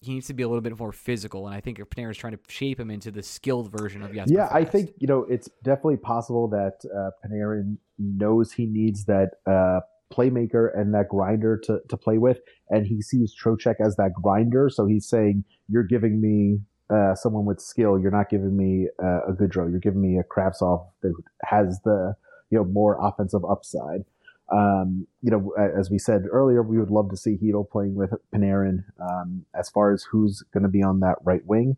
He 0.00 0.14
needs 0.14 0.28
to 0.28 0.34
be 0.34 0.44
a 0.44 0.48
little 0.48 0.60
bit 0.60 0.78
more 0.78 0.92
physical, 0.92 1.48
and 1.48 1.56
I 1.56 1.60
think 1.60 1.78
Panarin's 1.78 2.16
trying 2.16 2.34
to 2.34 2.38
shape 2.48 2.78
him 2.78 2.92
into 2.92 3.10
the 3.10 3.24
skilled 3.24 3.72
version 3.72 4.02
of 4.02 4.14
Jesper. 4.14 4.32
Yeah, 4.32 4.48
I 4.52 4.62
think 4.62 4.90
you 4.98 5.08
know 5.08 5.24
it's 5.24 5.48
definitely 5.64 5.96
possible 5.96 6.46
that 6.48 6.78
uh, 6.94 7.10
Panarin 7.26 7.78
knows 7.98 8.52
he 8.52 8.66
needs 8.66 9.06
that 9.06 9.30
uh, 9.46 9.80
playmaker 10.12 10.68
and 10.78 10.94
that 10.94 11.08
grinder 11.08 11.58
to, 11.64 11.80
to 11.88 11.96
play 11.96 12.18
with, 12.18 12.38
and 12.70 12.86
he 12.86 13.02
sees 13.02 13.34
Trocheck 13.34 13.76
as 13.84 13.96
that 13.96 14.12
grinder. 14.14 14.68
So 14.68 14.86
he's 14.86 15.08
saying, 15.08 15.44
"You're 15.68 15.84
giving 15.84 16.20
me 16.20 16.60
uh, 16.90 17.14
someone 17.14 17.44
with 17.44 17.60
skill. 17.60 17.98
You're 17.98 18.10
not 18.10 18.30
giving 18.30 18.56
me 18.56 18.88
uh, 19.02 19.26
a 19.28 19.32
Goodrow. 19.32 19.70
You're 19.70 19.80
giving 19.80 20.02
me 20.02 20.18
a 20.18 20.24
Kravtsov 20.24 20.86
that 21.02 21.14
has 21.44 21.80
the 21.84 22.14
you 22.50 22.58
know 22.58 22.64
more 22.64 22.98
offensive 23.00 23.44
upside." 23.44 24.04
Um, 24.52 25.08
you 25.22 25.30
know, 25.30 25.52
as 25.58 25.90
we 25.90 25.98
said 25.98 26.22
earlier, 26.30 26.62
we 26.62 26.78
would 26.78 26.90
love 26.90 27.10
to 27.10 27.16
see 27.16 27.36
Chytil 27.36 27.68
playing 27.68 27.96
with 27.96 28.10
Panarin. 28.32 28.84
Um, 29.00 29.44
as 29.58 29.68
far 29.68 29.92
as 29.92 30.04
who's 30.04 30.44
going 30.52 30.62
to 30.62 30.68
be 30.68 30.82
on 30.82 31.00
that 31.00 31.16
right 31.24 31.44
wing, 31.44 31.76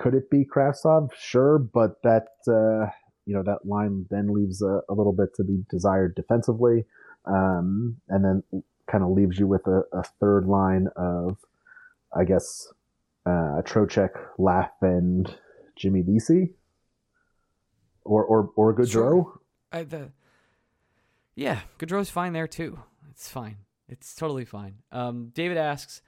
could 0.00 0.14
it 0.14 0.28
be 0.28 0.44
Kravtsov? 0.44 1.10
Sure, 1.16 1.58
but 1.58 2.02
that 2.02 2.26
uh, 2.48 2.90
you 3.24 3.34
know 3.34 3.42
that 3.44 3.64
line 3.64 4.06
then 4.10 4.34
leaves 4.34 4.62
a, 4.62 4.80
a 4.88 4.94
little 4.94 5.12
bit 5.12 5.34
to 5.36 5.44
be 5.44 5.64
desired 5.70 6.14
defensively, 6.16 6.84
um, 7.24 7.96
and 8.08 8.24
then 8.24 8.62
kind 8.90 9.04
of 9.04 9.10
leaves 9.10 9.38
you 9.38 9.46
with 9.46 9.66
a, 9.66 9.84
a, 9.92 10.02
third 10.02 10.46
line 10.46 10.88
of, 10.96 11.38
I 12.14 12.24
guess, 12.24 12.68
uh, 13.24 13.62
Trocheck, 13.64 14.10
Laugh, 14.38 14.72
and 14.80 15.34
Jimmy 15.76 16.02
Vesey, 16.02 16.54
or 18.04 18.24
or 18.24 18.50
or 18.56 18.74
Goodrow. 18.74 18.90
Sure. 18.90 19.40
I, 19.72 19.84
the, 19.84 20.10
yeah, 21.34 21.60
Goodrow's 21.78 22.10
fine 22.10 22.32
there 22.32 22.48
too. 22.48 22.78
It's 23.10 23.28
fine. 23.28 23.58
It's 23.88 24.14
totally 24.14 24.44
fine. 24.44 24.76
Um, 24.90 25.30
David 25.34 25.58
asks, 25.58 26.02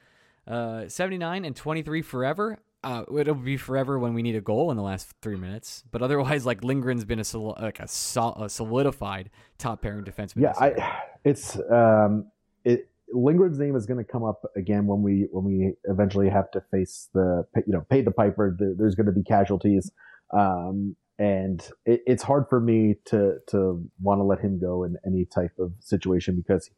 uh, 0.47 0.89
79 0.89 1.45
and 1.45 1.55
23 1.55 2.03
forever. 2.03 2.59
Uh, 2.85 3.05
it'll 3.19 3.35
be 3.35 3.57
forever 3.57 3.99
when 3.99 4.13
we 4.13 4.23
need 4.23 4.37
a 4.37 4.41
goal 4.41 4.71
in 4.71 4.77
the 4.77 4.83
last 4.83 5.09
three 5.23 5.37
minutes, 5.37 5.85
but 5.91 6.03
otherwise, 6.03 6.45
like 6.45 6.61
Lindgren's 6.61 7.05
been 7.05 7.19
a 7.19 7.25
sol- 7.25 7.57
like 7.61 7.81
a, 7.81 7.89
sol- 7.89 8.43
a 8.43 8.51
solidified 8.51 9.31
top 9.57 9.81
pairing 9.81 10.05
defenseman. 10.05 10.43
Yeah, 10.43 10.53
I, 10.61 11.01
it's 11.25 11.59
um, 11.71 12.27
it. 12.65 12.89
Lindgren's 13.13 13.59
name 13.59 13.75
is 13.75 13.87
going 13.87 14.05
to 14.05 14.11
come 14.11 14.23
up 14.23 14.45
again 14.55 14.87
when 14.87 15.03
we 15.03 15.29
when 15.31 15.45
we 15.45 15.73
eventually 15.85 16.29
have 16.29 16.51
to 16.51 16.61
face 16.71 17.09
the 17.15 17.47
you 17.67 17.73
know 17.73 17.87
pay 17.89 18.03
the 18.03 18.11
piper. 18.11 18.55
There's 18.59 18.95
going 18.95 19.07
to 19.07 19.13
be 19.13 19.23
casualties, 19.23 19.91
um, 20.33 20.95
and 21.19 21.67
it, 21.87 22.03
it's 22.07 22.23
hard 22.23 22.47
for 22.51 22.61
me 22.61 22.97
to 23.07 23.39
to 23.49 23.83
want 24.03 24.19
to 24.19 24.25
let 24.25 24.41
him 24.41 24.61
go 24.61 24.85
in 24.85 24.99
any 25.07 25.25
type 25.25 25.53
of 25.59 25.73
situation 25.81 26.37
because 26.37 26.71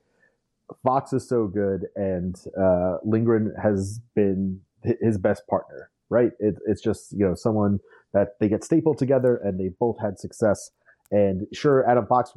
Fox 0.85 1.13
is 1.13 1.29
so 1.29 1.47
good 1.47 1.87
and 1.95 2.37
uh, 2.59 2.99
Lindgren 3.05 3.55
has 3.61 4.01
been 4.15 4.61
his 5.01 5.19
best 5.19 5.47
partner 5.47 5.91
right? 6.11 6.31
It, 6.39 6.57
it's 6.67 6.83
just 6.83 7.13
you 7.13 7.27
know 7.27 7.35
someone 7.35 7.81
that 8.13 8.39
they 8.41 8.49
get 8.49 8.65
stapled 8.65 8.99
together 8.99 9.37
and 9.37 9.59
they 9.59 9.71
both 9.79 10.01
had 10.01 10.19
success. 10.19 10.71
And 11.11 11.47
sure, 11.53 11.89
Adam 11.89 12.07
Fox. 12.07 12.33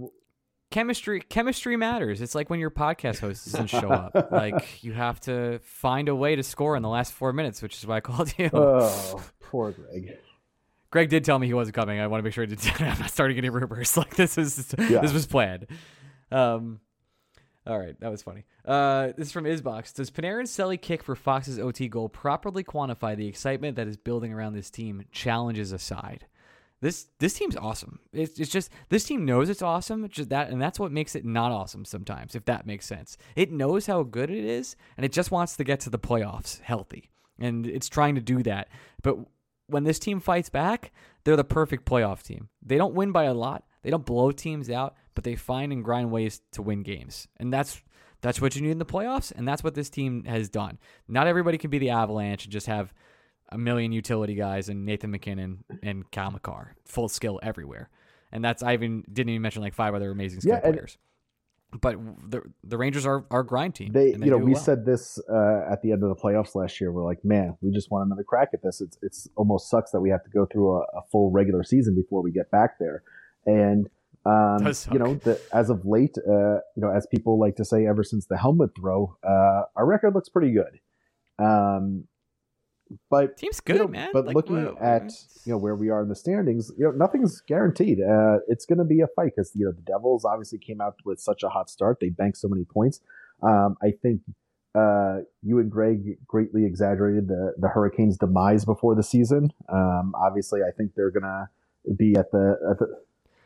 Chemistry, 0.72 1.22
chemistry 1.22 1.76
matters. 1.78 2.22
It's 2.22 2.36
like 2.36 2.52
when 2.52 2.60
your 2.60 2.70
podcast 2.70 3.20
host 3.20 3.46
doesn't 3.46 3.68
show 3.68 3.90
up. 3.90 4.32
like 4.32 4.84
you 4.84 4.94
have 4.94 5.20
to 5.22 5.60
find 5.64 6.10
a 6.10 6.16
way 6.16 6.36
to 6.36 6.44
score 6.44 6.76
in 6.76 6.84
the 6.84 6.90
last 6.90 7.12
four 7.12 7.34
minutes, 7.34 7.62
which 7.64 7.76
is 7.76 7.88
why 7.88 7.98
I 7.98 8.00
called 8.02 8.34
you. 8.38 8.52
Oh, 8.54 9.24
poor 9.40 9.72
Greg. 9.72 10.18
Greg 10.92 11.10
did 11.10 11.24
tell 11.24 11.40
me 11.40 11.48
he 11.48 11.54
wasn't 11.54 11.76
coming. 11.76 12.00
I 12.00 12.08
want 12.08 12.20
to 12.20 12.24
make 12.24 12.34
sure 12.34 12.46
to, 12.46 12.84
I'm 12.84 13.00
not 13.00 13.10
starting 13.10 13.38
any 13.38 13.50
rumors. 13.50 13.98
Like 13.98 14.16
this 14.16 14.38
is 14.38 14.74
yeah. 14.78 15.00
this 15.00 15.14
was 15.14 15.26
planned. 15.26 15.66
Um, 16.32 16.80
all 17.70 17.78
right, 17.78 18.00
that 18.00 18.10
was 18.10 18.24
funny. 18.24 18.46
Uh, 18.66 19.08
this 19.16 19.28
is 19.28 19.32
from 19.32 19.46
Isbox. 19.46 19.94
Does 19.94 20.10
Panarin's 20.10 20.52
celly 20.52 20.82
kick 20.82 21.04
for 21.04 21.16
Fox's 21.16 21.60
OT 21.60 21.88
goal 21.88 22.10
properly 22.10 22.64
quantify 22.64 23.16
the 23.16 23.28
excitement 23.28 23.76
that 23.76 23.88
is 23.88 23.96
building 23.96 24.34
around 24.34 24.54
this 24.54 24.70
team? 24.70 25.06
Challenges 25.12 25.72
aside, 25.72 26.26
this 26.82 27.08
this 27.20 27.34
team's 27.34 27.58
awesome. 27.58 28.00
It's, 28.14 28.40
it's 28.40 28.52
just 28.52 28.72
this 28.90 29.04
team 29.04 29.26
knows 29.26 29.50
it's 29.50 29.62
awesome. 29.62 30.06
It's 30.06 30.16
just 30.16 30.30
that, 30.30 30.50
and 30.50 30.62
that's 30.62 30.80
what 30.80 30.92
makes 30.92 31.16
it 31.16 31.26
not 31.26 31.52
awesome 31.52 31.84
sometimes. 31.84 32.36
If 32.36 32.46
that 32.46 32.66
makes 32.66 32.86
sense, 32.86 33.18
it 33.36 33.52
knows 33.52 33.86
how 33.86 34.04
good 34.04 34.30
it 34.30 34.46
is, 34.46 34.76
and 34.96 35.06
it 35.06 35.12
just 35.12 35.32
wants 35.32 35.58
to 35.58 35.64
get 35.64 35.82
to 35.82 35.90
the 35.90 36.00
playoffs 36.00 36.62
healthy, 36.62 37.10
and 37.38 37.68
it's 37.68 37.90
trying 37.90 38.16
to 38.16 38.22
do 38.22 38.42
that. 38.44 38.70
But 39.04 39.18
when 39.68 39.84
this 39.84 40.00
team 40.00 40.20
fights 40.20 40.50
back, 40.50 40.92
they're 41.24 41.36
the 41.36 41.44
perfect 41.44 41.86
playoff 41.86 42.24
team. 42.24 42.48
They 42.66 42.78
don't 42.78 42.96
win 42.96 43.12
by 43.12 43.26
a 43.26 43.34
lot. 43.34 43.66
They 43.82 43.90
don't 43.90 44.06
blow 44.06 44.32
teams 44.32 44.70
out, 44.70 44.96
but 45.16 45.24
they 45.24 45.36
find 45.36 45.72
and 45.72 45.84
grind 45.84 46.12
ways 46.12 46.42
to 46.54 46.62
win 46.62 46.84
games. 46.84 47.28
And 47.38 47.52
that's 47.54 47.82
that's 48.22 48.42
what 48.42 48.56
you 48.56 48.62
need 48.62 48.72
in 48.72 48.80
the 48.80 48.86
playoffs, 48.86 49.32
and 49.36 49.48
that's 49.48 49.64
what 49.64 49.76
this 49.76 49.90
team 49.90 50.26
has 50.26 50.50
done. 50.50 50.78
Not 51.08 51.28
everybody 51.28 51.58
can 51.58 51.70
be 51.70 51.78
the 51.78 51.92
Avalanche 51.92 52.46
and 52.46 52.52
just 52.52 52.68
have 52.68 52.94
a 53.50 53.58
million 53.58 53.92
utility 53.92 54.36
guys 54.36 54.70
and 54.70 54.86
Nathan 54.86 55.12
MacKinnon 55.12 55.64
and 55.82 56.10
Cal 56.12 56.32
Makar, 56.32 56.76
full 56.86 57.10
skill 57.10 57.40
everywhere. 57.42 57.90
And 58.32 58.44
that's 58.44 58.62
I 58.62 58.74
even 58.74 59.04
didn't 59.12 59.30
even 59.30 59.42
mention 59.42 59.62
like 59.62 59.74
five 59.74 59.96
other 59.96 60.12
amazing 60.12 60.42
skill 60.42 60.56
yeah, 60.56 60.72
players. 60.72 60.98
But 61.82 61.98
the 62.28 62.42
the 62.64 62.78
Rangers 62.78 63.06
are 63.06 63.26
our 63.32 63.44
grind 63.44 63.76
team. 63.76 63.92
They, 63.92 64.12
they 64.12 64.26
you 64.26 64.32
know, 64.32 64.38
we 64.38 64.54
well. 64.54 64.62
said 64.62 64.86
this 64.86 65.20
uh, 65.32 65.72
at 65.72 65.82
the 65.82 65.92
end 65.92 66.04
of 66.04 66.10
the 66.10 66.16
playoffs 66.16 66.56
last 66.56 66.82
year. 66.82 66.92
We're 66.92 67.06
like, 67.06 67.24
man, 67.24 67.58
we 67.62 67.72
just 67.72 67.92
want 67.92 68.08
another 68.08 68.24
crack 68.24 68.50
at 68.54 68.64
this. 68.64 68.82
It's 68.82 68.98
it's 69.02 69.28
almost 69.36 69.70
sucks 69.70 69.92
that 69.92 70.02
we 70.02 70.10
have 70.10 70.24
to 70.24 70.30
go 70.30 70.46
through 70.46 70.78
a, 70.78 70.80
a 70.80 71.02
full 71.12 71.32
regular 71.32 71.64
season 71.64 71.96
before 71.96 72.22
we 72.22 72.32
get 72.32 72.50
back 72.52 72.80
there. 72.80 73.04
And 73.46 73.90
um, 74.26 74.66
you 74.92 75.00
know, 75.00 75.16
the, 75.16 75.40
as 75.54 75.70
of 75.70 75.86
late, 75.86 76.18
uh, 76.18 76.60
you 76.76 76.82
know, 76.82 76.92
as 76.92 77.08
people 77.08 77.40
like 77.40 77.56
to 77.56 77.66
say, 77.66 77.88
ever 77.88 78.04
since 78.04 78.26
the 78.26 78.38
helmet 78.38 78.72
throw, 78.76 79.16
uh, 79.24 79.64
our 79.76 79.86
record 79.86 80.14
looks 80.14 80.30
pretty 80.30 80.52
good. 80.52 80.80
Um, 81.44 82.06
but 83.10 83.38
team's 83.38 83.60
good, 83.60 83.78
you 83.78 83.82
know, 83.84 83.88
man. 83.88 84.10
But 84.12 84.26
like, 84.26 84.36
looking 84.36 84.66
whoa, 84.66 84.78
at 84.82 85.12
you 85.46 85.54
know 85.54 85.58
where 85.58 85.76
we 85.76 85.90
are 85.90 86.02
in 86.02 86.10
the 86.10 86.16
standings, 86.16 86.72
you 86.78 86.86
know, 86.86 86.92
nothing's 86.92 87.42
guaranteed. 87.42 88.00
Uh, 88.02 88.40
it's 88.48 88.66
going 88.66 88.80
to 88.80 88.86
be 88.86 89.02
a 89.02 89.08
fight 89.16 89.34
because 89.36 89.52
you 89.56 89.66
know 89.66 89.72
the 89.72 89.82
Devils 89.82 90.26
obviously 90.26 90.58
came 90.58 90.82
out 90.82 90.96
with 91.06 91.20
such 91.20 91.44
a 91.44 91.50
hot 91.50 91.70
start; 91.70 92.00
they 92.02 92.10
banked 92.10 92.38
so 92.38 92.48
many 92.48 92.66
points. 92.66 93.02
Um, 93.42 93.78
I 93.82 93.92
think 94.02 94.22
uh, 94.76 95.20
you 95.44 95.60
and 95.60 95.70
Greg 95.70 96.18
greatly 96.28 96.66
exaggerated 96.66 97.28
the 97.28 97.54
the 97.58 97.68
Hurricanes' 97.70 98.18
demise 98.18 98.66
before 98.66 98.96
the 98.96 99.04
season. 99.04 99.54
Um, 99.72 100.14
obviously, 100.16 100.62
I 100.62 100.72
think 100.76 100.92
they're 100.96 101.12
gonna 101.12 101.50
be 101.96 102.16
at 102.16 102.32
the 102.32 102.58
at 102.72 102.80
the 102.80 102.88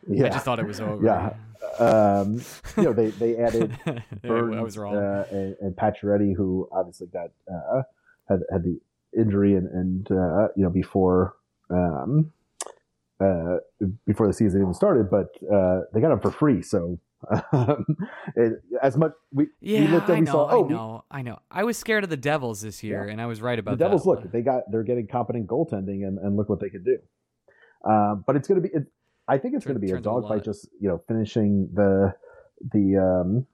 yeah. 0.08 0.26
I 0.26 0.30
just 0.30 0.46
thought 0.46 0.60
it 0.60 0.68
was 0.68 0.80
over. 0.80 1.04
Yeah. 1.04 1.34
Um, 1.80 2.42
you 2.78 2.84
know, 2.84 2.94
they, 2.94 3.08
they 3.10 3.38
added 3.38 3.78
Burns, 4.22 4.56
I 4.58 4.62
was 4.62 4.78
wrong. 4.78 4.96
Uh, 4.96 5.26
and, 5.32 5.56
and 5.62 5.76
Pacioretty, 5.76 6.36
who 6.36 6.68
obviously 6.72 7.08
got 7.08 7.32
uh, 7.52 7.84
had 8.28 8.42
had 8.52 8.64
the 8.64 8.80
injury 9.18 9.56
and 9.56 9.68
and 9.70 10.12
uh, 10.12 10.48
you 10.56 10.64
know 10.64 10.70
before 10.70 11.36
um, 11.70 12.32
uh, 13.20 13.58
before 14.06 14.28
the 14.28 14.34
season 14.34 14.62
even 14.62 14.74
started, 14.74 15.10
but 15.10 15.30
uh, 15.52 15.82
they 15.94 16.02
got 16.02 16.12
him 16.12 16.20
for 16.20 16.32
free. 16.32 16.62
So 16.62 17.00
um, 17.52 17.86
it, 18.36 18.62
as 18.82 18.98
much 18.98 19.14
we, 19.32 19.48
yeah, 19.62 19.82
we 19.82 19.88
looked 19.88 20.10
at, 20.10 20.16
we 20.16 20.22
know, 20.22 20.32
saw, 20.32 20.50
oh, 20.52 20.66
I 20.66 20.68
know, 20.68 21.04
we, 21.12 21.20
I 21.20 21.22
know. 21.22 21.40
I 21.50 21.64
was 21.64 21.78
scared 21.78 22.04
of 22.04 22.10
the 22.10 22.18
Devils 22.18 22.62
this 22.62 22.84
year, 22.84 23.06
yeah. 23.06 23.12
and 23.12 23.22
I 23.22 23.26
was 23.26 23.42
right 23.42 23.58
about 23.58 23.78
the 23.78 23.86
Devils. 23.86 24.04
That. 24.04 24.10
Look, 24.10 24.32
they 24.32 24.42
got 24.42 24.70
they're 24.72 24.84
getting 24.84 25.08
competent 25.08 25.48
goaltending, 25.48 26.06
and, 26.08 26.18
and 26.20 26.36
look 26.36 26.50
what 26.50 26.60
they 26.60 26.70
could 26.70 26.86
do. 26.86 26.98
Uh, 27.90 28.16
but 28.16 28.36
it's 28.36 28.48
going 28.48 28.62
to 28.62 28.68
be. 28.68 28.74
It, 28.76 28.84
I 29.28 29.38
think 29.38 29.56
it's 29.56 29.66
going 29.66 29.80
to 29.80 29.86
be 29.86 29.92
a 29.92 30.00
dogfight, 30.00 30.44
just 30.44 30.68
you 30.80 30.90
know, 30.90 31.02
finishing 31.08 31.70
the 31.74 32.14
the 32.72 32.98
um, 32.98 33.46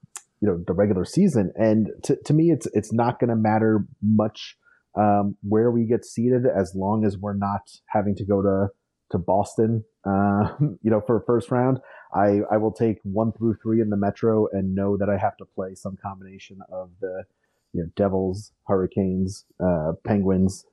you 0.42 0.48
know 0.48 0.64
the 0.66 0.74
regular 0.74 1.06
season. 1.06 1.52
And 1.56 1.90
to 2.04 2.18
to 2.26 2.34
me, 2.34 2.52
it's 2.52 2.68
it's 2.74 2.92
not 2.92 3.20
going 3.20 3.30
to 3.30 3.36
matter 3.36 3.86
much 4.02 4.58
um, 4.96 5.36
where 5.48 5.72
we 5.72 5.86
get 5.86 6.06
seated 6.06 6.46
as 6.46 6.74
long 6.76 7.06
as 7.06 7.18
we're 7.18 7.36
not 7.36 7.70
having 7.88 8.16
to 8.16 8.26
go 8.26 8.42
to 8.42 8.68
to 9.12 9.18
Boston, 9.18 9.84
uh, 10.06 10.56
you 10.60 10.92
know, 10.92 11.02
for 11.02 11.18
a 11.18 11.24
first 11.24 11.52
round. 11.52 11.80
I 12.14 12.42
I 12.52 12.58
will 12.58 12.72
take 12.72 13.00
one 13.04 13.32
through 13.32 13.58
three 13.62 13.82
in 13.82 13.90
the 13.90 13.98
Metro 13.98 14.48
and 14.52 14.76
know 14.76 14.98
that 14.98 15.10
I 15.10 15.18
have 15.18 15.38
to 15.38 15.46
play 15.46 15.76
some 15.76 15.98
combination 16.02 16.60
of 16.72 16.90
the 17.00 17.26
you 17.74 17.84
know 17.84 17.90
Devils, 17.96 18.52
Hurricanes, 18.68 19.46
uh, 19.64 19.94
Penguins, 20.04 20.66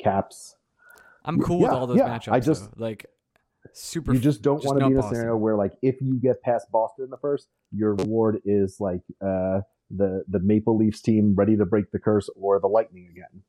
Caps. 0.00 0.56
I'm 1.24 1.40
cool 1.40 1.60
yeah, 1.60 1.68
with 1.68 1.76
all 1.76 1.86
those 1.86 1.98
yeah, 1.98 2.08
matchups. 2.08 2.32
I 2.32 2.40
just 2.40 2.76
though. 2.76 2.84
like 2.84 3.06
super. 3.72 4.12
You 4.12 4.20
just 4.20 4.42
don't 4.42 4.64
want 4.64 4.78
to 4.78 4.86
be 4.86 4.92
in 4.92 4.98
a 4.98 5.00
Boston. 5.00 5.16
scenario 5.16 5.36
where, 5.36 5.56
like, 5.56 5.72
if 5.82 5.96
you 6.00 6.16
get 6.20 6.42
past 6.42 6.70
Boston 6.70 7.04
in 7.04 7.10
the 7.10 7.16
first, 7.18 7.48
your 7.72 7.94
reward 7.94 8.40
is 8.44 8.80
like 8.80 9.02
uh, 9.20 9.60
the 9.90 10.24
the 10.28 10.40
Maple 10.40 10.76
Leafs 10.76 11.00
team 11.00 11.34
ready 11.34 11.56
to 11.56 11.64
break 11.64 11.90
the 11.90 11.98
curse, 11.98 12.28
or 12.36 12.60
the 12.60 12.68
Lightning 12.68 13.08
again. 13.10 13.42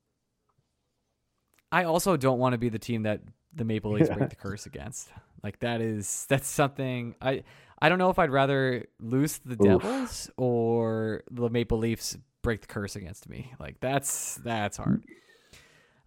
I 1.71 1.83
also 1.83 2.15
don't 2.15 2.39
want 2.39 2.53
to 2.53 2.57
be 2.57 2.69
the 2.69 2.79
team 2.79 3.03
that 3.03 3.21
the 3.53 3.65
Maple 3.65 3.91
Leafs 3.91 4.09
break 4.09 4.29
the 4.29 4.35
curse 4.37 4.65
against. 4.65 5.09
Like 5.43 5.59
that 5.59 5.81
is 5.81 6.25
that's 6.29 6.47
something 6.47 7.15
I 7.21 7.43
I 7.79 7.89
don't 7.89 7.99
know 7.99 8.09
if 8.09 8.19
I'd 8.19 8.31
rather 8.31 8.85
lose 8.99 9.39
the 9.39 9.53
Oof. 9.53 9.81
Devils 9.81 10.29
or 10.37 11.23
the 11.29 11.49
Maple 11.49 11.77
Leafs 11.77 12.17
break 12.41 12.61
the 12.61 12.67
curse 12.67 12.95
against 12.95 13.27
me. 13.29 13.53
Like 13.59 13.79
that's 13.79 14.35
that's 14.35 14.77
hard. 14.77 15.03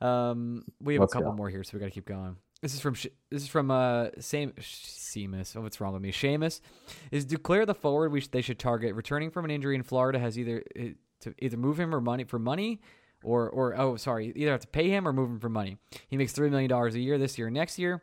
Um, 0.00 0.64
we 0.80 0.94
have 0.94 1.00
Let's 1.00 1.12
a 1.12 1.16
couple 1.16 1.32
go. 1.32 1.36
more 1.36 1.50
here, 1.50 1.64
so 1.64 1.72
we 1.74 1.80
got 1.80 1.86
to 1.86 1.90
keep 1.90 2.06
going. 2.06 2.36
This 2.60 2.74
is 2.74 2.80
from 2.80 2.94
Sh- 2.94 3.06
this 3.30 3.42
is 3.42 3.48
from 3.48 3.70
uh 3.70 4.08
same 4.18 4.52
Seamus. 4.52 5.56
Oh, 5.56 5.60
what's 5.60 5.80
wrong 5.80 5.92
with 5.92 6.02
me? 6.02 6.12
Seamus 6.12 6.60
is 7.12 7.24
Duclair 7.24 7.66
the 7.66 7.74
forward 7.74 8.10
we 8.10 8.20
sh- 8.20 8.28
they 8.28 8.42
should 8.42 8.58
target. 8.58 8.94
Returning 8.94 9.30
from 9.30 9.44
an 9.44 9.50
injury 9.50 9.76
in 9.76 9.82
Florida 9.82 10.18
has 10.18 10.38
either 10.38 10.64
eh, 10.74 10.90
to 11.20 11.34
either 11.38 11.56
move 11.56 11.78
him 11.78 11.94
or 11.94 12.00
money 12.00 12.24
for 12.24 12.38
money, 12.38 12.80
or 13.22 13.48
or 13.48 13.78
oh 13.78 13.96
sorry, 13.96 14.32
either 14.34 14.50
have 14.50 14.60
to 14.60 14.68
pay 14.68 14.88
him 14.88 15.06
or 15.06 15.12
move 15.12 15.30
him 15.30 15.38
for 15.38 15.48
money. 15.48 15.76
He 16.08 16.16
makes 16.16 16.32
three 16.32 16.50
million 16.50 16.68
dollars 16.68 16.94
a 16.94 17.00
year 17.00 17.16
this 17.16 17.38
year, 17.38 17.46
and 17.46 17.54
next 17.54 17.78
year. 17.78 18.02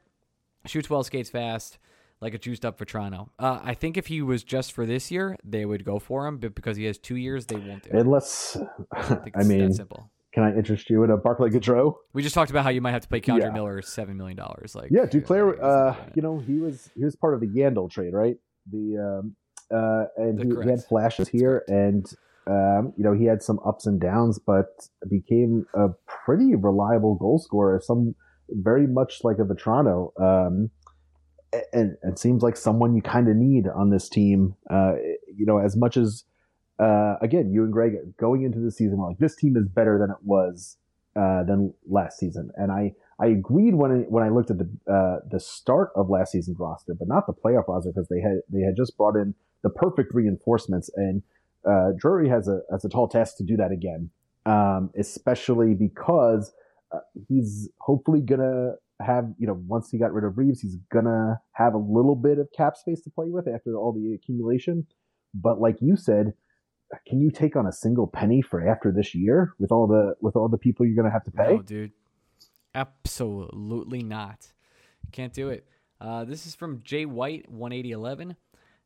Shoots 0.67 0.89
well, 0.89 1.03
skates 1.03 1.29
fast, 1.29 1.77
like 2.21 2.33
a 2.33 2.39
juiced 2.39 2.65
up 2.65 2.79
Vatrano. 2.79 3.29
Uh, 3.37 3.59
I 3.63 3.73
think 3.75 3.97
if 3.97 4.07
he 4.07 4.21
was 4.21 4.43
just 4.43 4.73
for 4.73 4.85
this 4.85 5.11
year, 5.11 5.37
they 5.43 5.65
would 5.65 5.85
go 5.85 5.99
for 5.99 6.25
him, 6.25 6.37
but 6.37 6.55
because 6.55 6.75
he 6.77 6.85
has 6.85 6.97
two 6.97 7.15
years, 7.15 7.45
they 7.45 7.55
won't 7.55 7.83
do 7.83 7.91
it. 7.91 7.95
Unless, 7.95 8.57
I, 8.91 9.01
think 9.03 9.35
I 9.37 9.43
mean, 9.43 9.67
that 9.67 9.75
simple. 9.75 10.09
Can 10.35 10.43
I 10.43 10.53
interest 10.53 10.89
you 10.89 11.01
in 11.05 11.09
a 11.11 11.15
Barclay 11.17 11.49
Goodrow? 11.49 11.95
We 12.11 12.21
just 12.21 12.35
talked 12.35 12.51
about 12.51 12.63
how 12.65 12.69
you 12.69 12.81
might 12.81 12.91
have 12.91 13.03
to 13.03 13.07
pay 13.07 13.21
K'Andre 13.21 13.39
Yeah. 13.43 13.49
Miller 13.51 13.81
seven 13.81 14.17
million 14.17 14.35
dollars. 14.35 14.75
Like 14.75 14.89
Yeah, 14.91 15.05
Duclair. 15.05 15.57
Uh, 15.57 15.65
not 15.65 15.95
doing 15.95 16.07
it. 16.09 16.13
you 16.17 16.21
know, 16.21 16.39
he 16.39 16.59
was 16.59 16.89
he 16.93 17.05
was 17.05 17.15
part 17.15 17.33
of 17.33 17.39
the 17.39 17.47
Yandle 17.47 17.89
trade, 17.89 18.13
right? 18.13 18.35
The 18.69 19.21
um, 19.23 19.35
uh, 19.73 20.05
and 20.17 20.37
he, 20.37 20.61
he 20.63 20.69
had 20.69 20.83
flashes 20.83 21.29
here, 21.29 21.63
and 21.69 22.05
um, 22.47 22.91
you 22.97 23.03
know, 23.05 23.13
he 23.13 23.23
had 23.23 23.41
some 23.41 23.59
ups 23.65 23.85
and 23.87 23.99
downs, 23.99 24.37
but 24.37 24.67
became 25.09 25.65
a 25.73 25.87
pretty 26.25 26.53
reliable 26.53 27.15
goal 27.15 27.39
scorer. 27.39 27.79
Some 27.81 28.13
very 28.49 28.87
much 28.87 29.23
like 29.23 29.37
a 29.39 29.43
Vatrano. 29.43 30.11
Um, 30.21 30.69
and 31.71 31.95
it 32.03 32.19
seems 32.19 32.43
like 32.43 32.57
someone 32.57 32.93
you 32.93 33.01
kind 33.01 33.29
of 33.29 33.37
need 33.37 33.67
on 33.73 33.89
this 33.89 34.09
team. 34.09 34.55
Uh, 34.69 34.95
you 35.33 35.45
know, 35.45 35.59
as 35.59 35.77
much 35.77 35.95
as 35.95 36.25
uh, 36.79 37.15
again, 37.21 37.51
you 37.51 37.63
and 37.63 37.71
Greg 37.71 37.93
going 38.17 38.43
into 38.43 38.59
the 38.59 38.71
season, 38.71 38.97
were 38.97 39.07
like 39.09 39.17
this 39.17 39.35
team 39.35 39.55
is 39.55 39.67
better 39.67 39.97
than 39.97 40.09
it 40.09 40.23
was 40.23 40.77
uh, 41.15 41.43
than 41.43 41.73
last 41.87 42.19
season, 42.19 42.51
and 42.55 42.71
I 42.71 42.93
I 43.19 43.27
agreed 43.27 43.75
when 43.75 43.91
I, 43.91 43.95
when 44.09 44.23
I 44.23 44.29
looked 44.29 44.51
at 44.51 44.57
the 44.57 44.69
uh, 44.91 45.19
the 45.29 45.39
start 45.39 45.91
of 45.95 46.09
last 46.09 46.33
season's 46.33 46.59
roster, 46.59 46.93
but 46.93 47.07
not 47.07 47.27
the 47.27 47.33
playoff 47.33 47.67
roster 47.67 47.91
because 47.91 48.09
they 48.09 48.19
had 48.19 48.39
they 48.51 48.61
had 48.61 48.75
just 48.75 48.97
brought 48.97 49.15
in 49.15 49.33
the 49.63 49.69
perfect 49.69 50.13
reinforcements, 50.13 50.89
and 50.95 51.23
uh, 51.65 51.91
Drury 51.97 52.27
has 52.27 52.47
a 52.47 52.61
has 52.71 52.83
a 52.83 52.89
tall 52.89 53.07
task 53.07 53.37
to 53.37 53.43
do 53.43 53.55
that 53.55 53.71
again, 53.71 54.09
um, 54.45 54.89
especially 54.97 55.73
because 55.73 56.51
uh, 56.91 56.99
he's 57.29 57.69
hopefully 57.79 58.19
gonna 58.19 58.73
have 59.01 59.33
you 59.37 59.47
know 59.47 59.61
once 59.67 59.89
he 59.89 59.97
got 59.97 60.13
rid 60.13 60.25
of 60.25 60.37
Reaves, 60.37 60.59
he's 60.59 60.77
gonna 60.91 61.39
have 61.53 61.73
a 61.73 61.77
little 61.77 62.15
bit 62.15 62.37
of 62.37 62.49
cap 62.55 62.75
space 62.75 62.99
to 63.01 63.09
play 63.09 63.27
with 63.29 63.47
after 63.47 63.75
all 63.77 63.93
the 63.93 64.13
accumulation. 64.13 64.85
But 65.33 65.61
like 65.61 65.77
you 65.79 65.95
said, 65.95 66.33
can 67.05 67.19
you 67.19 67.31
take 67.31 67.55
on 67.55 67.65
a 67.67 67.71
single 67.71 68.07
penny 68.07 68.41
for 68.41 68.67
after 68.67 68.91
this 68.91 69.15
year 69.15 69.53
with 69.59 69.71
all 69.71 69.87
the 69.87 70.15
with 70.21 70.35
all 70.35 70.47
the 70.47 70.57
people 70.57 70.85
you're 70.85 70.95
gonna 70.95 71.11
have 71.11 71.23
to 71.25 71.31
pay? 71.31 71.55
No, 71.55 71.61
dude. 71.61 71.91
Absolutely 72.73 74.03
not. 74.03 74.51
Can't 75.11 75.33
do 75.33 75.49
it. 75.49 75.67
Uh, 76.01 76.25
this 76.25 76.45
is 76.45 76.55
from 76.55 76.81
Jay 76.83 77.05
White, 77.05 77.49
one 77.49 77.71
eighty 77.71 77.91
eleven. 77.91 78.35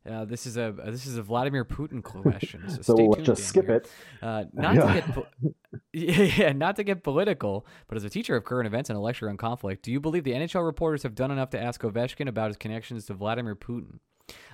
Uh, 0.08 0.24
this 0.24 0.46
is 0.46 0.56
a 0.56 0.74
this 0.86 1.06
is 1.06 1.18
a 1.18 1.22
Vladimir 1.22 1.64
Putin 1.64 2.02
question. 2.02 2.62
So, 2.68 2.82
So 2.82 2.94
we'll 2.96 3.22
just 3.22 3.44
skip 3.44 3.66
here. 3.66 3.76
it. 3.76 3.90
Uh, 4.22 4.44
not 4.52 4.74
to 4.74 4.94
get 4.94 5.12
po- 5.12 5.26
yeah, 5.92 6.22
yeah, 6.22 6.52
not 6.52 6.76
to 6.76 6.84
get 6.84 7.02
political, 7.02 7.66
but 7.86 7.96
as 7.96 8.04
a 8.04 8.10
teacher 8.10 8.34
of 8.34 8.44
current 8.44 8.66
events 8.66 8.88
and 8.88 8.96
a 8.96 9.00
lecturer 9.00 9.28
on 9.28 9.36
conflict, 9.36 9.82
do 9.82 9.92
you 9.92 10.00
believe 10.00 10.24
the 10.24 10.32
NHL 10.32 10.64
reporters 10.64 11.02
have 11.02 11.14
done 11.14 11.30
enough 11.30 11.50
to 11.50 11.60
ask 11.60 11.82
Ovechkin 11.82 12.28
about 12.28 12.48
his 12.48 12.56
connections 12.56 13.04
to 13.06 13.14
Vladimir 13.14 13.54
Putin? 13.54 13.98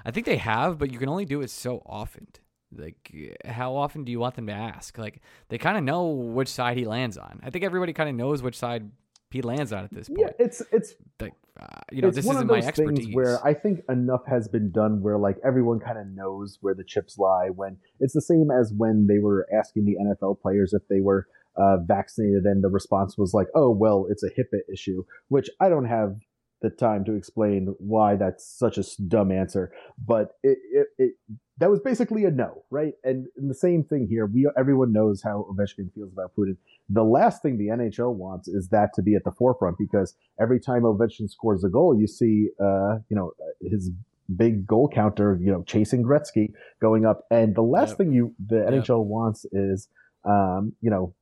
I 0.05 0.11
think 0.11 0.27
they 0.27 0.39
have, 0.39 0.79
but 0.79 0.91
you 0.91 0.99
can 0.99 1.09
only 1.09 1.27
do 1.27 1.43
it 1.43 1.51
so 1.51 1.83
often. 1.87 2.27
Like, 2.75 3.39
how 3.45 3.77
often 3.77 4.05
do 4.05 4.13
you 4.13 4.19
want 4.19 4.35
them 4.35 4.47
to 4.49 4.53
ask? 4.53 4.99
Like, 4.99 5.21
they 5.49 5.59
kind 5.59 5.79
of 5.79 5.85
know 5.85 6.09
which 6.09 6.49
side 6.49 6.77
he 6.77 6.85
lands 6.85 7.17
on. 7.17 7.41
I 7.43 7.51
think 7.51 7.65
everybody 7.65 7.93
kind 7.93 8.09
of 8.09 8.15
knows 8.17 8.43
which 8.43 8.59
side 8.59 8.91
he 9.31 9.43
lands 9.43 9.73
on 9.73 9.85
at 9.85 9.93
this 9.93 10.09
point. 10.09 10.21
Yeah, 10.21 10.31
it's 10.39 10.63
it's 10.73 10.95
Like, 11.21 11.35
uh, 11.61 11.67
you 11.91 12.03
know, 12.03 12.11
this 12.11 12.25
one 12.25 12.37
isn't 12.37 12.51
of 12.51 12.63
my 12.63 12.67
expertise. 12.67 13.05
things 13.07 13.15
where 13.15 13.45
I 13.45 13.55
think 13.55 13.81
enough 13.89 14.27
has 14.27 14.49
been 14.49 14.71
done 14.71 15.01
where 15.03 15.19
like 15.19 15.37
everyone 15.45 15.81
kind 15.81 15.99
of 15.99 16.07
knows 16.09 16.59
where 16.61 16.75
the 16.75 16.85
chips 16.85 17.19
lie. 17.19 17.49
When 17.55 17.79
it's 18.01 18.15
the 18.15 18.21
same 18.21 18.49
as 18.51 18.73
when 18.77 19.07
they 19.07 19.19
were 19.19 19.47
asking 19.57 19.85
the 19.85 19.97
NFL 19.97 20.41
players 20.41 20.73
if 20.73 20.83
they 20.89 21.01
were 21.01 21.27
uh, 21.57 21.79
vaccinated, 21.79 22.45
and 22.45 22.63
the 22.63 22.69
response 22.69 23.17
was 23.17 23.33
like, 23.35 23.49
"Oh, 23.55 23.71
well, 23.71 24.07
it's 24.11 24.23
a 24.23 24.29
HIPAA 24.31 24.61
issue," 24.73 25.05
which 25.29 25.49
I 25.61 25.69
don't 25.69 25.87
have 25.87 26.17
the 26.63 26.71
time 26.71 27.05
to 27.05 27.15
explain 27.15 27.75
why 27.79 28.17
that's 28.17 28.47
such 28.47 28.79
a 28.79 28.85
dumb 29.09 29.31
answer. 29.31 29.73
But 29.99 30.33
it, 30.43 30.59
it, 30.73 30.87
it 30.99 31.13
that 31.59 31.71
was 31.71 31.81
basically 31.81 32.25
a 32.25 32.31
no, 32.31 32.65
right? 32.71 32.93
And, 33.03 33.27
and 33.37 33.49
the 33.51 33.55
same 33.55 33.83
thing 33.85 34.07
here. 34.11 34.27
We 34.27 34.49
everyone 34.59 34.93
knows 34.93 35.23
how 35.23 35.47
Ovechkin 35.51 35.93
feels 35.95 36.13
about 36.13 36.33
Putin. 36.37 36.57
The 36.89 37.03
last 37.05 37.43
thing 37.43 37.57
the 37.59 37.69
NHL 37.69 38.15
wants 38.15 38.47
is 38.49 38.69
that 38.69 38.91
to 38.95 39.03
be 39.03 39.15
at 39.15 39.25
the 39.25 39.33
forefront 39.33 39.79
because 39.79 40.15
every 40.41 40.61
time 40.61 40.83
Ovechkin 40.83 41.29
scores 41.31 41.65
a 41.65 41.69
goal, 41.69 41.99
you 41.99 42.07
see, 42.07 42.49
uh, 42.63 42.97
you 43.09 43.17
know, 43.17 43.33
his 43.63 43.91
big 44.37 44.67
goal 44.67 44.89
counter, 44.93 45.39
you 45.41 45.51
know, 45.51 45.63
chasing 45.63 46.03
Gretzky 46.03 46.53
going 46.81 47.07
up. 47.07 47.23
And 47.31 47.55
the 47.55 47.63
last 47.63 47.91
Yep. 47.91 47.99
thing 47.99 48.13
you 48.13 48.35
the 48.45 48.57
Yep. 48.57 48.69
NHL 48.85 49.05
wants 49.07 49.45
is, 49.53 49.89
um, 50.25 50.73
you 50.81 50.91
know, 50.91 51.15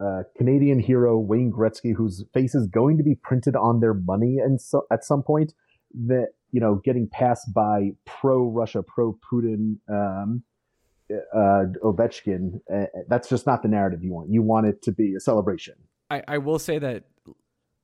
uh, 0.00 0.22
Canadian 0.36 0.78
hero 0.80 1.18
Wayne 1.18 1.52
Gretzky, 1.52 1.94
whose 1.94 2.24
face 2.34 2.54
is 2.54 2.66
going 2.66 2.98
to 2.98 3.02
be 3.04 3.14
printed 3.14 3.56
on 3.56 3.80
their 3.80 3.94
money 3.94 4.38
and 4.38 4.60
so 4.60 4.84
at 4.90 5.04
some 5.04 5.22
point, 5.22 5.54
that 6.06 6.28
you 6.52 6.60
know, 6.60 6.80
getting 6.84 7.08
passed 7.08 7.52
by 7.52 7.90
pro 8.04 8.48
Russia, 8.48 8.82
pro 8.82 9.18
Putin. 9.30 9.76
Um, 9.88 10.44
uh, 11.34 11.64
Ovechkin, 11.84 12.60
uh, 12.72 12.86
that's 13.06 13.28
just 13.28 13.46
not 13.46 13.62
the 13.62 13.68
narrative 13.68 14.02
you 14.02 14.12
want. 14.14 14.30
You 14.30 14.40
want 14.40 14.66
it 14.66 14.80
to 14.82 14.92
be 14.92 15.14
a 15.14 15.20
celebration. 15.20 15.74
I, 16.10 16.22
I 16.26 16.38
will 16.38 16.58
say 16.58 16.78
that 16.78 17.04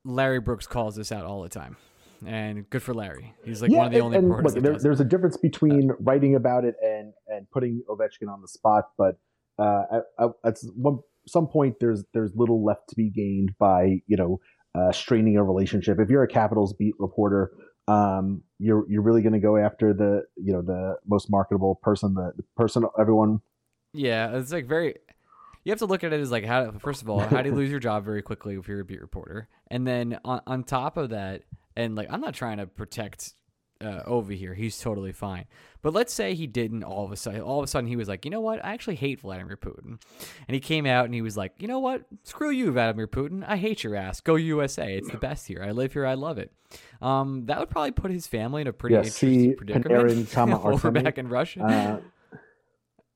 Larry 0.05 0.41
Brooks 0.41 0.67
calls 0.67 0.97
this 0.97 1.13
out 1.13 1.25
all 1.27 1.43
the 1.43 1.49
time, 1.51 1.77
and 2.25 2.69
good 2.71 2.83
for 2.83 2.95
Larry. 2.95 3.35
He's 3.45 3.61
like 3.61 3.71
one 3.71 3.87
of 3.87 3.93
the 3.93 3.99
and- 3.99 4.05
only 4.07 4.19
and 4.19 4.29
reporters 4.31 4.55
look, 4.55 4.65
there, 4.65 4.79
there's 4.79 5.01
a 5.01 5.05
difference 5.05 5.37
between 5.37 5.91
writing 6.01 6.37
about 6.37 6.65
it 6.65 6.77
and 6.83 7.13
and 7.27 7.51
putting 7.51 7.83
Ovechkin 7.89 8.33
on 8.33 8.41
the 8.41 8.49
spot. 8.49 8.85
But 8.97 9.19
uh, 9.59 9.83
at, 9.93 10.03
at- 10.19 10.31
at 10.45 10.59
one, 10.75 11.01
some 11.27 11.49
point, 11.49 11.77
there's 11.81 12.05
there's 12.15 12.33
little 12.35 12.65
left 12.65 12.89
to 12.91 12.95
be 12.97 13.11
gained 13.11 13.53
by 13.59 14.01
you 14.07 14.17
know 14.17 14.41
uh, 14.75 14.91
straining 14.93 15.37
a 15.37 15.45
relationship. 15.45 15.99
If 16.01 16.09
you're 16.09 16.23
a 16.23 16.29
Capitals 16.29 16.73
beat 16.73 16.95
reporter, 16.99 17.53
um, 17.89 18.43
you're 18.59 18.89
you're 18.89 19.03
really 19.03 19.23
going 19.23 19.33
to 19.33 19.39
go 19.41 19.57
after 19.57 19.93
the 19.95 20.27
you 20.37 20.53
know 20.53 20.63
the 20.63 20.99
most 21.07 21.31
marketable 21.31 21.77
person, 21.77 22.15
the, 22.15 22.33
the 22.37 22.43
person 22.57 22.85
everyone. 22.99 23.41
Yeah, 23.93 24.37
it's 24.37 24.53
like 24.53 24.67
very. 24.67 24.97
You 25.65 25.73
have 25.73 25.81
to 25.81 25.87
look 25.87 26.05
at 26.05 26.13
it 26.13 26.21
as 26.21 26.31
like 26.31 26.45
how. 26.45 26.73
First 26.73 27.03
of 27.03 27.09
all, 27.09 27.21
how 27.21 27.43
do 27.43 27.49
you 27.49 27.55
lose 27.55 27.71
your 27.71 27.81
job 27.81 28.05
very 28.05 28.23
quickly 28.23 28.55
if 28.55 28.69
you're 28.69 28.81
a 28.81 28.85
beat 28.85 29.01
reporter? 29.01 29.49
And 29.69 29.87
then 29.87 30.21
on 30.25 30.43
on 30.47 30.65
top 30.65 30.97
of 30.97 31.11
that, 31.11 31.43
and 31.77 31.97
like 31.97 32.09
I'm 32.11 32.21
not 32.21 32.35
trying 32.35 32.59
to 32.59 32.67
protect 32.67 33.33
uh, 33.81 34.03
Ovi 34.09 34.37
here. 34.37 34.55
He's 34.55 34.79
totally 34.81 35.13
fine. 35.13 35.45
But 35.83 35.93
let's 35.93 36.13
say 36.13 36.35
he 36.35 36.47
didn't 36.47 36.83
all 36.83 37.05
of 37.05 37.13
a 37.13 37.17
sudden. 37.17 37.41
All 37.41 37.59
of 37.61 37.65
a 37.65 37.67
sudden, 37.69 37.89
he 37.89 37.95
was 37.97 38.09
like, 38.09 38.25
you 38.25 38.31
know 38.31 38.41
what? 38.41 38.65
I 38.65 38.73
actually 38.73 38.97
hate 38.97 39.21
Vladimir 39.21 39.57
Putin. 39.57 40.01
And 40.49 40.55
he 40.55 40.59
came 40.61 40.85
out 40.87 41.05
and 41.05 41.15
he 41.15 41.23
was 41.23 41.37
like, 41.37 41.53
you 41.59 41.69
know 41.69 41.79
what? 41.79 42.03
Screw 42.25 42.51
you, 42.51 42.73
Vladimir 42.73 43.07
Putin. 43.07 43.45
I 43.47 43.57
hate 43.57 43.85
your 43.85 43.95
ass. 43.95 44.21
Go 44.21 44.35
USA. 44.35 44.97
It's 44.97 45.11
the 45.11 45.17
best 45.19 45.47
here. 45.47 45.63
I 45.63 45.71
live 45.71 45.93
here. 45.93 46.05
I 46.07 46.15
love 46.15 46.39
it. 46.39 46.53
Um, 47.01 47.47
that 47.47 47.61
would 47.61 47.71
probably 47.71 47.93
put 47.93 48.11
his 48.11 48.27
family 48.27 48.63
in 48.63 48.67
a 48.67 48.73
pretty 48.73 48.95
Yeah, 48.95 48.99
interesting 49.01 49.51
see 49.51 49.55
predicament 49.55 50.27
Panarin, 50.29 50.65
over 50.65 50.91
back 50.91 51.17
in 51.19 51.29
Russia. 51.29 51.63
Uh, 51.63 52.37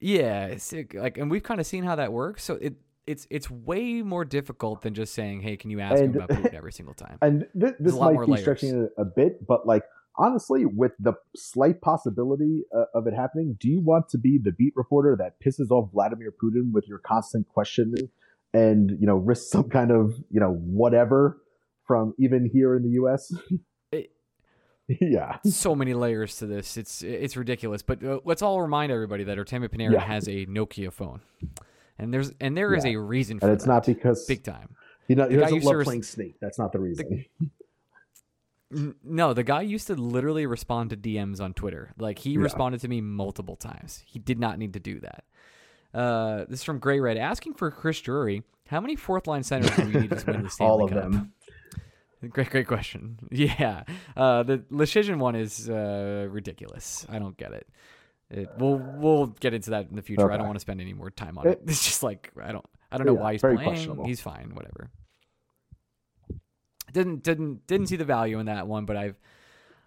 Yeah, 0.01 0.47
it's 0.47 0.73
like- 0.95 1.17
and 1.19 1.31
we've 1.31 1.43
kind 1.43 1.61
of 1.61 1.67
seen 1.67 1.85
how 1.85 1.97
that 1.97 2.13
works. 2.13 2.45
So 2.45 2.55
it 2.55 2.75
it's 3.05 3.27
it's 3.31 3.51
way 3.51 4.01
more 4.03 4.25
difficult 4.25 4.83
than 4.83 4.95
just 4.95 5.13
saying, 5.13 5.41
"Hey, 5.41 5.57
can 5.57 5.71
you 5.71 5.81
ask 5.81 6.01
And- 6.01 6.15
him 6.15 6.23
about 6.23 6.29
Putin 6.39 6.55
every 6.55 6.73
single 6.73 6.95
time?" 6.95 7.19
and 7.23 7.47
th- 7.61 7.75
this 7.81 7.95
might 7.97 8.15
more 8.15 8.25
be 8.27 8.33
layers. 8.33 8.43
stretching 8.43 8.81
it 8.85 8.93
a 8.97 9.05
bit, 9.05 9.45
but 9.47 9.67
like 9.67 9.83
honestly, 10.17 10.65
with 10.67 10.93
the 10.99 11.15
slight 11.37 11.81
possibility 11.81 12.63
uh, 12.77 12.85
of 12.95 13.07
it 13.07 13.15
happening, 13.15 13.57
do 13.61 13.69
you 13.69 13.81
want 13.81 14.09
to 14.11 14.19
be 14.19 14.39
the 14.43 14.53
beat 14.53 14.73
reporter 14.77 15.17
that 15.19 15.37
pisses 15.45 15.71
off 15.71 15.91
Vladimir 15.93 16.33
Putin 16.33 16.73
with 16.73 16.87
your 16.89 16.99
constant 16.99 17.49
questioning 17.49 18.09
and 18.55 18.91
you 19.01 19.07
know 19.07 19.17
risk 19.17 19.51
some 19.51 19.69
kind 19.71 19.91
of 19.91 20.15
you 20.31 20.41
know 20.41 20.53
whatever 20.53 21.39
from 21.87 22.15
even 22.19 22.49
here 22.53 22.77
in 22.77 22.83
the 22.83 22.91
U.S. 22.91 23.33
It- 23.93 24.11
yeah, 25.01 25.39
so 25.45 25.75
many 25.75 25.95
layers 25.95 26.37
to 26.39 26.47
this. 26.47 26.77
It's 26.77 27.03
it's 27.03 27.37
ridiculous. 27.37 27.83
But 27.83 28.05
uh, 28.05 28.19
let's 28.25 28.43
all 28.43 28.61
remind 28.61 28.91
everybody 28.93 29.25
that 29.25 29.39
Artemi 29.39 29.69
Panarin 29.69 29.93
Yeah. 29.93 30.01
has 30.01 30.27
a 30.29 30.45
Nokia 30.47 30.93
phone, 30.93 31.21
and 31.99 32.13
there's 32.13 32.33
and 32.41 32.57
there 32.57 32.75
is 32.75 32.85
Yeah. 32.85 32.93
a 32.93 33.01
reason 33.01 33.39
for 33.39 33.47
and 33.47 33.55
it's 33.55 33.65
that. 33.65 33.71
not 33.71 33.87
because 33.87 34.27
big 34.27 34.43
time. 34.43 34.75
you 35.09 35.15
know 35.15 35.29
he 35.29 35.37
the 35.37 35.43
doesn't 35.43 35.65
love 35.65 35.85
playing 35.85 36.03
Snake. 36.03 36.35
That's 36.43 36.59
not 36.59 36.73
the 36.73 36.81
reason. 36.81 37.25
N- 37.41 37.51
No, 39.05 39.35
the 39.35 39.43
guy 39.45 39.63
used 39.63 39.87
to 39.89 39.95
literally 39.95 40.47
respond 40.47 40.91
to 40.91 40.97
DMs 40.97 41.41
on 41.41 41.53
Twitter. 41.55 41.93
Like 41.99 42.19
he 42.19 42.31
Yeah. 42.33 42.41
responded 42.41 42.81
to 42.83 42.89
me 42.89 43.01
multiple 43.01 43.57
times. 43.57 44.03
He 44.07 44.19
did 44.19 44.39
not 44.39 44.59
need 44.59 44.73
to 44.75 44.81
do 44.81 45.01
that. 45.01 45.25
Uh, 45.95 46.45
this 46.49 46.61
is 46.61 46.65
from 46.65 46.79
Gray 46.79 47.01
Red 47.01 47.17
asking 47.19 47.55
for 47.55 47.71
Chris 47.71 48.01
Drury. 48.01 48.43
How 48.69 48.81
many 48.81 48.97
fourth 48.97 49.27
line 49.27 49.43
centers 49.43 49.71
do 49.77 49.85
we 49.85 49.93
need 50.01 50.11
to 50.17 50.25
win 50.27 50.43
the 50.45 50.49
Stanley 50.51 50.59
Cup? 50.59 50.61
All 50.61 50.85
of 50.85 50.91
Cup? 50.91 51.03
them. 51.03 51.33
Great, 52.31 52.51
great 52.51 52.67
question. 52.69 53.19
Yeah, 53.31 53.83
uh, 54.17 54.43
the 54.45 54.59
Leschyshyn 54.71 55.19
one 55.19 55.35
is 55.35 55.69
uh, 55.69 56.29
ridiculous. 56.31 57.05
I 57.11 57.19
don't 57.19 57.37
get 57.37 57.53
it. 57.53 57.67
it. 58.31 58.49
We'll 58.59 58.79
we'll 58.79 59.27
get 59.27 59.53
into 59.55 59.71
that 59.71 59.89
in 59.91 59.97
the 59.97 60.03
future. 60.03 60.31
I 60.33 60.37
don't 60.37 60.47
want 60.47 60.57
to 60.57 60.61
spend 60.61 60.81
any 60.81 60.95
more 60.95 61.11
time 61.11 61.37
on 61.37 61.47
it. 61.47 61.51
It- 61.51 61.63
It's 61.69 61.85
just 61.85 62.03
like 62.03 62.31
I 62.43 62.53
don't 62.53 62.65
I 62.91 62.97
don't 62.97 63.07
know 63.07 63.15
Yeah, 63.15 63.21
why 63.21 63.33
he's 63.33 63.41
playing. 63.43 64.05
He's 64.05 64.21
fine, 64.21 64.53
whatever. 64.55 64.91
Didn't 66.93 67.23
didn't 67.23 67.67
didn't 67.67 67.87
see 67.89 67.97
the 67.97 68.05
value 68.05 68.39
in 68.39 68.47
that 68.47 68.67
one, 68.67 68.85
but 68.85 68.97
I've 68.97 69.17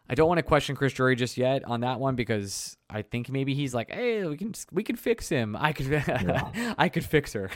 I 0.07 0.13
don't 0.13 0.27
want 0.27 0.37
to 0.37 0.43
question 0.43 0.75
Chris 0.75 0.93
Drury 0.93 1.15
just 1.15 1.37
yet 1.37 1.63
on 1.65 1.81
that 1.81 1.99
one 1.99 2.15
because 2.15 2.77
I 2.89 3.01
think 3.01 3.29
maybe 3.29 3.55
he's 3.55 3.73
like, 3.73 3.91
hey, 3.91 4.23
we 4.25 4.37
can 4.37 4.53
we 4.71 4.83
can 4.83 4.95
fix 4.95 5.29
him. 5.29 5.55
I 5.59 5.73
could 5.73 5.87
yeah. 5.87 6.75
I 6.77 6.89
could 6.89 7.03
fix 7.05 7.33
her. 7.33 7.49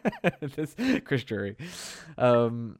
this 0.40 0.74
Chris 1.04 1.24
Drury. 1.24 1.56
Um, 2.18 2.78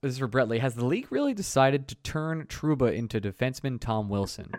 this 0.00 0.12
is 0.12 0.18
for 0.18 0.28
Brett 0.28 0.50
Has 0.60 0.74
the 0.74 0.84
league 0.84 1.10
really 1.10 1.34
decided 1.34 1.88
to 1.88 1.94
turn 1.96 2.44
Trouba 2.46 2.94
into 2.94 3.20
defenseman 3.20 3.80
Tom 3.80 4.08
Wilson? 4.08 4.52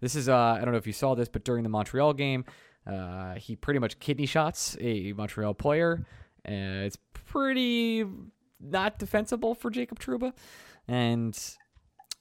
This 0.00 0.14
is 0.14 0.28
uh, 0.28 0.36
I 0.36 0.60
don't 0.60 0.72
know 0.72 0.78
if 0.78 0.86
you 0.86 0.92
saw 0.92 1.14
this, 1.14 1.28
but 1.28 1.44
during 1.44 1.62
the 1.62 1.70
Montreal 1.70 2.12
game, 2.12 2.44
uh, 2.86 3.34
he 3.34 3.56
pretty 3.56 3.80
much 3.80 3.98
kidney 3.98 4.26
shots 4.26 4.76
a 4.80 5.12
Montreal 5.14 5.54
player. 5.54 6.04
Uh, 6.46 6.84
it's 6.84 6.98
pretty 7.12 8.04
not 8.60 8.98
defensible 8.98 9.54
for 9.54 9.70
Jacob 9.70 9.98
Trouba, 9.98 10.32
and 10.88 11.36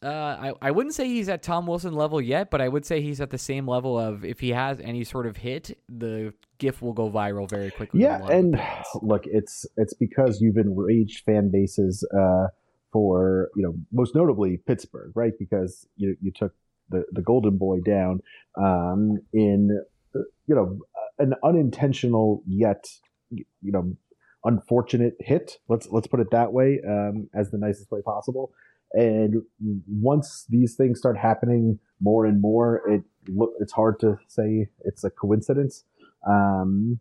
uh, 0.03 0.07
I, 0.39 0.53
I 0.61 0.71
wouldn't 0.71 0.93
say 0.93 1.07
he's 1.07 1.29
at 1.29 1.41
Tom 1.41 1.65
Wilson 1.65 1.93
level 1.93 2.21
yet, 2.21 2.51
but 2.51 2.61
I 2.61 2.67
would 2.67 2.85
say 2.85 3.01
he's 3.01 3.21
at 3.21 3.31
the 3.31 3.37
same 3.37 3.67
level 3.67 3.97
of 3.97 4.23
if 4.23 4.39
he 4.39 4.49
has 4.49 4.79
any 4.79 5.03
sort 5.03 5.25
of 5.25 5.37
hit, 5.37 5.79
the 5.89 6.33
GIF 6.59 6.81
will 6.81 6.93
go 6.93 7.09
viral 7.09 7.49
very 7.49 7.71
quickly. 7.71 8.01
Yeah, 8.01 8.23
and 8.27 8.61
look, 9.01 9.23
it's 9.25 9.65
it's 9.77 9.93
because 9.93 10.41
you've 10.41 10.57
enraged 10.57 11.23
fan 11.25 11.49
bases 11.51 12.07
uh, 12.15 12.47
for 12.91 13.49
you 13.55 13.63
know 13.63 13.73
most 13.91 14.15
notably 14.15 14.57
Pittsburgh, 14.57 15.11
right? 15.15 15.33
Because 15.39 15.87
you 15.95 16.15
you 16.21 16.31
took 16.31 16.53
the 16.89 17.05
the 17.11 17.21
Golden 17.21 17.57
Boy 17.57 17.79
down 17.79 18.19
um, 18.57 19.17
in 19.33 19.81
uh, 20.15 20.19
you 20.45 20.55
know 20.55 20.79
an 21.17 21.33
unintentional 21.43 22.43
yet 22.45 22.85
you 23.31 23.45
know 23.63 23.95
unfortunate 24.45 25.15
hit. 25.19 25.59
Let's 25.67 25.87
let's 25.89 26.07
put 26.07 26.19
it 26.19 26.31
that 26.31 26.53
way, 26.53 26.79
um, 26.87 27.29
as 27.33 27.51
the 27.51 27.57
nicest 27.57 27.91
way 27.91 28.01
possible. 28.01 28.53
And 28.93 29.41
once 29.87 30.45
these 30.47 30.75
things 30.75 30.99
start 30.99 31.17
happening 31.17 31.79
more 31.99 32.25
and 32.25 32.41
more, 32.41 32.81
it 32.87 33.03
it's 33.59 33.73
hard 33.73 33.99
to 34.01 34.17
say 34.27 34.69
it's 34.81 35.03
a 35.03 35.09
coincidence. 35.09 35.83
Um, 36.25 36.99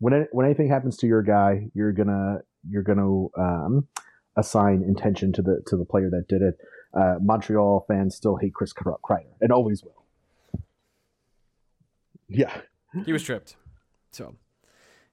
when 0.00 0.26
when 0.32 0.46
anything 0.46 0.68
happens 0.68 0.96
to 0.98 1.06
your 1.06 1.22
guy, 1.22 1.68
you're 1.74 1.92
gonna 1.92 2.40
you're 2.68 2.82
gonna 2.82 3.26
um, 3.38 3.88
assign 4.36 4.82
intention 4.82 5.32
to 5.34 5.42
the 5.42 5.62
to 5.68 5.76
the 5.76 5.84
player 5.84 6.10
that 6.10 6.26
did 6.28 6.42
it. 6.42 6.58
Uh, 6.94 7.14
Montreal 7.22 7.86
fans 7.88 8.14
still 8.14 8.36
hate 8.36 8.52
Chris 8.52 8.74
Kreider 8.74 9.32
and 9.40 9.50
always 9.50 9.82
will. 9.82 10.04
Yeah, 12.28 12.52
he 13.06 13.12
was 13.12 13.22
tripped. 13.22 13.56
So 14.10 14.34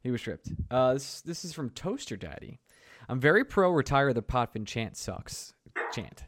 he 0.02 0.12
was 0.12 0.22
stripped. 0.22 0.52
Uh, 0.70 0.94
this 0.94 1.22
this 1.22 1.46
is 1.46 1.54
from 1.54 1.70
Toaster 1.70 2.18
Daddy. 2.18 2.60
I'm 3.08 3.20
very 3.20 3.44
pro 3.44 3.72
retire 3.72 4.14
the 4.14 4.22
Potvin 4.22 4.66
chant 4.66 4.98
sucks 4.98 5.54
chant. 5.92 6.24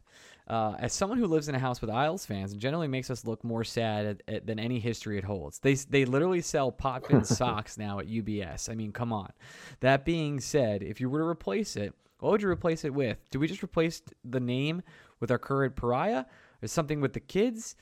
Uh, 0.47 0.75
as 0.79 0.91
someone 0.91 1.17
who 1.17 1.27
lives 1.27 1.47
in 1.47 1.55
a 1.55 1.59
house 1.59 1.79
with 1.79 1.89
Isles 1.89 2.25
fans, 2.25 2.51
it 2.51 2.57
generally 2.57 2.87
makes 2.87 3.09
us 3.09 3.25
look 3.25 3.43
more 3.43 3.63
sad 3.63 4.05
at, 4.05 4.21
at, 4.27 4.45
than 4.45 4.59
any 4.59 4.79
history 4.79 5.17
it 5.17 5.23
holds. 5.23 5.59
They 5.59 5.75
they 5.75 6.05
literally 6.05 6.41
sell 6.41 6.71
Potvin 6.71 7.25
socks 7.25 7.77
now 7.77 7.99
at 7.99 8.07
UBS. 8.07 8.69
I 8.69 8.75
mean, 8.75 8.91
come 8.91 9.13
on. 9.13 9.31
That 9.79 10.03
being 10.03 10.39
said, 10.39 10.83
if 10.83 10.99
you 10.99 11.09
were 11.09 11.19
to 11.19 11.25
replace 11.25 11.75
it, 11.75 11.93
what 12.19 12.31
would 12.31 12.41
you 12.41 12.49
replace 12.49 12.83
it 12.85 12.93
with? 12.93 13.17
Do 13.31 13.39
we 13.39 13.47
just 13.47 13.63
replace 13.63 14.01
the 14.25 14.39
name 14.39 14.81
with 15.19 15.31
our 15.31 15.39
current 15.39 15.75
pariah? 15.75 16.25
Or 16.61 16.67
something 16.67 17.01
with 17.01 17.13
the 17.13 17.19
kids? 17.19 17.75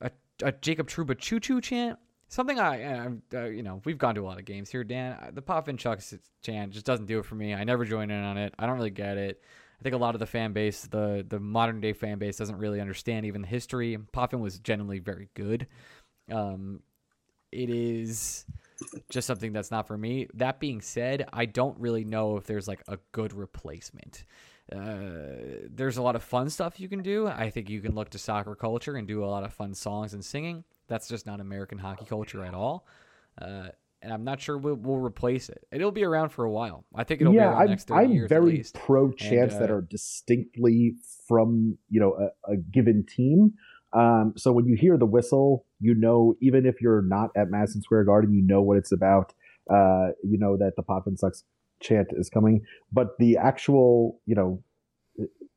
A, 0.00 0.10
a 0.42 0.50
Jacob 0.50 0.88
Trouba 0.88 1.16
choo 1.16 1.38
choo 1.38 1.60
chant? 1.60 1.98
Something 2.28 2.58
I, 2.58 3.06
uh, 3.32 3.44
you 3.44 3.62
know, 3.62 3.80
we've 3.84 3.98
gone 3.98 4.14
to 4.16 4.22
a 4.22 4.26
lot 4.26 4.38
of 4.38 4.44
games 4.44 4.70
here, 4.70 4.82
Dan. 4.82 5.30
The 5.34 5.42
Potvin 5.42 5.76
Chucks 5.76 6.14
chant 6.42 6.72
just 6.72 6.86
doesn't 6.86 7.06
do 7.06 7.18
it 7.18 7.24
for 7.24 7.34
me. 7.34 7.54
I 7.54 7.64
never 7.64 7.84
join 7.84 8.10
in 8.10 8.22
on 8.22 8.38
it. 8.38 8.54
I 8.58 8.66
don't 8.66 8.76
really 8.76 8.90
get 8.90 9.18
it. 9.18 9.40
I 9.78 9.82
think 9.82 9.94
a 9.94 9.98
lot 9.98 10.14
of 10.14 10.18
the 10.18 10.26
fan 10.26 10.52
base, 10.52 10.82
the 10.82 11.24
the 11.28 11.38
modern 11.38 11.80
day 11.80 11.92
fan 11.92 12.18
base, 12.18 12.36
doesn't 12.36 12.56
really 12.56 12.80
understand 12.80 13.26
even 13.26 13.42
the 13.42 13.48
history. 13.48 13.98
Potvin 14.12 14.40
was 14.40 14.58
generally 14.58 14.98
very 14.98 15.28
good. 15.34 15.66
Um, 16.32 16.80
it 17.52 17.70
is 17.70 18.46
just 19.10 19.26
something 19.26 19.52
that's 19.52 19.70
not 19.70 19.86
for 19.86 19.96
me. 19.96 20.28
That 20.34 20.58
being 20.58 20.80
said, 20.80 21.28
I 21.32 21.46
don't 21.46 21.78
really 21.78 22.04
know 22.04 22.36
if 22.36 22.44
there's 22.44 22.66
like 22.66 22.82
a 22.88 22.98
good 23.12 23.32
replacement. 23.32 24.24
Uh, 24.72 25.68
there's 25.68 25.98
a 25.98 26.02
lot 26.02 26.16
of 26.16 26.22
fun 26.22 26.48
stuff 26.48 26.80
you 26.80 26.88
can 26.88 27.02
do. 27.02 27.28
I 27.28 27.50
think 27.50 27.68
you 27.68 27.80
can 27.80 27.94
look 27.94 28.10
to 28.10 28.18
soccer 28.18 28.54
culture 28.54 28.96
and 28.96 29.06
do 29.06 29.22
a 29.22 29.26
lot 29.26 29.44
of 29.44 29.52
fun 29.52 29.74
songs 29.74 30.14
and 30.14 30.24
singing. 30.24 30.64
That's 30.88 31.08
just 31.08 31.26
not 31.26 31.40
American 31.40 31.78
hockey 31.78 32.04
culture 32.04 32.44
at 32.44 32.54
all. 32.54 32.86
Uh, 33.40 33.68
and 34.04 34.12
I'm 34.12 34.22
not 34.22 34.40
sure 34.40 34.58
we'll, 34.58 34.74
we'll, 34.74 34.98
replace 34.98 35.48
it. 35.48 35.66
It'll 35.72 35.90
be 35.90 36.04
around 36.04 36.28
for 36.28 36.44
a 36.44 36.50
while. 36.50 36.84
I 36.94 37.04
think 37.04 37.22
it'll 37.22 37.34
yeah, 37.34 37.40
be 37.40 37.46
around 37.46 37.62
I'm, 37.62 37.70
next 37.70 37.88
30 37.88 38.04
I'm 38.04 38.12
years 38.12 38.28
very 38.28 38.64
pro 38.74 39.12
chants 39.12 39.54
uh, 39.54 39.60
that 39.60 39.70
are 39.70 39.80
distinctly 39.80 40.94
from 41.26 41.78
you 41.88 42.00
know 42.00 42.14
a, 42.14 42.52
a 42.52 42.56
given 42.56 43.04
team. 43.08 43.54
Um, 43.94 44.34
so 44.36 44.52
when 44.52 44.66
you 44.66 44.76
hear 44.76 44.98
the 44.98 45.06
whistle, 45.06 45.64
you 45.80 45.94
know 45.94 46.36
even 46.42 46.66
if 46.66 46.80
you're 46.80 47.02
not 47.02 47.30
at 47.34 47.50
Madison 47.50 47.80
Square 47.80 48.04
Garden, 48.04 48.34
you 48.34 48.42
know 48.42 48.60
what 48.60 48.76
it's 48.76 48.92
about. 48.92 49.32
Uh, 49.70 50.08
you 50.22 50.38
know 50.38 50.58
that 50.58 50.72
the 50.76 50.82
Potvin 50.82 51.16
Sucks 51.16 51.44
chant 51.80 52.08
is 52.12 52.28
coming, 52.28 52.60
but 52.92 53.16
the 53.18 53.38
actual 53.38 54.20
you 54.26 54.34
know, 54.34 54.62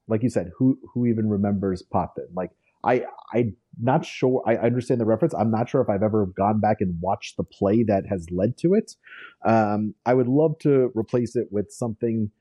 like 0.07 0.23
you 0.23 0.29
said, 0.29 0.51
who 0.57 0.79
who 0.93 1.05
even 1.05 1.29
remembers 1.29 1.83
Potvin? 1.83 2.27
Like 2.33 2.51
I 2.87 3.03
I'm 3.33 3.55
not 3.79 4.05
sure. 4.05 4.41
I 4.47 4.55
understand 4.55 5.01
the 5.01 5.05
reference. 5.05 5.33
I'm 5.33 5.51
not 5.51 5.69
sure 5.69 5.81
if 5.81 5.89
I've 5.89 6.03
ever 6.03 6.25
gone 6.25 6.59
back 6.59 6.77
and 6.79 6.99
watched 7.01 7.37
the 7.37 7.43
play 7.43 7.83
that 7.83 8.05
has 8.09 8.27
led 8.31 8.57
to 8.59 8.73
it. 8.73 8.93
Um, 9.45 9.93
I 10.05 10.13
would 10.13 10.27
love 10.27 10.57
to 10.59 10.91
replace 10.95 11.35
it 11.35 11.49
with 11.51 11.69
something 11.69 12.31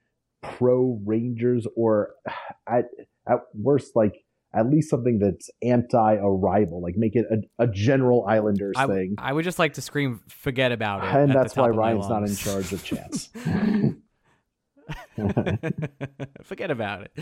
pro 0.43 1.01
Rangers 1.05 1.67
or 1.77 2.11
at 2.69 2.87
at 3.29 3.41
worst 3.55 3.97
like 3.97 4.25
at 4.55 4.71
least 4.71 4.89
something 4.89 5.19
that's 5.19 5.51
anti-arrival, 5.63 6.81
like 6.81 6.95
make 6.97 7.15
it 7.15 7.27
a, 7.31 7.65
a 7.65 7.67
general 7.67 8.25
Islanders 8.27 8.75
I, 8.77 8.87
thing. 8.87 9.17
I 9.19 9.33
would 9.33 9.45
just 9.45 9.59
like 9.59 9.75
to 9.75 9.83
scream, 9.83 10.23
"Forget 10.29 10.73
about 10.73 11.05
it," 11.05 11.15
and 11.15 11.33
that's 11.33 11.57
why 11.57 11.69
Ryan's 11.69 12.09
not 12.09 12.23
in 12.23 12.35
charge 12.35 12.73
of 12.73 12.83
chants. 12.85 13.31
Forget 16.43 16.71
about 16.71 17.03
it. 17.03 17.13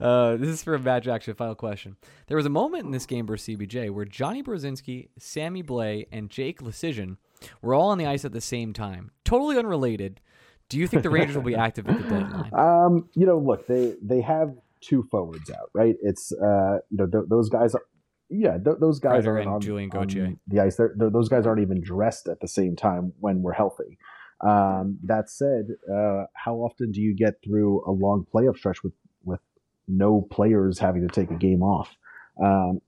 Uh, 0.00 0.36
this 0.36 0.48
is 0.48 0.62
for 0.62 0.74
a 0.74 0.78
match 0.78 1.08
action. 1.08 1.34
Final 1.34 1.54
question. 1.54 1.96
There 2.26 2.36
was 2.36 2.46
a 2.46 2.50
moment 2.50 2.84
in 2.84 2.90
this 2.90 3.06
game 3.06 3.26
versus 3.26 3.56
CBJ 3.56 3.90
where 3.90 4.04
Johnny 4.04 4.42
Brodzinski, 4.42 5.08
Sammy 5.18 5.62
Blais, 5.62 6.06
and 6.12 6.30
Jake 6.30 6.60
Leschyshyn 6.60 7.16
were 7.62 7.74
all 7.74 7.90
on 7.90 7.98
the 7.98 8.06
ice 8.06 8.24
at 8.24 8.32
the 8.32 8.40
same 8.40 8.72
time. 8.72 9.10
Totally 9.24 9.58
unrelated. 9.58 10.20
Do 10.68 10.78
you 10.78 10.86
think 10.86 11.02
the 11.02 11.10
Rangers 11.10 11.34
will 11.34 11.42
be 11.42 11.54
active 11.56 11.88
at 11.88 12.02
the 12.02 12.08
deadline? 12.08 12.50
Um, 12.54 13.08
you 13.14 13.26
know, 13.26 13.38
look, 13.38 13.66
they 13.66 13.94
they 14.02 14.20
have 14.20 14.54
two 14.80 15.02
forwards 15.10 15.50
out, 15.50 15.70
right? 15.74 15.96
It's 16.02 16.32
uh, 16.32 16.78
you 16.90 16.98
know, 16.98 17.06
th- 17.06 17.24
those 17.28 17.48
guys 17.48 17.74
are. 17.74 17.82
Yeah, 18.32 18.58
th- 18.58 18.76
those 18.80 19.00
guys 19.00 19.26
are 19.26 19.40
on, 19.40 19.58
Gauthier. 19.58 20.26
on 20.26 20.38
the 20.46 20.60
ice. 20.60 20.76
They're, 20.76 20.94
they're, 20.96 21.10
those 21.10 21.28
guys 21.28 21.48
aren't 21.48 21.62
even 21.62 21.80
dressed 21.80 22.28
at 22.28 22.38
the 22.40 22.46
same 22.46 22.76
time 22.76 23.12
when 23.18 23.42
we're 23.42 23.54
healthy. 23.54 23.98
Um, 24.40 24.98
that 25.04 25.28
said, 25.28 25.68
uh, 25.92 26.24
how 26.34 26.56
often 26.56 26.92
do 26.92 27.00
you 27.00 27.14
get 27.14 27.34
through 27.44 27.84
a 27.86 27.90
long 27.90 28.26
playoff 28.32 28.56
stretch 28.56 28.82
with 28.82 28.94
with 29.24 29.40
no 29.86 30.26
players 30.30 30.78
having 30.78 31.06
to 31.06 31.12
take 31.12 31.30
a 31.30 31.34
game 31.34 31.62
off? 31.62 31.94
Um, 32.42 32.80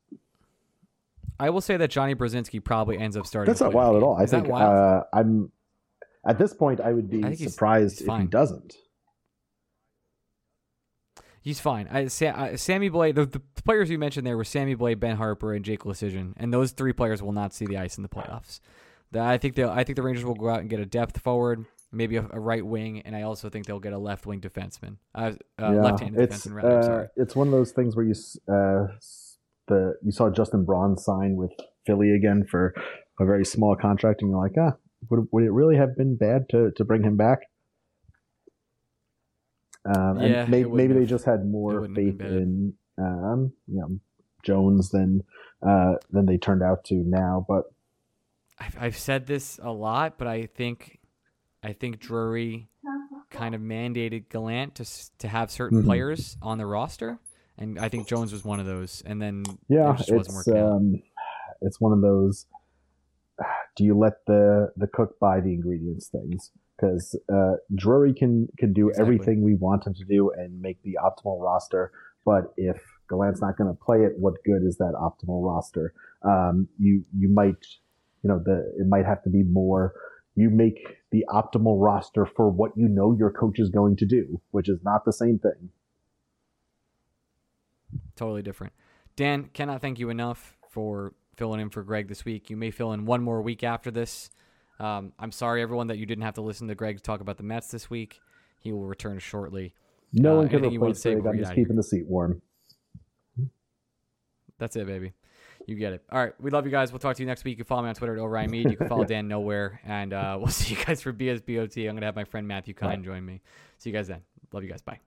I 1.39 1.51
will 1.51 1.61
say 1.61 1.77
that 1.77 1.91
Johnny 1.91 2.15
Brodzinski 2.15 2.63
probably 2.63 2.99
ends 2.99 3.17
up 3.17 3.27
starting. 3.27 3.51
That's 3.51 3.61
not 3.61 3.73
wild 3.73 3.97
at 3.97 4.03
all. 4.03 4.17
I 4.17 4.27
think 4.27 4.49
uh, 4.49 5.03
I'm 5.13 5.51
at 6.27 6.39
this 6.39 6.55
point. 6.55 6.81
I 6.81 6.93
would 6.93 7.11
be 7.11 7.21
surprised 7.37 7.99
he's, 7.99 8.07
he's 8.07 8.15
if 8.15 8.21
he 8.21 8.27
doesn't. 8.27 8.77
He's 11.43 11.59
fine. 11.59 11.89
I, 11.91 12.07
Sa- 12.07 12.55
Sammy 12.55 12.89
Blais, 12.89 13.17
the, 13.17 13.27
the, 13.27 13.41
players 13.65 13.91
you 13.91 13.99
mentioned 13.99 14.25
there 14.25 14.37
were 14.37 14.45
Sammy 14.45 14.77
Blais, 14.77 14.99
Ben 14.99 15.17
Harpur, 15.17 15.55
and 15.57 15.65
Jake 15.65 15.81
Leschyshyn, 15.81 16.35
and 16.37 16.55
those 16.55 16.71
three 16.71 16.93
players 16.93 17.21
will 17.21 17.33
not 17.33 17.53
see 17.53 17.67
the 17.67 17.77
ice 17.77 17.97
in 17.97 18.03
the 18.03 18.09
playoffs. 18.09 18.61
I 19.15 19.39
think 19.39 19.55
they 19.55 19.65
I 19.65 19.85
think 19.85 19.97
the 19.97 20.03
Rangers 20.03 20.25
will 20.25 20.35
go 20.35 20.49
out 20.49 20.61
and 20.61 20.71
get 20.71 20.81
a 20.81 20.87
depth 20.87 21.21
forward, 21.21 21.65
maybe 21.91 22.17
a, 22.17 22.27
a 22.31 22.41
right 22.41 22.65
wing, 22.65 23.01
and 23.03 23.15
I 23.15 23.23
also 23.23 23.49
think 23.49 23.67
they'll 23.67 23.81
get 23.81 23.93
a 23.93 23.99
left 23.99 24.27
wing 24.27 24.41
defenseman, 24.41 24.97
uh, 25.15 25.33
uh, 25.61 25.73
yeah, 25.73 25.83
left-handed 25.83 26.31
defenseman. 26.31 26.55
Rather, 26.55 26.79
uh, 26.79 26.83
sorry. 26.83 27.09
It's 27.17 27.37
one 27.37 27.49
of 27.49 27.53
those 27.53 27.73
things 27.73 27.97
where 27.97 28.05
you 28.05 28.15
uh, 28.49 28.87
the 29.69 29.95
you 30.03 30.13
saw 30.13 30.31
Justin 30.31 30.65
Braun 30.65 30.97
sign 30.97 31.37
with 31.37 31.53
Philly 31.87 32.13
again 32.13 32.45
for 32.51 32.75
a 33.21 33.25
very 33.25 33.45
small 33.45 33.77
contract, 33.77 34.23
and 34.23 34.31
you're 34.31 34.41
like, 34.41 34.55
ah, 34.59 34.77
would, 35.11 35.29
would 35.33 35.45
it 35.45 35.53
really 35.53 35.77
have 35.77 35.97
been 35.97 36.17
bad 36.17 36.49
to 36.51 36.71
to 36.77 36.85
bring 36.85 37.03
him 37.03 37.17
back? 37.17 37.41
Um, 39.85 40.19
and 40.19 40.31
yeah, 40.31 40.47
may, 40.47 40.65
maybe 40.65 40.95
they 40.95 41.07
just 41.07 41.25
had 41.25 41.45
more 41.45 41.89
faith 41.95 42.21
in 42.21 42.75
um, 42.99 43.53
you 43.67 43.81
know 43.81 43.99
Jones 44.45 44.91
than 44.91 45.23
uh, 45.67 45.95
than 46.11 46.27
they 46.27 46.39
turned 46.39 46.63
out 46.63 46.85
to 46.85 46.95
now, 46.95 47.45
but 47.49 47.65
I've, 48.63 48.77
I've 48.81 48.97
said 48.97 49.27
this 49.27 49.59
a 49.63 49.71
lot, 49.71 50.19
but 50.19 50.29
I 50.29 50.47
think 50.47 51.01
I 51.63 51.73
think 51.73 52.01
Drury 52.01 52.69
kind 53.31 53.55
of 53.55 53.61
mandated 53.61 54.29
Gallant 54.29 54.77
to 54.77 54.85
to 55.19 55.29
have 55.29 55.51
certain 55.51 55.79
mm-hmm. 55.79 55.89
players 55.89 56.37
on 56.43 56.59
the 56.59 56.67
roster, 56.67 57.19
and 57.59 57.79
I 57.79 57.89
think 57.89 58.07
Jones 58.07 58.33
was 58.33 58.45
one 58.45 58.61
of 58.61 58.67
those. 58.67 59.03
And 59.05 59.21
then 59.21 59.45
yeah, 59.69 59.95
it 59.99 60.09
it's 60.09 60.49
um, 60.49 61.03
it's 61.61 61.81
one 61.81 61.93
of 61.93 62.01
those. 62.01 62.47
do 63.77 63.85
you 63.85 63.99
let 63.99 64.25
the 64.27 64.73
the 64.77 64.87
cook 64.87 65.19
buy 65.19 65.41
the 65.41 65.53
ingredients 65.53 66.09
things? 66.09 66.51
Because 66.77 67.19
uh, 67.33 67.55
Drury 67.75 68.15
can 68.15 68.49
can 68.59 68.73
do 68.73 68.89
Exactly. 68.89 69.03
everything 69.03 69.43
we 69.43 69.55
want 69.55 69.87
him 69.87 69.95
to 69.95 70.05
do 70.05 70.31
and 70.37 70.61
make 70.61 70.83
the 70.83 70.99
optimal 71.03 71.41
roster, 71.41 71.93
but 72.25 72.53
if 72.57 72.81
Gallant's 73.09 73.41
not 73.41 73.57
going 73.57 73.71
to 73.71 73.79
play 73.85 73.99
it, 74.05 74.13
what 74.19 74.35
good 74.45 74.63
is 74.63 74.79
that 74.79 74.95
optimal 74.95 75.45
roster? 75.45 75.95
Um, 76.23 76.69
you 76.79 77.05
you 77.17 77.29
might 77.29 77.67
you 78.23 78.29
know 78.29 78.41
the 78.45 78.73
it 78.79 78.87
might 78.89 79.07
have 79.07 79.23
to 79.25 79.31
be 79.31 79.43
more. 79.43 79.95
You 80.35 80.49
make 80.49 80.79
the 81.11 81.25
optimal 81.29 81.77
roster 81.83 82.25
for 82.25 82.49
what 82.49 82.73
you 82.77 82.89
know 82.89 83.15
your 83.19 83.31
coach 83.31 83.59
is 83.59 83.69
going 83.69 83.97
to 83.97 84.07
do, 84.07 84.41
which 84.51 84.69
is 84.69 84.79
not 84.83 85.05
the 85.05 85.13
same 85.13 85.39
thing. 85.39 85.71
Totally 88.17 88.43
different. 88.43 88.73
Dan, 89.17 89.51
cannot 89.53 89.83
thank 89.83 89.99
you 89.99 90.09
enough 90.09 90.57
for 90.71 91.13
filling 91.37 91.61
in 91.61 91.69
for 91.69 91.83
Greg 91.83 92.09
this 92.09 92.25
week. 92.25 92.49
You 92.49 92.57
may 92.57 92.71
fill 92.71 92.93
in 92.93 93.05
one 93.05 93.23
more 93.23 93.43
week 93.43 93.63
after 93.63 93.91
this. 93.91 94.31
Um, 94.81 95.13
I'm 95.19 95.33
sorry, 95.33 95.61
everyone, 95.61 95.89
that 95.89 95.99
you 95.99 96.07
didn't 96.07 96.25
have 96.25 96.35
to 96.35 96.41
listen 96.41 96.67
to 96.69 96.75
Greg 96.75 97.03
talk 97.03 97.21
about 97.21 97.37
the 97.37 97.43
Mets 97.43 97.69
this 97.69 97.91
week. 97.91 98.21
He 98.59 98.73
will 98.73 98.87
return 98.87 99.19
shortly. 99.19 99.75
No 100.15 100.35
Uh, 100.35 100.37
one 100.39 100.49
can 100.49 100.59
anything 100.59 100.73
you 100.73 100.81
wanna 100.81 100.93
replace 100.93 101.03
Greg. 101.03 101.27
I'm 101.27 101.39
just 101.39 101.55
keeping 101.55 101.77
the 101.77 101.83
seat 101.83 102.07
warm. 102.07 102.41
That's 104.59 104.77
it, 104.77 104.87
baby. 104.87 105.13
You 105.67 105.77
get 105.77 105.93
it. 105.93 106.03
All 106.11 106.19
right. 106.19 106.33
We 106.41 106.51
love 106.51 106.65
you 106.65 106.71
guys. 106.71 106.93
We'll 106.93 106.99
talk 106.99 107.17
to 107.17 107.23
you 107.23 107.27
next 107.27 107.45
week. 107.45 107.53
You 107.53 107.65
can 107.65 107.69
follow 107.69 107.83
me 107.83 107.89
on 107.89 107.95
Twitter 107.95 108.15
at 108.15 108.21
Orion 108.21 108.51
Mead. 108.51 108.71
You 108.71 108.77
can 108.77 108.89
follow 108.89 109.05
Dan 109.07 109.29
Nowhere. 109.29 109.81
And 109.85 110.13
uh, 110.13 110.37
we'll 110.39 110.49
see 110.49 110.75
you 110.75 110.85
guys 110.85 111.01
for 111.01 111.13
BSBOT. 111.13 111.77
I'm 111.89 111.95
going 111.95 112.01
to 112.01 112.07
have 112.07 112.17
my 112.17 112.25
friend 112.25 112.47
Matthew 112.49 112.75
Kine 112.75 113.05
join 113.05 113.25
me. 113.25 113.41
See 113.79 113.91
you 113.91 113.97
guys 113.97 114.09
then. 114.09 114.21
Love 114.53 114.65
you 114.65 114.71
guys. 114.71 114.83
Bye. 114.83 115.01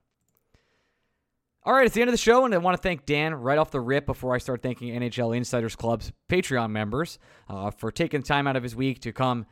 All 1.66 1.72
right, 1.72 1.84
it's 1.84 1.96
the 1.96 2.00
end 2.00 2.08
of 2.08 2.12
the 2.12 2.18
show, 2.18 2.44
and 2.44 2.54
I 2.54 2.58
want 2.58 2.76
to 2.76 2.82
thank 2.82 3.06
Dan 3.06 3.34
right 3.34 3.58
off 3.58 3.72
the 3.72 3.80
rip 3.80 4.06
before 4.06 4.32
I 4.32 4.38
start 4.38 4.62
thanking 4.62 4.94
NHL 4.94 5.36
Insiders 5.36 5.74
Club's 5.74 6.12
Patreon 6.28 6.70
members 6.70 7.18
uh, 7.48 7.72
for 7.72 7.90
taking 7.90 8.22
time 8.22 8.46
out 8.46 8.54
of 8.54 8.62
his 8.62 8.76
week 8.76 9.00
to 9.00 9.12
come 9.12 9.46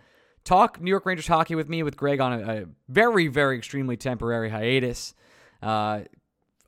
talk 0.44 0.81
New 0.81 0.90
York 0.90 1.06
Rangers 1.06 1.26
hockey 1.26 1.56
with 1.56 1.68
me, 1.68 1.82
with 1.82 1.97
Greg 1.97 2.20
on 2.20 2.32
a, 2.32 2.52
a 2.52 2.64
very, 2.89 3.26
very 3.26 3.56
extremely 3.56 3.97
temporary 3.97 4.48
hiatus. 4.48 5.12
Uh, 5.60 6.02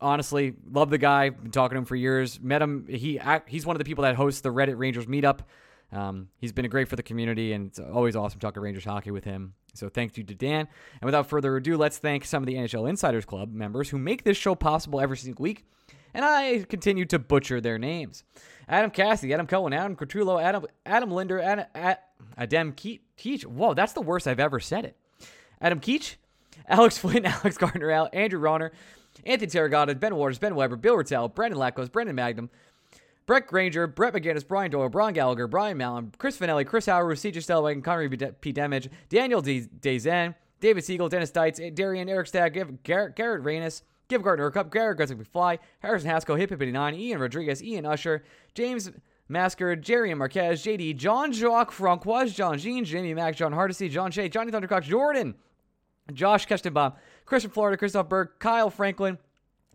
honestly, 0.01 0.55
love 0.70 0.90
the 0.90 0.98
guy. 0.98 1.31
Been 1.31 1.51
talking 1.51 1.77
to 1.77 1.78
him 1.81 1.85
for 1.85 1.97
years. 1.97 2.40
Met 2.40 2.62
him. 2.62 2.86
He 2.89 3.20
he's 3.47 3.66
one 3.66 3.77
of 3.77 3.78
the 3.78 3.85
people 3.85 4.02
that 4.02 4.14
hosts 4.16 4.40
the 4.40 4.52
Reddit 4.52 4.78
Rangers 4.78 5.06
meetup. 5.06 5.40
Um, 5.93 6.28
he's 6.39 6.52
been 6.52 6.68
great 6.68 6.89
for 6.89 6.97
the 6.97 7.02
community, 7.02 7.52
and 7.52 7.68
it's 7.68 7.78
always 7.78 8.16
awesome 8.16 8.40
talking 8.40 8.62
Rangers 8.62 8.85
hockey 8.85 9.10
with 9.10 9.24
him. 9.24 9.55
So 9.74 9.89
thank 9.89 10.16
you 10.16 10.24
to 10.24 10.35
Dan. 10.35 10.66
And 11.01 11.05
without 11.05 11.28
further 11.28 11.56
ado, 11.56 11.77
let's 11.77 11.98
thank 11.98 12.24
some 12.24 12.43
of 12.43 12.47
the 12.47 12.55
NHL 12.55 12.89
Insiders 12.89 13.24
Club 13.24 13.52
members 13.52 13.90
who 13.90 13.98
make 13.98 14.24
this 14.24 14.36
show 14.36 14.55
possible 14.55 15.01
every 15.01 15.16
single 15.16 15.43
week. 15.43 15.64
And 16.12 16.24
I 16.24 16.64
continue 16.68 17.05
to 17.06 17.18
butcher 17.18 17.60
their 17.60 17.78
names: 17.78 18.24
Adam 18.68 18.90
Cassidy, 18.90 19.35
Adam 19.35 19.47
Cohen, 19.47 19.73
Adam 19.73 19.97
Cortullo, 19.97 20.43
Adam 20.43 20.66
Adam 20.85 21.10
Linder, 21.10 21.40
Adam, 21.40 21.66
Adam 22.36 22.73
Ke- 22.73 23.01
Keach. 23.18 23.44
Whoa, 23.44 23.74
that's 23.74 23.93
the 23.93 24.01
worst 24.01 24.27
I've 24.27 24.40
ever 24.40 24.59
said 24.59 24.85
it. 24.86 24.97
Adam 25.60 25.78
Keach, 25.78 26.16
Alex 26.68 26.98
Flynn, 26.98 27.27
Alex 27.27 27.59
Gardner, 27.59 28.09
Andrew 28.12 28.40
Ronner, 28.40 28.73
Anthony 29.24 29.51
Terragata, 29.51 29.98
Ben 29.98 30.14
Waters, 30.16 30.38
Ben 30.38 30.55
Weber, 30.55 30.76
Bill 30.76 30.97
Rattel, 30.97 31.34
Brandon 31.34 31.59
Lackos, 31.59 31.88
Brendan 31.90 32.16
Magnum, 32.16 32.51
Brett 33.26 33.47
Granger, 33.47 33.86
Brett 33.86 34.14
McGinnis, 34.14 34.47
Brian 34.47 34.70
Doyle, 34.70 34.88
Brian 34.88 35.14
Gallagher, 35.14 35.48
Brian 35.48 35.76
Mallon, 35.76 36.12
Chris 36.18 36.38
Finelli, 36.38 36.66
Chris 36.66 36.86
Howard, 36.86 37.16
CJ 37.16 37.36
Stellwagen, 37.38 37.82
Connery 37.82 38.09
P. 38.40 38.52
Damage, 38.52 38.88
Daniel 39.09 39.43
D- 39.43 39.66
Dezen, 39.80 40.34
David 40.60 40.84
Siegel, 40.84 41.09
Dennis 41.09 41.30
Dietz, 41.32 41.60
Darian, 41.74 42.09
Eric 42.09 42.28
Stagg, 42.28 42.82
Garrett, 42.84 43.16
Garrett 43.16 43.43
Reynes, 43.43 43.82
Give 44.09 44.22
Gardner 44.22 44.47
a 44.47 44.52
cup, 44.52 44.70
Garrett 44.70 44.98
Gutzig 44.98 45.20
McFly, 45.20 45.59
Harrison 45.80 46.09
Haskell, 46.09 46.36
Hip 46.36 46.51
Hip 46.51 46.62
89, 46.62 46.94
Ian 46.94 47.18
Rodriguez, 47.18 47.62
Ian 47.62 47.84
Usher, 47.84 48.22
James 48.55 48.93
Masker, 49.28 49.74
Jerry 49.74 50.14
Marquez, 50.14 50.62
JD, 50.62 50.97
John 50.97 51.32
Jacques 51.32 51.72
Francois, 51.72 52.26
John 52.26 52.59
Jean, 52.59 52.84
Jamie 52.84 53.14
Mack, 53.14 53.34
John 53.34 53.52
Hardesty, 53.52 53.88
John 53.88 54.12
Shea, 54.12 54.28
Johnny 54.28 54.52
Thundercock, 54.52 54.84
Jordan, 54.84 55.34
Josh 56.12 56.47
Kestenbaum, 56.47 56.94
Christian 57.27 57.51
Florida, 57.51 57.77
Christoph 57.77 58.09
Berg, 58.09 58.31
Kyle 58.39 58.70
Franklin, 58.70 59.19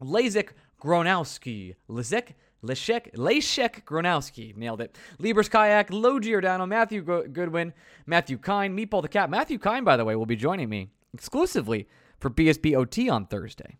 Lazik 0.02 0.50
Gronowski, 0.82 1.76
Lizek, 1.90 2.34
Leszek, 2.64 3.14
Leszek 3.16 3.84
Gronowski, 3.86 4.56
nailed 4.56 4.82
it. 4.82 4.98
Libers 5.20 5.50
Kayak, 5.50 5.90
Lo 5.92 6.20
Giordano, 6.20 6.66
Matthew 6.66 7.02
Go- 7.02 7.28
Goodwin, 7.28 7.74
Matthew 8.06 8.38
Kine, 8.38 8.76
Meatball 8.76 9.02
the 9.02 9.08
Cat. 9.08 9.30
Matthew 9.30 9.58
Kine, 9.58 9.84
by 9.84 9.98
the 9.98 10.06
way, 10.06 10.16
will 10.16 10.26
be 10.26 10.36
joining 10.36 10.70
me 10.70 10.90
exclusively 11.14 11.88
for 12.20 12.30
BSBOT 12.30 13.12
on 13.12 13.26
Thursday. 13.26 13.78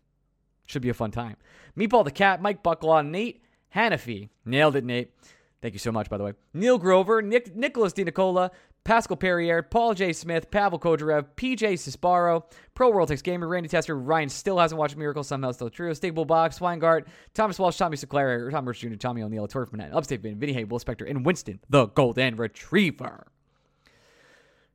Should 0.66 0.82
be 0.82 0.88
a 0.88 0.94
fun 0.94 1.10
time. 1.10 1.36
Meatball 1.76 2.04
the 2.04 2.10
Cat, 2.10 2.42
Mike 2.42 2.62
Bucklaw, 2.62 3.06
Nate 3.06 3.42
Hanafi. 3.74 4.28
Nailed 4.44 4.76
it, 4.76 4.84
Nate. 4.84 5.10
Thank 5.62 5.74
you 5.74 5.78
so 5.78 5.92
much, 5.92 6.10
by 6.10 6.18
the 6.18 6.24
way. 6.24 6.32
Neil 6.52 6.76
Grover, 6.76 7.22
Nick, 7.22 7.54
Nicholas 7.54 7.92
DiNicola, 7.92 8.50
Pascal 8.82 9.16
Perrier, 9.16 9.62
Paul 9.62 9.94
J. 9.94 10.12
Smith, 10.12 10.50
Pavel 10.50 10.80
Kodarev, 10.80 11.26
PJ 11.36 11.74
Cisparo, 11.74 12.42
Pro 12.74 12.90
World 12.90 13.08
Takes 13.08 13.22
Gamer, 13.22 13.46
Randy 13.46 13.68
Tester, 13.68 13.96
Ryan 13.96 14.28
still 14.28 14.58
hasn't 14.58 14.76
watched 14.76 14.96
Miracle, 14.96 15.22
somehow 15.22 15.52
still 15.52 15.70
true, 15.70 15.94
Stable 15.94 16.24
Box, 16.24 16.58
Weingart, 16.58 17.06
Thomas 17.32 17.60
Walsh, 17.60 17.76
Tommy 17.76 17.96
Sinclair, 17.96 18.50
Tom 18.50 18.66
Rich 18.66 18.80
Jr., 18.80 18.94
Tommy 18.96 19.22
O'Neill, 19.22 19.46
Tori 19.46 19.66
from 19.66 19.80
Upstate 19.80 20.20
Vin, 20.20 20.36
Vinny 20.36 20.52
Hay, 20.52 20.64
Will 20.64 20.80
Spector, 20.80 21.08
and 21.08 21.24
Winston, 21.24 21.60
the 21.70 21.86
Golden 21.86 22.34
Retriever. 22.34 23.28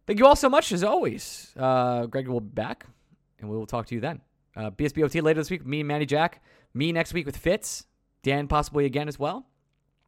Thank 0.06 0.20
you 0.20 0.26
all 0.26 0.38
so 0.38 0.48
much, 0.50 0.72
as 0.72 0.86
always. 0.86 1.54
Uh, 1.58 2.06
Greg 2.06 2.30
will 2.30 2.40
be 2.40 2.48
back, 2.48 2.86
and 3.40 3.50
we 3.50 3.58
will 3.58 3.66
talk 3.66 3.88
to 3.88 3.96
you 3.96 4.00
then. 4.00 4.22
Uh, 4.56 4.72
BSBOT 4.72 5.22
later 5.22 5.42
this 5.42 5.52
week, 5.52 5.66
me 5.66 5.82
and 5.82 5.88
Manny 5.90 6.06
Jack. 6.06 6.42
Me 6.74 6.94
next 6.94 7.14
week 7.14 7.26
with 7.26 7.36
Fitz. 7.36 7.86
Dan 8.24 8.48
possibly 8.48 8.86
again 8.86 9.10
as 9.10 9.20
well. 9.20 9.46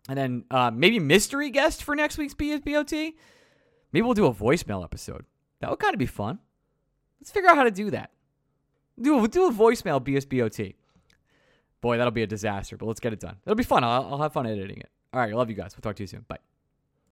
And 0.10 0.18
then 0.18 0.44
uh, 0.50 0.72
maybe 0.72 0.98
mystery 1.00 1.52
guest 1.52 1.84
for 1.84 1.96
next 1.96 2.18
week's 2.18 2.34
BSBOT. 2.34 3.14
Maybe 3.94 4.04
we'll 4.04 4.16
do 4.16 4.26
a 4.26 4.34
voicemail 4.34 4.84
episode. 4.84 5.24
That 5.62 5.70
would 5.70 5.78
kind 5.78 5.94
of 5.94 6.00
be 6.00 6.08
fun. 6.08 6.40
Let's 7.22 7.30
figure 7.30 7.48
out 7.48 7.58
how 7.58 7.64
to 7.64 7.72
do 7.72 7.92
that. 7.92 8.10
Do 9.00 9.24
a, 9.24 9.28
do 9.28 9.48
a 9.48 9.54
voicemail 9.54 10.04
BSBOT. 10.04 10.74
Boy, 11.82 11.98
that'll 11.98 12.12
be 12.12 12.24
a 12.24 12.28
disaster, 12.28 12.76
but 12.76 12.88
let's 12.88 13.00
get 13.00 13.14
it 13.14 13.20
done. 13.20 13.38
It'll 13.46 13.56
be 13.56 13.64
fun. 13.64 13.84
I'll, 13.84 14.08
I'll 14.12 14.22
have 14.22 14.34
fun 14.34 14.48
editing 14.48 14.80
it. 14.80 14.90
All 15.14 15.20
right, 15.20 15.32
I 15.32 15.36
love 15.36 15.50
you 15.50 15.56
guys. 15.56 15.76
We'll 15.76 15.82
talk 15.82 15.96
to 15.98 16.04
you 16.04 16.08
soon. 16.08 16.26
Bye. 16.28 16.40